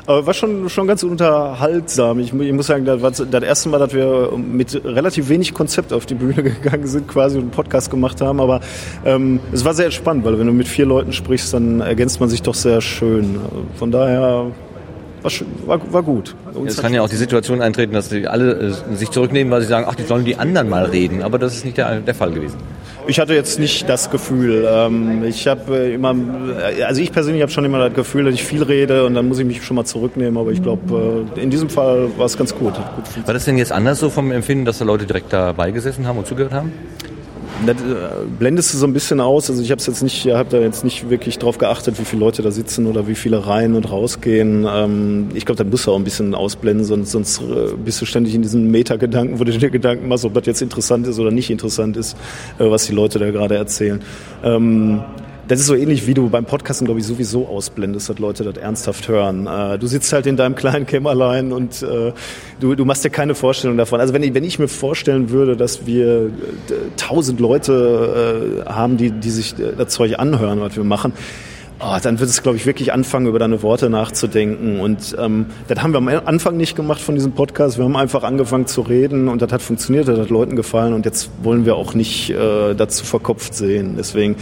Aber 0.07 0.27
war 0.27 0.35
schon, 0.35 0.69
schon 0.69 0.87
ganz 0.87 1.03
unterhaltsam. 1.03 2.21
Ich, 2.21 2.33
ich 2.33 2.53
muss 2.53 2.67
sagen, 2.67 2.85
das 2.85 3.03
war 3.03 3.11
das 3.11 3.43
erste 3.43 3.69
Mal, 3.71 3.79
dass 3.79 3.93
wir 3.93 4.33
mit 4.37 4.85
relativ 4.85 5.29
wenig 5.31 5.55
Konzept 5.55 5.93
auf 5.93 6.07
die 6.07 6.15
Bühne 6.15 6.35
gegangen 6.43 6.87
sind, 6.87 7.09
quasi 7.09 7.39
und 7.39 7.45
einen 7.45 7.51
Podcast 7.51 7.91
gemacht 7.91 8.21
haben. 8.21 8.41
Aber 8.41 8.61
ähm, 9.05 9.41
es 9.53 9.65
war 9.65 9.75
sehr 9.75 9.87
entspannt, 9.87 10.25
weil 10.25 10.39
wenn 10.39 10.47
du 10.47 10.53
mit 10.53 10.69
vier 10.69 10.87
Leuten 10.87 11.13
sprichst, 11.13 11.55
dann 11.55 11.81
ergänzt 11.81 12.21
man 12.21 12.29
sich 12.29 12.43
doch 12.43 12.55
sehr 12.55 12.81
schön. 12.83 13.41
Von 13.77 13.91
daher 13.91 14.53
war, 15.67 15.93
war, 15.93 16.03
gut. 16.03 16.35
Uns 16.55 16.75
Es 16.75 16.81
kann 16.81 16.95
ja 16.95 17.03
auch 17.03 17.09
die 17.09 17.17
Situation 17.17 17.63
eintreten, 17.63 17.93
dass 17.93 18.09
die 18.09 18.27
alle 18.27 18.75
äh, 18.91 18.97
sich 18.97 19.11
zurücknehmen, 19.11 19.51
weil 19.53 19.63
sie 19.63 19.69
sagen, 19.69 19.87
ach, 19.89 19.95
die 19.95 20.05
sollen 20.05 20.25
die 20.25 20.37
anderen 20.37 20.69
mal 20.69 20.85
reden. 20.85 21.23
Aber 21.23 21.39
das 21.39 21.57
ist 21.57 21.65
nicht 21.65 21.77
der, 21.77 22.01
der 22.01 22.15
Fall 22.15 22.31
gewesen. 22.33 22.57
Ich 23.07 23.19
hatte 23.19 23.35
jetzt 23.35 23.59
nicht 23.59 23.89
das 23.89 24.11
Gefühl. 24.11 24.69
Ähm, 24.71 25.25
ich 25.25 25.49
habe 25.49 25.77
äh, 25.77 25.95
immer, 25.95 26.15
äh, 26.79 26.83
also 26.83 27.01
ich 27.01 27.11
persönlich 27.11 27.43
habe 27.43 27.51
schon 27.51 27.65
immer 27.65 27.79
das 27.79 27.95
Gefühl, 27.95 28.25
dass 28.25 28.35
ich 28.35 28.45
viel 28.45 28.63
rede 28.63 29.07
und 29.07 29.15
dann 29.15 29.29
muss 29.29 29.39
ich 29.39 29.47
mich 29.47 29.65
schon 29.65 29.77
mal 29.77 29.85
zurücknehmen. 29.85 30.37
Aber 30.37 30.51
ich 30.51 30.63
glaube, 30.63 31.27
äh, 31.37 31.41
in 31.41 31.51
diesem 31.51 31.71
Fall 31.71 32.11
war 32.17 32.27
es 32.27 32.37
ganz 32.37 32.55
gut. 32.55 32.75
Gut. 32.75 33.27
War 33.27 33.35
das 33.35 33.45
denn 33.45 33.59
jetzt 33.59 33.73
anders 33.73 33.99
so 33.99 34.11
vom 34.11 34.31
Empfinden, 34.31 34.65
dass 34.65 34.79
da 34.79 34.85
Leute 34.85 35.07
direkt 35.07 35.33
dabei 35.33 35.71
gesessen 35.71 36.07
haben 36.07 36.19
und 36.19 36.27
zugehört 36.27 36.53
haben? 36.53 36.73
Das 37.67 37.77
äh, 37.77 37.85
blendest 38.39 38.73
du 38.73 38.79
so 38.79 38.87
ein 38.87 38.93
bisschen 38.93 39.21
aus. 39.21 39.51
Also 39.51 39.63
ich 39.63 39.71
habe 39.71 39.83
jetzt 39.83 40.03
nicht, 40.03 40.27
habe 40.27 40.49
da 40.51 40.59
jetzt 40.59 40.85
nicht 40.85 41.11
wirklich 41.11 41.39
drauf 41.39 41.59
geachtet, 41.59 41.99
wie 41.99 42.05
viele 42.05 42.21
Leute 42.21 42.43
da 42.43 42.51
sitzen 42.51 42.87
oder 42.87 43.09
wie 43.09 43.15
viele 43.15 43.47
rein 43.47 43.75
und 43.75 43.91
rausgehen. 43.91 44.67
Ähm, 44.69 45.29
ich 45.35 45.45
glaube, 45.45 45.63
da 45.63 45.69
musst 45.69 45.87
du 45.87 45.93
auch 45.93 45.97
ein 45.97 46.05
bisschen 46.05 46.35
ausblenden, 46.35 46.85
sonst, 46.85 47.11
sonst 47.11 47.41
äh, 47.41 47.75
bist 47.85 48.01
du 48.01 48.05
ständig 48.05 48.35
in 48.35 48.43
diesen 48.43 48.71
Meta-Gedanken, 48.71 49.41
wo 49.41 49.45
du 49.45 49.53
dir 49.53 49.71
Gedanken 49.71 50.09
machst, 50.09 50.25
ob 50.25 50.35
das 50.35 50.47
jetzt 50.47 50.63
interessant 50.63 51.07
ist 51.07 51.19
oder 51.19 51.31
nicht 51.31 51.51
interessant 51.51 51.97
ist, 51.97 52.17
äh, 52.59 52.71
was 52.71 52.87
die 52.87 52.93
Leute 52.93 53.19
da 53.19 53.31
gerade 53.31 53.57
erzählen. 53.57 54.03
Ähm, 54.45 55.03
das 55.49 55.61
ist 55.61 55.67
so 55.67 55.75
ähnlich 55.75 56.07
wie 56.07 56.15
du 56.15 56.29
beim 56.29 56.45
Podcasten, 56.45 56.85
glaube 56.85 57.01
ich, 57.01 57.07
sowieso 57.07 57.49
ausblendest, 57.49 58.09
dass 58.11 58.19
Leute 58.19 58.45
das 58.45 58.57
ernsthaft 58.57 59.09
hören. 59.09 59.47
Äh, 59.47 59.79
du 59.79 59.87
sitzt 59.87 60.13
halt 60.13 60.27
in 60.27 60.37
deinem 60.37 60.55
kleinen 60.55 60.87
Kämmerlein 60.87 61.53
und 61.53 61.83
äh, 61.83 62.13
du, 62.61 62.75
du 62.75 62.85
machst 62.85 63.05
dir 63.05 63.11
keine 63.11 63.35
Vorstellung 63.35 63.79
davon. 63.79 63.99
Also 64.01 64.13
wenn 64.13 64.23
ich, 64.23 64.35
wenn 64.35 64.45
ich 64.45 64.59
mir 64.59 64.69
vorstellen 64.69 65.31
würde, 65.31 65.57
dass 65.57 65.87
wir 65.87 66.27
äh, 66.27 66.31
tausend 66.97 67.41
Leute 67.41 68.65
haben, 68.69 68.97
die, 68.99 69.11
die 69.11 69.31
sich 69.31 69.55
das 69.55 69.89
Zeug 69.89 70.19
anhören, 70.19 70.61
was 70.61 70.77
wir 70.77 70.85
machen, 70.85 71.13
Oh, 71.81 71.97
dann 72.03 72.19
wird 72.19 72.29
es, 72.29 72.43
glaube 72.43 72.57
ich, 72.57 72.67
wirklich 72.67 72.93
anfangen, 72.93 73.27
über 73.27 73.39
deine 73.39 73.63
Worte 73.63 73.89
nachzudenken. 73.89 74.81
Und 74.81 75.17
ähm, 75.17 75.47
das 75.69 75.81
haben 75.81 75.93
wir 75.93 75.99
am 75.99 76.09
Anfang 76.09 76.57
nicht 76.57 76.75
gemacht 76.75 77.01
von 77.01 77.15
diesem 77.15 77.33
Podcast. 77.33 77.79
Wir 77.79 77.85
haben 77.85 77.95
einfach 77.95 78.25
angefangen 78.25 78.67
zu 78.67 78.81
reden 78.81 79.29
und 79.29 79.43
das 79.43 79.53
hat 79.53 79.63
funktioniert, 79.63 80.09
das 80.09 80.19
hat 80.19 80.31
Leuten 80.31 80.57
gefallen 80.57 80.93
und 80.93 81.05
jetzt 81.05 81.31
wollen 81.45 81.67
wir 81.67 81.77
auch 81.77 81.95
nicht 81.95 82.31
äh, 82.31 82.75
dazu 82.75 83.05
verkopft 83.05 83.55
sehen. 83.55 83.95
Deswegen, 83.97 84.35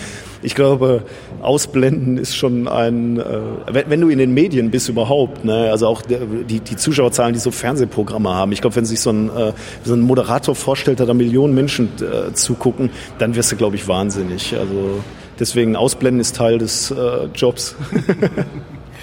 ich 0.43 0.55
glaube, 0.55 1.03
ausblenden 1.43 2.17
ist 2.17 2.35
schon 2.35 2.69
ein, 2.69 3.21
äh, 3.21 3.41
wenn, 3.71 3.91
wenn 3.91 4.01
du 4.01 4.09
in 4.09 4.19
den 4.19 4.33
Medien 4.33 4.71
bist 4.71 4.89
überhaupt, 4.89 5.45
ne, 5.45 5.71
also 5.71 5.89
auch 5.89 6.01
der, 6.01 6.21
die, 6.21 6.61
die 6.61 6.77
Zuschauerzahlen, 6.77 7.35
die 7.35 7.39
so 7.39 7.51
Fernsehprogramme 7.51 8.31
haben. 8.31 8.53
Ich 8.53 8.63
glaube, 8.63 8.77
wenn 8.77 8.87
sich 8.87 9.01
so 9.01 9.11
ein, 9.11 9.29
äh, 9.29 9.53
so 9.85 9.93
ein 9.93 10.01
Moderator 10.01 10.55
vorstellt, 10.55 11.01
da 11.01 11.05
da 11.05 11.13
Millionen 11.13 11.55
Menschen 11.55 11.91
äh, 12.01 12.33
zugucken, 12.33 12.89
dann 13.19 13.35
wirst 13.35 13.53
du, 13.53 13.57
glaube 13.57 13.77
ich, 13.77 13.87
wahnsinnig. 13.89 14.57
Also 14.59 15.03
Deswegen 15.39 15.77
Ausblenden 15.77 16.21
ist 16.21 16.37
Teil 16.37 16.59
des 16.59 16.91
äh, 16.91 17.27
Jobs. 17.35 17.77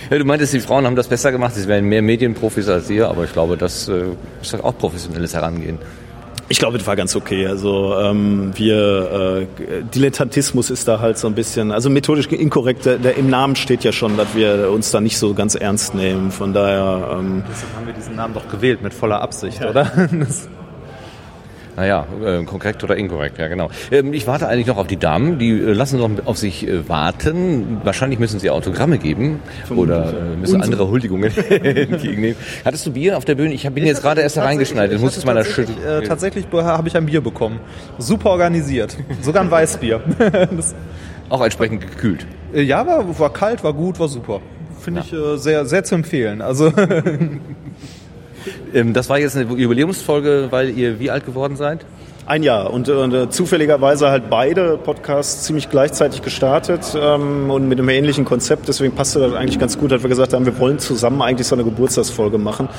Ja, 0.09 0.17
du 0.17 0.25
meintest, 0.25 0.53
die 0.53 0.59
Frauen 0.59 0.85
haben 0.85 0.95
das 0.95 1.07
besser 1.07 1.31
gemacht, 1.31 1.55
sie 1.55 1.67
wären 1.67 1.85
mehr 1.85 2.01
Medienprofis 2.01 2.67
als 2.67 2.89
ihr, 2.89 3.07
aber 3.07 3.23
ich 3.23 3.31
glaube, 3.31 3.57
das 3.57 3.87
äh, 3.87 4.03
ist 4.41 4.53
doch 4.53 4.63
auch 4.63 4.77
professionelles 4.77 5.33
Herangehen. 5.33 5.79
Ich 6.49 6.59
glaube, 6.59 6.77
das 6.77 6.85
war 6.85 6.95
ganz 6.95 7.15
okay. 7.15 7.47
Also 7.47 7.97
ähm, 7.97 8.51
wir 8.55 9.47
äh, 9.61 9.83
Dilettantismus 9.95 10.69
ist 10.69 10.87
da 10.87 10.99
halt 10.99 11.17
so 11.17 11.27
ein 11.27 11.35
bisschen, 11.35 11.71
also 11.71 11.89
methodisch 11.89 12.27
inkorrekt. 12.27 12.85
Der, 12.85 12.97
der, 12.97 13.17
Im 13.17 13.29
Namen 13.29 13.55
steht 13.55 13.83
ja 13.83 13.93
schon, 13.93 14.17
dass 14.17 14.35
wir 14.35 14.69
uns 14.69 14.91
da 14.91 14.99
nicht 14.99 15.17
so 15.17 15.33
ganz 15.33 15.55
ernst 15.55 15.95
nehmen. 15.95 16.31
Von 16.31 16.53
daher. 16.53 17.17
Ähm, 17.17 17.43
Deshalb 17.49 17.75
haben 17.75 17.87
wir 17.87 17.93
diesen 17.93 18.15
Namen 18.17 18.33
doch 18.33 18.47
gewählt 18.49 18.83
mit 18.83 18.93
voller 18.93 19.21
Absicht, 19.21 19.61
ja. 19.61 19.69
oder? 19.69 19.91
Naja, 21.75 22.05
äh, 22.23 22.43
korrekt 22.43 22.83
oder 22.83 22.95
inkorrekt, 22.95 23.39
ja 23.39 23.47
genau. 23.47 23.69
Ähm, 23.91 24.13
ich 24.13 24.27
warte 24.27 24.47
eigentlich 24.47 24.67
noch 24.67 24.77
auf 24.77 24.85
die 24.87 24.97
Damen, 24.97 25.39
die 25.39 25.49
äh, 25.49 25.73
lassen 25.73 25.97
noch 25.99 26.09
auf 26.25 26.37
sich 26.37 26.67
äh, 26.67 26.87
warten. 26.87 27.79
Wahrscheinlich 27.83 28.19
müssen 28.19 28.39
sie 28.39 28.49
Autogramme 28.51 28.99
geben 28.99 29.39
oder 29.75 30.09
äh, 30.09 30.35
müssen 30.37 30.55
Unsere- 30.55 30.63
andere 30.63 30.87
Huldigungen 30.89 31.31
entgegennehmen. 31.49 32.35
Hattest 32.63 32.85
du 32.85 32.91
Bier 32.91 33.17
auf 33.17 33.25
der 33.25 33.35
Bühne? 33.35 33.53
Ich 33.55 33.65
hab, 33.65 33.73
bin 33.73 33.85
jetzt 33.85 34.03
gerade 34.03 34.21
erst 34.21 34.37
da 34.37 34.43
reingeschneidet. 34.43 34.95
Ich 34.97 35.01
muss 35.01 35.15
jetzt 35.15 35.25
meiner 35.25 35.43
Schüttel. 35.43 35.75
Äh, 35.83 36.03
tatsächlich 36.03 36.45
be- 36.45 36.63
habe 36.63 36.87
ich 36.87 36.95
ein 36.95 37.07
Bier 37.07 37.21
bekommen. 37.21 37.59
Super 37.97 38.29
organisiert. 38.29 38.95
Sogar 39.21 39.41
ein 39.43 39.49
Weißbier. 39.49 39.99
Auch 41.29 41.41
entsprechend 41.41 41.81
gekühlt. 41.81 42.27
äh, 42.53 42.61
ja, 42.61 42.85
war, 42.85 43.17
war 43.19 43.33
kalt, 43.33 43.63
war 43.63 43.73
gut, 43.73 43.99
war 43.99 44.07
super. 44.09 44.41
Finde 44.79 45.01
ich 45.05 45.11
äh, 45.13 45.37
sehr, 45.37 45.65
sehr 45.65 45.83
zu 45.83 45.95
empfehlen. 45.95 46.41
Also 46.41 46.71
das 48.93 49.09
war 49.09 49.19
jetzt 49.19 49.35
eine 49.35 49.51
Jubiläumsfolge, 49.53 50.47
weil 50.49 50.69
ihr 50.77 50.99
wie 50.99 51.11
alt 51.11 51.25
geworden 51.25 51.55
seid? 51.55 51.85
Ein 52.25 52.41
Jahr 52.41 52.71
und, 52.71 52.87
äh, 52.87 53.29
zufälligerweise 53.29 54.09
halt 54.09 54.29
beide 54.29 54.77
Podcasts 54.77 55.43
ziemlich 55.43 55.69
gleichzeitig 55.69 56.21
gestartet 56.21 56.95
ähm, 56.97 57.51
und 57.51 57.67
mit 57.67 57.79
einem 57.79 57.89
ähnlichen 57.89 58.23
Konzept. 58.23 58.69
Deswegen 58.69 58.95
passte 58.95 59.19
das 59.19 59.33
eigentlich 59.33 59.59
ganz 59.59 59.77
gut, 59.77 59.91
dass 59.91 60.03
wir 60.03 60.09
gesagt 60.09 60.33
haben, 60.33 60.45
wir 60.45 60.57
wollen 60.57 60.79
zusammen 60.79 61.21
eigentlich 61.21 61.47
so 61.47 61.55
eine 61.55 61.65
Geburtstagsfolge 61.65 62.37
machen. 62.37 62.69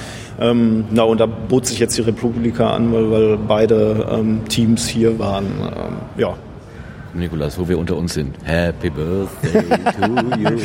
Ähm, 0.41 0.87
na 0.91 1.03
und 1.03 1.21
da 1.21 1.27
bot 1.27 1.67
sich 1.67 1.79
jetzt 1.79 1.99
die 1.99 2.03
Republika 2.03 2.71
an, 2.71 2.91
weil, 2.95 3.11
weil 3.11 3.37
beide 3.37 4.07
ähm, 4.11 4.49
Teams 4.49 4.89
hier 4.89 5.19
waren. 5.19 5.45
Ähm, 5.45 5.97
ja. 6.17 6.35
Nikolas, 7.15 7.59
wo 7.59 7.69
wir 7.69 7.79
unter 7.79 7.97
uns 7.97 8.15
sind. 8.15 8.37
Happy 8.45 8.91
Birthday 8.91 9.63
to 9.63 10.37
you. 10.37 10.59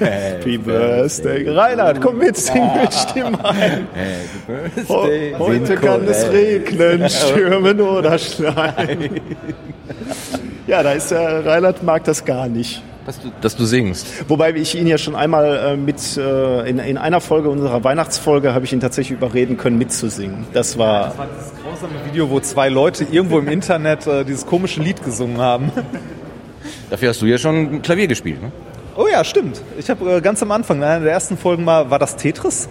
Happy 0.00 0.58
Birthday. 0.58 1.48
Reinhard, 1.48 2.00
komm 2.00 2.18
mit, 2.18 2.36
sing 2.36 2.62
mit 2.74 2.92
Stimme 2.92 3.44
ein. 3.44 3.86
Happy 3.94 4.38
Birthday. 4.46 5.34
heute 5.38 5.74
kann 5.76 6.06
es 6.06 6.28
regnen, 6.30 7.08
stürmen 7.08 7.80
oder 7.80 8.18
schneien. 8.18 9.20
Ja, 10.66 10.82
da 10.82 10.92
ist 10.92 11.10
der 11.10 11.44
Reinhard 11.46 11.82
mag 11.82 12.04
das 12.04 12.24
gar 12.24 12.48
nicht. 12.48 12.82
Dass 13.10 13.20
du, 13.20 13.32
dass 13.40 13.56
du 13.56 13.64
singst. 13.64 14.06
Wobei 14.28 14.52
ich 14.52 14.76
ihn 14.78 14.86
ja 14.86 14.96
schon 14.96 15.16
einmal 15.16 15.72
äh, 15.72 15.76
mit 15.76 16.16
äh, 16.16 16.70
in, 16.70 16.78
in 16.78 16.96
einer 16.96 17.20
Folge 17.20 17.48
unserer 17.48 17.82
Weihnachtsfolge 17.82 18.54
habe 18.54 18.66
ich 18.66 18.72
ihn 18.72 18.78
tatsächlich 18.78 19.18
überreden 19.18 19.56
können 19.56 19.78
mitzusingen. 19.78 20.46
Das 20.52 20.78
war 20.78 21.08
Das 21.08 21.18
war 21.18 21.26
dieses 21.26 21.52
grausame 21.60 22.06
Video, 22.06 22.30
wo 22.30 22.38
zwei 22.38 22.68
Leute 22.68 23.04
irgendwo 23.10 23.40
im 23.40 23.48
Internet 23.48 24.06
äh, 24.06 24.24
dieses 24.24 24.46
komische 24.46 24.80
Lied 24.80 25.02
gesungen 25.02 25.38
haben. 25.38 25.72
Dafür 26.90 27.08
hast 27.08 27.20
du 27.20 27.26
ja 27.26 27.36
schon 27.36 27.82
Klavier 27.82 28.06
gespielt, 28.06 28.40
ne? 28.42 28.52
Oh 28.94 29.08
ja, 29.10 29.24
stimmt. 29.24 29.60
Ich 29.76 29.90
habe 29.90 30.18
äh, 30.18 30.20
ganz 30.20 30.40
am 30.44 30.52
Anfang, 30.52 30.76
in 30.76 30.84
einer 30.84 31.02
der 31.02 31.12
ersten 31.12 31.36
Folgen 31.36 31.64
mal, 31.64 31.90
war 31.90 31.98
das 31.98 32.14
Tetris? 32.14 32.68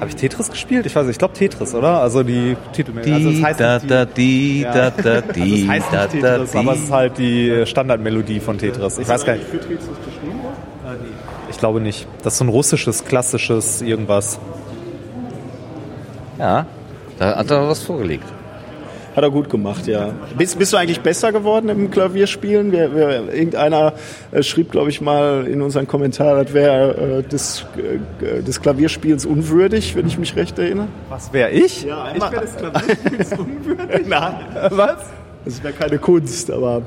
Habe 0.00 0.08
ich 0.10 0.16
Tetris 0.16 0.50
gespielt? 0.50 0.86
Ich 0.86 0.94
weiß 0.94 1.04
nicht, 1.06 1.14
ich 1.14 1.18
glaube 1.18 1.34
Tetris, 1.34 1.74
oder? 1.74 2.00
Also 2.00 2.22
die 2.22 2.56
Titelmelodie. 2.72 3.10
Die, 3.10 3.14
Also 3.26 3.30
es 3.30 3.42
heißt 3.42 3.60
da, 3.60 3.78
die- 3.78 3.86
da, 3.88 4.04
die, 4.04 4.62
da, 4.62 4.90
da, 4.90 5.10
Also 5.14 5.32
die, 5.34 5.62
es 5.62 5.68
heißt 5.68 5.86
da, 5.92 6.06
nicht 6.06 6.22
da, 6.24 6.32
Tetris, 6.38 6.56
aber 6.56 6.72
es 6.72 6.80
ist 6.84 6.90
halt 6.92 7.18
die 7.18 7.62
Standardmelodie 7.66 8.40
von 8.40 8.58
Tetris. 8.58 8.98
Ich 8.98 9.08
weiß 9.08 9.24
gar 9.24 9.34
nicht. 9.34 9.46
Für 9.48 9.58
Tetris 9.58 9.78
geschrieben? 10.04 10.38
Ich 11.50 11.58
glaube 11.58 11.80
nicht. 11.80 12.06
Das 12.22 12.34
ist 12.34 12.38
so 12.38 12.44
ein 12.44 12.48
russisches, 12.48 13.04
klassisches 13.04 13.82
irgendwas. 13.82 14.38
Ja, 16.38 16.66
da 17.18 17.36
hat 17.36 17.50
er 17.50 17.68
was 17.68 17.82
vorgelegt. 17.82 18.24
Hat 19.18 19.24
er 19.24 19.30
gut 19.32 19.50
gemacht, 19.50 19.88
ja. 19.88 20.14
Bist, 20.36 20.60
bist 20.60 20.72
du 20.72 20.76
eigentlich 20.76 21.00
besser 21.00 21.32
geworden 21.32 21.70
im 21.70 21.90
Klavierspielen? 21.90 22.70
Wer, 22.70 22.94
wer, 22.94 23.34
irgendeiner 23.34 23.94
äh, 24.30 24.44
schrieb, 24.44 24.70
glaube 24.70 24.90
ich, 24.90 25.00
mal 25.00 25.44
in 25.48 25.60
unseren 25.60 25.88
Kommentar, 25.88 26.44
das 26.44 26.54
wäre 26.54 27.18
äh, 27.18 27.22
des, 27.24 27.66
äh, 28.22 28.44
des 28.44 28.60
Klavierspiels 28.60 29.26
unwürdig, 29.26 29.96
wenn 29.96 30.06
ich 30.06 30.18
mich 30.18 30.36
recht 30.36 30.56
erinnere. 30.60 30.86
Was 31.08 31.32
wäre 31.32 31.50
ich? 31.50 31.82
Ja, 31.82 32.12
Ich 32.14 32.22
wäre 32.22 32.42
des 32.42 32.56
Klavierspiels 32.58 33.32
unwürdig? 33.40 34.06
Nein. 34.06 34.34
Was? 34.70 34.98
Das 35.44 35.64
wäre 35.64 35.72
keine 35.72 35.98
Kunst, 35.98 36.52
aber 36.52 36.82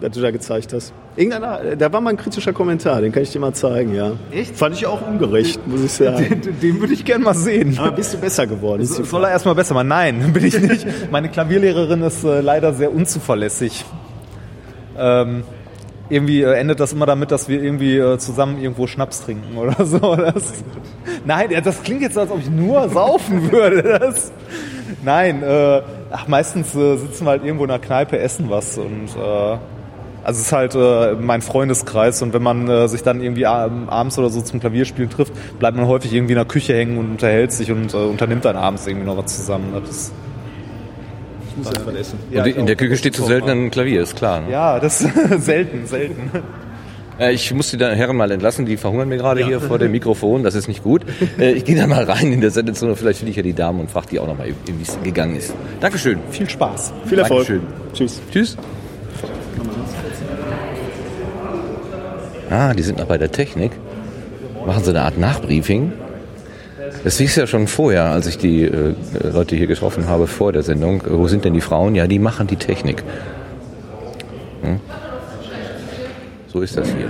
was 0.00 0.10
du 0.12 0.20
da 0.20 0.30
gezeigt 0.30 0.72
hast. 0.72 0.92
Irgendeiner, 1.16 1.62
äh, 1.62 1.76
da 1.76 1.92
war 1.92 2.00
mal 2.00 2.10
ein 2.10 2.16
kritischer 2.16 2.52
Kommentar, 2.52 3.00
den 3.00 3.12
kann 3.12 3.22
ich 3.22 3.30
dir 3.30 3.40
mal 3.40 3.52
zeigen, 3.52 3.94
ja. 3.94 4.12
Echt? 4.30 4.56
Fand 4.56 4.76
ich 4.76 4.86
auch 4.86 5.06
ungerecht, 5.06 5.66
muss 5.66 5.82
ich 5.82 5.92
sagen. 5.92 6.40
Den, 6.40 6.60
den 6.60 6.80
würde 6.80 6.92
ich 6.94 7.04
gerne 7.04 7.24
mal 7.24 7.34
sehen. 7.34 7.76
Aber 7.78 7.92
bist 7.92 8.14
du 8.14 8.18
besser 8.18 8.46
geworden? 8.46 8.80
Die 8.80 8.86
Soll 8.86 9.24
er 9.24 9.30
erstmal 9.30 9.54
besser 9.54 9.74
machen? 9.74 9.88
Nein, 9.88 10.32
bin 10.32 10.44
ich 10.44 10.58
nicht. 10.60 10.86
Meine 11.10 11.28
Klavierlehrerin 11.28 12.02
ist 12.02 12.24
äh, 12.24 12.40
leider 12.40 12.72
sehr 12.72 12.94
unzuverlässig. 12.94 13.84
Ähm, 14.96 15.44
irgendwie 16.10 16.42
äh, 16.42 16.54
endet 16.54 16.80
das 16.80 16.92
immer 16.92 17.06
damit, 17.06 17.30
dass 17.30 17.48
wir 17.48 17.62
irgendwie 17.62 17.98
äh, 17.98 18.18
zusammen 18.18 18.58
irgendwo 18.58 18.86
Schnaps 18.86 19.24
trinken 19.24 19.56
oder 19.56 19.74
so. 19.84 20.16
Das, 20.16 20.52
nein, 21.24 21.50
das 21.62 21.82
klingt 21.82 22.02
jetzt, 22.02 22.16
als 22.16 22.30
ob 22.30 22.38
ich 22.40 22.50
nur 22.50 22.88
saufen 22.88 23.52
würde. 23.52 23.98
Das, 24.00 24.32
nein, 25.04 25.42
äh, 25.42 25.82
ach, 26.10 26.28
meistens 26.28 26.74
äh, 26.74 26.96
sitzen 26.96 27.26
wir 27.26 27.30
halt 27.30 27.44
irgendwo 27.44 27.64
in 27.64 27.70
einer 27.70 27.80
Kneipe, 27.80 28.18
essen 28.18 28.48
was 28.48 28.78
und 28.78 29.08
also 30.28 30.38
es 30.40 30.46
ist 30.46 30.52
halt 30.52 30.74
äh, 30.74 31.14
mein 31.20 31.40
Freundeskreis 31.42 32.20
und 32.22 32.32
wenn 32.34 32.42
man 32.42 32.68
äh, 32.68 32.86
sich 32.86 33.02
dann 33.02 33.22
irgendwie 33.22 33.46
ab- 33.46 33.70
abends 33.86 34.18
oder 34.18 34.28
so 34.28 34.40
zum 34.42 34.60
Klavierspielen 34.60 35.10
trifft, 35.10 35.32
bleibt 35.58 35.76
man 35.76 35.86
häufig 35.86 36.12
irgendwie 36.12 36.32
in 36.34 36.38
der 36.38 36.44
Küche 36.44 36.74
hängen 36.74 36.98
und 36.98 37.10
unterhält 37.12 37.52
sich 37.52 37.72
und 37.72 37.94
äh, 37.94 37.96
unternimmt 37.96 38.44
dann 38.44 38.56
abends 38.56 38.86
irgendwie 38.86 39.06
noch 39.06 39.16
was 39.16 39.36
zusammen. 39.38 39.72
Das 39.80 39.88
ist, 39.90 40.12
Ich 41.50 41.56
muss 41.56 41.66
jetzt 41.68 41.86
was 41.86 41.94
essen. 41.94 42.18
Und 42.32 42.46
in 42.46 42.66
der 42.66 42.76
Küche 42.76 42.96
steht 42.96 43.16
zu 43.16 43.24
selten 43.24 43.48
ein 43.48 43.70
Klavier, 43.70 44.02
ist 44.02 44.16
klar. 44.16 44.42
Ne? 44.42 44.50
Ja, 44.52 44.78
das 44.78 44.98
selten, 45.38 45.86
selten. 45.86 46.30
Äh, 47.18 47.32
Ich 47.32 47.52
muss 47.54 47.70
die 47.70 47.78
Herren 47.78 48.16
mal 48.16 48.30
entlassen, 48.30 48.66
die 48.66 48.76
verhungern 48.76 49.08
mir 49.08 49.16
gerade 49.16 49.44
hier 49.44 49.60
vor 49.60 49.78
dem 49.78 49.92
Mikrofon, 49.92 50.42
das 50.44 50.54
ist 50.54 50.68
nicht 50.68 50.82
gut. 50.84 51.02
Äh, 51.38 51.52
Ich 51.52 51.64
gehe 51.64 51.74
da 51.76 51.86
mal 51.86 52.04
rein 52.04 52.32
in 52.32 52.40
der 52.40 52.50
Sendezone, 52.50 52.94
vielleicht 52.96 53.18
finde 53.20 53.30
ich 53.30 53.36
ja 53.36 53.42
die 53.42 53.54
Damen 53.54 53.80
und 53.80 53.90
frage 53.90 54.06
die 54.12 54.20
auch 54.20 54.26
nochmal, 54.26 54.48
wie 54.48 54.82
es 54.82 54.98
gegangen 55.02 55.36
ist. 55.36 55.54
Dankeschön. 55.80 56.18
Viel 56.30 56.48
Spaß. 56.48 56.92
Viel 57.06 57.18
Erfolg. 57.18 57.46
Dankeschön. 57.46 57.66
Tschüss. 57.94 58.20
Tschüss. 58.30 58.56
Ah, 62.50 62.72
die 62.72 62.82
sind 62.82 62.98
noch 62.98 63.06
bei 63.06 63.18
der 63.18 63.30
Technik. 63.30 63.72
Machen 64.66 64.82
sie 64.84 64.90
eine 64.90 65.02
Art 65.02 65.18
Nachbriefing. 65.18 65.92
Das 67.04 67.18
hieß 67.18 67.36
ja 67.36 67.46
schon 67.46 67.66
vorher, 67.66 68.04
als 68.04 68.26
ich 68.26 68.38
die 68.38 68.64
äh, 68.64 68.94
Leute 69.32 69.54
hier 69.56 69.66
getroffen 69.66 70.08
habe 70.08 70.26
vor 70.26 70.52
der 70.52 70.62
Sendung. 70.62 71.02
Äh, 71.02 71.10
Wo 71.10 71.28
sind 71.28 71.44
denn 71.44 71.54
die 71.54 71.60
Frauen? 71.60 71.94
Ja, 71.94 72.06
die 72.06 72.18
machen 72.18 72.46
die 72.46 72.56
Technik. 72.56 73.02
Hm? 74.62 74.80
So 76.48 76.60
ist 76.62 76.76
das 76.76 76.88
hier. 76.88 77.08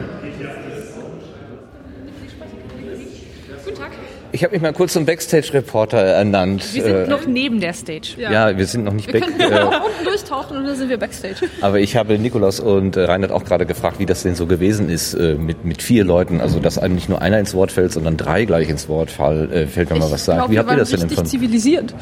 Guten 3.65 3.77
Tag. 3.77 3.91
Ich 4.31 4.45
habe 4.45 4.53
mich 4.53 4.61
mal 4.61 4.73
kurz 4.75 4.93
zum 4.93 5.07
Backstage-Reporter 5.07 5.97
ernannt. 5.99 6.75
Wir 6.75 6.83
sind 6.83 6.95
Äh, 6.95 7.07
noch 7.09 7.27
neben 7.27 7.61
der 7.61 7.73
Stage. 7.73 8.09
ja, 8.19 8.57
wir 8.57 8.67
sind 8.67 8.85
noch 8.85 8.93
nicht 8.93 9.07
Wir 9.13 9.21
back. 9.21 9.25
können 9.39 9.41
Äh, 9.41 9.65
unten 9.65 10.05
durchtauchen 10.05 10.59
und 10.59 10.65
dann 10.67 10.77
sind 10.77 10.91
wir 10.91 10.99
Backstage. 10.99 11.49
aber 11.63 11.81
ich 11.81 11.97
habe 11.97 12.19
Nikolaus 12.19 12.61
und 12.61 12.97
äh, 12.97 13.05
Reinhard 13.05 13.33
auch 13.33 13.45
gerade 13.45 13.65
gefragt, 13.65 13.99
wie 13.99 14.07
das 14.07 14.23
denn 14.25 14.35
so 14.35 14.47
gewesen 14.47 14.91
ist 14.91 15.15
äh, 15.15 15.35
mit, 15.35 15.65
mit 15.65 15.83
vier 15.83 16.05
Leuten. 16.05 16.41
Also, 16.43 16.61
dass 16.61 16.77
einem 16.79 16.95
nicht 16.95 17.09
nur 17.09 17.23
einer 17.23 17.39
ins 17.39 17.55
Wort 17.55 17.73
fällt, 17.73 17.93
sondern 17.93 18.17
drei 18.19 18.45
gleich 18.45 18.69
ins 18.69 18.89
Wort 18.89 19.11
fall, 19.11 19.51
äh, 19.51 19.67
fällt, 19.67 19.89
wenn 19.91 19.99
man 19.99 20.11
was 20.11 20.27
sagt. 20.27 20.39
glaub, 20.41 20.51
wie 20.51 20.59
habt 20.59 20.71
ihr 20.71 20.77
das 20.77 20.91
denn 20.91 21.01
richtig 21.01 21.19
empfunden? 21.19 21.31
zivilisiert. 21.31 21.95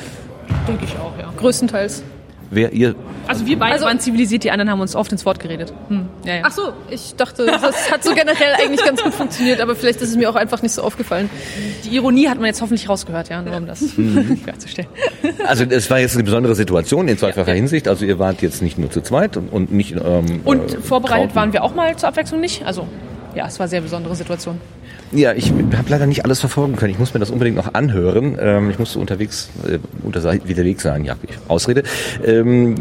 Denke 0.66 0.84
ich 0.84 0.96
auch, 0.98 1.12
ja. 1.20 1.32
Größtenteils. 1.36 2.02
Wer 2.50 2.72
ihr? 2.72 2.94
Also 3.26 3.44
wir 3.46 3.58
beide 3.58 3.74
Also- 3.74 3.86
waren 3.86 3.98
zivilisiert, 3.98 4.44
die 4.44 4.50
anderen 4.50 4.70
haben 4.70 4.80
uns 4.80 4.94
oft 4.94 5.10
ins 5.10 5.26
Wort 5.26 5.40
geredet. 5.40 5.72
Hm. 5.88 6.08
Ja, 6.24 6.34
ja. 6.36 6.40
Ach 6.44 6.52
so, 6.52 6.72
ich 6.90 7.14
dachte, 7.16 7.44
das 7.46 7.90
hat 7.90 8.04
so 8.04 8.14
generell 8.14 8.54
eigentlich 8.62 8.84
ganz 8.84 9.02
gut 9.02 9.14
funktioniert, 9.14 9.60
aber 9.60 9.74
vielleicht 9.74 10.00
ist 10.00 10.10
es 10.10 10.16
mir 10.16 10.30
auch 10.30 10.36
einfach 10.36 10.62
nicht 10.62 10.72
so 10.72 10.82
aufgefallen. 10.82 11.28
Die 11.84 11.88
Ironie 11.96 12.28
hat 12.28 12.36
man 12.38 12.46
jetzt 12.46 12.62
hoffentlich 12.62 12.88
rausgehört, 12.88 13.28
ja, 13.28 13.42
nur 13.42 13.56
um 13.56 13.66
das 13.66 13.96
Mhm. 13.96 14.42
klarzustellen. 14.44 14.88
Also, 15.44 15.64
es 15.64 15.90
war 15.90 15.98
jetzt 15.98 16.14
eine 16.14 16.24
besondere 16.24 16.54
Situation 16.54 17.08
in 17.08 17.18
zweifacher 17.18 17.52
Hinsicht. 17.52 17.88
Also, 17.88 18.04
ihr 18.04 18.18
wart 18.18 18.42
jetzt 18.42 18.62
nicht 18.62 18.78
nur 18.78 18.90
zu 18.90 19.00
zweit 19.00 19.36
und, 19.36 19.52
und 19.52 19.72
nicht. 19.72 19.92
Ähm, 19.96 20.40
Und 20.44 20.74
äh, 20.74 20.80
vorbereitet 20.80 21.24
Trauten. 21.32 21.34
waren 21.34 21.52
wir 21.52 21.64
auch 21.64 21.74
mal 21.74 21.96
zur 21.96 22.08
Abwechslung 22.08 22.40
nicht. 22.40 22.64
Also 22.64 22.86
ja, 23.34 23.46
es 23.46 23.58
war 23.58 23.64
eine 23.64 23.70
sehr 23.70 23.80
besondere 23.80 24.14
Situation. 24.14 24.60
Ja, 25.12 25.32
ich 25.32 25.50
habe 25.50 25.88
leider 25.88 26.06
nicht 26.06 26.24
alles 26.24 26.40
verfolgen 26.40 26.76
können. 26.76 26.92
Ich 26.92 26.98
muss 26.98 27.14
mir 27.14 27.20
das 27.20 27.30
unbedingt 27.30 27.56
noch 27.56 27.74
anhören. 27.74 28.36
Ähm, 28.40 28.70
ich 28.70 28.78
musste 28.78 28.98
unterwegs, 28.98 29.50
äh, 29.66 29.78
unterwegs 30.02 30.82
sein, 30.82 31.04
ja, 31.04 31.16
ich 31.22 31.36
Ausrede. 31.48 31.84
Ähm, 32.24 32.74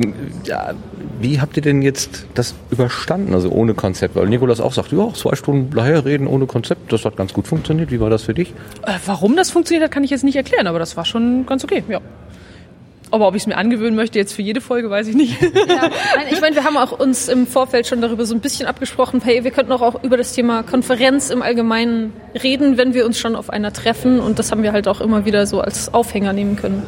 ja, 0.46 0.74
wie 1.20 1.40
habt 1.40 1.56
ihr 1.56 1.64
denn 1.64 1.82
jetzt 1.82 2.26
das 2.34 2.56
überstanden, 2.72 3.34
also 3.34 3.50
ohne 3.50 3.74
Konzept? 3.74 4.16
Weil 4.16 4.28
Nikolas 4.28 4.60
auch 4.60 4.74
sagt, 4.74 4.92
ja, 4.92 5.14
zwei 5.14 5.36
Stunden 5.36 5.78
reden 5.78 6.28
ohne 6.28 6.46
Konzept, 6.46 6.92
das 6.92 7.06
hat 7.06 7.16
ganz 7.16 7.34
gut 7.34 7.48
funktioniert. 7.48 7.92
Wie 7.92 8.00
war 8.00 8.10
das 8.10 8.24
für 8.24 8.34
dich? 8.34 8.54
Äh, 8.86 8.94
warum 9.06 9.36
das 9.36 9.52
funktioniert 9.52 9.84
hat, 9.84 9.92
kann 9.92 10.04
ich 10.04 10.10
jetzt 10.10 10.24
nicht 10.24 10.36
erklären, 10.36 10.68
aber 10.68 10.80
das 10.80 10.98
war 10.98 11.06
schon 11.06 11.46
ganz 11.46 11.64
okay, 11.64 11.84
ja. 11.88 12.00
Aber 13.16 13.30
ob 13.30 13.36
ich 13.36 13.44
es 13.44 13.48
mir 13.48 13.56
angewöhnen 13.56 13.96
möchte 13.96 14.20
jetzt 14.20 14.34
für 14.34 14.42
jede 14.42 14.60
Folge, 14.60 14.90
weiß 14.90 15.08
ich 15.08 15.16
nicht. 15.16 15.42
Ja, 15.42 15.50
nein, 16.18 16.28
ich 16.30 16.42
meine, 16.42 16.54
wir 16.54 16.66
haben 16.66 16.76
auch 16.76 16.92
uns 16.92 17.30
im 17.30 17.48
Vorfeld 17.48 17.88
schon 17.88 18.02
darüber 18.02 18.26
so 18.26 18.36
ein 18.36 18.42
bisschen 18.42 18.68
abgesprochen, 18.68 19.22
hey, 19.24 19.46
wir 19.46 19.52
könnten 19.52 19.72
auch, 19.72 19.82
auch 19.82 20.04
über 20.04 20.18
das 20.18 20.34
Thema 20.34 20.64
Konferenz 20.64 21.30
im 21.30 21.42
Allgemeinen 21.42 22.12
reden, 22.44 22.78
wenn 22.78 22.94
wir 22.94 23.06
uns 23.06 23.18
schon 23.18 23.38
auf 23.38 23.50
einer 23.50 23.72
treffen. 23.72 24.20
Und 24.20 24.38
das 24.38 24.52
haben 24.52 24.64
wir 24.64 24.74
halt 24.74 24.90
auch 24.90 25.00
immer 25.00 25.24
wieder 25.24 25.48
so 25.48 25.62
als 25.62 25.94
Aufhänger 25.94 26.34
nehmen 26.34 26.58
können. 26.58 26.84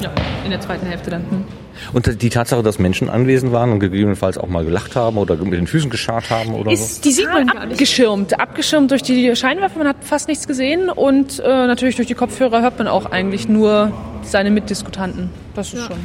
Ja, 0.00 0.10
in 0.46 0.50
der 0.50 0.62
zweiten 0.62 0.86
Hälfte 0.86 1.10
dann. 1.10 1.20
Hm. 1.28 1.59
Und 1.92 2.22
die 2.22 2.30
Tatsache, 2.30 2.62
dass 2.62 2.78
Menschen 2.78 3.08
anwesend 3.10 3.52
waren 3.52 3.72
und 3.72 3.80
gegebenenfalls 3.80 4.38
auch 4.38 4.48
mal 4.48 4.64
gelacht 4.64 4.96
haben 4.96 5.18
oder 5.18 5.36
mit 5.36 5.54
den 5.54 5.66
Füßen 5.66 5.90
geschart 5.90 6.30
haben 6.30 6.54
oder 6.54 6.76
so? 6.76 6.84
Ist, 6.84 7.04
die 7.04 7.12
sieht 7.12 7.26
man 7.32 7.48
abgeschirmt, 7.48 8.38
abgeschirmt 8.38 8.90
durch 8.90 9.02
die 9.02 9.34
Scheinwerfer, 9.34 9.78
man 9.78 9.88
hat 9.88 9.96
fast 10.02 10.28
nichts 10.28 10.46
gesehen 10.46 10.88
und 10.88 11.38
äh, 11.40 11.42
natürlich 11.42 11.96
durch 11.96 12.08
die 12.08 12.14
Kopfhörer 12.14 12.62
hört 12.62 12.78
man 12.78 12.88
auch 12.88 13.06
eigentlich 13.06 13.48
nur 13.48 13.92
seine 14.22 14.50
Mitdiskutanten. 14.50 15.30
Das 15.54 15.72
ist 15.72 15.86
schon. 15.86 15.96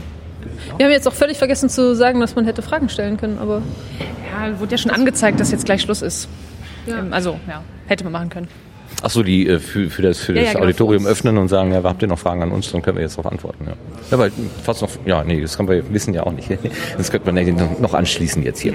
Wir 0.78 0.86
haben 0.86 0.94
jetzt 0.94 1.08
auch 1.08 1.14
völlig 1.14 1.38
vergessen 1.38 1.70
zu 1.70 1.96
sagen, 1.96 2.20
dass 2.20 2.36
man 2.36 2.46
hätte 2.46 2.62
Fragen 2.62 2.90
stellen 2.90 3.18
können, 3.18 3.40
aber 3.40 3.62
Ja, 4.32 4.60
wurde 4.60 4.72
ja 4.72 4.78
schon 4.78 4.92
angezeigt, 4.92 5.40
dass 5.40 5.52
jetzt 5.52 5.66
gleich 5.66 5.82
Schluss 5.82 6.02
ist. 6.02 6.28
Ja. 6.86 7.00
Ähm, 7.00 7.14
also, 7.14 7.40
ja, 7.48 7.64
hätte 7.88 8.04
man 8.04 8.14
machen 8.14 8.30
können. 8.30 8.48
Ach 9.02 9.10
so, 9.10 9.22
die 9.24 9.48
äh, 9.48 9.60
für, 9.60 9.90
für 9.90 10.02
das, 10.02 10.20
für 10.20 10.34
Ja, 10.34 10.40
das 10.40 10.48
ja, 10.48 10.54
genau, 10.54 10.66
Auditorium 10.66 11.04
uns. 11.04 11.12
öffnen 11.12 11.38
und 11.38 11.48
sagen, 11.48 11.72
ja, 11.72 11.84
habt 11.84 12.02
ihr 12.02 12.08
noch 12.08 12.18
Fragen 12.20 12.42
an 12.42 12.52
uns, 12.52 12.72
dann 12.72 12.82
können 12.82 12.98
wir 12.98 13.04
jetzt 13.04 13.18
darauf 13.18 13.32
antworten. 13.32 13.66
Ja, 13.68 13.74
ja 14.12 14.18
weil 14.20 14.32
fast 14.64 14.82
noch, 14.82 14.90
ja, 15.06 15.24
nee, 15.24 15.42
das 15.42 15.58
können 15.58 15.70
wir 15.70 15.84
wissen 15.94 16.14
ja 16.14 16.24
auch 16.24 16.32
nicht. 16.32 16.50
Das 16.98 17.12
könnte 17.12 17.32
man 17.32 17.82
noch- 17.82 17.94
anschließen 17.94 18.42
jetzt 18.44 18.60
hier. 18.62 18.74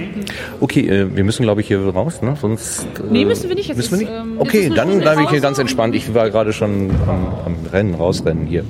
Okay, 0.61 0.87
äh, 0.89 1.16
wir 1.16 1.25
müssen, 1.25 1.43
glaube 1.43 1.61
ich, 1.62 1.66
hier 1.68 1.81
raus, 1.85 2.23
ne? 2.23 2.37
Sonst. 2.41 2.85
Äh, 2.85 3.03
Nee, 3.11 3.25
müssen 3.25 3.49
wir 3.49 3.57
nicht. 3.57 3.68
Jetzt 3.68 3.77
Müssen 3.77 3.93
wir 3.93 3.99
nicht? 3.99 4.11
ähm, 4.11 4.35
okay, 4.39 4.71
dann 4.75 5.01
bleibe 5.01 5.23
ich 5.23 5.31
hier 5.31 5.41
ganz 5.41 5.59
entspannt. 5.59 5.95
Ich 5.95 6.14
war 6.14 6.31
gerade 6.31 6.53
schon 6.53 6.91
am, 7.07 7.27
am 7.47 7.57
Rennen, 7.73 7.95
rausrennen 7.95 8.47
hier. 8.47 8.64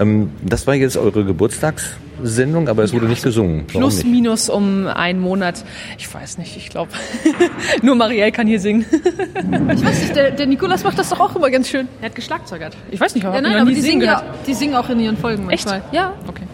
Ähm, 0.00 0.30
das 0.42 0.66
war 0.66 0.74
jetzt 0.74 0.96
eure 0.96 1.24
Geburtstagssendung, 1.24 2.68
aber 2.68 2.82
es 2.82 2.92
wurde 2.92 3.06
nicht 3.06 3.22
gesungen. 3.22 3.64
Warum 3.68 3.82
Plus, 3.82 3.98
nicht? 3.98 4.06
minus 4.10 4.48
um 4.48 4.86
einen 4.86 5.20
Monat. 5.20 5.62
Ich 5.98 6.12
weiß 6.12 6.38
nicht, 6.38 6.56
ich 6.56 6.70
glaube. 6.70 6.90
Nur 7.82 7.94
Marielle 7.96 8.32
kann 8.32 8.46
hier 8.46 8.60
singen. 8.60 8.86
ich 8.92 9.84
weiß 9.84 10.00
nicht, 10.00 10.16
der, 10.16 10.30
der 10.30 10.46
Nikolas 10.46 10.82
macht 10.84 10.98
das 10.98 11.10
doch 11.10 11.20
auch 11.20 11.36
immer 11.36 11.50
ganz 11.50 11.68
schön. 11.68 11.86
Er 12.00 12.06
hat 12.06 12.14
geschlagzeugert. 12.14 12.76
Ich 12.90 12.98
weiß 13.00 13.14
nicht, 13.14 13.26
ob 13.26 13.34
Ja, 13.34 13.40
ich 13.40 13.46
nein, 13.46 13.56
aber 13.60 13.70
die 13.70 13.80
singen 13.80 14.02
ja, 14.02 14.22
die 14.46 14.54
singen 14.54 14.74
auch 14.74 14.88
in 14.88 15.00
ihren 15.00 15.16
Folgen 15.18 15.44
manchmal. 15.44 15.82
Ja. 15.92 16.14
Okay. 16.26 16.44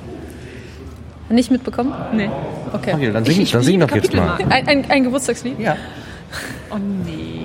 Nicht 1.28 1.50
mitbekommen? 1.50 1.92
Nee. 2.12 2.30
Okay. 2.72 2.94
Okay, 2.94 3.10
dann 3.12 3.24
sing- 3.24 3.48
dann 3.50 3.62
sing 3.62 3.80
doch 3.80 3.90
jetzt 3.94 4.14
mal. 4.14 4.38
Ein, 4.48 4.68
ein, 4.68 4.90
ein 4.90 5.04
Geburtstagslied? 5.04 5.58
Ja. 5.58 5.76
Oh 6.70 6.76
nee. 6.78 7.35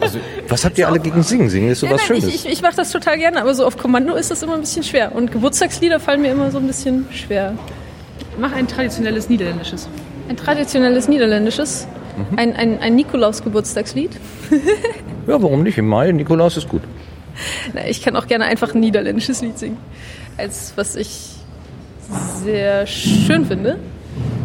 Also, 0.00 0.18
was 0.48 0.64
habt 0.64 0.78
ihr 0.78 0.86
alle 0.88 0.98
gegen 1.00 1.22
Singen? 1.22 1.48
Singen 1.50 1.70
ist 1.70 1.82
Ja, 1.82 1.88
sowas 1.88 2.02
nein, 2.08 2.20
Schönes. 2.20 2.34
ich, 2.34 2.46
ich, 2.46 2.52
ich 2.52 2.62
mache 2.62 2.76
das 2.76 2.90
total 2.90 3.18
gerne, 3.18 3.40
aber 3.40 3.54
so 3.54 3.66
auf 3.66 3.76
Kommando 3.76 4.14
ist 4.14 4.30
das 4.30 4.42
immer 4.42 4.54
ein 4.54 4.60
bisschen 4.60 4.82
schwer. 4.82 5.14
Und 5.14 5.32
Geburtstagslieder 5.32 6.00
fallen 6.00 6.22
mir 6.22 6.32
immer 6.32 6.50
so 6.50 6.58
ein 6.58 6.66
bisschen 6.66 7.06
schwer. 7.12 7.54
Mach 8.38 8.52
ein 8.52 8.66
traditionelles 8.68 9.28
Niederländisches. 9.28 9.88
Ein 10.28 10.36
traditionelles 10.36 11.08
Niederländisches. 11.08 11.86
Mhm. 12.16 12.38
Ein, 12.38 12.56
ein, 12.56 12.80
ein 12.80 12.94
Nikolaus-Geburtstagslied. 12.96 14.10
Ja, 15.26 15.42
warum 15.42 15.62
nicht? 15.62 15.78
Im 15.78 15.88
Mai, 15.88 16.10
Nikolaus 16.12 16.56
ist 16.56 16.68
gut. 16.68 16.82
Na, 17.74 17.86
ich 17.86 18.02
kann 18.02 18.16
auch 18.16 18.26
gerne 18.26 18.44
einfach 18.46 18.74
ein 18.74 18.80
niederländisches 18.80 19.42
Lied 19.42 19.58
singen. 19.58 19.76
Als 20.36 20.72
was 20.76 20.96
ich 20.96 21.34
sehr 22.42 22.86
schön 22.86 23.44
finde. 23.46 23.78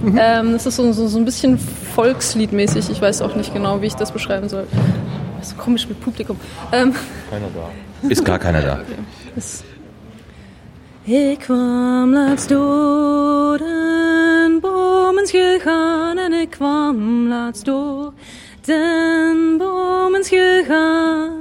Mhm. 0.04 0.18
Ähm, 0.22 0.52
das 0.52 0.66
ist 0.66 0.76
so, 0.76 0.92
so, 0.92 1.08
so 1.08 1.18
ein 1.18 1.26
bisschen 1.26 1.58
Volksliedmäßig. 1.58 2.90
Ich 2.90 3.02
weiß 3.02 3.22
auch 3.22 3.36
nicht 3.36 3.54
genau, 3.54 3.82
wie 3.82 3.88
ich 3.88 3.96
das 3.96 4.12
beschreiben 4.12 4.50
soll. 4.50 4.68
Das 5.40 5.48
ist 5.48 5.58
so 5.58 5.64
komisch 5.64 5.88
mit 5.88 6.00
Publikum. 6.02 6.38
Ähm, 6.72 6.94
Keiner 7.30 7.48
da. 7.56 8.10
Ist 8.10 8.26
gar 8.26 8.38
keiner 8.38 8.62
da. 8.62 8.82
das, 9.36 9.64
Ik 11.06 11.40
kwam 11.40 12.14
laatst 12.14 12.50
door 12.50 13.58
den 13.58 14.60
bomenschil 14.62 15.60
gaan 15.60 16.18
en 16.18 16.34
ik 16.34 16.50
kwam 16.50 17.28
laatst 17.28 17.66
door 17.66 18.14
den 18.62 19.58
bomenschil 19.58 20.64
gaan. 20.64 21.32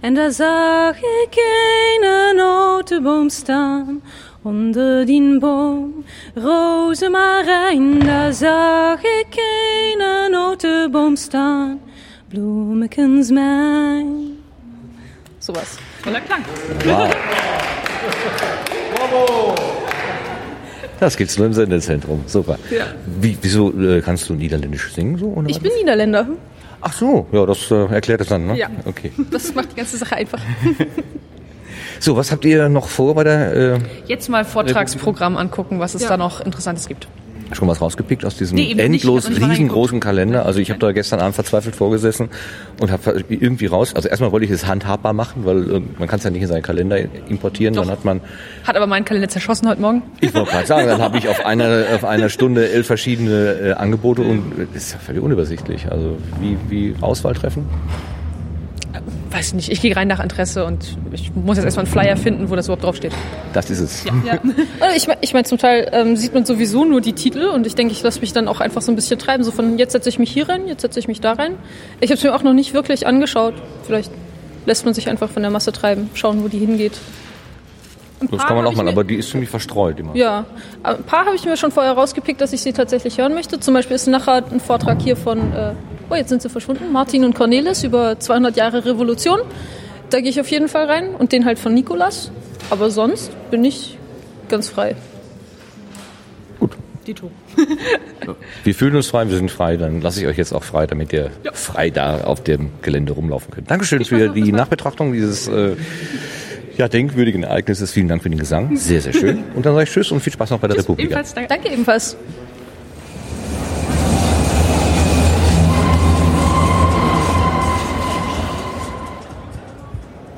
En 0.00 0.14
daar 0.14 0.32
zag 0.32 0.96
ik 0.96 1.34
een 1.34 2.36
notenboom 2.36 3.28
staan. 3.28 4.02
Onder 4.42 5.04
die 5.06 5.38
boom, 5.38 6.04
rozemarijn, 6.34 7.98
daar 8.00 8.32
zag 8.32 8.98
ik 9.02 9.34
een 9.36 10.30
notenboom 10.30 11.16
staan. 11.16 11.80
Bloemekens 12.28 13.30
mijn. 13.30 14.06
Sowas. 15.38 15.76
Toller 16.02 16.20
Klang. 16.20 16.42
Wow. 16.84 17.10
Das 20.98 21.16
gibt's 21.16 21.36
nur 21.36 21.46
im 21.46 21.52
Sendezentrum. 21.52 22.22
Super. 22.26 22.58
Ja. 22.70 22.86
Wie, 23.20 23.36
wieso 23.40 23.72
äh, 23.72 24.00
kannst 24.02 24.28
du 24.28 24.34
Niederländisch 24.34 24.92
singen 24.92 25.18
so? 25.18 25.26
ohne 25.26 25.48
Ich 25.48 25.56
was? 25.56 25.62
bin 25.62 25.72
Niederländer. 25.78 26.26
Ach 26.80 26.92
so, 26.92 27.26
ja, 27.32 27.44
das 27.46 27.70
äh, 27.70 27.86
erklärt 27.94 28.20
es 28.22 28.28
dann, 28.28 28.46
ne? 28.46 28.56
Ja. 28.56 28.68
Okay. 28.86 29.12
Das 29.30 29.54
macht 29.54 29.72
die 29.72 29.76
ganze 29.76 29.96
Sache 29.98 30.16
einfach. 30.16 30.40
So, 31.98 32.16
was 32.16 32.30
habt 32.32 32.44
ihr 32.44 32.68
noch 32.68 32.88
vor 32.88 33.14
bei 33.14 33.24
der? 33.24 33.54
Äh, 33.54 33.78
Jetzt 34.06 34.28
mal 34.28 34.44
Vortragsprogramm 34.44 35.36
angucken, 35.36 35.80
was 35.80 35.94
es 35.94 36.02
Ja. 36.02 36.10
da 36.10 36.16
noch 36.16 36.40
Interessantes 36.40 36.86
gibt. 36.88 37.08
schon 37.52 37.66
was 37.66 37.80
rausgepickt 37.80 38.24
aus 38.24 38.36
diesem 38.36 38.54
Nee, 38.54 38.76
endlos 38.78 39.28
riesengroßen 39.28 39.98
Kalender. 39.98 40.46
Also 40.46 40.60
ich 40.60 40.70
habe 40.70 40.78
da 40.78 40.92
gestern 40.92 41.18
Abend 41.18 41.34
verzweifelt 41.34 41.74
vorgesessen 41.74 42.28
und 42.80 42.92
habe 42.92 43.24
irgendwie 43.28 43.66
raus. 43.66 43.92
Also 43.96 44.08
erstmal 44.08 44.30
wollte 44.30 44.46
ich 44.46 44.52
es 44.52 44.68
handhabbar 44.68 45.12
machen, 45.14 45.44
weil 45.44 45.58
äh, 45.78 45.80
man 45.98 46.06
kann 46.06 46.18
es 46.18 46.24
ja 46.24 46.30
nicht 46.30 46.42
in 46.42 46.46
seinen 46.48 46.62
Kalender 46.62 46.96
importieren. 47.28 47.74
Dann 47.74 47.90
hat 47.90 48.04
man, 48.04 48.20
Hat 48.64 48.76
aber 48.76 48.86
meinen 48.86 49.04
Kalender 49.04 49.28
zerschossen 49.28 49.68
heute 49.68 49.80
Morgen. 49.80 50.02
ich 50.20 50.32
wollte 50.32 50.48
gerade 50.52 50.66
sagen, 50.68 50.86
dann 50.86 51.02
habe 51.02 51.18
ich 51.18 51.28
auf 51.28 51.44
einer 51.44 51.86
auf 51.94 52.04
einer 52.04 52.28
Stunde 52.28 52.70
elf 52.70 52.86
verschiedene 52.86 53.50
äh, 53.60 53.72
Angebote 53.72 54.22
und 54.22 54.38
äh, 54.56 54.66
das 54.72 54.84
ist 54.84 54.92
ja 54.92 54.98
völlig 55.00 55.20
unübersichtlich. 55.20 55.90
Also 55.90 56.18
wie 56.40 56.56
wie 56.68 56.94
Auswahl 57.00 57.34
treffen? 57.34 57.66
Weiß 59.30 59.54
nicht, 59.54 59.70
ich 59.70 59.80
gehe 59.80 59.94
rein 59.94 60.08
nach 60.08 60.18
Interesse 60.20 60.64
und 60.64 60.96
ich 61.12 61.32
muss 61.34 61.56
jetzt 61.56 61.64
erstmal 61.64 61.86
einen 61.86 61.92
Flyer 61.92 62.16
finden, 62.16 62.50
wo 62.50 62.56
das 62.56 62.66
überhaupt 62.66 62.82
draufsteht. 62.82 63.12
Das 63.52 63.70
ist 63.70 63.80
es. 63.80 64.04
Ja. 64.04 64.12
Also 64.80 64.96
ich 64.96 65.06
meine, 65.06 65.18
ich 65.20 65.32
mein, 65.32 65.44
zum 65.44 65.58
Teil 65.58 65.88
ähm, 65.92 66.16
sieht 66.16 66.34
man 66.34 66.44
sowieso 66.44 66.84
nur 66.84 67.00
die 67.00 67.12
Titel 67.12 67.44
und 67.44 67.66
ich 67.66 67.74
denke, 67.74 67.92
ich 67.92 68.02
lasse 68.02 68.20
mich 68.20 68.32
dann 68.32 68.48
auch 68.48 68.60
einfach 68.60 68.82
so 68.82 68.90
ein 68.90 68.96
bisschen 68.96 69.18
treiben. 69.18 69.44
So 69.44 69.52
von 69.52 69.78
jetzt 69.78 69.92
setze 69.92 70.08
ich 70.08 70.18
mich 70.18 70.30
hier 70.30 70.48
rein, 70.48 70.66
jetzt 70.66 70.82
setze 70.82 70.98
ich 70.98 71.06
mich 71.06 71.20
da 71.20 71.32
rein. 71.34 71.54
Ich 72.00 72.10
habe 72.10 72.18
es 72.18 72.24
mir 72.24 72.34
auch 72.34 72.42
noch 72.42 72.54
nicht 72.54 72.74
wirklich 72.74 73.06
angeschaut. 73.06 73.54
Vielleicht 73.84 74.10
lässt 74.66 74.84
man 74.84 74.94
sich 74.94 75.08
einfach 75.08 75.30
von 75.30 75.42
der 75.42 75.50
Masse 75.50 75.72
treiben, 75.72 76.10
schauen, 76.14 76.42
wo 76.42 76.48
die 76.48 76.58
hingeht. 76.58 76.98
Das 78.30 78.46
kann 78.46 78.56
man 78.56 78.66
auch 78.66 78.74
mal, 78.74 78.88
aber 78.88 79.04
die 79.04 79.16
ist 79.16 79.30
ziemlich 79.30 79.48
verstreut 79.48 79.98
immer. 79.98 80.14
Ja, 80.14 80.44
ein 80.82 81.02
paar 81.04 81.24
habe 81.24 81.36
ich 81.36 81.44
mir 81.44 81.56
schon 81.56 81.70
vorher 81.70 81.92
rausgepickt, 81.92 82.40
dass 82.40 82.52
ich 82.52 82.60
sie 82.60 82.72
tatsächlich 82.72 83.18
hören 83.18 83.34
möchte. 83.34 83.58
Zum 83.60 83.74
Beispiel 83.74 83.96
ist 83.96 84.06
nachher 84.08 84.44
ein 84.50 84.60
Vortrag 84.60 85.00
hier 85.00 85.16
von, 85.16 85.38
äh, 85.52 85.72
oh 86.10 86.14
jetzt 86.14 86.28
sind 86.28 86.42
sie 86.42 86.50
verschwunden, 86.50 86.92
Martin 86.92 87.24
und 87.24 87.34
Cornelis 87.34 87.82
über 87.82 88.18
200 88.18 88.56
Jahre 88.56 88.84
Revolution. 88.84 89.40
Da 90.10 90.20
gehe 90.20 90.30
ich 90.30 90.40
auf 90.40 90.50
jeden 90.50 90.68
Fall 90.68 90.86
rein 90.86 91.14
und 91.14 91.32
den 91.32 91.44
halt 91.44 91.58
von 91.58 91.72
Nikolas. 91.72 92.30
Aber 92.68 92.90
sonst 92.90 93.30
bin 93.50 93.64
ich 93.64 93.96
ganz 94.48 94.68
frei. 94.68 94.96
Gut. 96.58 96.76
Dito. 97.06 97.30
Wir 98.64 98.74
fühlen 98.74 98.94
uns 98.96 99.06
frei, 99.08 99.28
wir 99.28 99.36
sind 99.36 99.50
frei, 99.50 99.76
dann 99.76 100.00
lasse 100.00 100.20
ich 100.20 100.26
euch 100.26 100.36
jetzt 100.36 100.52
auch 100.52 100.62
frei, 100.62 100.86
damit 100.86 101.12
ihr 101.12 101.30
frei 101.52 101.90
da 101.90 102.22
auf 102.22 102.42
dem 102.42 102.70
Gelände 102.82 103.12
rumlaufen 103.12 103.50
könnt. 103.52 103.70
Dankeschön 103.70 104.04
für 104.04 104.28
die 104.28 104.52
Nachbetrachtung 104.52 105.12
dieses 105.12 105.48
äh, 105.48 105.76
ja, 106.80 106.88
denkwürdigen 106.88 107.42
Ereignisses. 107.42 107.92
Vielen 107.92 108.08
Dank 108.08 108.22
für 108.22 108.30
den 108.30 108.38
Gesang. 108.38 108.74
Sehr, 108.74 109.02
sehr 109.02 109.12
schön. 109.12 109.44
Und 109.54 109.66
dann 109.66 109.74
sage 109.74 109.84
ich 109.84 109.90
Tschüss 109.90 110.10
und 110.12 110.20
viel 110.20 110.32
Spaß 110.32 110.48
noch 110.48 110.60
bei 110.60 110.68
der 110.68 110.78
Republik. 110.78 111.04
Ebenfalls, 111.04 111.34
danke. 111.34 111.48
danke 111.48 111.68
ebenfalls. 111.68 112.16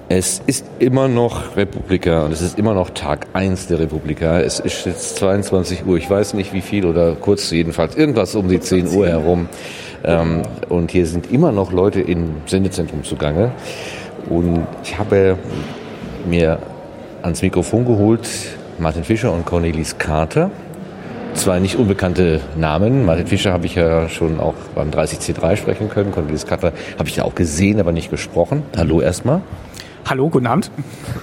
Es 0.08 0.42
ist 0.44 0.66
immer 0.80 1.06
noch 1.06 1.56
Republika 1.56 2.26
und 2.26 2.32
es 2.32 2.42
ist 2.42 2.58
immer 2.58 2.74
noch 2.74 2.90
Tag 2.90 3.28
1 3.34 3.68
der 3.68 3.78
Republika. 3.78 4.40
Es 4.40 4.58
ist 4.58 4.84
jetzt 4.84 5.16
22 5.16 5.86
Uhr, 5.86 5.96
ich 5.96 6.10
weiß 6.10 6.34
nicht 6.34 6.52
wie 6.52 6.60
viel 6.60 6.86
oder 6.86 7.14
kurz 7.14 7.50
jedenfalls, 7.52 7.94
irgendwas 7.94 8.34
um 8.34 8.48
die 8.48 8.58
10 8.58 8.88
Uhr 8.88 9.06
herum. 9.06 9.48
Ähm, 10.04 10.42
und 10.68 10.90
hier 10.90 11.06
sind 11.06 11.30
immer 11.30 11.52
noch 11.52 11.72
Leute 11.72 12.00
im 12.00 12.34
Sendezentrum 12.46 13.04
zugange. 13.04 13.52
Und 14.28 14.66
ich 14.82 14.98
habe 14.98 15.38
mir 16.26 16.58
ans 17.22 17.42
Mikrofon 17.42 17.84
geholt 17.84 18.28
Martin 18.78 19.04
Fischer 19.04 19.32
und 19.32 19.46
Cornelis 19.46 19.98
Carter. 19.98 20.50
Zwei 21.34 21.60
nicht 21.60 21.76
unbekannte 21.76 22.40
Namen. 22.56 23.06
Martin 23.06 23.26
Fischer 23.26 23.52
habe 23.52 23.66
ich 23.66 23.74
ja 23.74 24.08
schon 24.08 24.38
auch 24.40 24.54
beim 24.74 24.90
30C3 24.90 25.56
sprechen 25.56 25.88
können. 25.88 26.12
Cornelis 26.12 26.46
Carter 26.46 26.72
habe 26.98 27.08
ich 27.08 27.16
ja 27.16 27.24
auch 27.24 27.34
gesehen, 27.34 27.80
aber 27.80 27.92
nicht 27.92 28.10
gesprochen. 28.10 28.62
Hallo 28.76 29.00
erstmal. 29.00 29.40
Hallo, 30.04 30.28
guten 30.28 30.46
Abend. 30.46 30.70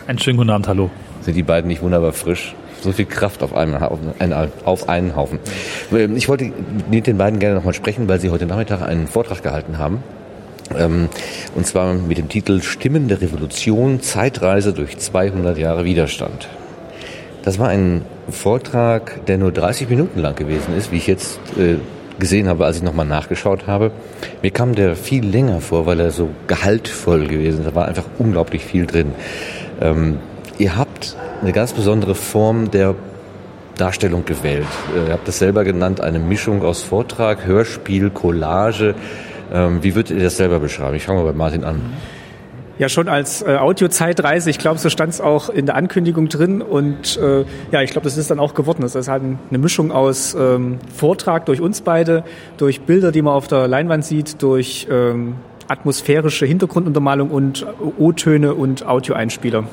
Einen 0.07 0.19
schönen 0.19 0.37
guten 0.37 0.49
Abend, 0.49 0.67
hallo. 0.67 0.89
Sind 1.21 1.35
die 1.35 1.43
beiden 1.43 1.67
nicht 1.67 1.81
wunderbar 1.81 2.13
frisch? 2.13 2.55
So 2.81 2.93
viel 2.93 3.05
Kraft 3.05 3.43
auf 3.43 3.53
einen, 3.53 3.75
auf 3.75 3.99
einen, 4.19 4.33
auf 4.63 4.87
einen 4.87 5.15
Haufen. 5.15 5.39
Ähm, 5.91 6.15
Ich 6.15 6.29
wollte 6.29 6.51
mit 6.89 7.05
den 7.07 7.17
beiden 7.17 7.39
gerne 7.39 7.55
nochmal 7.55 7.73
sprechen, 7.73 8.07
weil 8.07 8.19
sie 8.19 8.29
heute 8.29 8.45
Nachmittag 8.45 8.81
einen 8.81 9.05
Vortrag 9.05 9.43
gehalten 9.43 9.77
haben. 9.77 10.01
Ähm, 10.77 11.09
Und 11.55 11.65
zwar 11.65 11.93
mit 11.93 12.17
dem 12.17 12.29
Titel 12.29 12.61
Stimmen 12.61 13.07
der 13.07 13.21
Revolution, 13.21 14.01
Zeitreise 14.01 14.73
durch 14.73 14.97
200 14.97 15.57
Jahre 15.57 15.85
Widerstand. 15.85 16.47
Das 17.43 17.57
war 17.57 17.69
ein 17.69 18.03
Vortrag, 18.29 19.25
der 19.25 19.37
nur 19.37 19.51
30 19.51 19.89
Minuten 19.89 20.19
lang 20.19 20.35
gewesen 20.35 20.75
ist, 20.77 20.91
wie 20.91 20.97
ich 20.97 21.07
jetzt 21.07 21.39
äh, 21.57 21.75
gesehen 22.19 22.47
habe, 22.47 22.65
als 22.65 22.77
ich 22.77 22.83
nochmal 22.83 23.05
nachgeschaut 23.05 23.65
habe. 23.65 23.91
Mir 24.41 24.51
kam 24.51 24.75
der 24.75 24.95
viel 24.95 25.25
länger 25.25 25.61
vor, 25.61 25.85
weil 25.85 25.99
er 25.99 26.11
so 26.11 26.29
gehaltvoll 26.47 27.27
gewesen 27.27 27.59
ist. 27.59 27.67
Da 27.67 27.75
war 27.75 27.87
einfach 27.87 28.05
unglaublich 28.19 28.65
viel 28.65 28.85
drin. 28.85 29.13
Ähm, 29.81 30.17
ihr 30.57 30.75
habt 30.75 31.15
eine 31.41 31.53
ganz 31.53 31.71
besondere 31.73 32.15
Form 32.15 32.69
der 32.71 32.95
Darstellung 33.77 34.25
gewählt. 34.25 34.67
Äh, 34.93 35.07
Ihr 35.07 35.13
habt 35.13 35.27
das 35.27 35.39
selber 35.39 35.63
genannt, 35.63 36.01
eine 36.01 36.19
Mischung 36.19 36.63
aus 36.63 36.83
Vortrag, 36.83 37.45
Hörspiel, 37.45 38.09
Collage. 38.09 38.95
Ähm, 39.53 39.83
wie 39.83 39.95
würdet 39.95 40.17
ihr 40.17 40.23
das 40.23 40.37
selber 40.37 40.59
beschreiben? 40.59 40.95
Ich 40.95 41.03
fange 41.03 41.19
mal 41.19 41.31
bei 41.31 41.37
Martin 41.37 41.63
an. 41.63 41.81
Ja, 42.79 42.87
schon 42.87 43.09
als 43.09 43.41
äh, 43.41 43.57
Audiozeitreise. 43.57 44.49
Ich 44.49 44.57
glaube, 44.57 44.79
so 44.79 44.89
stand 44.89 45.11
es 45.11 45.19
auch 45.19 45.49
in 45.49 45.65
der 45.65 45.75
Ankündigung 45.75 46.29
drin. 46.29 46.61
Und 46.61 47.17
äh, 47.17 47.43
ja, 47.71 47.81
ich 47.81 47.91
glaube, 47.91 48.05
das 48.05 48.15
ist 48.15 48.31
dann 48.31 48.39
auch 48.39 48.53
geworden. 48.53 48.81
Das 48.81 48.95
ist 48.95 49.09
halt 49.09 49.21
eine 49.21 49.57
Mischung 49.57 49.91
aus 49.91 50.33
ähm, 50.33 50.79
Vortrag 50.95 51.45
durch 51.45 51.59
uns 51.59 51.81
beide, 51.81 52.23
durch 52.57 52.81
Bilder, 52.81 53.11
die 53.11 53.21
man 53.21 53.33
auf 53.33 53.47
der 53.47 53.67
Leinwand 53.67 54.05
sieht, 54.05 54.41
durch 54.41 54.87
ähm, 54.89 55.35
atmosphärische 55.67 56.45
Hintergrunduntermalung 56.45 57.29
und 57.31 57.65
O-Töne 57.97 58.53
und 58.53 58.85
Audioeinspieler. 58.85 59.65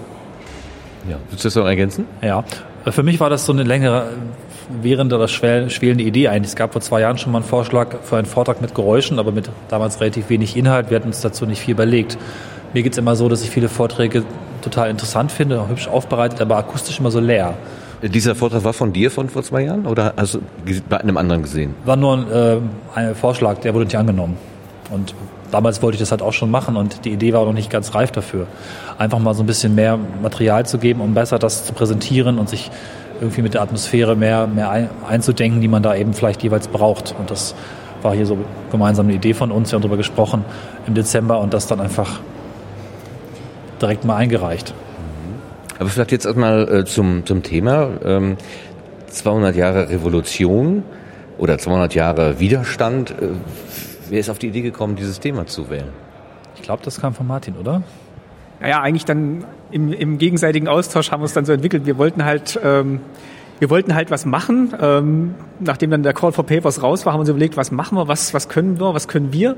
Ja, 1.09 1.19
willst 1.31 1.45
du 1.45 1.47
das 1.47 1.55
noch 1.55 1.67
ergänzen? 1.67 2.07
Ja, 2.23 2.45
für 2.91 3.03
mich 3.05 3.21
war 3.21 3.31
das 3.31 3.47
so 3.47 3.53
eine 3.53 3.63
längere, 3.63 4.11
während 4.83 5.13
oder 5.13 5.27
schwel- 5.29 5.71
schwelende 5.71 6.05
Idee 6.05 6.29
eigentlich. 6.29 6.51
Es 6.51 6.57
gab 6.57 6.73
vor 6.73 6.81
zwei 6.81 7.01
Jahren 7.01 7.19
schon 7.19 7.33
mal 7.33 7.39
einen 7.39 7.47
Vorschlag 7.49 7.89
für 8.03 8.17
einen 8.17 8.27
Vortrag 8.27 8.61
mit 8.61 8.75
Geräuschen, 8.75 9.19
aber 9.19 9.33
mit 9.33 9.49
damals 9.69 10.01
relativ 10.01 10.29
wenig 10.29 10.57
Inhalt. 10.57 10.91
Wir 10.91 10.97
hatten 10.97 11.09
uns 11.09 11.21
dazu 11.21 11.47
nicht 11.47 11.61
viel 11.61 11.73
überlegt. 11.73 12.19
Mir 12.75 12.83
geht's 12.83 12.99
immer 12.99 13.17
so, 13.17 13.29
dass 13.29 13.43
ich 13.43 13.51
viele 13.51 13.69
Vorträge 13.69 14.25
total 14.63 14.91
interessant 14.91 15.31
finde, 15.33 15.61
auch 15.61 15.69
hübsch 15.69 15.89
aufbereitet, 15.89 16.41
aber 16.41 16.57
akustisch 16.57 16.99
immer 16.99 17.11
so 17.11 17.21
leer. 17.21 17.55
Dieser 18.03 18.35
Vortrag 18.35 18.65
war 18.65 18.73
von 18.73 18.93
dir 18.93 19.11
von 19.11 19.29
vor 19.31 19.43
zwei 19.43 19.63
Jahren 19.63 19.87
oder 19.87 20.13
hast 20.17 20.35
du 20.35 20.41
bei 20.89 20.99
einem 20.99 21.17
anderen 21.17 21.43
gesehen? 21.43 21.75
War 21.85 21.97
nur 21.97 22.17
ein, 22.19 22.31
äh, 22.31 22.57
ein 22.95 23.15
Vorschlag, 23.15 23.59
der 23.61 23.73
wurde 23.73 23.87
nicht 23.87 23.97
angenommen. 23.97 24.37
Und 24.91 25.15
damals 25.51 25.81
wollte 25.83 25.95
ich 25.97 26.01
das 26.01 26.11
halt 26.11 26.21
auch 26.23 26.33
schon 26.35 26.51
machen 26.51 26.77
und 26.77 27.05
die 27.05 27.13
Idee 27.13 27.33
war 27.33 27.45
noch 27.45 27.53
nicht 27.55 27.71
ganz 27.71 27.95
reif 27.95 28.11
dafür. 28.11 28.47
Einfach 28.99 29.19
mal 29.19 29.35
so 29.35 29.43
ein 29.43 29.47
bisschen 29.47 29.75
mehr 29.75 29.99
Material 30.23 30.67
zu 30.67 30.79
geben, 30.79 31.01
um 31.01 31.15
besser 31.15 31.39
das 31.39 31.65
zu 31.65 31.73
präsentieren 31.73 32.39
und 32.39 32.49
sich 32.49 32.71
irgendwie 33.21 33.43
mit 33.43 33.55
der 33.55 33.63
Atmosphäre 33.63 34.17
mehr, 34.17 34.47
mehr 34.47 34.71
ein, 34.71 34.91
einzudenken, 35.09 35.61
die 35.61 35.69
man 35.69 35.83
da 35.83 35.95
eben 35.95 36.13
vielleicht 36.13 36.43
jeweils 36.43 36.69
braucht. 36.69 37.15
Und 37.19 37.31
das 37.31 37.55
war 38.03 38.15
hier 38.15 38.27
so 38.27 38.39
gemeinsam 38.71 39.07
eine 39.07 39.15
Idee 39.15 39.35
von 39.35 39.51
uns. 39.51 39.71
Wir 39.71 39.77
haben 39.77 39.83
darüber 39.83 39.97
gesprochen 39.97 40.45
im 40.87 40.95
Dezember 40.95 41.41
und 41.41 41.55
das 41.55 41.67
dann 41.67 41.81
einfach 41.81 42.21
direkt 43.81 44.05
mal 44.05 44.17
eingereicht. 44.17 44.75
Aber 45.79 45.89
vielleicht 45.89 46.13
jetzt 46.13 46.25
erstmal 46.25 46.69
äh, 46.73 46.85
zum, 46.85 47.27
zum 47.27 47.43
Thema. 47.43 47.91
Ähm, 48.05 48.37
200 49.09 49.57
Jahre 49.57 49.89
Revolution 49.89 50.83
oder 51.39 51.59
200 51.59 51.95
Jahre 51.95 52.41
Widerstand. 52.41 53.11
Äh, 53.11 53.29
wer 54.09 54.21
ist 54.21 54.31
auf 54.31 54.39
die 54.39 54.49
Idee 54.49 54.63
gekommen, 54.63 54.97
dieses 54.97 55.21
Thema 55.21 55.47
zu 55.47 55.71
wählen? 55.71 55.91
Ich 56.55 56.63
glaube, 56.63 56.83
das 56.85 57.01
kam 57.01 57.15
von 57.15 57.27
Martin, 57.27 57.57
oder? 57.57 57.83
Naja, 58.61 58.81
eigentlich 58.81 59.05
dann 59.05 59.45
im, 59.71 59.93
im 59.93 60.19
gegenseitigen 60.19 60.69
Austausch 60.69 61.11
haben 61.11 61.21
wir 61.21 61.27
es 61.27 61.33
dann 61.33 61.45
so 61.45 61.53
entwickelt. 61.53 61.87
Wir 61.87 61.99
wollten 61.99 62.25
halt, 62.25 62.59
ähm, 62.63 63.01
wir 63.59 63.71
wollten 63.71 63.95
halt 63.95 64.11
was 64.11 64.25
machen. 64.25 64.75
Ähm, 64.81 65.35
nachdem 65.61 65.91
dann 65.91 66.03
der 66.03 66.13
Call 66.13 66.33
for 66.33 66.45
Papers 66.45 66.83
raus 66.83 67.05
war, 67.05 67.13
haben 67.13 67.19
wir 67.19 67.23
uns 67.23 67.31
überlegt, 67.31 67.57
was 67.57 67.71
machen 67.71 67.97
wir, 67.99 68.09
was, 68.09 68.35
was 68.35 68.49
können 68.49 68.79
wir, 68.79 68.95
was 68.95 69.09
können 69.09 69.33
wir. 69.33 69.57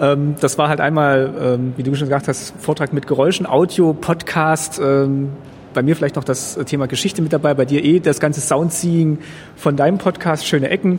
Ähm, 0.00 0.34
das 0.40 0.58
war 0.58 0.68
halt 0.68 0.80
einmal, 0.80 1.32
ähm, 1.40 1.74
wie 1.76 1.82
du 1.82 1.94
schon 1.94 2.08
gesagt 2.08 2.28
hast, 2.28 2.54
Vortrag 2.58 2.92
mit 2.92 3.06
Geräuschen, 3.06 3.46
Audio, 3.46 3.92
Podcast, 3.92 4.80
ähm, 4.82 5.30
bei 5.74 5.82
mir 5.82 5.94
vielleicht 5.94 6.16
noch 6.16 6.24
das 6.24 6.58
Thema 6.66 6.86
Geschichte 6.88 7.22
mit 7.22 7.32
dabei, 7.32 7.54
bei 7.54 7.64
dir 7.64 7.84
eh 7.84 8.00
das 8.00 8.18
ganze 8.18 8.40
Soundseeing 8.40 9.18
von 9.54 9.76
deinem 9.76 9.98
Podcast, 9.98 10.46
Schöne 10.46 10.68
Ecken. 10.68 10.98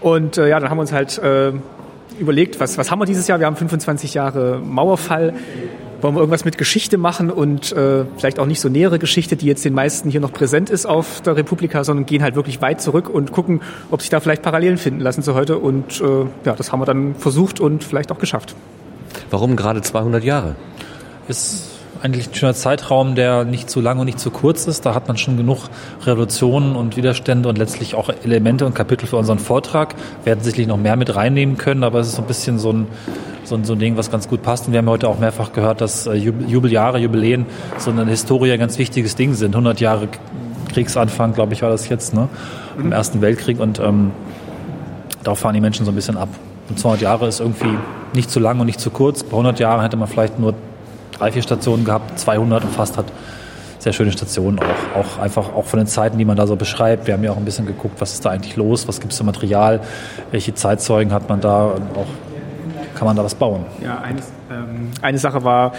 Und 0.00 0.38
äh, 0.38 0.48
ja, 0.48 0.60
dann 0.60 0.70
haben 0.70 0.76
wir 0.76 0.82
uns 0.82 0.92
halt 0.92 1.18
äh, 1.18 1.52
überlegt, 2.18 2.60
was, 2.60 2.78
was 2.78 2.90
haben 2.90 3.00
wir 3.00 3.06
dieses 3.06 3.26
Jahr? 3.26 3.40
Wir 3.40 3.46
haben 3.46 3.56
25 3.56 4.14
Jahre 4.14 4.60
Mauerfall. 4.62 5.34
Wollen 6.02 6.14
wir 6.14 6.20
irgendwas 6.20 6.44
mit 6.44 6.58
Geschichte 6.58 6.98
machen 6.98 7.30
und 7.30 7.72
äh, 7.72 8.04
vielleicht 8.16 8.38
auch 8.38 8.46
nicht 8.46 8.60
so 8.60 8.68
nähere 8.68 8.98
Geschichte, 8.98 9.36
die 9.36 9.46
jetzt 9.46 9.64
den 9.64 9.74
meisten 9.74 10.10
hier 10.10 10.20
noch 10.20 10.32
präsent 10.32 10.68
ist 10.70 10.86
auf 10.86 11.22
der 11.22 11.36
Republika, 11.36 11.84
sondern 11.84 12.06
gehen 12.06 12.22
halt 12.22 12.36
wirklich 12.36 12.60
weit 12.60 12.80
zurück 12.80 13.08
und 13.08 13.32
gucken, 13.32 13.62
ob 13.90 14.02
sich 14.02 14.10
da 14.10 14.20
vielleicht 14.20 14.42
Parallelen 14.42 14.78
finden 14.78 15.00
lassen 15.00 15.22
zu 15.22 15.34
heute. 15.34 15.58
Und 15.58 16.00
äh, 16.00 16.26
ja, 16.44 16.54
das 16.54 16.72
haben 16.72 16.80
wir 16.80 16.86
dann 16.86 17.14
versucht 17.14 17.60
und 17.60 17.82
vielleicht 17.82 18.12
auch 18.12 18.18
geschafft. 18.18 18.54
Warum 19.30 19.56
gerade 19.56 19.80
200 19.80 20.22
Jahre? 20.22 20.56
Ist 21.28 21.75
eigentlich 22.02 22.28
ein 22.28 22.34
schöner 22.34 22.54
Zeitraum, 22.54 23.14
der 23.14 23.44
nicht 23.44 23.68
zu 23.70 23.80
lang 23.80 23.98
und 23.98 24.06
nicht 24.06 24.20
zu 24.20 24.30
kurz 24.30 24.66
ist. 24.66 24.86
Da 24.86 24.94
hat 24.94 25.08
man 25.08 25.16
schon 25.16 25.36
genug 25.36 25.68
Revolutionen 26.04 26.76
und 26.76 26.96
Widerstände 26.96 27.48
und 27.48 27.58
letztlich 27.58 27.94
auch 27.94 28.10
Elemente 28.24 28.66
und 28.66 28.74
Kapitel 28.74 29.06
für 29.06 29.16
unseren 29.16 29.38
Vortrag. 29.38 29.94
Wir 30.22 30.26
werden 30.26 30.44
sicherlich 30.44 30.66
noch 30.66 30.76
mehr 30.76 30.96
mit 30.96 31.14
reinnehmen 31.14 31.56
können, 31.56 31.84
aber 31.84 32.00
es 32.00 32.08
ist 32.08 32.16
so 32.16 32.22
ein 32.22 32.28
bisschen 32.28 32.58
so 32.58 32.72
ein, 32.72 32.86
so 33.44 33.54
ein, 33.54 33.64
so 33.64 33.74
ein 33.74 33.78
Ding, 33.78 33.96
was 33.96 34.10
ganz 34.10 34.28
gut 34.28 34.42
passt. 34.42 34.66
Und 34.66 34.72
wir 34.72 34.78
haben 34.78 34.88
heute 34.88 35.08
auch 35.08 35.18
mehrfach 35.18 35.52
gehört, 35.52 35.80
dass 35.80 36.06
äh, 36.06 36.14
Jubeljahre, 36.14 36.98
Jubiläen 36.98 37.46
so 37.78 37.90
eine 37.90 38.04
Historie 38.06 38.52
ein 38.52 38.58
ganz 38.58 38.78
wichtiges 38.78 39.16
Ding 39.16 39.34
sind. 39.34 39.54
100 39.54 39.80
Jahre 39.80 40.08
Kriegsanfang, 40.72 41.32
glaube 41.32 41.54
ich, 41.54 41.62
war 41.62 41.70
das 41.70 41.88
jetzt, 41.88 42.14
ne? 42.14 42.28
Im 42.78 42.92
Ersten 42.92 43.22
Weltkrieg 43.22 43.60
und 43.60 43.78
ähm, 43.80 44.10
darauf 45.22 45.38
fahren 45.38 45.54
die 45.54 45.60
Menschen 45.60 45.86
so 45.86 45.92
ein 45.92 45.94
bisschen 45.94 46.16
ab. 46.16 46.28
Und 46.68 46.78
200 46.78 47.02
Jahre 47.02 47.28
ist 47.28 47.40
irgendwie 47.40 47.76
nicht 48.12 48.30
zu 48.30 48.40
lang 48.40 48.58
und 48.60 48.66
nicht 48.66 48.80
zu 48.80 48.90
kurz. 48.90 49.22
Bei 49.22 49.32
100 49.32 49.58
Jahren 49.60 49.80
hätte 49.80 49.96
man 49.96 50.08
vielleicht 50.08 50.38
nur 50.38 50.54
drei, 51.18 51.32
vier 51.32 51.42
Stationen 51.42 51.84
gehabt, 51.84 52.18
200 52.18 52.64
umfasst 52.64 52.96
hat. 52.96 53.06
Sehr 53.78 53.92
schöne 53.92 54.10
Stationen 54.10 54.58
auch, 54.58 55.00
auch 55.00 55.18
einfach 55.18 55.54
auch 55.54 55.64
von 55.64 55.78
den 55.78 55.86
Zeiten, 55.86 56.18
die 56.18 56.24
man 56.24 56.36
da 56.36 56.46
so 56.46 56.56
beschreibt. 56.56 57.06
Wir 57.06 57.14
haben 57.14 57.22
ja 57.22 57.30
auch 57.30 57.36
ein 57.36 57.44
bisschen 57.44 57.66
geguckt, 57.66 58.00
was 58.00 58.14
ist 58.14 58.24
da 58.24 58.30
eigentlich 58.30 58.56
los, 58.56 58.88
was 58.88 59.00
gibt 59.00 59.12
es 59.12 59.18
für 59.18 59.24
Material, 59.24 59.80
welche 60.30 60.54
Zeitzeugen 60.54 61.12
hat 61.12 61.28
man 61.28 61.40
da 61.40 61.66
und 61.66 61.96
auch 61.96 62.06
kann 62.96 63.06
man 63.06 63.16
da 63.16 63.22
was 63.22 63.34
bauen. 63.34 63.64
Ja, 63.84 64.00
eine, 64.00 64.20
ähm, 64.50 64.90
eine 65.02 65.18
Sache 65.18 65.44
war, 65.44 65.72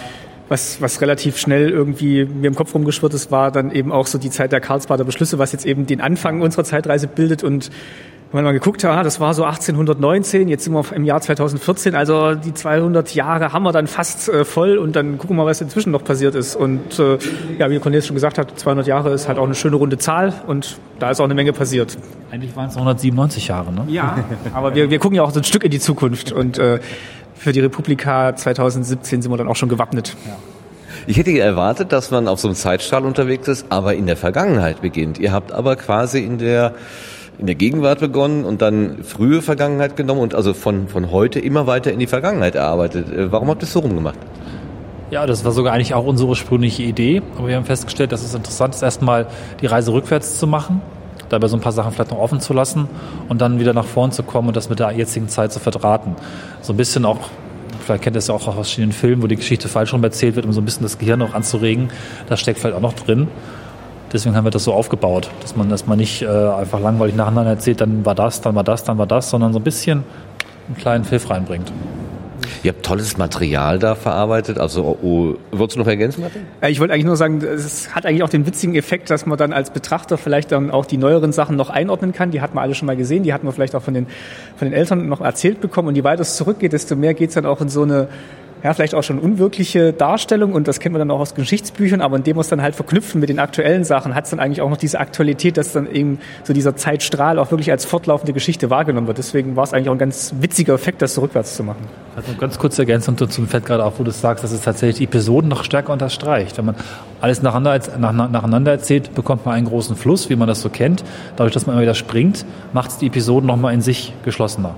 was, 0.50 0.82
was 0.82 1.02
relativ 1.02 1.38
schnell 1.38 1.70
irgendwie 1.70 2.26
mir 2.26 2.48
im 2.48 2.56
Kopf 2.56 2.74
rumgeschwirrt 2.74 3.14
ist, 3.14 3.32
war 3.32 3.52
dann 3.52 3.72
eben 3.72 3.92
auch 3.92 4.08
so 4.08 4.18
die 4.18 4.30
Zeit 4.30 4.52
der 4.52 4.62
Karlsbader 4.62 5.04
Beschlüsse, 5.04 5.40
was 5.40 5.52
jetzt 5.52 5.66
eben 5.66 5.86
den 5.86 6.00
Anfang 6.00 6.42
unserer 6.42 6.64
Zeitreise 6.64 7.08
bildet 7.08 7.44
und 7.44 7.70
wenn 8.32 8.40
man 8.40 8.46
mal 8.46 8.52
geguckt 8.52 8.84
hat, 8.84 9.06
das 9.06 9.22
war 9.22 9.34
so 9.34 9.46
1819, 9.46 10.50
jetzt 10.50 10.66
sind 10.66 10.74
wir 10.74 10.84
im 10.94 11.06
Jahr 11.06 11.22
2014, 11.22 11.96
also 11.96 12.36
die 12.36 12.54
200 12.54 13.16
Jahre 13.16 13.54
haben 13.54 13.64
wir 13.64 13.72
dann 13.72 13.88
fast 13.88 14.28
äh, 14.28 14.44
voll 14.44 14.78
und 14.78 14.98
dann 14.98 15.18
gucken 15.18 15.38
wir 15.38 15.44
mal, 15.44 15.50
was 15.50 15.62
inzwischen 15.62 15.92
noch 15.92 16.04
passiert 16.04 16.36
ist. 16.36 16.58
Und 16.58 17.00
äh, 17.00 17.18
ja, 17.58 17.70
wie 17.70 17.80
Cornelis 17.80 18.06
schon 18.06 18.16
gesagt 18.16 18.38
hat, 18.38 18.60
200 18.60 18.86
Jahre 18.86 19.14
ist 19.14 19.30
halt 19.30 19.38
auch 19.38 19.46
eine 19.46 19.56
schöne 19.56 19.78
runde 19.78 19.98
Zahl 19.98 20.34
und 20.46 20.78
da 21.00 21.10
ist 21.10 21.22
auch 21.22 21.26
eine 21.26 21.36
Menge 21.36 21.54
passiert. 21.54 21.98
Eigentlich 22.30 22.54
waren 22.56 22.68
es 22.68 22.76
197 22.76 23.48
Jahre, 23.48 23.72
ne? 23.72 23.86
Ja, 23.88 24.18
aber 24.54 24.76
wir, 24.76 24.90
wir 24.90 25.00
gucken 25.00 25.16
ja 25.16 25.24
auch 25.24 25.32
so 25.32 25.40
ein 25.40 25.46
Stück 25.46 25.64
in 25.64 25.72
die 25.72 25.80
Zukunft 25.80 26.34
und 26.34 26.60
äh, 26.60 26.80
für 27.36 27.54
die 27.54 27.62
Republika 27.62 28.36
2017 28.36 29.22
sind 29.22 29.32
wir 29.32 29.38
dann 29.38 29.48
auch 29.48 29.56
schon 29.56 29.70
gewappnet. 29.70 30.18
Ja. 30.26 30.36
Ich 31.06 31.18
hätte 31.18 31.32
erwartet, 31.40 31.94
dass 31.94 32.12
man 32.12 32.28
auf 32.28 32.42
so 32.42 32.50
einem 32.50 32.56
Zeitstrahl 32.56 33.06
unterwegs 33.06 33.48
ist, 33.48 33.68
aber 33.70 33.96
in 33.96 34.06
der 34.06 34.18
Vergangenheit 34.18 34.82
beginnt. 34.82 35.18
Ihr 35.18 35.32
habt 35.32 35.54
aber 35.54 35.78
quasi 35.78 36.20
in 36.20 36.38
der 36.38 36.74
in 37.38 37.46
der 37.46 37.56
Gegenwart 37.56 38.00
begonnen 38.00 38.46
und 38.46 38.62
dann 38.62 39.04
frühe 39.04 39.42
Vergangenheit 39.42 39.96
genommen 39.96 40.22
und 40.22 40.34
also 40.36 40.54
von, 40.54 40.88
von 40.88 41.12
heute 41.12 41.40
immer 41.40 41.68
weiter 41.68 41.92
in 41.92 42.00
die 42.00 42.08
Vergangenheit 42.08 42.56
erarbeitet. 42.56 43.12
Äh, 43.12 43.32
warum 43.32 43.50
habt 43.50 43.62
ihr 43.62 43.68
es 43.68 43.74
so 43.74 43.80
rumgemacht? 43.80 44.18
Ja, 45.12 45.26
das 45.26 45.46
war 45.46 45.52
sogar 45.52 45.74
eigentlich 45.74 45.94
auch 45.94 46.06
unsere 46.06 46.30
ursprüngliche 46.30 46.84
Idee. 46.84 47.22
Aber 47.38 47.48
wir 47.48 47.56
haben 47.56 47.66
festgestellt, 47.66 48.12
dass 48.12 48.24
es 48.24 48.34
interessant 48.34 48.76
ist, 48.76 48.82
erstmal 48.82 49.28
die 49.62 49.68
Reise 49.68 49.94
rückwärts 49.94 50.38
zu 50.38 50.48
machen, 50.48 50.82
dabei 51.30 51.48
so 51.48 51.56
ein 51.56 51.62
paar 51.62 51.72
Sachen 51.72 51.94
vielleicht 51.94 52.12
noch 52.12 52.20
offen 52.20 52.42
zu 52.42 52.54
lassen 52.54 52.90
und 53.30 53.40
dann 53.40 53.60
wieder 53.60 53.74
nach 53.74 53.86
vorn 53.86 54.12
zu 54.12 54.24
kommen 54.24 54.50
und 54.50 54.58
das 54.58 54.70
mit 54.70 54.80
der 54.80 54.92
jetzigen 54.92 55.30
Zeit 55.30 55.54
zu 55.54 55.60
verdrahten. 55.60 56.16
So 56.62 56.74
ein 56.74 56.78
bisschen 56.78 57.06
auch 57.06 57.20
vielleicht 57.86 58.04
kennt 58.04 58.18
ihr 58.18 58.20
es 58.20 58.28
ja 58.28 58.36
auch 58.36 58.46
aus 58.48 58.54
verschiedenen 58.54 58.92
Filmen, 58.92 59.24
wo 59.24 59.28
die 59.28 59.38
Geschichte 59.38 59.70
falsch 59.70 59.94
rum 59.94 60.04
erzählt 60.04 60.36
wird, 60.36 60.46
um 60.46 60.52
so 60.52 60.60
ein 60.60 60.66
bisschen 60.66 60.84
das 60.84 60.98
Gehirn 60.98 61.22
auch 61.22 61.34
anzuregen. 61.34 61.90
Das 62.28 62.42
steckt 62.42 62.60
vielleicht 62.60 62.76
auch 62.76 62.82
noch 62.82 62.94
drin. 62.94 63.30
Deswegen 64.14 64.36
haben 64.36 64.46
wir 64.46 64.52
das 64.52 64.64
so 64.64 64.74
aufgebaut, 64.74 65.30
dass 65.42 65.56
man 65.56 65.70
erstmal 65.70 65.98
nicht 65.98 66.22
äh, 66.22 66.28
einfach 66.28 66.80
langweilig 66.80 67.16
nacheinander 67.16 67.52
erzählt, 67.52 67.82
dann 67.82 68.06
war 68.06 68.16
das, 68.16 68.42
dann 68.42 68.56
war 68.56 68.64
das, 68.64 68.84
dann 68.84 68.98
war 68.98 69.08
das, 69.08 69.30
sondern 69.30 69.54
so 69.54 69.60
ein 69.60 69.64
bisschen 69.64 70.04
einen 70.68 70.78
kleinen 70.78 71.04
Pfiff 71.04 71.30
reinbringt. 71.30 71.72
Ihr 72.64 72.72
habt 72.72 72.86
tolles 72.86 73.18
Material 73.18 73.80
da 73.80 73.96
verarbeitet. 73.96 74.58
Also, 74.58 74.98
oh, 75.02 75.36
würdest 75.52 75.76
du 75.76 75.80
noch 75.80 75.88
ergänzen, 75.88 76.22
Martin? 76.22 76.42
Äh, 76.62 76.72
ich 76.72 76.80
wollte 76.80 76.94
eigentlich 76.94 77.06
nur 77.06 77.18
sagen, 77.18 77.42
es 77.42 77.94
hat 77.94 78.06
eigentlich 78.06 78.24
auch 78.24 78.30
den 78.30 78.46
witzigen 78.46 78.76
Effekt, 78.76 79.10
dass 79.10 79.26
man 79.26 79.38
dann 79.38 79.54
als 79.54 79.70
Betrachter 79.70 80.18
vielleicht 80.18 80.52
dann 80.52 80.72
auch 80.72 80.86
die 80.86 80.98
neueren 80.98 81.32
Sachen 81.32 81.56
noch 81.56 81.70
einordnen 81.70 82.14
kann. 82.14 82.32
Die 82.32 82.42
hat 82.42 82.56
man 82.56 82.64
alle 82.64 82.76
schon 82.76 82.86
mal 82.86 82.96
gesehen, 82.96 83.24
die 83.24 83.34
hat 83.34 83.44
man 83.44 83.54
vielleicht 83.54 83.76
auch 83.76 83.82
von 83.82 83.94
den, 83.94 84.08
von 84.56 84.68
den 84.68 84.74
Eltern 84.74 85.08
noch 85.08 85.22
erzählt 85.22 85.62
bekommen. 85.62 85.90
Und 85.90 85.96
je 85.96 86.04
weiter 86.04 86.22
es 86.22 86.36
zurückgeht, 86.36 86.74
desto 86.74 86.96
mehr 86.96 87.14
geht 87.14 87.30
es 87.30 87.36
dann 87.36 87.46
auch 87.46 87.62
in 87.62 87.70
so 87.70 87.84
eine 87.84 88.08
ja, 88.64 88.74
vielleicht 88.74 88.96
auch 88.96 89.04
schon 89.04 89.20
unwirkliche 89.20 89.94
Darstellung 89.94 90.54
und 90.54 90.68
das 90.68 90.80
kennt 90.80 90.94
man 90.94 91.00
dann 91.00 91.12
auch 91.12 91.20
aus 91.20 91.36
Geschichtsbüchern, 91.36 92.02
aber 92.02 92.18
indem 92.18 92.38
wir 92.38 92.42
es 92.42 92.48
dann 92.48 92.62
halt 92.62 92.76
verknüpfen 92.76 93.22
mit 93.22 93.30
den 93.30 93.40
aktuellen 93.40 93.84
Sachen, 93.84 94.16
hat 94.16 94.26
es 94.26 94.32
dann 94.32 94.40
eigentlich 94.40 94.62
auch 94.62 94.70
noch 94.70 94.78
diese 94.78 95.00
Aktualität, 95.00 95.58
dass 95.58 95.74
dann 95.74 95.90
eben 95.92 96.20
so 96.44 96.54
dieser 96.54 96.76
Zeitstrahl 96.76 97.38
auch 97.40 97.52
wirklich 97.52 97.72
als 97.72 97.86
fortlaufende 97.86 98.34
Geschichte 98.34 98.70
wahrgenommen 98.70 99.08
wird. 99.08 99.20
Deswegen 99.20 99.56
war 99.56 99.64
es 99.64 99.74
eigentlich 99.74 99.90
auch 99.90 99.94
ein 99.94 100.00
ganz 100.00 100.34
witziger 100.40 100.74
Effekt, 100.74 101.02
das 101.02 101.14
so 101.14 101.22
rückwärts 101.22 101.56
zu 101.56 101.64
machen. 101.64 101.86
Also 102.16 102.34
ganz 102.34 102.58
kurz 102.58 102.80
ergänzend 102.80 103.22
dazu 103.22 103.46
fällt 103.46 103.66
gerade 103.66 103.84
auf, 103.84 104.00
wo 104.00 104.04
du 104.04 104.12
sagst, 104.12 104.44
dass 104.44 104.52
es 104.52 104.62
tatsächlich 104.62 104.98
die 104.98 105.04
Episoden 105.04 105.50
noch 105.50 105.64
stärker 105.64 105.94
unterstreicht. 105.94 106.58
Wenn 106.58 106.66
man 106.66 106.76
alles 107.22 107.44
nacheinander, 107.44 108.28
nacheinander 108.28 108.72
erzählt, 108.72 109.14
bekommt 109.14 109.46
man 109.46 109.56
einen 109.56 109.68
großen 109.68 109.96
Fluss, 109.96 110.30
wie 110.30 110.36
man 110.36 110.48
das 110.48 110.62
so 110.62 110.70
kennt. 110.70 111.04
Dadurch, 111.36 111.54
dass 111.54 111.68
man 111.68 111.76
immer 111.76 111.84
wieder 111.84 111.94
springt, 111.94 112.46
macht 112.74 112.90
es 112.90 112.98
die 112.98 113.08
Episoden 113.08 113.46
nochmal 113.46 113.74
in 113.74 113.82
sich 113.82 114.14
geschlossener. 114.24 114.76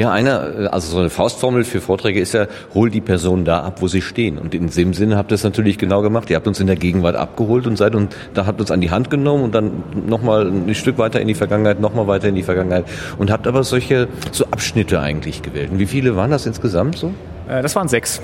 Ja, 0.00 0.10
einer, 0.12 0.58
äh, 0.58 0.66
also 0.68 0.92
so 0.92 0.98
eine 0.98 1.10
Faustformel 1.10 1.62
für 1.62 1.82
Vorträge 1.82 2.20
ist 2.20 2.32
ja, 2.32 2.46
hol 2.72 2.88
die 2.88 3.02
Person 3.02 3.44
da 3.44 3.60
ab, 3.60 3.82
wo 3.82 3.86
sie 3.86 4.00
stehen. 4.00 4.38
Und 4.38 4.54
in 4.54 4.70
dem 4.70 4.94
Sinne 4.94 5.18
habt 5.18 5.30
ihr 5.30 5.34
es 5.34 5.44
natürlich 5.44 5.76
genau 5.76 6.00
gemacht. 6.00 6.30
Ihr 6.30 6.36
habt 6.36 6.46
uns 6.46 6.58
in 6.58 6.68
der 6.68 6.76
Gegenwart 6.76 7.16
abgeholt 7.16 7.66
und 7.66 7.76
seid 7.76 7.94
und 7.94 8.16
da 8.32 8.46
habt 8.46 8.62
uns 8.62 8.70
an 8.70 8.80
die 8.80 8.90
Hand 8.90 9.10
genommen 9.10 9.44
und 9.44 9.54
dann 9.54 9.82
nochmal 10.06 10.46
ein 10.46 10.74
Stück 10.74 10.96
weiter 10.96 11.20
in 11.20 11.28
die 11.28 11.34
Vergangenheit, 11.34 11.80
nochmal 11.80 12.06
weiter 12.06 12.28
in 12.28 12.34
die 12.34 12.42
Vergangenheit 12.42 12.86
und 13.18 13.30
habt 13.30 13.46
aber 13.46 13.62
solche 13.62 14.08
so 14.32 14.46
Abschnitte 14.46 15.00
eigentlich 15.00 15.42
gewählt. 15.42 15.70
Und 15.70 15.78
wie 15.78 15.86
viele 15.86 16.16
waren 16.16 16.30
das 16.30 16.46
insgesamt 16.46 16.96
so? 16.96 17.12
Äh, 17.46 17.60
das 17.60 17.76
waren 17.76 17.88
sechs. 17.88 18.22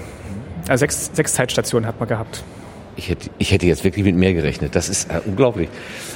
Also 0.68 0.80
sechs, 0.80 1.10
sechs 1.12 1.34
Zeitstationen 1.34 1.86
hat 1.86 2.00
man 2.00 2.08
gehabt. 2.08 2.42
Ich 2.96 3.10
hätte, 3.10 3.28
ich 3.36 3.52
hätte 3.52 3.66
jetzt 3.66 3.84
wirklich 3.84 4.06
mit 4.06 4.16
mehr 4.16 4.32
gerechnet. 4.32 4.74
Das 4.74 4.88
ist 4.88 5.10
unglaublich. 5.26 5.68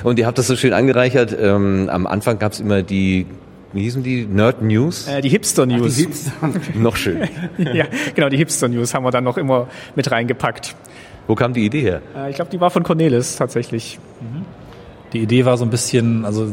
Und 0.04 0.18
ihr 0.18 0.26
habt 0.26 0.38
das 0.38 0.46
so 0.46 0.56
schön 0.56 0.72
angereichert. 0.72 1.36
Ähm, 1.38 1.90
am 1.92 2.06
Anfang 2.06 2.38
gab 2.38 2.52
es 2.52 2.60
immer 2.60 2.82
die 2.82 3.26
wie 3.72 3.82
hießen 3.82 4.02
die? 4.02 4.26
Nerd 4.26 4.62
News? 4.62 5.06
Äh, 5.06 5.20
die 5.20 5.28
Hipster 5.28 5.66
News. 5.66 5.92
Ach, 5.92 5.96
die 5.96 6.02
Hipster. 6.02 6.32
noch 6.78 6.96
schön. 6.96 7.28
ja, 7.58 7.86
genau, 8.14 8.28
die 8.28 8.36
Hipster 8.36 8.68
News 8.68 8.94
haben 8.94 9.04
wir 9.04 9.10
dann 9.10 9.24
noch 9.24 9.36
immer 9.36 9.68
mit 9.94 10.10
reingepackt. 10.10 10.74
Wo 11.26 11.34
kam 11.34 11.52
die 11.52 11.64
Idee 11.64 11.82
her? 11.82 12.02
Äh, 12.16 12.30
ich 12.30 12.36
glaube, 12.36 12.50
die 12.50 12.60
war 12.60 12.70
von 12.70 12.82
Cornelis 12.82 13.36
tatsächlich. 13.36 13.98
Die 15.12 15.20
Idee 15.20 15.44
war 15.44 15.56
so 15.56 15.64
ein 15.64 15.70
bisschen, 15.70 16.24
also 16.24 16.48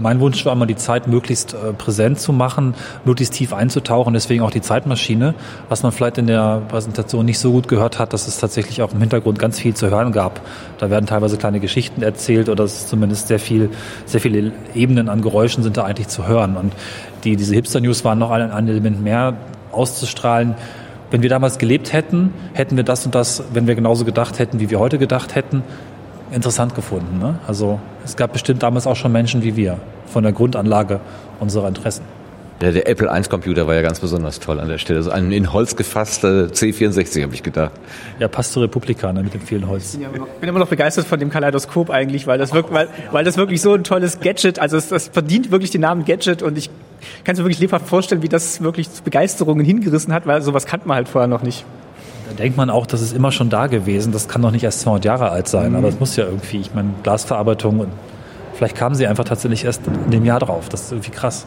mein 0.00 0.20
Wunsch 0.20 0.44
war 0.44 0.52
immer, 0.52 0.66
die 0.66 0.76
Zeit 0.76 1.06
möglichst 1.06 1.54
äh, 1.54 1.72
präsent 1.72 2.20
zu 2.20 2.32
machen, 2.32 2.74
möglichst 3.04 3.34
tief 3.34 3.52
einzutauchen, 3.52 4.14
deswegen 4.14 4.42
auch 4.42 4.50
die 4.50 4.60
Zeitmaschine. 4.60 5.34
Was 5.68 5.82
man 5.82 5.92
vielleicht 5.92 6.18
in 6.18 6.26
der 6.26 6.62
Präsentation 6.68 7.24
nicht 7.24 7.38
so 7.38 7.52
gut 7.52 7.68
gehört 7.68 7.98
hat, 7.98 8.12
dass 8.12 8.28
es 8.28 8.38
tatsächlich 8.38 8.82
auch 8.82 8.92
im 8.92 9.00
Hintergrund 9.00 9.38
ganz 9.38 9.58
viel 9.58 9.74
zu 9.74 9.90
hören 9.90 10.12
gab. 10.12 10.40
Da 10.78 10.90
werden 10.90 11.06
teilweise 11.06 11.36
kleine 11.36 11.60
Geschichten 11.60 12.02
erzählt 12.02 12.48
oder 12.48 12.64
es 12.64 12.74
ist 12.74 12.88
zumindest 12.88 13.28
sehr 13.28 13.38
viel, 13.38 13.70
sehr 14.04 14.20
viele 14.20 14.52
Ebenen 14.74 15.08
an 15.08 15.22
Geräuschen 15.22 15.62
sind 15.62 15.76
da 15.76 15.84
eigentlich 15.84 16.08
zu 16.08 16.26
hören. 16.26 16.56
Und 16.56 16.72
die, 17.24 17.36
diese 17.36 17.54
Hipster-News 17.54 18.04
waren 18.04 18.18
noch 18.18 18.30
ein, 18.30 18.50
ein 18.50 18.68
Element 18.68 19.02
mehr 19.02 19.34
auszustrahlen. 19.72 20.54
Wenn 21.10 21.22
wir 21.22 21.30
damals 21.30 21.58
gelebt 21.58 21.92
hätten, 21.92 22.32
hätten 22.52 22.76
wir 22.76 22.84
das 22.84 23.06
und 23.06 23.14
das, 23.14 23.44
wenn 23.52 23.66
wir 23.66 23.74
genauso 23.74 24.04
gedacht 24.04 24.38
hätten, 24.38 24.58
wie 24.58 24.70
wir 24.70 24.80
heute 24.80 24.98
gedacht 24.98 25.34
hätten, 25.34 25.62
interessant 26.32 26.74
gefunden. 26.74 27.18
Ne? 27.18 27.38
Also 27.46 27.80
es 28.04 28.16
gab 28.16 28.32
bestimmt 28.32 28.62
damals 28.62 28.86
auch 28.86 28.96
schon 28.96 29.12
Menschen 29.12 29.42
wie 29.42 29.56
wir 29.56 29.78
von 30.06 30.22
der 30.22 30.32
Grundanlage 30.32 31.00
unserer 31.40 31.68
Interessen. 31.68 32.04
Ja, 32.62 32.72
der 32.72 32.88
Apple 32.88 33.10
I 33.12 33.22
Computer 33.28 33.66
war 33.66 33.74
ja 33.74 33.82
ganz 33.82 34.00
besonders 34.00 34.40
toll 34.40 34.58
an 34.60 34.68
der 34.68 34.78
Stelle. 34.78 34.98
Also 34.98 35.10
ein 35.10 35.30
in 35.30 35.52
Holz 35.52 35.76
gefasster 35.76 36.46
C64 36.46 37.22
habe 37.22 37.34
ich 37.34 37.42
gedacht. 37.42 37.72
Ja, 38.18 38.28
passt 38.28 38.54
zur 38.54 38.62
Republika 38.62 39.12
ne, 39.12 39.22
mit 39.22 39.34
dem 39.34 39.42
vielen 39.42 39.68
Holz. 39.68 39.94
Ich 39.94 40.08
bin 40.40 40.48
immer 40.48 40.58
noch 40.58 40.68
begeistert 40.68 41.06
von 41.06 41.20
dem 41.20 41.28
Kaleidoskop 41.28 41.90
eigentlich, 41.90 42.26
weil 42.26 42.38
das, 42.38 42.54
wirkt, 42.54 42.72
weil, 42.72 42.88
weil 43.12 43.24
das 43.24 43.36
wirklich 43.36 43.60
so 43.60 43.74
ein 43.74 43.84
tolles 43.84 44.20
Gadget, 44.20 44.58
also 44.58 44.78
es, 44.78 44.88
das 44.88 45.08
verdient 45.08 45.50
wirklich 45.50 45.70
den 45.70 45.82
Namen 45.82 46.06
Gadget 46.06 46.42
und 46.42 46.56
ich 46.56 46.70
kann 47.24 47.34
es 47.34 47.38
mir 47.38 47.44
wirklich 47.44 47.60
lebhaft 47.60 47.86
vorstellen, 47.86 48.22
wie 48.22 48.28
das 48.28 48.62
wirklich 48.62 48.88
Begeisterungen 49.04 49.64
hingerissen 49.64 50.14
hat, 50.14 50.26
weil 50.26 50.40
sowas 50.40 50.64
kannte 50.64 50.88
man 50.88 50.96
halt 50.96 51.08
vorher 51.08 51.28
noch 51.28 51.42
nicht. 51.42 51.66
Da 52.28 52.34
denkt 52.34 52.56
man 52.56 52.70
auch, 52.70 52.86
das 52.86 53.02
ist 53.02 53.14
immer 53.14 53.32
schon 53.32 53.50
da 53.50 53.66
gewesen. 53.66 54.12
Das 54.12 54.28
kann 54.28 54.42
doch 54.42 54.50
nicht 54.50 54.64
erst 54.64 54.80
200 54.80 55.04
Jahre 55.04 55.30
alt 55.30 55.48
sein. 55.48 55.70
Mhm. 55.70 55.76
Aber 55.76 55.88
es 55.88 56.00
muss 56.00 56.16
ja 56.16 56.24
irgendwie, 56.24 56.58
ich 56.58 56.74
meine, 56.74 56.90
Glasverarbeitung 57.02 57.80
und 57.80 57.88
vielleicht 58.54 58.76
kamen 58.76 58.94
sie 58.94 59.06
einfach 59.06 59.24
tatsächlich 59.24 59.64
erst 59.64 59.82
in 59.86 60.10
dem 60.10 60.24
Jahr 60.24 60.40
drauf. 60.40 60.68
Das 60.68 60.82
ist 60.82 60.92
irgendwie 60.92 61.10
krass. 61.10 61.46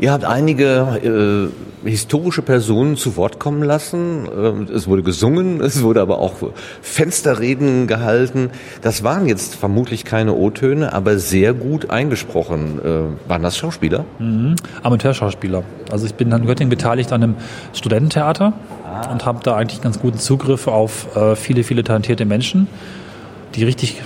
Ihr 0.00 0.12
habt 0.12 0.24
einige 0.24 1.50
äh, 1.84 1.88
historische 1.88 2.42
Personen 2.42 2.96
zu 2.96 3.16
Wort 3.16 3.38
kommen 3.38 3.62
lassen. 3.62 4.28
Ähm, 4.36 4.68
es 4.72 4.86
wurde 4.86 5.02
gesungen, 5.02 5.60
es 5.60 5.82
wurde 5.82 6.00
aber 6.00 6.18
auch 6.18 6.34
Fensterreden 6.80 7.86
gehalten. 7.86 8.50
Das 8.82 9.02
waren 9.02 9.26
jetzt 9.26 9.54
vermutlich 9.54 10.04
keine 10.04 10.34
O-Töne, 10.34 10.92
aber 10.92 11.18
sehr 11.18 11.52
gut 11.52 11.90
eingesprochen. 11.90 12.80
Äh, 12.82 13.28
waren 13.28 13.42
das 13.42 13.56
Schauspieler? 13.56 14.04
Mhm. 14.18 14.56
Amateurschauspieler. 14.82 15.62
Also 15.90 16.06
ich 16.06 16.14
bin 16.14 16.32
in 16.32 16.46
Göttingen 16.46 16.70
beteiligt 16.70 17.12
an 17.12 17.22
einem 17.22 17.34
Studententheater 17.72 18.54
und 19.10 19.24
habe 19.24 19.40
da 19.42 19.56
eigentlich 19.56 19.80
ganz 19.80 20.00
guten 20.00 20.18
Zugriff 20.18 20.66
auf 20.66 21.14
äh, 21.16 21.36
viele, 21.36 21.64
viele 21.64 21.84
talentierte 21.84 22.24
Menschen, 22.24 22.68
die 23.54 23.64
richtig 23.64 24.02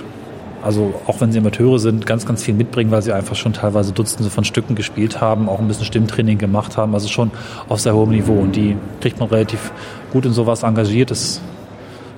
also 0.61 0.93
auch 1.07 1.21
wenn 1.21 1.31
sie 1.31 1.39
Amateure 1.39 1.79
sind, 1.79 2.05
ganz, 2.05 2.25
ganz 2.25 2.43
viel 2.43 2.53
mitbringen, 2.53 2.91
weil 2.91 3.01
sie 3.01 3.13
einfach 3.13 3.35
schon 3.35 3.53
teilweise 3.53 3.93
Dutzende 3.93 4.29
von 4.29 4.43
Stücken 4.43 4.75
gespielt 4.75 5.21
haben, 5.21 5.47
auch 5.47 5.59
ein 5.59 5.67
bisschen 5.67 5.85
Stimmtraining 5.85 6.37
gemacht 6.37 6.77
haben, 6.77 6.93
also 6.93 7.07
schon 7.07 7.31
auf 7.69 7.79
sehr 7.79 7.95
hohem 7.95 8.09
Niveau. 8.09 8.33
Und 8.33 8.55
die 8.55 8.75
kriegt 9.01 9.19
man 9.19 9.29
relativ 9.29 9.71
gut 10.11 10.25
in 10.25 10.33
sowas 10.33 10.63
engagiert. 10.63 11.11
Das 11.11 11.41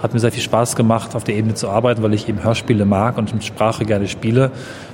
hat 0.02 0.14
mir 0.14 0.20
sehr 0.20 0.32
viel 0.32 0.42
Spaß 0.42 0.76
gemacht, 0.76 1.16
auf 1.16 1.24
der 1.24 1.36
Ebene 1.36 1.54
zu 1.54 1.70
arbeiten, 1.70 2.02
weil 2.02 2.14
ich 2.14 2.28
eben 2.28 2.44
Hörspiele 2.44 2.86
mag 2.86 3.18
und 3.18 3.32
Sprache 3.44 3.86
gerne 3.86 4.08
spiele. 4.08 4.52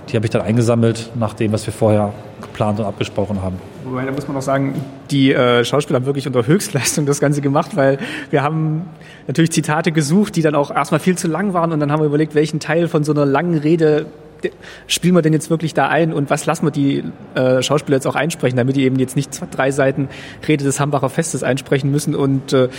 Die 0.09 0.15
habe 0.15 0.25
ich 0.25 0.29
dann 0.29 0.41
eingesammelt 0.41 1.11
nach 1.15 1.33
dem, 1.33 1.51
was 1.51 1.65
wir 1.65 1.73
vorher 1.73 2.13
geplant 2.41 2.79
und 2.79 2.85
abgesprochen 2.85 3.41
haben. 3.41 3.57
Wobei, 3.83 4.05
da 4.05 4.11
muss 4.11 4.27
man 4.27 4.37
auch 4.37 4.41
sagen, 4.41 4.73
die 5.11 5.33
äh, 5.33 5.63
Schauspieler 5.65 5.99
haben 5.99 6.05
wirklich 6.05 6.27
unter 6.27 6.45
Höchstleistung 6.45 7.05
das 7.05 7.19
Ganze 7.19 7.41
gemacht, 7.41 7.75
weil 7.75 7.99
wir 8.29 8.43
haben 8.43 8.85
natürlich 9.27 9.51
Zitate 9.51 9.91
gesucht, 9.91 10.35
die 10.35 10.41
dann 10.41 10.55
auch 10.55 10.71
erstmal 10.71 10.99
viel 10.99 11.17
zu 11.17 11.27
lang 11.27 11.53
waren 11.53 11.71
und 11.71 11.79
dann 11.79 11.91
haben 11.91 12.01
wir 12.01 12.07
überlegt, 12.07 12.35
welchen 12.35 12.59
Teil 12.59 12.87
von 12.87 13.03
so 13.03 13.11
einer 13.11 13.25
langen 13.25 13.57
Rede 13.57 14.05
spielen 14.87 15.15
wir 15.15 15.21
denn 15.21 15.33
jetzt 15.33 15.49
wirklich 15.49 15.73
da 15.73 15.87
ein 15.87 16.13
und 16.13 16.29
was 16.29 16.45
lassen 16.45 16.65
wir 16.65 16.71
die 16.71 17.03
äh, 17.35 17.61
Schauspieler 17.61 17.97
jetzt 17.97 18.07
auch 18.07 18.15
einsprechen, 18.15 18.57
damit 18.57 18.75
die 18.75 18.83
eben 18.83 18.97
jetzt 18.97 19.15
nicht 19.15 19.33
zwei, 19.33 19.47
drei 19.49 19.71
Seiten 19.71 20.09
Rede 20.47 20.63
des 20.63 20.79
Hambacher 20.79 21.09
Festes 21.09 21.43
einsprechen 21.43 21.91
müssen 21.91 22.15
und 22.15 22.53
äh, 22.53 22.69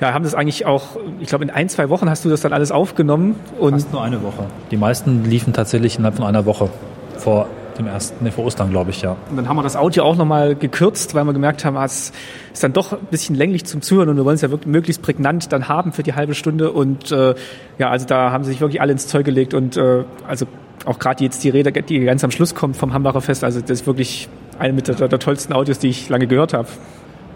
ja, 0.00 0.12
haben 0.12 0.24
das 0.24 0.34
eigentlich 0.34 0.66
auch, 0.66 0.96
ich 1.20 1.28
glaube 1.28 1.44
in 1.44 1.50
ein, 1.50 1.68
zwei 1.68 1.88
Wochen 1.88 2.10
hast 2.10 2.24
du 2.24 2.28
das 2.28 2.42
dann 2.42 2.52
alles 2.52 2.70
aufgenommen 2.70 3.36
und 3.58 3.72
Fast 3.72 3.92
nur 3.92 4.02
eine 4.02 4.22
Woche. 4.22 4.46
Die 4.70 4.76
meisten 4.76 5.24
liefen 5.24 5.52
tatsächlich 5.52 5.96
innerhalb 5.96 6.16
von 6.16 6.26
einer 6.26 6.44
Woche 6.44 6.68
vor 7.16 7.46
dem 7.78 7.86
ersten, 7.86 8.24
nee, 8.24 8.30
vor 8.30 8.44
Ostern, 8.44 8.70
glaube 8.70 8.90
ich, 8.90 9.02
ja. 9.02 9.16
Und 9.30 9.36
dann 9.36 9.48
haben 9.48 9.56
wir 9.56 9.62
das 9.62 9.76
Audio 9.76 10.04
auch 10.04 10.16
nochmal 10.16 10.54
gekürzt, 10.54 11.14
weil 11.14 11.24
wir 11.24 11.32
gemerkt 11.32 11.64
haben, 11.64 11.76
ah, 11.76 11.84
es 11.84 12.12
ist 12.52 12.64
dann 12.64 12.72
doch 12.72 12.92
ein 12.92 13.06
bisschen 13.10 13.34
länglich 13.34 13.64
zum 13.64 13.82
Zuhören 13.82 14.08
und 14.08 14.16
wir 14.16 14.24
wollen 14.24 14.36
es 14.36 14.40
ja 14.40 14.50
wirklich 14.50 14.72
möglichst 14.72 15.02
prägnant 15.02 15.52
dann 15.52 15.68
haben 15.68 15.92
für 15.92 16.02
die 16.02 16.14
halbe 16.14 16.34
Stunde. 16.34 16.72
Und 16.72 17.12
äh, 17.12 17.34
ja, 17.78 17.90
also 17.90 18.06
da 18.06 18.30
haben 18.30 18.44
sie 18.44 18.52
sich 18.52 18.60
wirklich 18.60 18.80
alle 18.80 18.92
ins 18.92 19.06
Zeug 19.06 19.24
gelegt 19.24 19.54
und 19.54 19.76
äh, 19.76 20.04
also 20.26 20.46
auch 20.86 20.98
gerade 20.98 21.22
jetzt 21.24 21.44
die 21.44 21.50
Rede, 21.50 21.70
die 21.72 22.00
ganz 22.00 22.24
am 22.24 22.30
Schluss 22.30 22.54
kommt 22.54 22.76
vom 22.76 22.94
Hambacher 22.94 23.20
Fest, 23.20 23.44
also 23.44 23.60
das 23.60 23.70
ist 23.70 23.86
wirklich 23.86 24.28
eine 24.58 24.72
mit 24.72 24.88
der, 24.88 25.08
der 25.08 25.18
tollsten 25.18 25.52
Audios, 25.52 25.78
die 25.78 25.88
ich 25.88 26.08
lange 26.08 26.26
gehört 26.26 26.54
habe. 26.54 26.68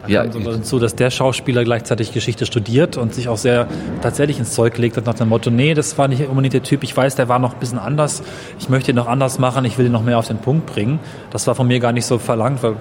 Ja, 0.07 0.25
so, 0.63 0.79
dass 0.79 0.95
der 0.95 1.11
Schauspieler 1.11 1.63
gleichzeitig 1.63 2.13
Geschichte 2.13 2.47
studiert 2.47 2.97
und 2.97 3.15
sich 3.15 3.29
auch 3.29 3.37
sehr 3.37 3.67
tatsächlich 4.01 4.39
ins 4.39 4.55
Zeug 4.55 4.79
legt 4.79 4.97
hat 4.97 5.05
nach 5.05 5.15
dem 5.15 5.29
Motto, 5.29 5.51
nee, 5.51 5.75
das 5.75 5.99
war 5.99 6.09
nicht 6.09 6.27
unbedingt 6.27 6.55
der 6.55 6.63
Typ, 6.63 6.83
ich 6.85 6.97
weiß, 6.97 7.17
der 7.17 7.29
war 7.29 7.39
noch 7.39 7.53
ein 7.53 7.61
bisschen 7.61 7.79
anders, 7.79 8.23
ich 8.59 8.71
möchte 8.71 8.93
ihn 8.93 8.97
noch 8.97 9.09
anders 9.09 9.39
machen, 9.39 9.67
ich 9.67 9.77
will 9.77 9.87
ihn 9.87 9.93
noch 9.93 10.03
mehr 10.03 10.19
auf 10.19 10.27
den 10.27 10.39
Punkt 10.39 10.65
bringen. 10.67 11.01
Das 11.31 11.47
war 11.47 11.55
von 11.55 11.67
mir 11.67 11.81
gar 11.81 11.93
nicht 11.93 12.07
so 12.07 12.19
verlangt, 12.19 12.63
weil 12.63 12.77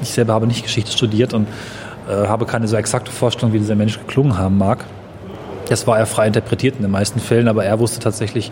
ich 0.00 0.10
selber 0.10 0.32
habe 0.32 0.46
nicht 0.46 0.62
Geschichte 0.62 0.92
studiert 0.92 1.34
und 1.34 1.46
äh, 2.08 2.26
habe 2.26 2.46
keine 2.46 2.66
so 2.68 2.76
exakte 2.76 3.10
Vorstellung, 3.10 3.52
wie 3.52 3.58
dieser 3.58 3.76
Mensch 3.76 3.98
geklungen 3.98 4.38
haben 4.38 4.56
mag. 4.56 4.86
Das 5.68 5.86
war 5.86 5.98
er 5.98 6.06
frei 6.06 6.26
interpretiert 6.26 6.76
in 6.76 6.82
den 6.82 6.90
meisten 6.90 7.20
Fällen, 7.20 7.48
aber 7.48 7.64
er 7.64 7.78
wusste 7.80 8.00
tatsächlich, 8.00 8.50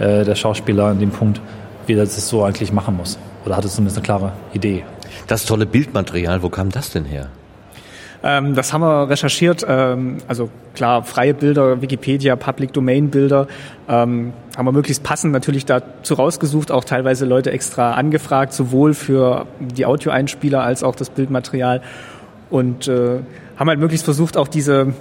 äh, 0.00 0.24
der 0.24 0.34
Schauspieler 0.34 0.86
an 0.86 0.98
dem 0.98 1.10
Punkt, 1.10 1.40
wie 1.86 1.94
er 1.94 2.04
das 2.04 2.28
so 2.28 2.42
eigentlich 2.42 2.72
machen 2.72 2.96
muss. 2.96 3.18
Oder 3.44 3.56
hatte 3.56 3.68
zumindest 3.68 3.98
eine 3.98 4.04
klare 4.04 4.32
Idee. 4.52 4.84
Das 5.26 5.44
tolle 5.44 5.66
Bildmaterial, 5.66 6.42
wo 6.42 6.48
kam 6.48 6.70
das 6.70 6.90
denn 6.90 7.04
her? 7.04 7.28
Ähm, 8.22 8.54
das 8.54 8.72
haben 8.72 8.82
wir 8.82 9.08
recherchiert. 9.08 9.64
Ähm, 9.66 10.18
also 10.28 10.50
klar, 10.74 11.04
freie 11.04 11.34
Bilder, 11.34 11.80
Wikipedia, 11.80 12.36
Public 12.36 12.72
Domain 12.72 13.10
Bilder 13.10 13.46
ähm, 13.88 14.32
haben 14.56 14.66
wir 14.66 14.72
möglichst 14.72 15.02
passend 15.02 15.32
natürlich 15.32 15.64
dazu 15.64 16.14
rausgesucht, 16.14 16.70
auch 16.70 16.84
teilweise 16.84 17.24
Leute 17.24 17.50
extra 17.50 17.92
angefragt, 17.92 18.52
sowohl 18.52 18.92
für 18.94 19.46
die 19.58 19.86
Audioeinspieler 19.86 20.62
als 20.62 20.82
auch 20.82 20.94
das 20.94 21.08
Bildmaterial 21.10 21.80
und 22.50 22.88
äh, 22.88 23.20
haben 23.56 23.68
halt 23.68 23.78
möglichst 23.78 24.04
versucht, 24.04 24.36
auch 24.36 24.48
diese 24.48 24.92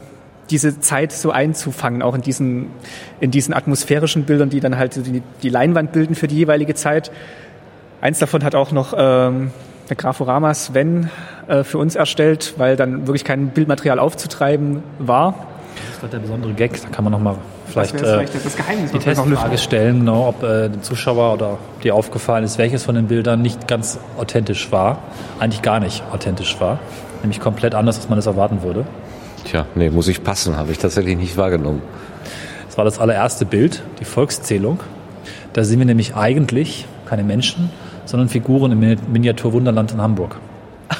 diese 0.50 0.80
Zeit 0.80 1.12
so 1.12 1.32
einzufangen, 1.32 2.02
auch 2.02 2.16
in 2.16 2.22
diesen, 2.22 2.68
in 3.20 3.32
diesen 3.32 3.54
atmosphärischen 3.54 4.24
Bildern, 4.24 4.50
die 4.50 4.60
dann 4.60 4.78
halt 4.78 4.96
die, 4.96 5.22
die 5.44 5.50
Leinwand 5.50 5.92
bilden 5.92 6.16
für 6.16 6.28
die 6.28 6.36
jeweilige 6.36 6.76
Zeit. 6.76 7.12
Eins 8.02 8.20
davon 8.20 8.44
hat 8.44 8.56
auch 8.56 8.72
noch 8.72 8.94
ähm, 8.98 9.52
der 9.90 9.96
Graforama 9.96 10.54
Sven 10.54 11.10
äh, 11.48 11.64
für 11.64 11.78
uns 11.78 11.96
erstellt, 11.96 12.54
weil 12.58 12.76
dann 12.76 13.08
wirklich 13.08 13.24
kein 13.24 13.50
Bildmaterial 13.50 14.00
aufzutreiben 14.00 14.84
war. 15.00 15.48
Das 15.92 16.02
war 16.02 16.10
der 16.10 16.20
besondere 16.20 16.54
Gag, 16.54 16.82
da 16.82 16.90
kann 16.90 17.04
man 17.04 17.12
nochmal 17.12 17.36
vielleicht, 17.68 17.94
Das 17.94 18.02
vielleicht 18.02 18.46
das 18.46 18.56
Geheimnis, 18.56 18.92
die 18.92 19.00
Testfrage 19.00 19.58
stellen, 19.58 20.00
genau, 20.00 20.28
ob 20.28 20.44
äh, 20.44 20.70
dem 20.70 20.82
Zuschauer 20.82 21.34
oder 21.34 21.58
dir 21.84 21.96
aufgefallen 21.96 22.44
ist, 22.44 22.58
welches 22.58 22.84
von 22.84 22.96
den 22.96 23.08
Bildern 23.08 23.42
nicht 23.42 23.68
ganz 23.68 24.00
authentisch 24.18 24.72
war, 24.72 25.00
eigentlich 25.40 25.62
gar 25.62 25.80
nicht 25.80 26.04
authentisch 26.12 26.60
war, 26.60 26.80
nämlich 27.22 27.40
komplett 27.40 27.76
anders, 27.76 27.98
als 27.98 28.10
man 28.10 28.20
es 28.20 28.26
erwarten 28.26 28.64
würde. 28.64 28.86
Tja, 29.50 29.66
nee, 29.74 29.90
muss 29.90 30.08
ich 30.08 30.24
passen, 30.24 30.58
habe 30.58 30.72
ich 30.72 30.78
tatsächlich 30.78 31.18
nicht 31.18 31.36
wahrgenommen. 31.36 31.82
Das 32.68 32.78
war 32.78 32.86
das 32.86 33.00
allererste 33.00 33.46
Bild, 33.46 33.82
die 34.00 34.06
Volkszählung. 34.06 34.80
Da 35.54 35.64
sehen 35.64 35.80
wir 35.80 35.88
nämlich 35.88 36.16
eigentlich 36.16 36.86
keine 37.08 37.24
Menschen, 37.24 37.72
sondern 38.06 38.30
Figuren 38.30 38.72
im 38.72 38.98
Miniaturwunderland 39.12 39.92
in 39.92 40.02
Hamburg. 40.02 40.36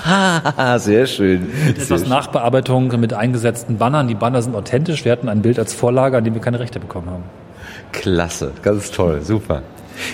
Ah, 0.04 0.80
sehr 0.80 1.06
schön. 1.06 1.48
Mit 1.68 1.78
etwas 1.78 2.08
Nachbearbeitung 2.08 3.00
mit 3.00 3.14
eingesetzten 3.14 3.78
Bannern. 3.78 4.08
Die 4.08 4.16
Banner 4.16 4.42
sind 4.42 4.56
authentisch. 4.56 5.06
Wir 5.06 5.12
hatten 5.12 5.30
ein 5.30 5.44
Bild 5.44 5.60
als 5.60 5.76
Vorlage, 5.76 6.18
an 6.18 6.24
dem 6.24 6.34
wir 6.34 6.42
keine 6.42 6.60
Rechte 6.60 6.80
bekommen 6.80 7.10
haben. 7.10 7.24
Klasse, 7.92 8.52
ganz 8.64 8.90
toll, 8.90 9.22
super. 9.22 9.62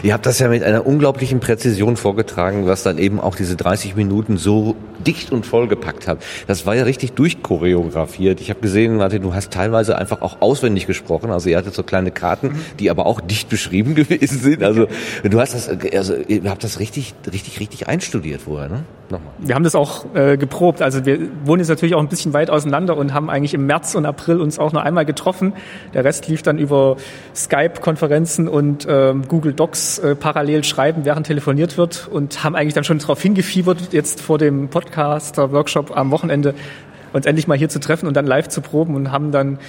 Ihr 0.03 0.14
habt 0.14 0.26
das 0.26 0.40
ja 0.40 0.48
mit 0.48 0.64
einer 0.64 0.86
unglaublichen 0.86 1.40
Präzision 1.40 1.98
vorgetragen, 1.98 2.68
was 2.68 2.84
dann 2.84 2.98
eben 2.98 3.20
auch 3.20 3.36
diese 3.36 3.56
30 3.56 3.95
Minuten 3.95 4.38
so 4.38 4.76
dicht 5.06 5.32
und 5.32 5.45
voll 5.45 5.68
gepackt 5.68 6.07
hat. 6.07 6.20
Das 6.48 6.66
war 6.66 6.76
ja 6.76 6.84
richtig 6.84 7.14
durchchoreografiert. 7.14 8.41
Ich 8.41 8.49
habe 8.49 8.60
gesehen, 8.60 8.98
Martin, 8.98 9.22
du 9.22 9.34
hast 9.34 9.52
teilweise 9.52 9.98
einfach 9.98 10.22
auch 10.22 10.41
auswendig 10.41 10.88
gesprochen. 10.88 11.32
Also 11.32 11.49
ihr 11.49 11.57
hattet 11.57 11.74
so 11.74 11.84
kleine 11.84 12.12
Karten, 12.12 12.56
die 12.80 12.90
aber 12.90 13.06
auch 13.06 13.22
dicht 13.22 13.49
beschrieben 13.49 13.95
gewesen 13.95 14.40
sind. 14.40 14.64
Also 14.64 14.88
du 15.24 15.40
hast 15.40 15.53
das, 15.53 15.70
also 15.94 16.16
ihr 16.28 16.49
habt 16.49 16.64
das 16.64 16.80
richtig, 16.80 17.14
richtig, 17.32 17.60
richtig 17.60 17.88
einstudiert 17.88 18.41
vorher, 18.41 18.70
ne? 18.70 18.84
Nochmal. 19.10 19.34
Wir 19.38 19.53
haben 19.53 19.64
das 19.64 19.76
auch 19.76 20.06
äh, 20.16 20.36
geprobt. 20.36 20.82
Also 20.82 21.06
wir 21.06 21.20
wohnen 21.44 21.60
jetzt 21.60 21.70
natürlich 21.70 21.94
auch 21.94 21.99
ein 21.99 22.07
bisschen 22.07 22.34
weit 22.34 22.49
auseinander 22.49 22.98
und 22.98 23.14
haben 23.14 23.30
eigentlich 23.30 23.53
im 23.53 23.68
März 23.68 23.94
und 23.94 24.03
April 24.06 24.41
uns 24.41 24.57
auch 24.57 24.74
nur 24.74 24.82
einmal 24.82 25.06
getroffen. 25.06 25.53
Der 25.94 26.03
Rest 26.03 26.28
lief 26.28 26.41
dann 26.41 26.57
über 26.57 26.98
Skype-Konferenzen 27.36 28.48
und 28.48 28.88
ähm, 28.90 29.28
Google 29.28 29.53
Docs 29.53 29.74
äh, 29.99 30.15
parallel 30.15 30.64
schreiben, 30.64 31.06
während 31.06 31.27
telefoniert 31.27 31.77
wird 31.77 32.07
und 32.07 32.43
haben 32.43 32.56
eigentlich 32.56 32.73
dann 32.73 32.84
schon 32.84 32.99
darauf 32.99 33.22
hingefiebert, 33.22 33.91
jetzt 33.91 34.22
vor 34.22 34.38
dem 34.38 34.69
Podcaster-Workshop 34.69 35.95
am 35.95 36.11
Wochenende 36.11 36.53
uns 37.14 37.26
endlich 37.26 37.47
mal 37.47 37.57
hier 37.57 37.69
zu 37.69 37.80
treffen 37.80 38.07
und 38.07 38.15
dann 38.15 38.26
live 38.26 38.47
zu 38.47 38.61
proben 38.61 38.95
und 38.95 39.11
haben 39.11 39.31
dann 39.31 39.60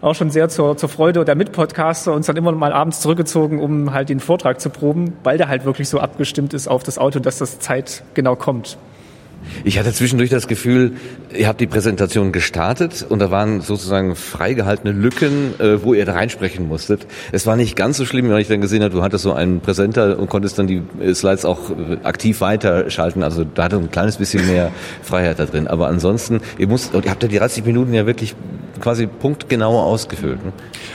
auch 0.00 0.14
schon 0.14 0.30
sehr 0.30 0.48
zur, 0.48 0.76
zur 0.76 0.88
Freude 0.88 1.24
der 1.24 1.34
Mitpodcaster 1.34 2.12
uns 2.12 2.26
dann 2.26 2.36
immer 2.36 2.52
mal 2.52 2.72
abends 2.72 3.00
zurückgezogen, 3.00 3.58
um 3.58 3.92
halt 3.92 4.10
den 4.10 4.20
Vortrag 4.20 4.60
zu 4.60 4.68
proben, 4.68 5.14
weil 5.22 5.38
der 5.38 5.48
halt 5.48 5.64
wirklich 5.64 5.88
so 5.88 5.98
abgestimmt 5.98 6.52
ist 6.52 6.68
auf 6.68 6.82
das 6.82 6.98
Auto, 6.98 7.20
dass 7.20 7.38
das 7.38 7.58
zeitgenau 7.58 8.36
kommt. 8.36 8.76
Ich 9.64 9.78
hatte 9.78 9.92
zwischendurch 9.92 10.30
das 10.30 10.48
Gefühl, 10.48 10.92
ihr 11.36 11.48
habt 11.48 11.60
die 11.60 11.66
Präsentation 11.66 12.32
gestartet 12.32 13.06
und 13.08 13.18
da 13.18 13.30
waren 13.30 13.60
sozusagen 13.60 14.16
freigehaltene 14.16 14.92
Lücken, 14.92 15.58
äh, 15.58 15.82
wo 15.82 15.94
ihr 15.94 16.04
da 16.04 16.12
reinsprechen 16.12 16.68
musstet. 16.68 17.06
Es 17.32 17.46
war 17.46 17.56
nicht 17.56 17.76
ganz 17.76 17.96
so 17.96 18.04
schlimm, 18.04 18.28
wenn 18.28 18.38
ich 18.38 18.48
dann 18.48 18.60
gesehen 18.60 18.82
habe, 18.82 18.94
du 18.94 19.02
hattest 19.02 19.24
so 19.24 19.32
einen 19.32 19.60
Präsenter 19.60 20.18
und 20.18 20.28
konntest 20.28 20.58
dann 20.58 20.66
die 20.66 20.82
äh, 21.00 21.14
Slides 21.14 21.44
auch 21.44 21.70
äh, 21.70 21.98
aktiv 22.02 22.40
weiterschalten. 22.40 23.22
Also 23.22 23.44
da 23.44 23.64
hatte 23.64 23.76
ein 23.76 23.90
kleines 23.90 24.16
bisschen 24.16 24.46
mehr 24.46 24.72
Freiheit 25.02 25.38
da 25.38 25.46
drin. 25.46 25.68
Aber 25.68 25.88
ansonsten, 25.88 26.40
ihr 26.58 26.68
musst, 26.68 26.94
ihr 26.94 27.10
habt 27.10 27.22
ja 27.22 27.28
die 27.28 27.38
30 27.38 27.64
Minuten 27.64 27.94
ja 27.94 28.06
wirklich 28.06 28.34
quasi 28.80 29.06
punktgenau 29.06 29.80
ausgefüllt. 29.80 30.44
Ne? 30.44 30.52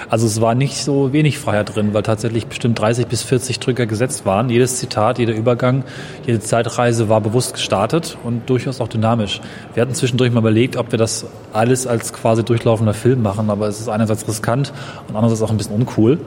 Also 0.09 0.27
es 0.27 0.41
war 0.41 0.55
nicht 0.55 0.77
so 0.77 1.13
wenig 1.13 1.37
Freiheit 1.37 1.75
drin, 1.75 1.93
weil 1.93 2.03
tatsächlich 2.03 2.47
bestimmt 2.47 2.79
30 2.79 3.07
bis 3.07 3.23
40 3.23 3.59
Drücker 3.59 3.85
gesetzt 3.85 4.25
waren. 4.25 4.49
Jedes 4.49 4.77
Zitat, 4.77 5.19
jeder 5.19 5.33
Übergang, 5.33 5.83
jede 6.25 6.39
Zeitreise 6.39 7.09
war 7.09 7.21
bewusst 7.21 7.53
gestartet 7.53 8.17
und 8.23 8.38
durchaus 8.45 8.81
auch 8.81 8.87
dynamisch. 8.87 9.41
Wir 9.73 9.81
hatten 9.81 9.93
zwischendurch 9.93 10.31
mal 10.31 10.39
überlegt, 10.39 10.77
ob 10.77 10.91
wir 10.91 10.99
das 10.99 11.25
alles 11.53 11.87
als 11.87 12.13
quasi 12.13 12.43
durchlaufender 12.43 12.93
Film 12.93 13.21
machen, 13.21 13.49
aber 13.49 13.67
es 13.67 13.79
ist 13.79 13.89
einerseits 13.89 14.27
riskant 14.27 14.73
und 15.07 15.15
andererseits 15.15 15.41
auch 15.41 15.51
ein 15.51 15.57
bisschen 15.57 15.75
uncool. 15.75 16.19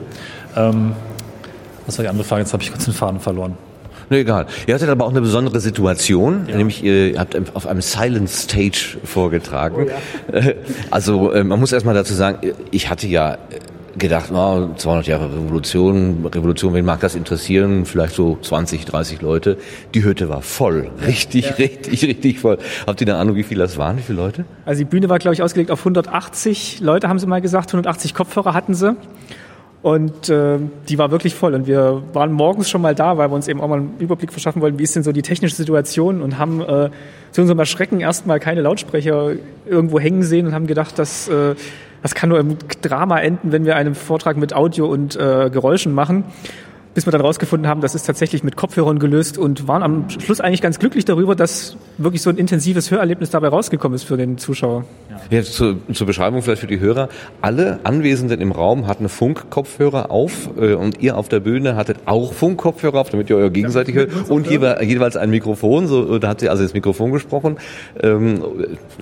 Ähm, 0.55 0.93
was 1.85 1.97
war 1.97 2.03
die 2.03 2.09
andere 2.09 2.25
Frage? 2.25 2.41
Jetzt 2.41 2.53
habe 2.53 2.63
ich 2.63 2.71
kurz 2.71 2.85
den 2.85 2.93
Faden 2.93 3.19
verloren. 3.19 3.57
Ne, 4.09 4.19
egal. 4.19 4.47
Ihr 4.67 4.75
hattet 4.75 4.89
aber 4.89 5.05
auch 5.05 5.11
eine 5.11 5.21
besondere 5.21 5.59
Situation, 5.59 6.43
nämlich 6.45 6.83
ihr 6.83 7.17
habt 7.19 7.35
auf 7.55 7.67
einem 7.67 7.81
Silent 7.81 8.29
Stage 8.29 8.97
vorgetragen. 9.03 9.87
Oh, 10.31 10.37
Also 10.91 11.31
äh, 11.31 11.43
man 11.43 11.59
muss 11.59 11.71
erstmal 11.71 11.95
dazu 11.95 12.13
sagen, 12.13 12.53
ich 12.71 12.89
hatte 12.89 13.07
ja 13.07 13.37
gedacht, 13.97 14.31
na, 14.31 14.69
200 14.75 15.07
Jahre 15.07 15.31
Revolution, 15.31 16.25
Revolution, 16.25 16.73
wen 16.73 16.85
mag 16.85 16.99
das 16.99 17.15
interessieren? 17.15 17.85
Vielleicht 17.85 18.15
so 18.15 18.37
20, 18.41 18.85
30 18.85 19.21
Leute. 19.21 19.57
Die 19.93 20.03
Hütte 20.03 20.29
war 20.29 20.41
voll, 20.41 20.89
richtig, 21.05 21.45
ja. 21.45 21.53
richtig, 21.53 22.03
richtig 22.03 22.39
voll. 22.39 22.57
Habt 22.87 23.01
ihr 23.01 23.07
eine 23.07 23.17
Ahnung, 23.17 23.35
wie 23.35 23.43
viele 23.43 23.63
das 23.63 23.77
waren, 23.77 23.97
wie 23.97 24.01
viele 24.01 24.17
Leute? 24.17 24.45
Also 24.65 24.79
die 24.79 24.89
Bühne 24.89 25.09
war, 25.09 25.19
glaube 25.19 25.35
ich, 25.35 25.43
ausgelegt 25.43 25.71
auf 25.71 25.79
180 25.79 26.79
Leute, 26.81 27.09
haben 27.09 27.19
sie 27.19 27.27
mal 27.27 27.41
gesagt. 27.41 27.69
180 27.69 28.13
Kopfhörer 28.13 28.53
hatten 28.53 28.73
sie. 28.73 28.95
Und 29.83 30.29
äh, 30.29 30.59
die 30.87 30.97
war 30.97 31.11
wirklich 31.11 31.35
voll. 31.35 31.53
Und 31.53 31.67
wir 31.67 32.01
waren 32.13 32.31
morgens 32.31 32.69
schon 32.69 32.81
mal 32.81 32.95
da, 32.95 33.17
weil 33.17 33.29
wir 33.29 33.35
uns 33.35 33.49
eben 33.49 33.59
auch 33.59 33.67
mal 33.67 33.79
einen 33.79 33.95
Überblick 33.99 34.31
verschaffen 34.31 34.61
wollten, 34.61 34.79
wie 34.79 34.83
ist 34.83 34.95
denn 34.95 35.03
so 35.03 35.11
die 35.11 35.21
technische 35.21 35.55
Situation 35.55 36.21
und 36.21 36.39
haben 36.39 36.61
äh, 36.61 36.89
zu 37.31 37.41
unserem 37.41 37.59
Erschrecken 37.59 37.99
erstmal 37.99 38.39
keine 38.39 38.61
Lautsprecher 38.61 39.33
irgendwo 39.65 39.99
hängen 39.99 40.23
sehen 40.23 40.47
und 40.47 40.53
haben 40.53 40.67
gedacht, 40.67 40.97
dass 40.97 41.27
äh, 41.27 41.55
das 42.01 42.15
kann 42.15 42.29
nur 42.29 42.39
im 42.39 42.57
Drama 42.81 43.19
enden, 43.19 43.51
wenn 43.51 43.65
wir 43.65 43.75
einen 43.75 43.93
Vortrag 43.93 44.37
mit 44.37 44.53
Audio 44.53 44.85
und 44.85 45.17
äh, 45.17 45.49
Geräuschen 45.49 45.93
machen 45.93 46.23
bis 46.93 47.07
wir 47.07 47.11
dann 47.11 47.21
rausgefunden 47.21 47.67
haben, 47.67 47.81
das 47.81 47.95
ist 47.95 48.05
tatsächlich 48.05 48.43
mit 48.43 48.55
Kopfhörern 48.55 48.99
gelöst 48.99 49.37
und 49.37 49.67
waren 49.67 49.83
am 49.83 50.09
Schluss 50.09 50.41
eigentlich 50.41 50.61
ganz 50.61 50.79
glücklich 50.79 51.05
darüber, 51.05 51.35
dass 51.35 51.75
wirklich 51.97 52.21
so 52.21 52.29
ein 52.29 52.37
intensives 52.37 52.91
Hörerlebnis 52.91 53.29
dabei 53.31 53.47
rausgekommen 53.47 53.95
ist 53.95 54.03
für 54.03 54.17
den 54.17 54.37
Zuschauer. 54.37 54.85
Ja. 55.09 55.17
Jetzt 55.29 55.53
zur, 55.53 55.77
zur 55.91 56.07
Beschreibung 56.07 56.41
vielleicht 56.41 56.61
für 56.61 56.67
die 56.67 56.79
Hörer. 56.79 57.09
Alle 57.41 57.79
Anwesenden 57.83 58.41
im 58.41 58.51
Raum 58.51 58.87
hatten 58.87 59.09
Funkkopfhörer 59.09 60.11
auf 60.11 60.49
äh, 60.59 60.73
und 60.73 61.01
ihr 61.01 61.17
auf 61.17 61.29
der 61.29 61.39
Bühne 61.39 61.75
hattet 61.75 61.97
auch 62.05 62.33
Funkkopfhörer 62.33 62.99
auf, 62.99 63.09
damit 63.09 63.29
ihr 63.29 63.37
euer 63.37 63.49
gegenseitig 63.49 63.95
hört 63.95 64.29
und 64.29 64.47
jeweils, 64.47 64.83
jeweils 64.83 65.17
ein 65.17 65.29
Mikrofon. 65.29 65.87
So, 65.87 66.19
da 66.19 66.29
hat 66.29 66.41
sie 66.41 66.49
also 66.49 66.63
das 66.63 66.73
Mikrofon 66.73 67.11
gesprochen. 67.11 67.57
Ähm, 68.01 68.43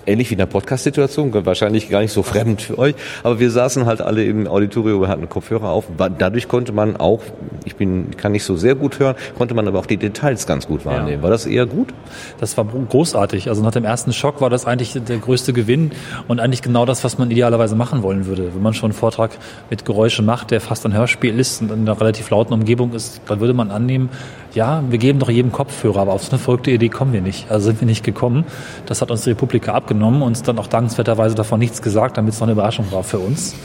ähnlich 0.06 0.30
wie 0.30 0.36
in 0.36 0.40
der 0.40 0.46
Podcast-Situation, 0.46 1.34
wahrscheinlich 1.46 1.90
gar 1.90 2.02
nicht 2.02 2.14
so 2.14 2.24
fremd 2.24 2.62
für 2.62 2.78
euch. 2.78 2.96
Aber 3.24 3.40
wir 3.40 3.52
saßen 3.52 3.86
halt 3.86 4.02
alle 4.02 4.24
im 4.24 4.48
Auditorium, 4.48 5.02
wir 5.02 5.08
hatten 5.08 5.28
Kopfhörer 5.28 5.70
auf. 5.70 5.86
Dadurch 6.18 6.48
konnte 6.48 6.72
man 6.72 6.96
auch, 6.96 7.22
ich 7.66 7.76
bin, 7.82 8.16
kann 8.16 8.32
nicht 8.32 8.44
so 8.44 8.56
sehr 8.56 8.76
gut 8.76 9.00
hören, 9.00 9.16
konnte 9.38 9.56
man 9.56 9.68
aber 9.68 9.80
auch 9.80 9.88
die 9.88 9.98
Details 9.98 10.46
ganz 10.46 10.68
gut 10.68 10.86
wahrnehmen. 10.86 11.18
Ja. 11.18 11.24
War 11.24 11.32
das 11.32 11.48
eher 11.48 11.66
gut? 11.66 11.94
Das 12.40 12.56
war 12.58 12.66
großartig. 12.66 13.50
Also 13.50 13.64
nach 13.64 13.72
dem 13.72 13.86
ersten 13.86 14.14
Schock 14.14 14.40
war 14.40 14.52
das 14.52 14.66
eigentlich 14.66 14.94
der 14.94 15.18
größte 15.18 15.52
Gewinn 15.52 15.92
und 16.28 16.40
eigentlich 16.40 16.62
genau 16.62 16.86
das, 16.86 17.04
was 17.04 17.18
man 17.18 17.32
idealerweise 17.32 17.76
machen 17.76 18.04
wollen 18.04 18.28
würde. 18.28 18.54
Wenn 18.54 18.62
man 18.62 18.74
schon 18.74 18.92
einen 18.92 18.98
Vortrag 18.98 19.32
mit 19.72 19.84
Geräusche 19.86 20.22
macht, 20.22 20.52
der 20.52 20.62
fast 20.62 20.86
ein 20.86 20.94
Hörspiel 20.94 21.40
ist 21.40 21.62
und 21.62 21.72
in 21.72 21.82
einer 21.82 22.00
relativ 22.00 22.30
lauten 22.30 22.54
Umgebung 22.54 22.94
ist, 22.94 23.22
dann 23.26 23.40
würde 23.40 23.54
man 23.54 23.72
annehmen, 23.72 24.10
ja, 24.54 24.84
wir 24.90 24.98
geben 24.98 25.20
doch 25.20 25.30
jedem 25.30 25.52
Kopfhörer, 25.52 26.02
aber 26.02 26.14
auf 26.14 26.24
so 26.24 26.32
eine 26.32 26.40
verrückte 26.40 26.72
Idee 26.72 26.90
kommen 26.90 27.14
wir 27.14 27.22
nicht. 27.22 27.50
Also 27.50 27.68
sind 27.68 27.82
wir 27.82 27.88
nicht 27.88 28.04
gekommen. 28.04 28.46
Das 28.86 29.02
hat 29.02 29.10
uns 29.10 29.24
die 29.24 29.32
Republika 29.32 29.74
abgenommen, 29.74 30.22
uns 30.22 30.44
dann 30.44 30.60
auch 30.60 30.68
dankenswerterweise 30.68 31.36
davon 31.36 31.60
nichts 31.60 31.82
gesagt, 31.82 32.18
damit 32.18 32.34
es 32.34 32.40
noch 32.40 32.48
eine 32.48 32.54
Überraschung 32.54 32.92
war 32.92 33.04
für 33.04 33.20
uns. 33.20 33.56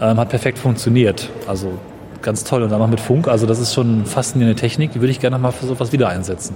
Ähm, 0.00 0.16
hat 0.18 0.28
perfekt 0.28 0.58
funktioniert. 0.58 1.28
Also 1.48 1.72
ganz 2.22 2.44
toll. 2.44 2.62
Und 2.62 2.70
dann 2.70 2.78
noch 2.78 2.88
mit 2.88 3.00
Funk, 3.00 3.28
also 3.28 3.46
das 3.46 3.58
ist 3.58 3.74
schon 3.74 4.06
faszinierende 4.06 4.58
Technik, 4.60 4.92
die 4.92 5.00
würde 5.00 5.10
ich 5.10 5.20
gerne 5.20 5.38
mal 5.38 5.52
für 5.52 5.66
sowas 5.66 5.92
wieder 5.92 6.08
einsetzen. 6.08 6.54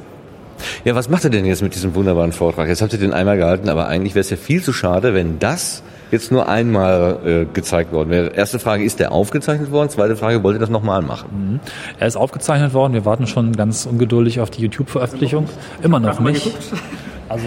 Ja, 0.85 0.95
was 0.95 1.09
macht 1.09 1.25
ihr 1.25 1.31
denn 1.31 1.45
jetzt 1.45 1.63
mit 1.63 1.75
diesem 1.75 1.95
wunderbaren 1.95 2.33
Vortrag? 2.33 2.69
Jetzt 2.69 2.83
habt 2.83 2.93
ihr 2.93 2.99
den 2.99 3.13
einmal 3.13 3.37
gehalten, 3.37 3.69
aber 3.69 3.89
eigentlich 3.89 4.15
wäre 4.15 4.21
es 4.21 4.31
ja 4.31 4.37
viel 4.37 4.63
zu 4.63 4.73
schade, 4.73 5.15
wenn 5.15 5.39
das 5.39 5.83
jetzt 6.13 6.31
nur 6.31 6.49
einmal 6.49 7.19
äh, 7.25 7.45
gezeigt 7.53 7.93
worden 7.93 8.11
wäre. 8.11 8.29
Erste 8.29 8.59
Frage, 8.59 8.85
ist 8.85 9.01
der 9.01 9.13
aufgezeichnet 9.13 9.71
worden? 9.71 9.89
Zweite 9.89 10.15
Frage, 10.15 10.43
wollt 10.43 10.57
ihr 10.57 10.61
das 10.61 10.69
nochmal 10.69 11.03
machen? 11.03 11.29
Mhm. 11.33 11.61
Er 11.99 12.07
ist 12.07 12.17
aufgezeichnet 12.17 12.75
worden. 12.75 12.93
Wir 12.93 13.05
warten 13.05 13.27
schon 13.27 13.53
ganz 13.53 13.87
ungeduldig 13.87 14.41
auf 14.41 14.51
die 14.51 14.63
YouTube-Veröffentlichung. 14.63 15.49
Immer 15.83 15.99
noch 15.99 16.21
nicht. 16.21 16.53
Also, 17.29 17.47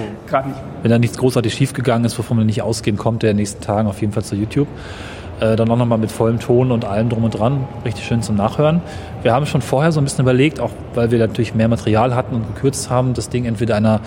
wenn 0.81 0.89
da 0.89 0.97
nichts 0.97 1.15
großartig 1.15 1.53
schiefgegangen 1.53 2.05
ist, 2.05 2.17
wovon 2.17 2.39
wir 2.39 2.43
nicht 2.43 2.63
ausgehen, 2.63 2.97
kommt 2.97 3.21
der 3.21 3.29
in 3.29 3.37
den 3.37 3.41
nächsten 3.41 3.61
Tagen 3.61 3.87
auf 3.87 4.01
jeden 4.01 4.13
Fall 4.13 4.23
zu 4.23 4.35
YouTube. 4.35 4.67
Äh, 5.39 5.57
dann 5.57 5.69
auch 5.69 5.77
nochmal 5.77 5.97
mit 5.97 6.11
vollem 6.11 6.39
Ton 6.39 6.71
und 6.71 6.85
allem 6.85 7.09
drum 7.09 7.25
und 7.25 7.37
dran. 7.37 7.67
Richtig 7.83 8.05
schön 8.05 8.21
zum 8.21 8.35
Nachhören. 8.35 8.81
Wir 9.21 9.33
haben 9.33 9.45
schon 9.45 9.61
vorher 9.61 9.91
so 9.91 9.99
ein 9.99 10.05
bisschen 10.05 10.23
überlegt, 10.23 10.61
auch 10.61 10.71
weil 10.93 11.11
wir 11.11 11.19
natürlich 11.19 11.53
mehr 11.53 11.67
Material 11.67 12.15
hatten 12.15 12.35
und 12.35 12.55
gekürzt 12.55 12.89
haben, 12.89 13.13
das 13.13 13.27
Ding 13.27 13.45
entweder 13.45 13.75
einer 13.75 13.99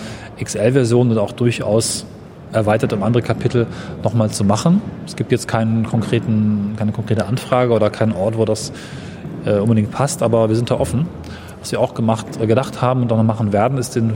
XL-Version 0.42 1.10
oder 1.10 1.22
auch 1.22 1.32
durchaus 1.32 2.06
erweitert 2.52 2.94
um 2.94 3.02
andere 3.02 3.22
Kapitel 3.22 3.66
nochmal 4.02 4.30
zu 4.30 4.42
machen. 4.42 4.80
Es 5.06 5.16
gibt 5.16 5.32
jetzt 5.32 5.48
keinen 5.48 5.84
konkreten, 5.84 6.74
keine 6.78 6.92
konkrete 6.92 7.26
Anfrage 7.26 7.74
oder 7.74 7.90
keinen 7.90 8.12
Ort, 8.12 8.38
wo 8.38 8.46
das 8.46 8.72
äh, 9.44 9.58
unbedingt 9.58 9.90
passt, 9.90 10.22
aber 10.22 10.48
wir 10.48 10.56
sind 10.56 10.70
da 10.70 10.80
offen. 10.80 11.06
Was 11.60 11.72
wir 11.72 11.80
auch 11.80 11.92
gemacht, 11.92 12.26
äh, 12.40 12.46
gedacht 12.46 12.80
haben 12.80 13.02
und 13.02 13.12
auch 13.12 13.18
noch 13.18 13.24
machen 13.24 13.52
werden, 13.52 13.76
ist 13.76 13.96
den, 13.96 14.14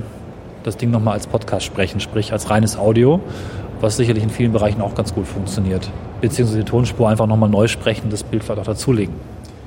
das 0.62 0.78
Ding 0.78 0.90
nochmal 0.90 1.14
als 1.14 1.26
Podcast 1.26 1.66
sprechen, 1.66 2.01
sprich 2.01 2.32
als 2.32 2.48
reines 2.48 2.78
Audio, 2.78 3.20
was 3.82 3.96
sicherlich 3.96 4.22
in 4.22 4.30
vielen 4.30 4.52
Bereichen 4.52 4.80
auch 4.80 4.94
ganz 4.94 5.14
gut 5.14 5.26
funktioniert. 5.26 5.90
Beziehungsweise 6.20 6.60
die 6.60 6.64
Tonspur 6.64 7.09
einfach 7.09 7.26
nochmal 7.26 7.50
neu 7.50 7.68
sprechen, 7.68 8.10
das 8.10 8.22
Bild 8.22 8.44
vielleicht 8.44 8.60
auch 8.60 8.64
dazulegen. 8.64 9.14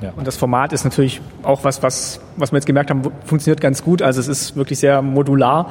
Ja. 0.01 0.11
Und 0.15 0.27
das 0.27 0.37
Format 0.37 0.73
ist 0.73 0.83
natürlich 0.83 1.21
auch 1.43 1.63
was, 1.63 1.83
was, 1.83 2.19
was 2.37 2.51
wir 2.51 2.57
jetzt 2.57 2.65
gemerkt 2.65 2.89
haben, 2.89 3.01
funktioniert 3.25 3.61
ganz 3.61 3.83
gut. 3.83 4.01
Also 4.01 4.19
es 4.19 4.27
ist 4.27 4.55
wirklich 4.55 4.79
sehr 4.79 5.01
modular. 5.01 5.69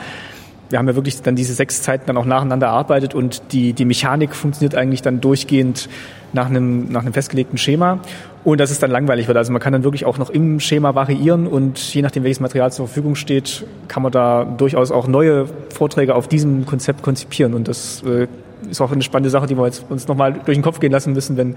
Wir 0.75 0.81
haben 0.81 0.89
ja 0.89 0.97
wirklich 0.97 1.23
dann 1.23 1.37
diese 1.37 1.55
sechs 1.55 1.83
Zeiten 1.83 2.07
dann 2.09 2.17
auch 2.17 2.25
nacheinander 2.25 2.67
erarbeitet 2.67 3.15
und 3.15 3.53
die, 3.53 3.75
die 3.75 3.85
Mechanik 3.85 4.35
funktioniert 4.35 4.75
eigentlich 4.75 5.03
dann 5.03 5.21
durchgehend 5.21 5.89
nach 6.33 6.47
einem, 6.47 6.91
nach 6.91 7.03
einem 7.03 7.13
festgelegten 7.13 7.59
Schema 7.59 8.01
und 8.43 8.59
dass 8.59 8.73
es 8.73 8.81
dann 8.81 8.91
langweilig 8.91 9.29
wird. 9.29 9.39
Also 9.39 9.53
man 9.53 9.63
kann 9.63 9.73
dann 9.73 9.85
wirklich 9.85 10.05
auch 10.05 10.19
noch 10.19 10.31
im 10.31 10.59
Schema 10.59 10.97
variieren 10.97 11.47
und 11.47 11.79
je 11.95 12.03
nachdem, 12.03 12.25
welches 12.25 12.41
Material 12.41 12.73
zur 12.73 12.89
Verfügung 12.89 13.15
steht, 13.15 13.65
kann 13.87 14.03
man 14.03 14.11
da 14.11 14.45
durchaus 14.45 14.91
auch 14.91 15.07
neue 15.07 15.47
Vorträge 15.73 16.17
auf 16.17 16.27
diesem 16.27 16.67
Konzept 16.67 17.05
konzipieren. 17.05 17.55
Und 17.55 17.69
das 17.69 18.03
äh, 18.03 18.27
ist 18.69 18.81
auch 18.81 18.91
eine 18.91 19.03
spannende 19.03 19.31
Sache, 19.31 19.47
die 19.47 19.57
wir 19.57 19.67
jetzt 19.67 19.85
uns 19.89 20.09
nochmal 20.09 20.33
durch 20.33 20.57
den 20.57 20.63
Kopf 20.63 20.81
gehen 20.81 20.91
lassen 20.91 21.13
müssen, 21.13 21.37
wenn 21.37 21.55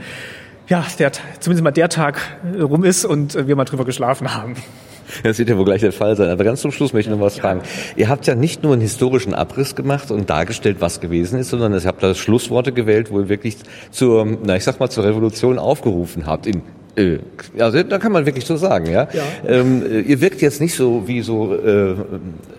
ja, 0.67 0.85
der, 0.99 1.11
zumindest 1.39 1.63
mal 1.63 1.71
der 1.71 1.89
Tag 1.89 2.19
rum 2.59 2.83
ist 2.83 3.03
und 3.03 3.47
wir 3.47 3.55
mal 3.55 3.65
drüber 3.65 3.83
geschlafen 3.83 4.35
haben. 4.35 4.53
Das 5.23 5.39
wird 5.39 5.49
ja 5.49 5.57
wohl 5.57 5.65
gleich 5.65 5.81
der 5.81 5.91
Fall 5.91 6.15
sein. 6.15 6.29
Aber 6.29 6.43
ganz 6.43 6.61
zum 6.61 6.71
Schluss 6.71 6.93
möchte 6.93 7.09
ich 7.11 7.15
noch 7.15 7.23
was 7.23 7.39
fragen. 7.39 7.61
Ihr 7.95 8.09
habt 8.09 8.27
ja 8.27 8.35
nicht 8.35 8.63
nur 8.63 8.73
einen 8.73 8.81
historischen 8.81 9.33
Abriss 9.33 9.75
gemacht 9.75 10.11
und 10.11 10.29
dargestellt, 10.29 10.77
was 10.79 10.99
gewesen 10.99 11.39
ist, 11.39 11.49
sondern 11.49 11.73
ihr 11.73 11.83
habt 11.83 12.03
da 12.03 12.13
Schlussworte 12.13 12.71
gewählt, 12.71 13.11
wo 13.11 13.19
ihr 13.19 13.29
wirklich 13.29 13.57
zur, 13.91 14.25
na 14.43 14.55
ich 14.55 14.63
sag 14.63 14.79
mal, 14.79 14.89
zur 14.89 15.03
Revolution 15.03 15.59
aufgerufen 15.59 16.25
habt 16.25 16.47
in 16.47 16.61
äh, 16.97 17.19
also 17.59 17.83
da 17.83 17.99
kann 17.99 18.11
man 18.11 18.25
wirklich 18.25 18.45
so 18.45 18.57
sagen, 18.57 18.87
ja. 18.87 19.07
ja. 19.13 19.23
Ähm, 19.47 19.83
ihr 20.07 20.19
wirkt 20.19 20.41
jetzt 20.41 20.59
nicht 20.59 20.73
so 20.73 21.07
wie 21.07 21.21
so 21.21 21.53
äh, 21.53 21.95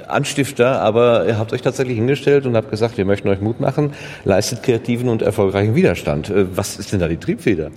Anstifter, 0.07 0.81
aber 0.81 1.27
ihr 1.27 1.39
habt 1.39 1.53
euch 1.53 1.63
tatsächlich 1.63 1.97
hingestellt 1.97 2.47
und 2.47 2.57
habt 2.57 2.71
gesagt, 2.71 2.97
wir 2.97 3.05
möchten 3.05 3.29
euch 3.29 3.41
Mut 3.41 3.61
machen, 3.61 3.93
leistet 4.25 4.63
kreativen 4.63 5.09
und 5.09 5.23
erfolgreichen 5.23 5.75
Widerstand. 5.75 6.31
Äh, 6.31 6.57
was 6.57 6.79
ist 6.79 6.93
denn 6.93 7.01
da 7.01 7.09
die 7.09 7.17
Triebfeder? 7.17 7.71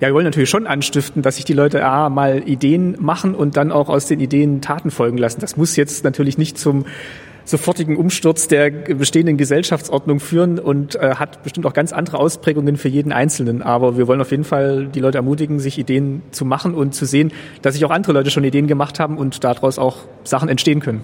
Ja, 0.00 0.08
wir 0.08 0.14
wollen 0.14 0.26
natürlich 0.26 0.50
schon 0.50 0.66
anstiften, 0.66 1.22
dass 1.22 1.36
sich 1.36 1.46
die 1.46 1.54
Leute 1.54 1.82
A, 1.82 2.10
mal 2.10 2.42
Ideen 2.46 2.96
machen 3.00 3.34
und 3.34 3.56
dann 3.56 3.72
auch 3.72 3.88
aus 3.88 4.06
den 4.06 4.20
Ideen 4.20 4.60
Taten 4.60 4.90
folgen 4.90 5.16
lassen. 5.16 5.40
Das 5.40 5.56
muss 5.56 5.74
jetzt 5.76 6.04
natürlich 6.04 6.36
nicht 6.36 6.58
zum 6.58 6.84
sofortigen 7.46 7.96
Umsturz 7.96 8.48
der 8.48 8.70
bestehenden 8.70 9.38
Gesellschaftsordnung 9.38 10.20
führen 10.20 10.58
und 10.58 10.96
äh, 10.96 11.14
hat 11.14 11.42
bestimmt 11.44 11.64
auch 11.64 11.72
ganz 11.72 11.92
andere 11.92 12.18
Ausprägungen 12.18 12.76
für 12.76 12.88
jeden 12.88 13.12
Einzelnen. 13.12 13.62
Aber 13.62 13.96
wir 13.96 14.06
wollen 14.06 14.20
auf 14.20 14.32
jeden 14.32 14.44
Fall 14.44 14.86
die 14.86 15.00
Leute 15.00 15.16
ermutigen, 15.18 15.60
sich 15.60 15.78
Ideen 15.78 16.22
zu 16.30 16.44
machen 16.44 16.74
und 16.74 16.94
zu 16.94 17.06
sehen, 17.06 17.32
dass 17.62 17.74
sich 17.74 17.84
auch 17.84 17.90
andere 17.90 18.12
Leute 18.12 18.30
schon 18.30 18.44
Ideen 18.44 18.66
gemacht 18.66 19.00
haben 19.00 19.16
und 19.16 19.44
daraus 19.44 19.78
auch 19.78 19.98
Sachen 20.24 20.48
entstehen 20.50 20.80
können. 20.80 21.00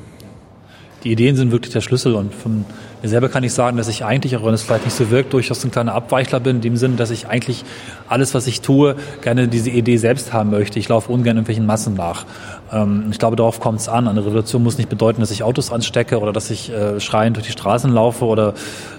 Die 1.04 1.12
Ideen 1.12 1.34
sind 1.36 1.50
wirklich 1.50 1.72
der 1.72 1.80
Schlüssel 1.80 2.14
und 2.14 2.34
von 2.34 2.64
mir 3.02 3.08
selber 3.08 3.28
kann 3.28 3.42
ich 3.42 3.52
sagen, 3.52 3.76
dass 3.76 3.88
ich 3.88 4.04
eigentlich, 4.04 4.36
auch 4.36 4.44
wenn 4.44 4.54
es 4.54 4.62
vielleicht 4.62 4.84
nicht 4.84 4.96
so 4.96 5.10
wirkt, 5.10 5.32
durchaus 5.32 5.64
ein 5.64 5.72
kleiner 5.72 5.94
Abweichler 5.94 6.38
bin, 6.38 6.56
in 6.56 6.62
dem 6.62 6.76
Sinne, 6.76 6.94
dass 6.94 7.10
ich 7.10 7.26
eigentlich 7.26 7.64
alles, 8.08 8.32
was 8.32 8.46
ich 8.46 8.60
tue, 8.60 8.94
gerne 9.22 9.48
diese 9.48 9.70
Idee 9.70 9.96
selbst 9.96 10.32
haben 10.32 10.50
möchte. 10.50 10.78
Ich 10.78 10.88
laufe 10.88 11.10
ungern 11.10 11.36
irgendwelchen 11.36 11.66
Massen 11.66 11.94
nach. 11.94 12.24
Ähm, 12.72 13.06
ich 13.10 13.18
glaube, 13.18 13.34
darauf 13.34 13.58
kommt 13.58 13.80
es 13.80 13.88
an. 13.88 14.06
Eine 14.06 14.24
Revolution 14.24 14.62
muss 14.62 14.78
nicht 14.78 14.88
bedeuten, 14.88 15.20
dass 15.20 15.32
ich 15.32 15.42
Autos 15.42 15.72
anstecke 15.72 16.20
oder 16.20 16.32
dass 16.32 16.50
ich 16.50 16.70
äh, 16.70 17.00
schreiend 17.00 17.36
durch 17.36 17.46
die 17.46 17.52
Straßen 17.52 17.92
laufe 17.92 18.24
oder 18.24 18.54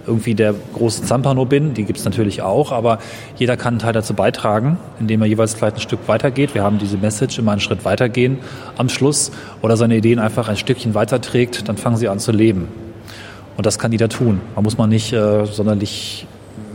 irgendwie 0.06 0.36
der 0.36 0.54
große 0.74 1.04
Zampano 1.04 1.46
bin. 1.46 1.74
Die 1.74 1.86
gibt 1.86 2.00
es 2.00 2.06
natürlich 2.06 2.42
auch, 2.42 2.74
aber 2.74 3.00
jeder 3.38 3.56
kann 3.56 3.76
einen 3.76 3.80
Teil 3.80 3.94
dazu 3.94 4.14
beitragen, 4.14 4.78
indem 5.00 5.22
er 5.22 5.28
jeweils 5.28 5.54
vielleicht 5.54 5.78
ein 5.78 5.82
Stück 5.82 6.08
weitergeht. 6.08 6.54
Wir 6.54 6.64
haben 6.64 6.78
diese 6.78 6.98
Message, 6.98 7.40
immer 7.40 7.54
einen 7.54 7.62
Schritt 7.62 7.86
weitergehen 7.86 8.40
am 8.78 8.90
Schluss 8.90 9.32
oder 9.62 9.78
seine 9.78 9.96
Ideen 9.96 10.20
einfach 10.20 10.50
ein 10.50 10.58
Stückchen 10.58 10.94
weiterträgt, 10.94 11.70
dann 11.70 11.78
fangen 11.78 11.96
sie 11.96 12.10
an 12.10 12.20
zu 12.20 12.34
leben. 12.34 12.83
Und 13.58 13.66
das 13.66 13.78
kann 13.78 13.92
jeder 13.92 14.10
tun. 14.10 14.42
Man 14.56 14.64
muss 14.64 14.78
man 14.78 14.90
nicht 14.90 15.14
äh, 15.14 15.46
sonderlich 15.46 16.28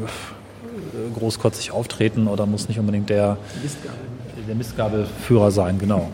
äh, 0.04 1.18
großkotzig 1.18 1.72
auftreten 1.72 2.28
oder 2.28 2.46
muss 2.46 2.68
nicht 2.68 2.78
unbedingt 2.78 3.10
der, 3.10 3.36
der 4.46 4.54
Mistgabelführer 4.54 5.50
sein, 5.50 5.78
genau. 5.78 6.10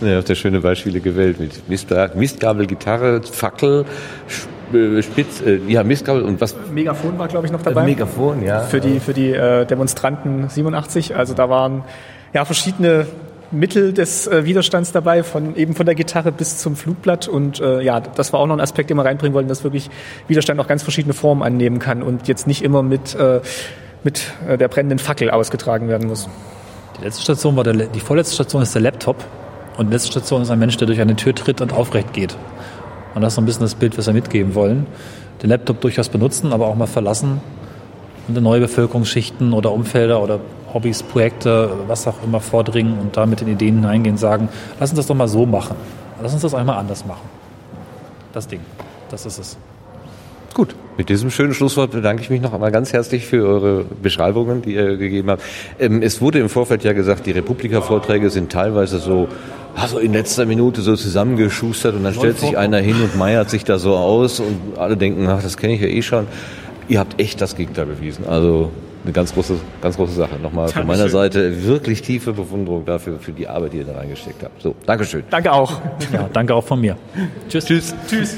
Ja, 0.00 0.16
habt 0.16 0.28
ihr 0.28 0.34
schöne 0.34 0.60
Beispiele 0.60 1.00
gewählt 1.00 1.38
mit 1.38 1.68
Mistgabel, 1.68 2.66
Gitarre, 2.66 3.22
Fackel, 3.22 3.84
äh, 4.72 5.02
Spitz, 5.02 5.40
äh, 5.40 5.60
ja, 5.68 5.84
Mistgabel 5.84 6.22
und 6.22 6.40
was? 6.40 6.56
Megafon 6.72 7.18
war, 7.18 7.28
glaube 7.28 7.46
ich, 7.46 7.52
noch 7.52 7.62
dabei. 7.62 7.82
Äh, 7.82 7.86
Megafon, 7.86 8.42
ja. 8.42 8.60
Für 8.60 8.80
die, 8.80 8.98
für 8.98 9.14
die 9.14 9.30
äh, 9.30 9.64
Demonstranten 9.64 10.48
87. 10.48 11.16
Also 11.16 11.34
da 11.34 11.48
waren 11.48 11.84
ja 12.32 12.44
verschiedene 12.44 13.06
Mittel 13.54 13.92
des 13.92 14.26
äh, 14.26 14.44
Widerstands 14.44 14.92
dabei, 14.92 15.22
von 15.22 15.56
eben 15.56 15.74
von 15.74 15.86
der 15.86 15.94
Gitarre 15.94 16.32
bis 16.32 16.58
zum 16.58 16.76
Flugblatt. 16.76 17.28
Und 17.28 17.60
äh, 17.60 17.80
ja, 17.82 18.00
das 18.00 18.32
war 18.32 18.40
auch 18.40 18.46
noch 18.46 18.56
ein 18.56 18.60
Aspekt, 18.60 18.90
den 18.90 18.96
wir 18.96 19.04
reinbringen 19.04 19.34
wollten, 19.34 19.48
dass 19.48 19.64
wirklich 19.64 19.90
Widerstand 20.28 20.60
auch 20.60 20.66
ganz 20.66 20.82
verschiedene 20.82 21.14
Formen 21.14 21.42
annehmen 21.42 21.78
kann 21.78 22.02
und 22.02 22.28
jetzt 22.28 22.46
nicht 22.46 22.62
immer 22.62 22.82
mit, 22.82 23.14
äh, 23.14 23.40
mit 24.02 24.32
äh, 24.46 24.58
der 24.58 24.68
brennenden 24.68 24.98
Fackel 24.98 25.30
ausgetragen 25.30 25.88
werden 25.88 26.08
muss. 26.08 26.28
Die 26.98 27.04
letzte 27.04 27.22
Station 27.22 27.56
war 27.56 27.64
der, 27.64 27.74
die 27.74 28.00
vorletzte 28.00 28.34
Station 28.34 28.62
ist 28.62 28.74
der 28.74 28.82
Laptop 28.82 29.24
und 29.76 29.86
die 29.88 29.92
letzte 29.92 30.12
Station 30.12 30.42
ist 30.42 30.50
ein 30.50 30.58
Mensch, 30.58 30.76
der 30.76 30.86
durch 30.86 31.00
eine 31.00 31.16
Tür 31.16 31.34
tritt 31.34 31.60
und 31.60 31.72
aufrecht 31.72 32.12
geht. 32.12 32.36
Und 33.14 33.22
das 33.22 33.32
ist 33.32 33.36
so 33.36 33.42
ein 33.42 33.46
bisschen 33.46 33.62
das 33.62 33.74
Bild, 33.74 33.96
was 33.96 34.06
wir 34.06 34.14
mitgeben 34.14 34.54
wollen. 34.54 34.86
Den 35.42 35.50
Laptop 35.50 35.80
durchaus 35.80 36.08
benutzen, 36.08 36.52
aber 36.52 36.66
auch 36.66 36.74
mal 36.74 36.86
verlassen 36.86 37.40
und 38.28 38.36
in 38.36 38.42
neue 38.42 38.60
Bevölkerungsschichten 38.60 39.52
oder 39.52 39.72
Umfelder 39.72 40.22
oder 40.22 40.40
Hobbys, 40.74 41.02
Projekte, 41.02 41.70
was 41.86 42.06
auch 42.06 42.22
immer 42.24 42.40
vordringen 42.40 42.98
und 42.98 43.16
da 43.16 43.26
mit 43.26 43.40
den 43.40 43.48
Ideen 43.48 43.76
hineingehen, 43.76 44.16
sagen, 44.16 44.48
lass 44.80 44.90
uns 44.90 44.98
das 44.98 45.06
doch 45.06 45.14
mal 45.14 45.28
so 45.28 45.46
machen. 45.46 45.76
Lass 46.20 46.32
uns 46.32 46.42
das 46.42 46.54
einmal 46.54 46.76
anders 46.76 47.06
machen. 47.06 47.28
Das 48.32 48.48
Ding. 48.48 48.60
Das 49.10 49.24
ist 49.24 49.38
es. 49.38 49.56
Gut. 50.54 50.74
Mit 50.96 51.08
diesem 51.08 51.30
schönen 51.30 51.52
Schlusswort 51.54 51.90
bedanke 51.90 52.22
ich 52.22 52.30
mich 52.30 52.40
noch 52.40 52.52
einmal 52.52 52.70
ganz 52.70 52.92
herzlich 52.92 53.26
für 53.26 53.44
eure 53.44 53.84
Beschreibungen, 53.84 54.62
die 54.62 54.74
ihr 54.74 54.96
gegeben 54.96 55.30
habt. 55.30 55.42
Ähm, 55.80 56.02
es 56.02 56.20
wurde 56.20 56.38
im 56.38 56.48
Vorfeld 56.48 56.84
ja 56.84 56.92
gesagt, 56.92 57.26
die 57.26 57.32
Republika-Vorträge 57.32 58.30
sind 58.30 58.52
teilweise 58.52 59.00
so, 59.00 59.26
also 59.74 59.98
in 59.98 60.12
letzter 60.12 60.46
Minute 60.46 60.82
so 60.82 60.94
zusammengeschustert 60.94 61.96
und 61.96 62.04
dann 62.04 62.14
stellt 62.14 62.38
sich 62.38 62.56
einer 62.56 62.78
hin 62.78 63.02
und 63.02 63.16
meiert 63.16 63.50
sich 63.50 63.64
da 63.64 63.78
so 63.78 63.96
aus 63.96 64.38
und 64.38 64.78
alle 64.78 64.96
denken, 64.96 65.26
ach, 65.28 65.42
das 65.42 65.56
kenne 65.56 65.74
ich 65.74 65.80
ja 65.80 65.88
eh 65.88 66.02
schon. 66.02 66.28
Ihr 66.86 67.00
habt 67.00 67.20
echt 67.20 67.40
das 67.40 67.56
Gegenteil 67.56 67.86
bewiesen. 67.86 68.28
Also 68.28 68.70
eine 69.04 69.12
ganz 69.12 69.34
große, 69.34 69.56
ganz 69.82 69.96
große 69.96 70.14
Sache. 70.14 70.36
Nochmal 70.42 70.68
von 70.68 70.86
meiner 70.86 71.08
Seite 71.08 71.64
wirklich 71.64 72.02
tiefe 72.02 72.32
Bewunderung 72.32 72.84
dafür, 72.84 73.18
für 73.18 73.32
die 73.32 73.46
Arbeit, 73.46 73.74
die 73.74 73.78
ihr 73.78 73.84
da 73.84 73.96
reingesteckt 73.96 74.42
habt. 74.42 74.62
So, 74.62 74.74
Dankeschön. 74.86 75.24
Danke 75.30 75.52
auch. 75.52 75.80
Ja, 76.12 76.28
danke 76.32 76.54
auch 76.54 76.64
von 76.64 76.80
mir. 76.80 76.96
Tschüss. 77.48 77.66
Tschüss. 77.66 77.94
Tschüss. 78.08 78.36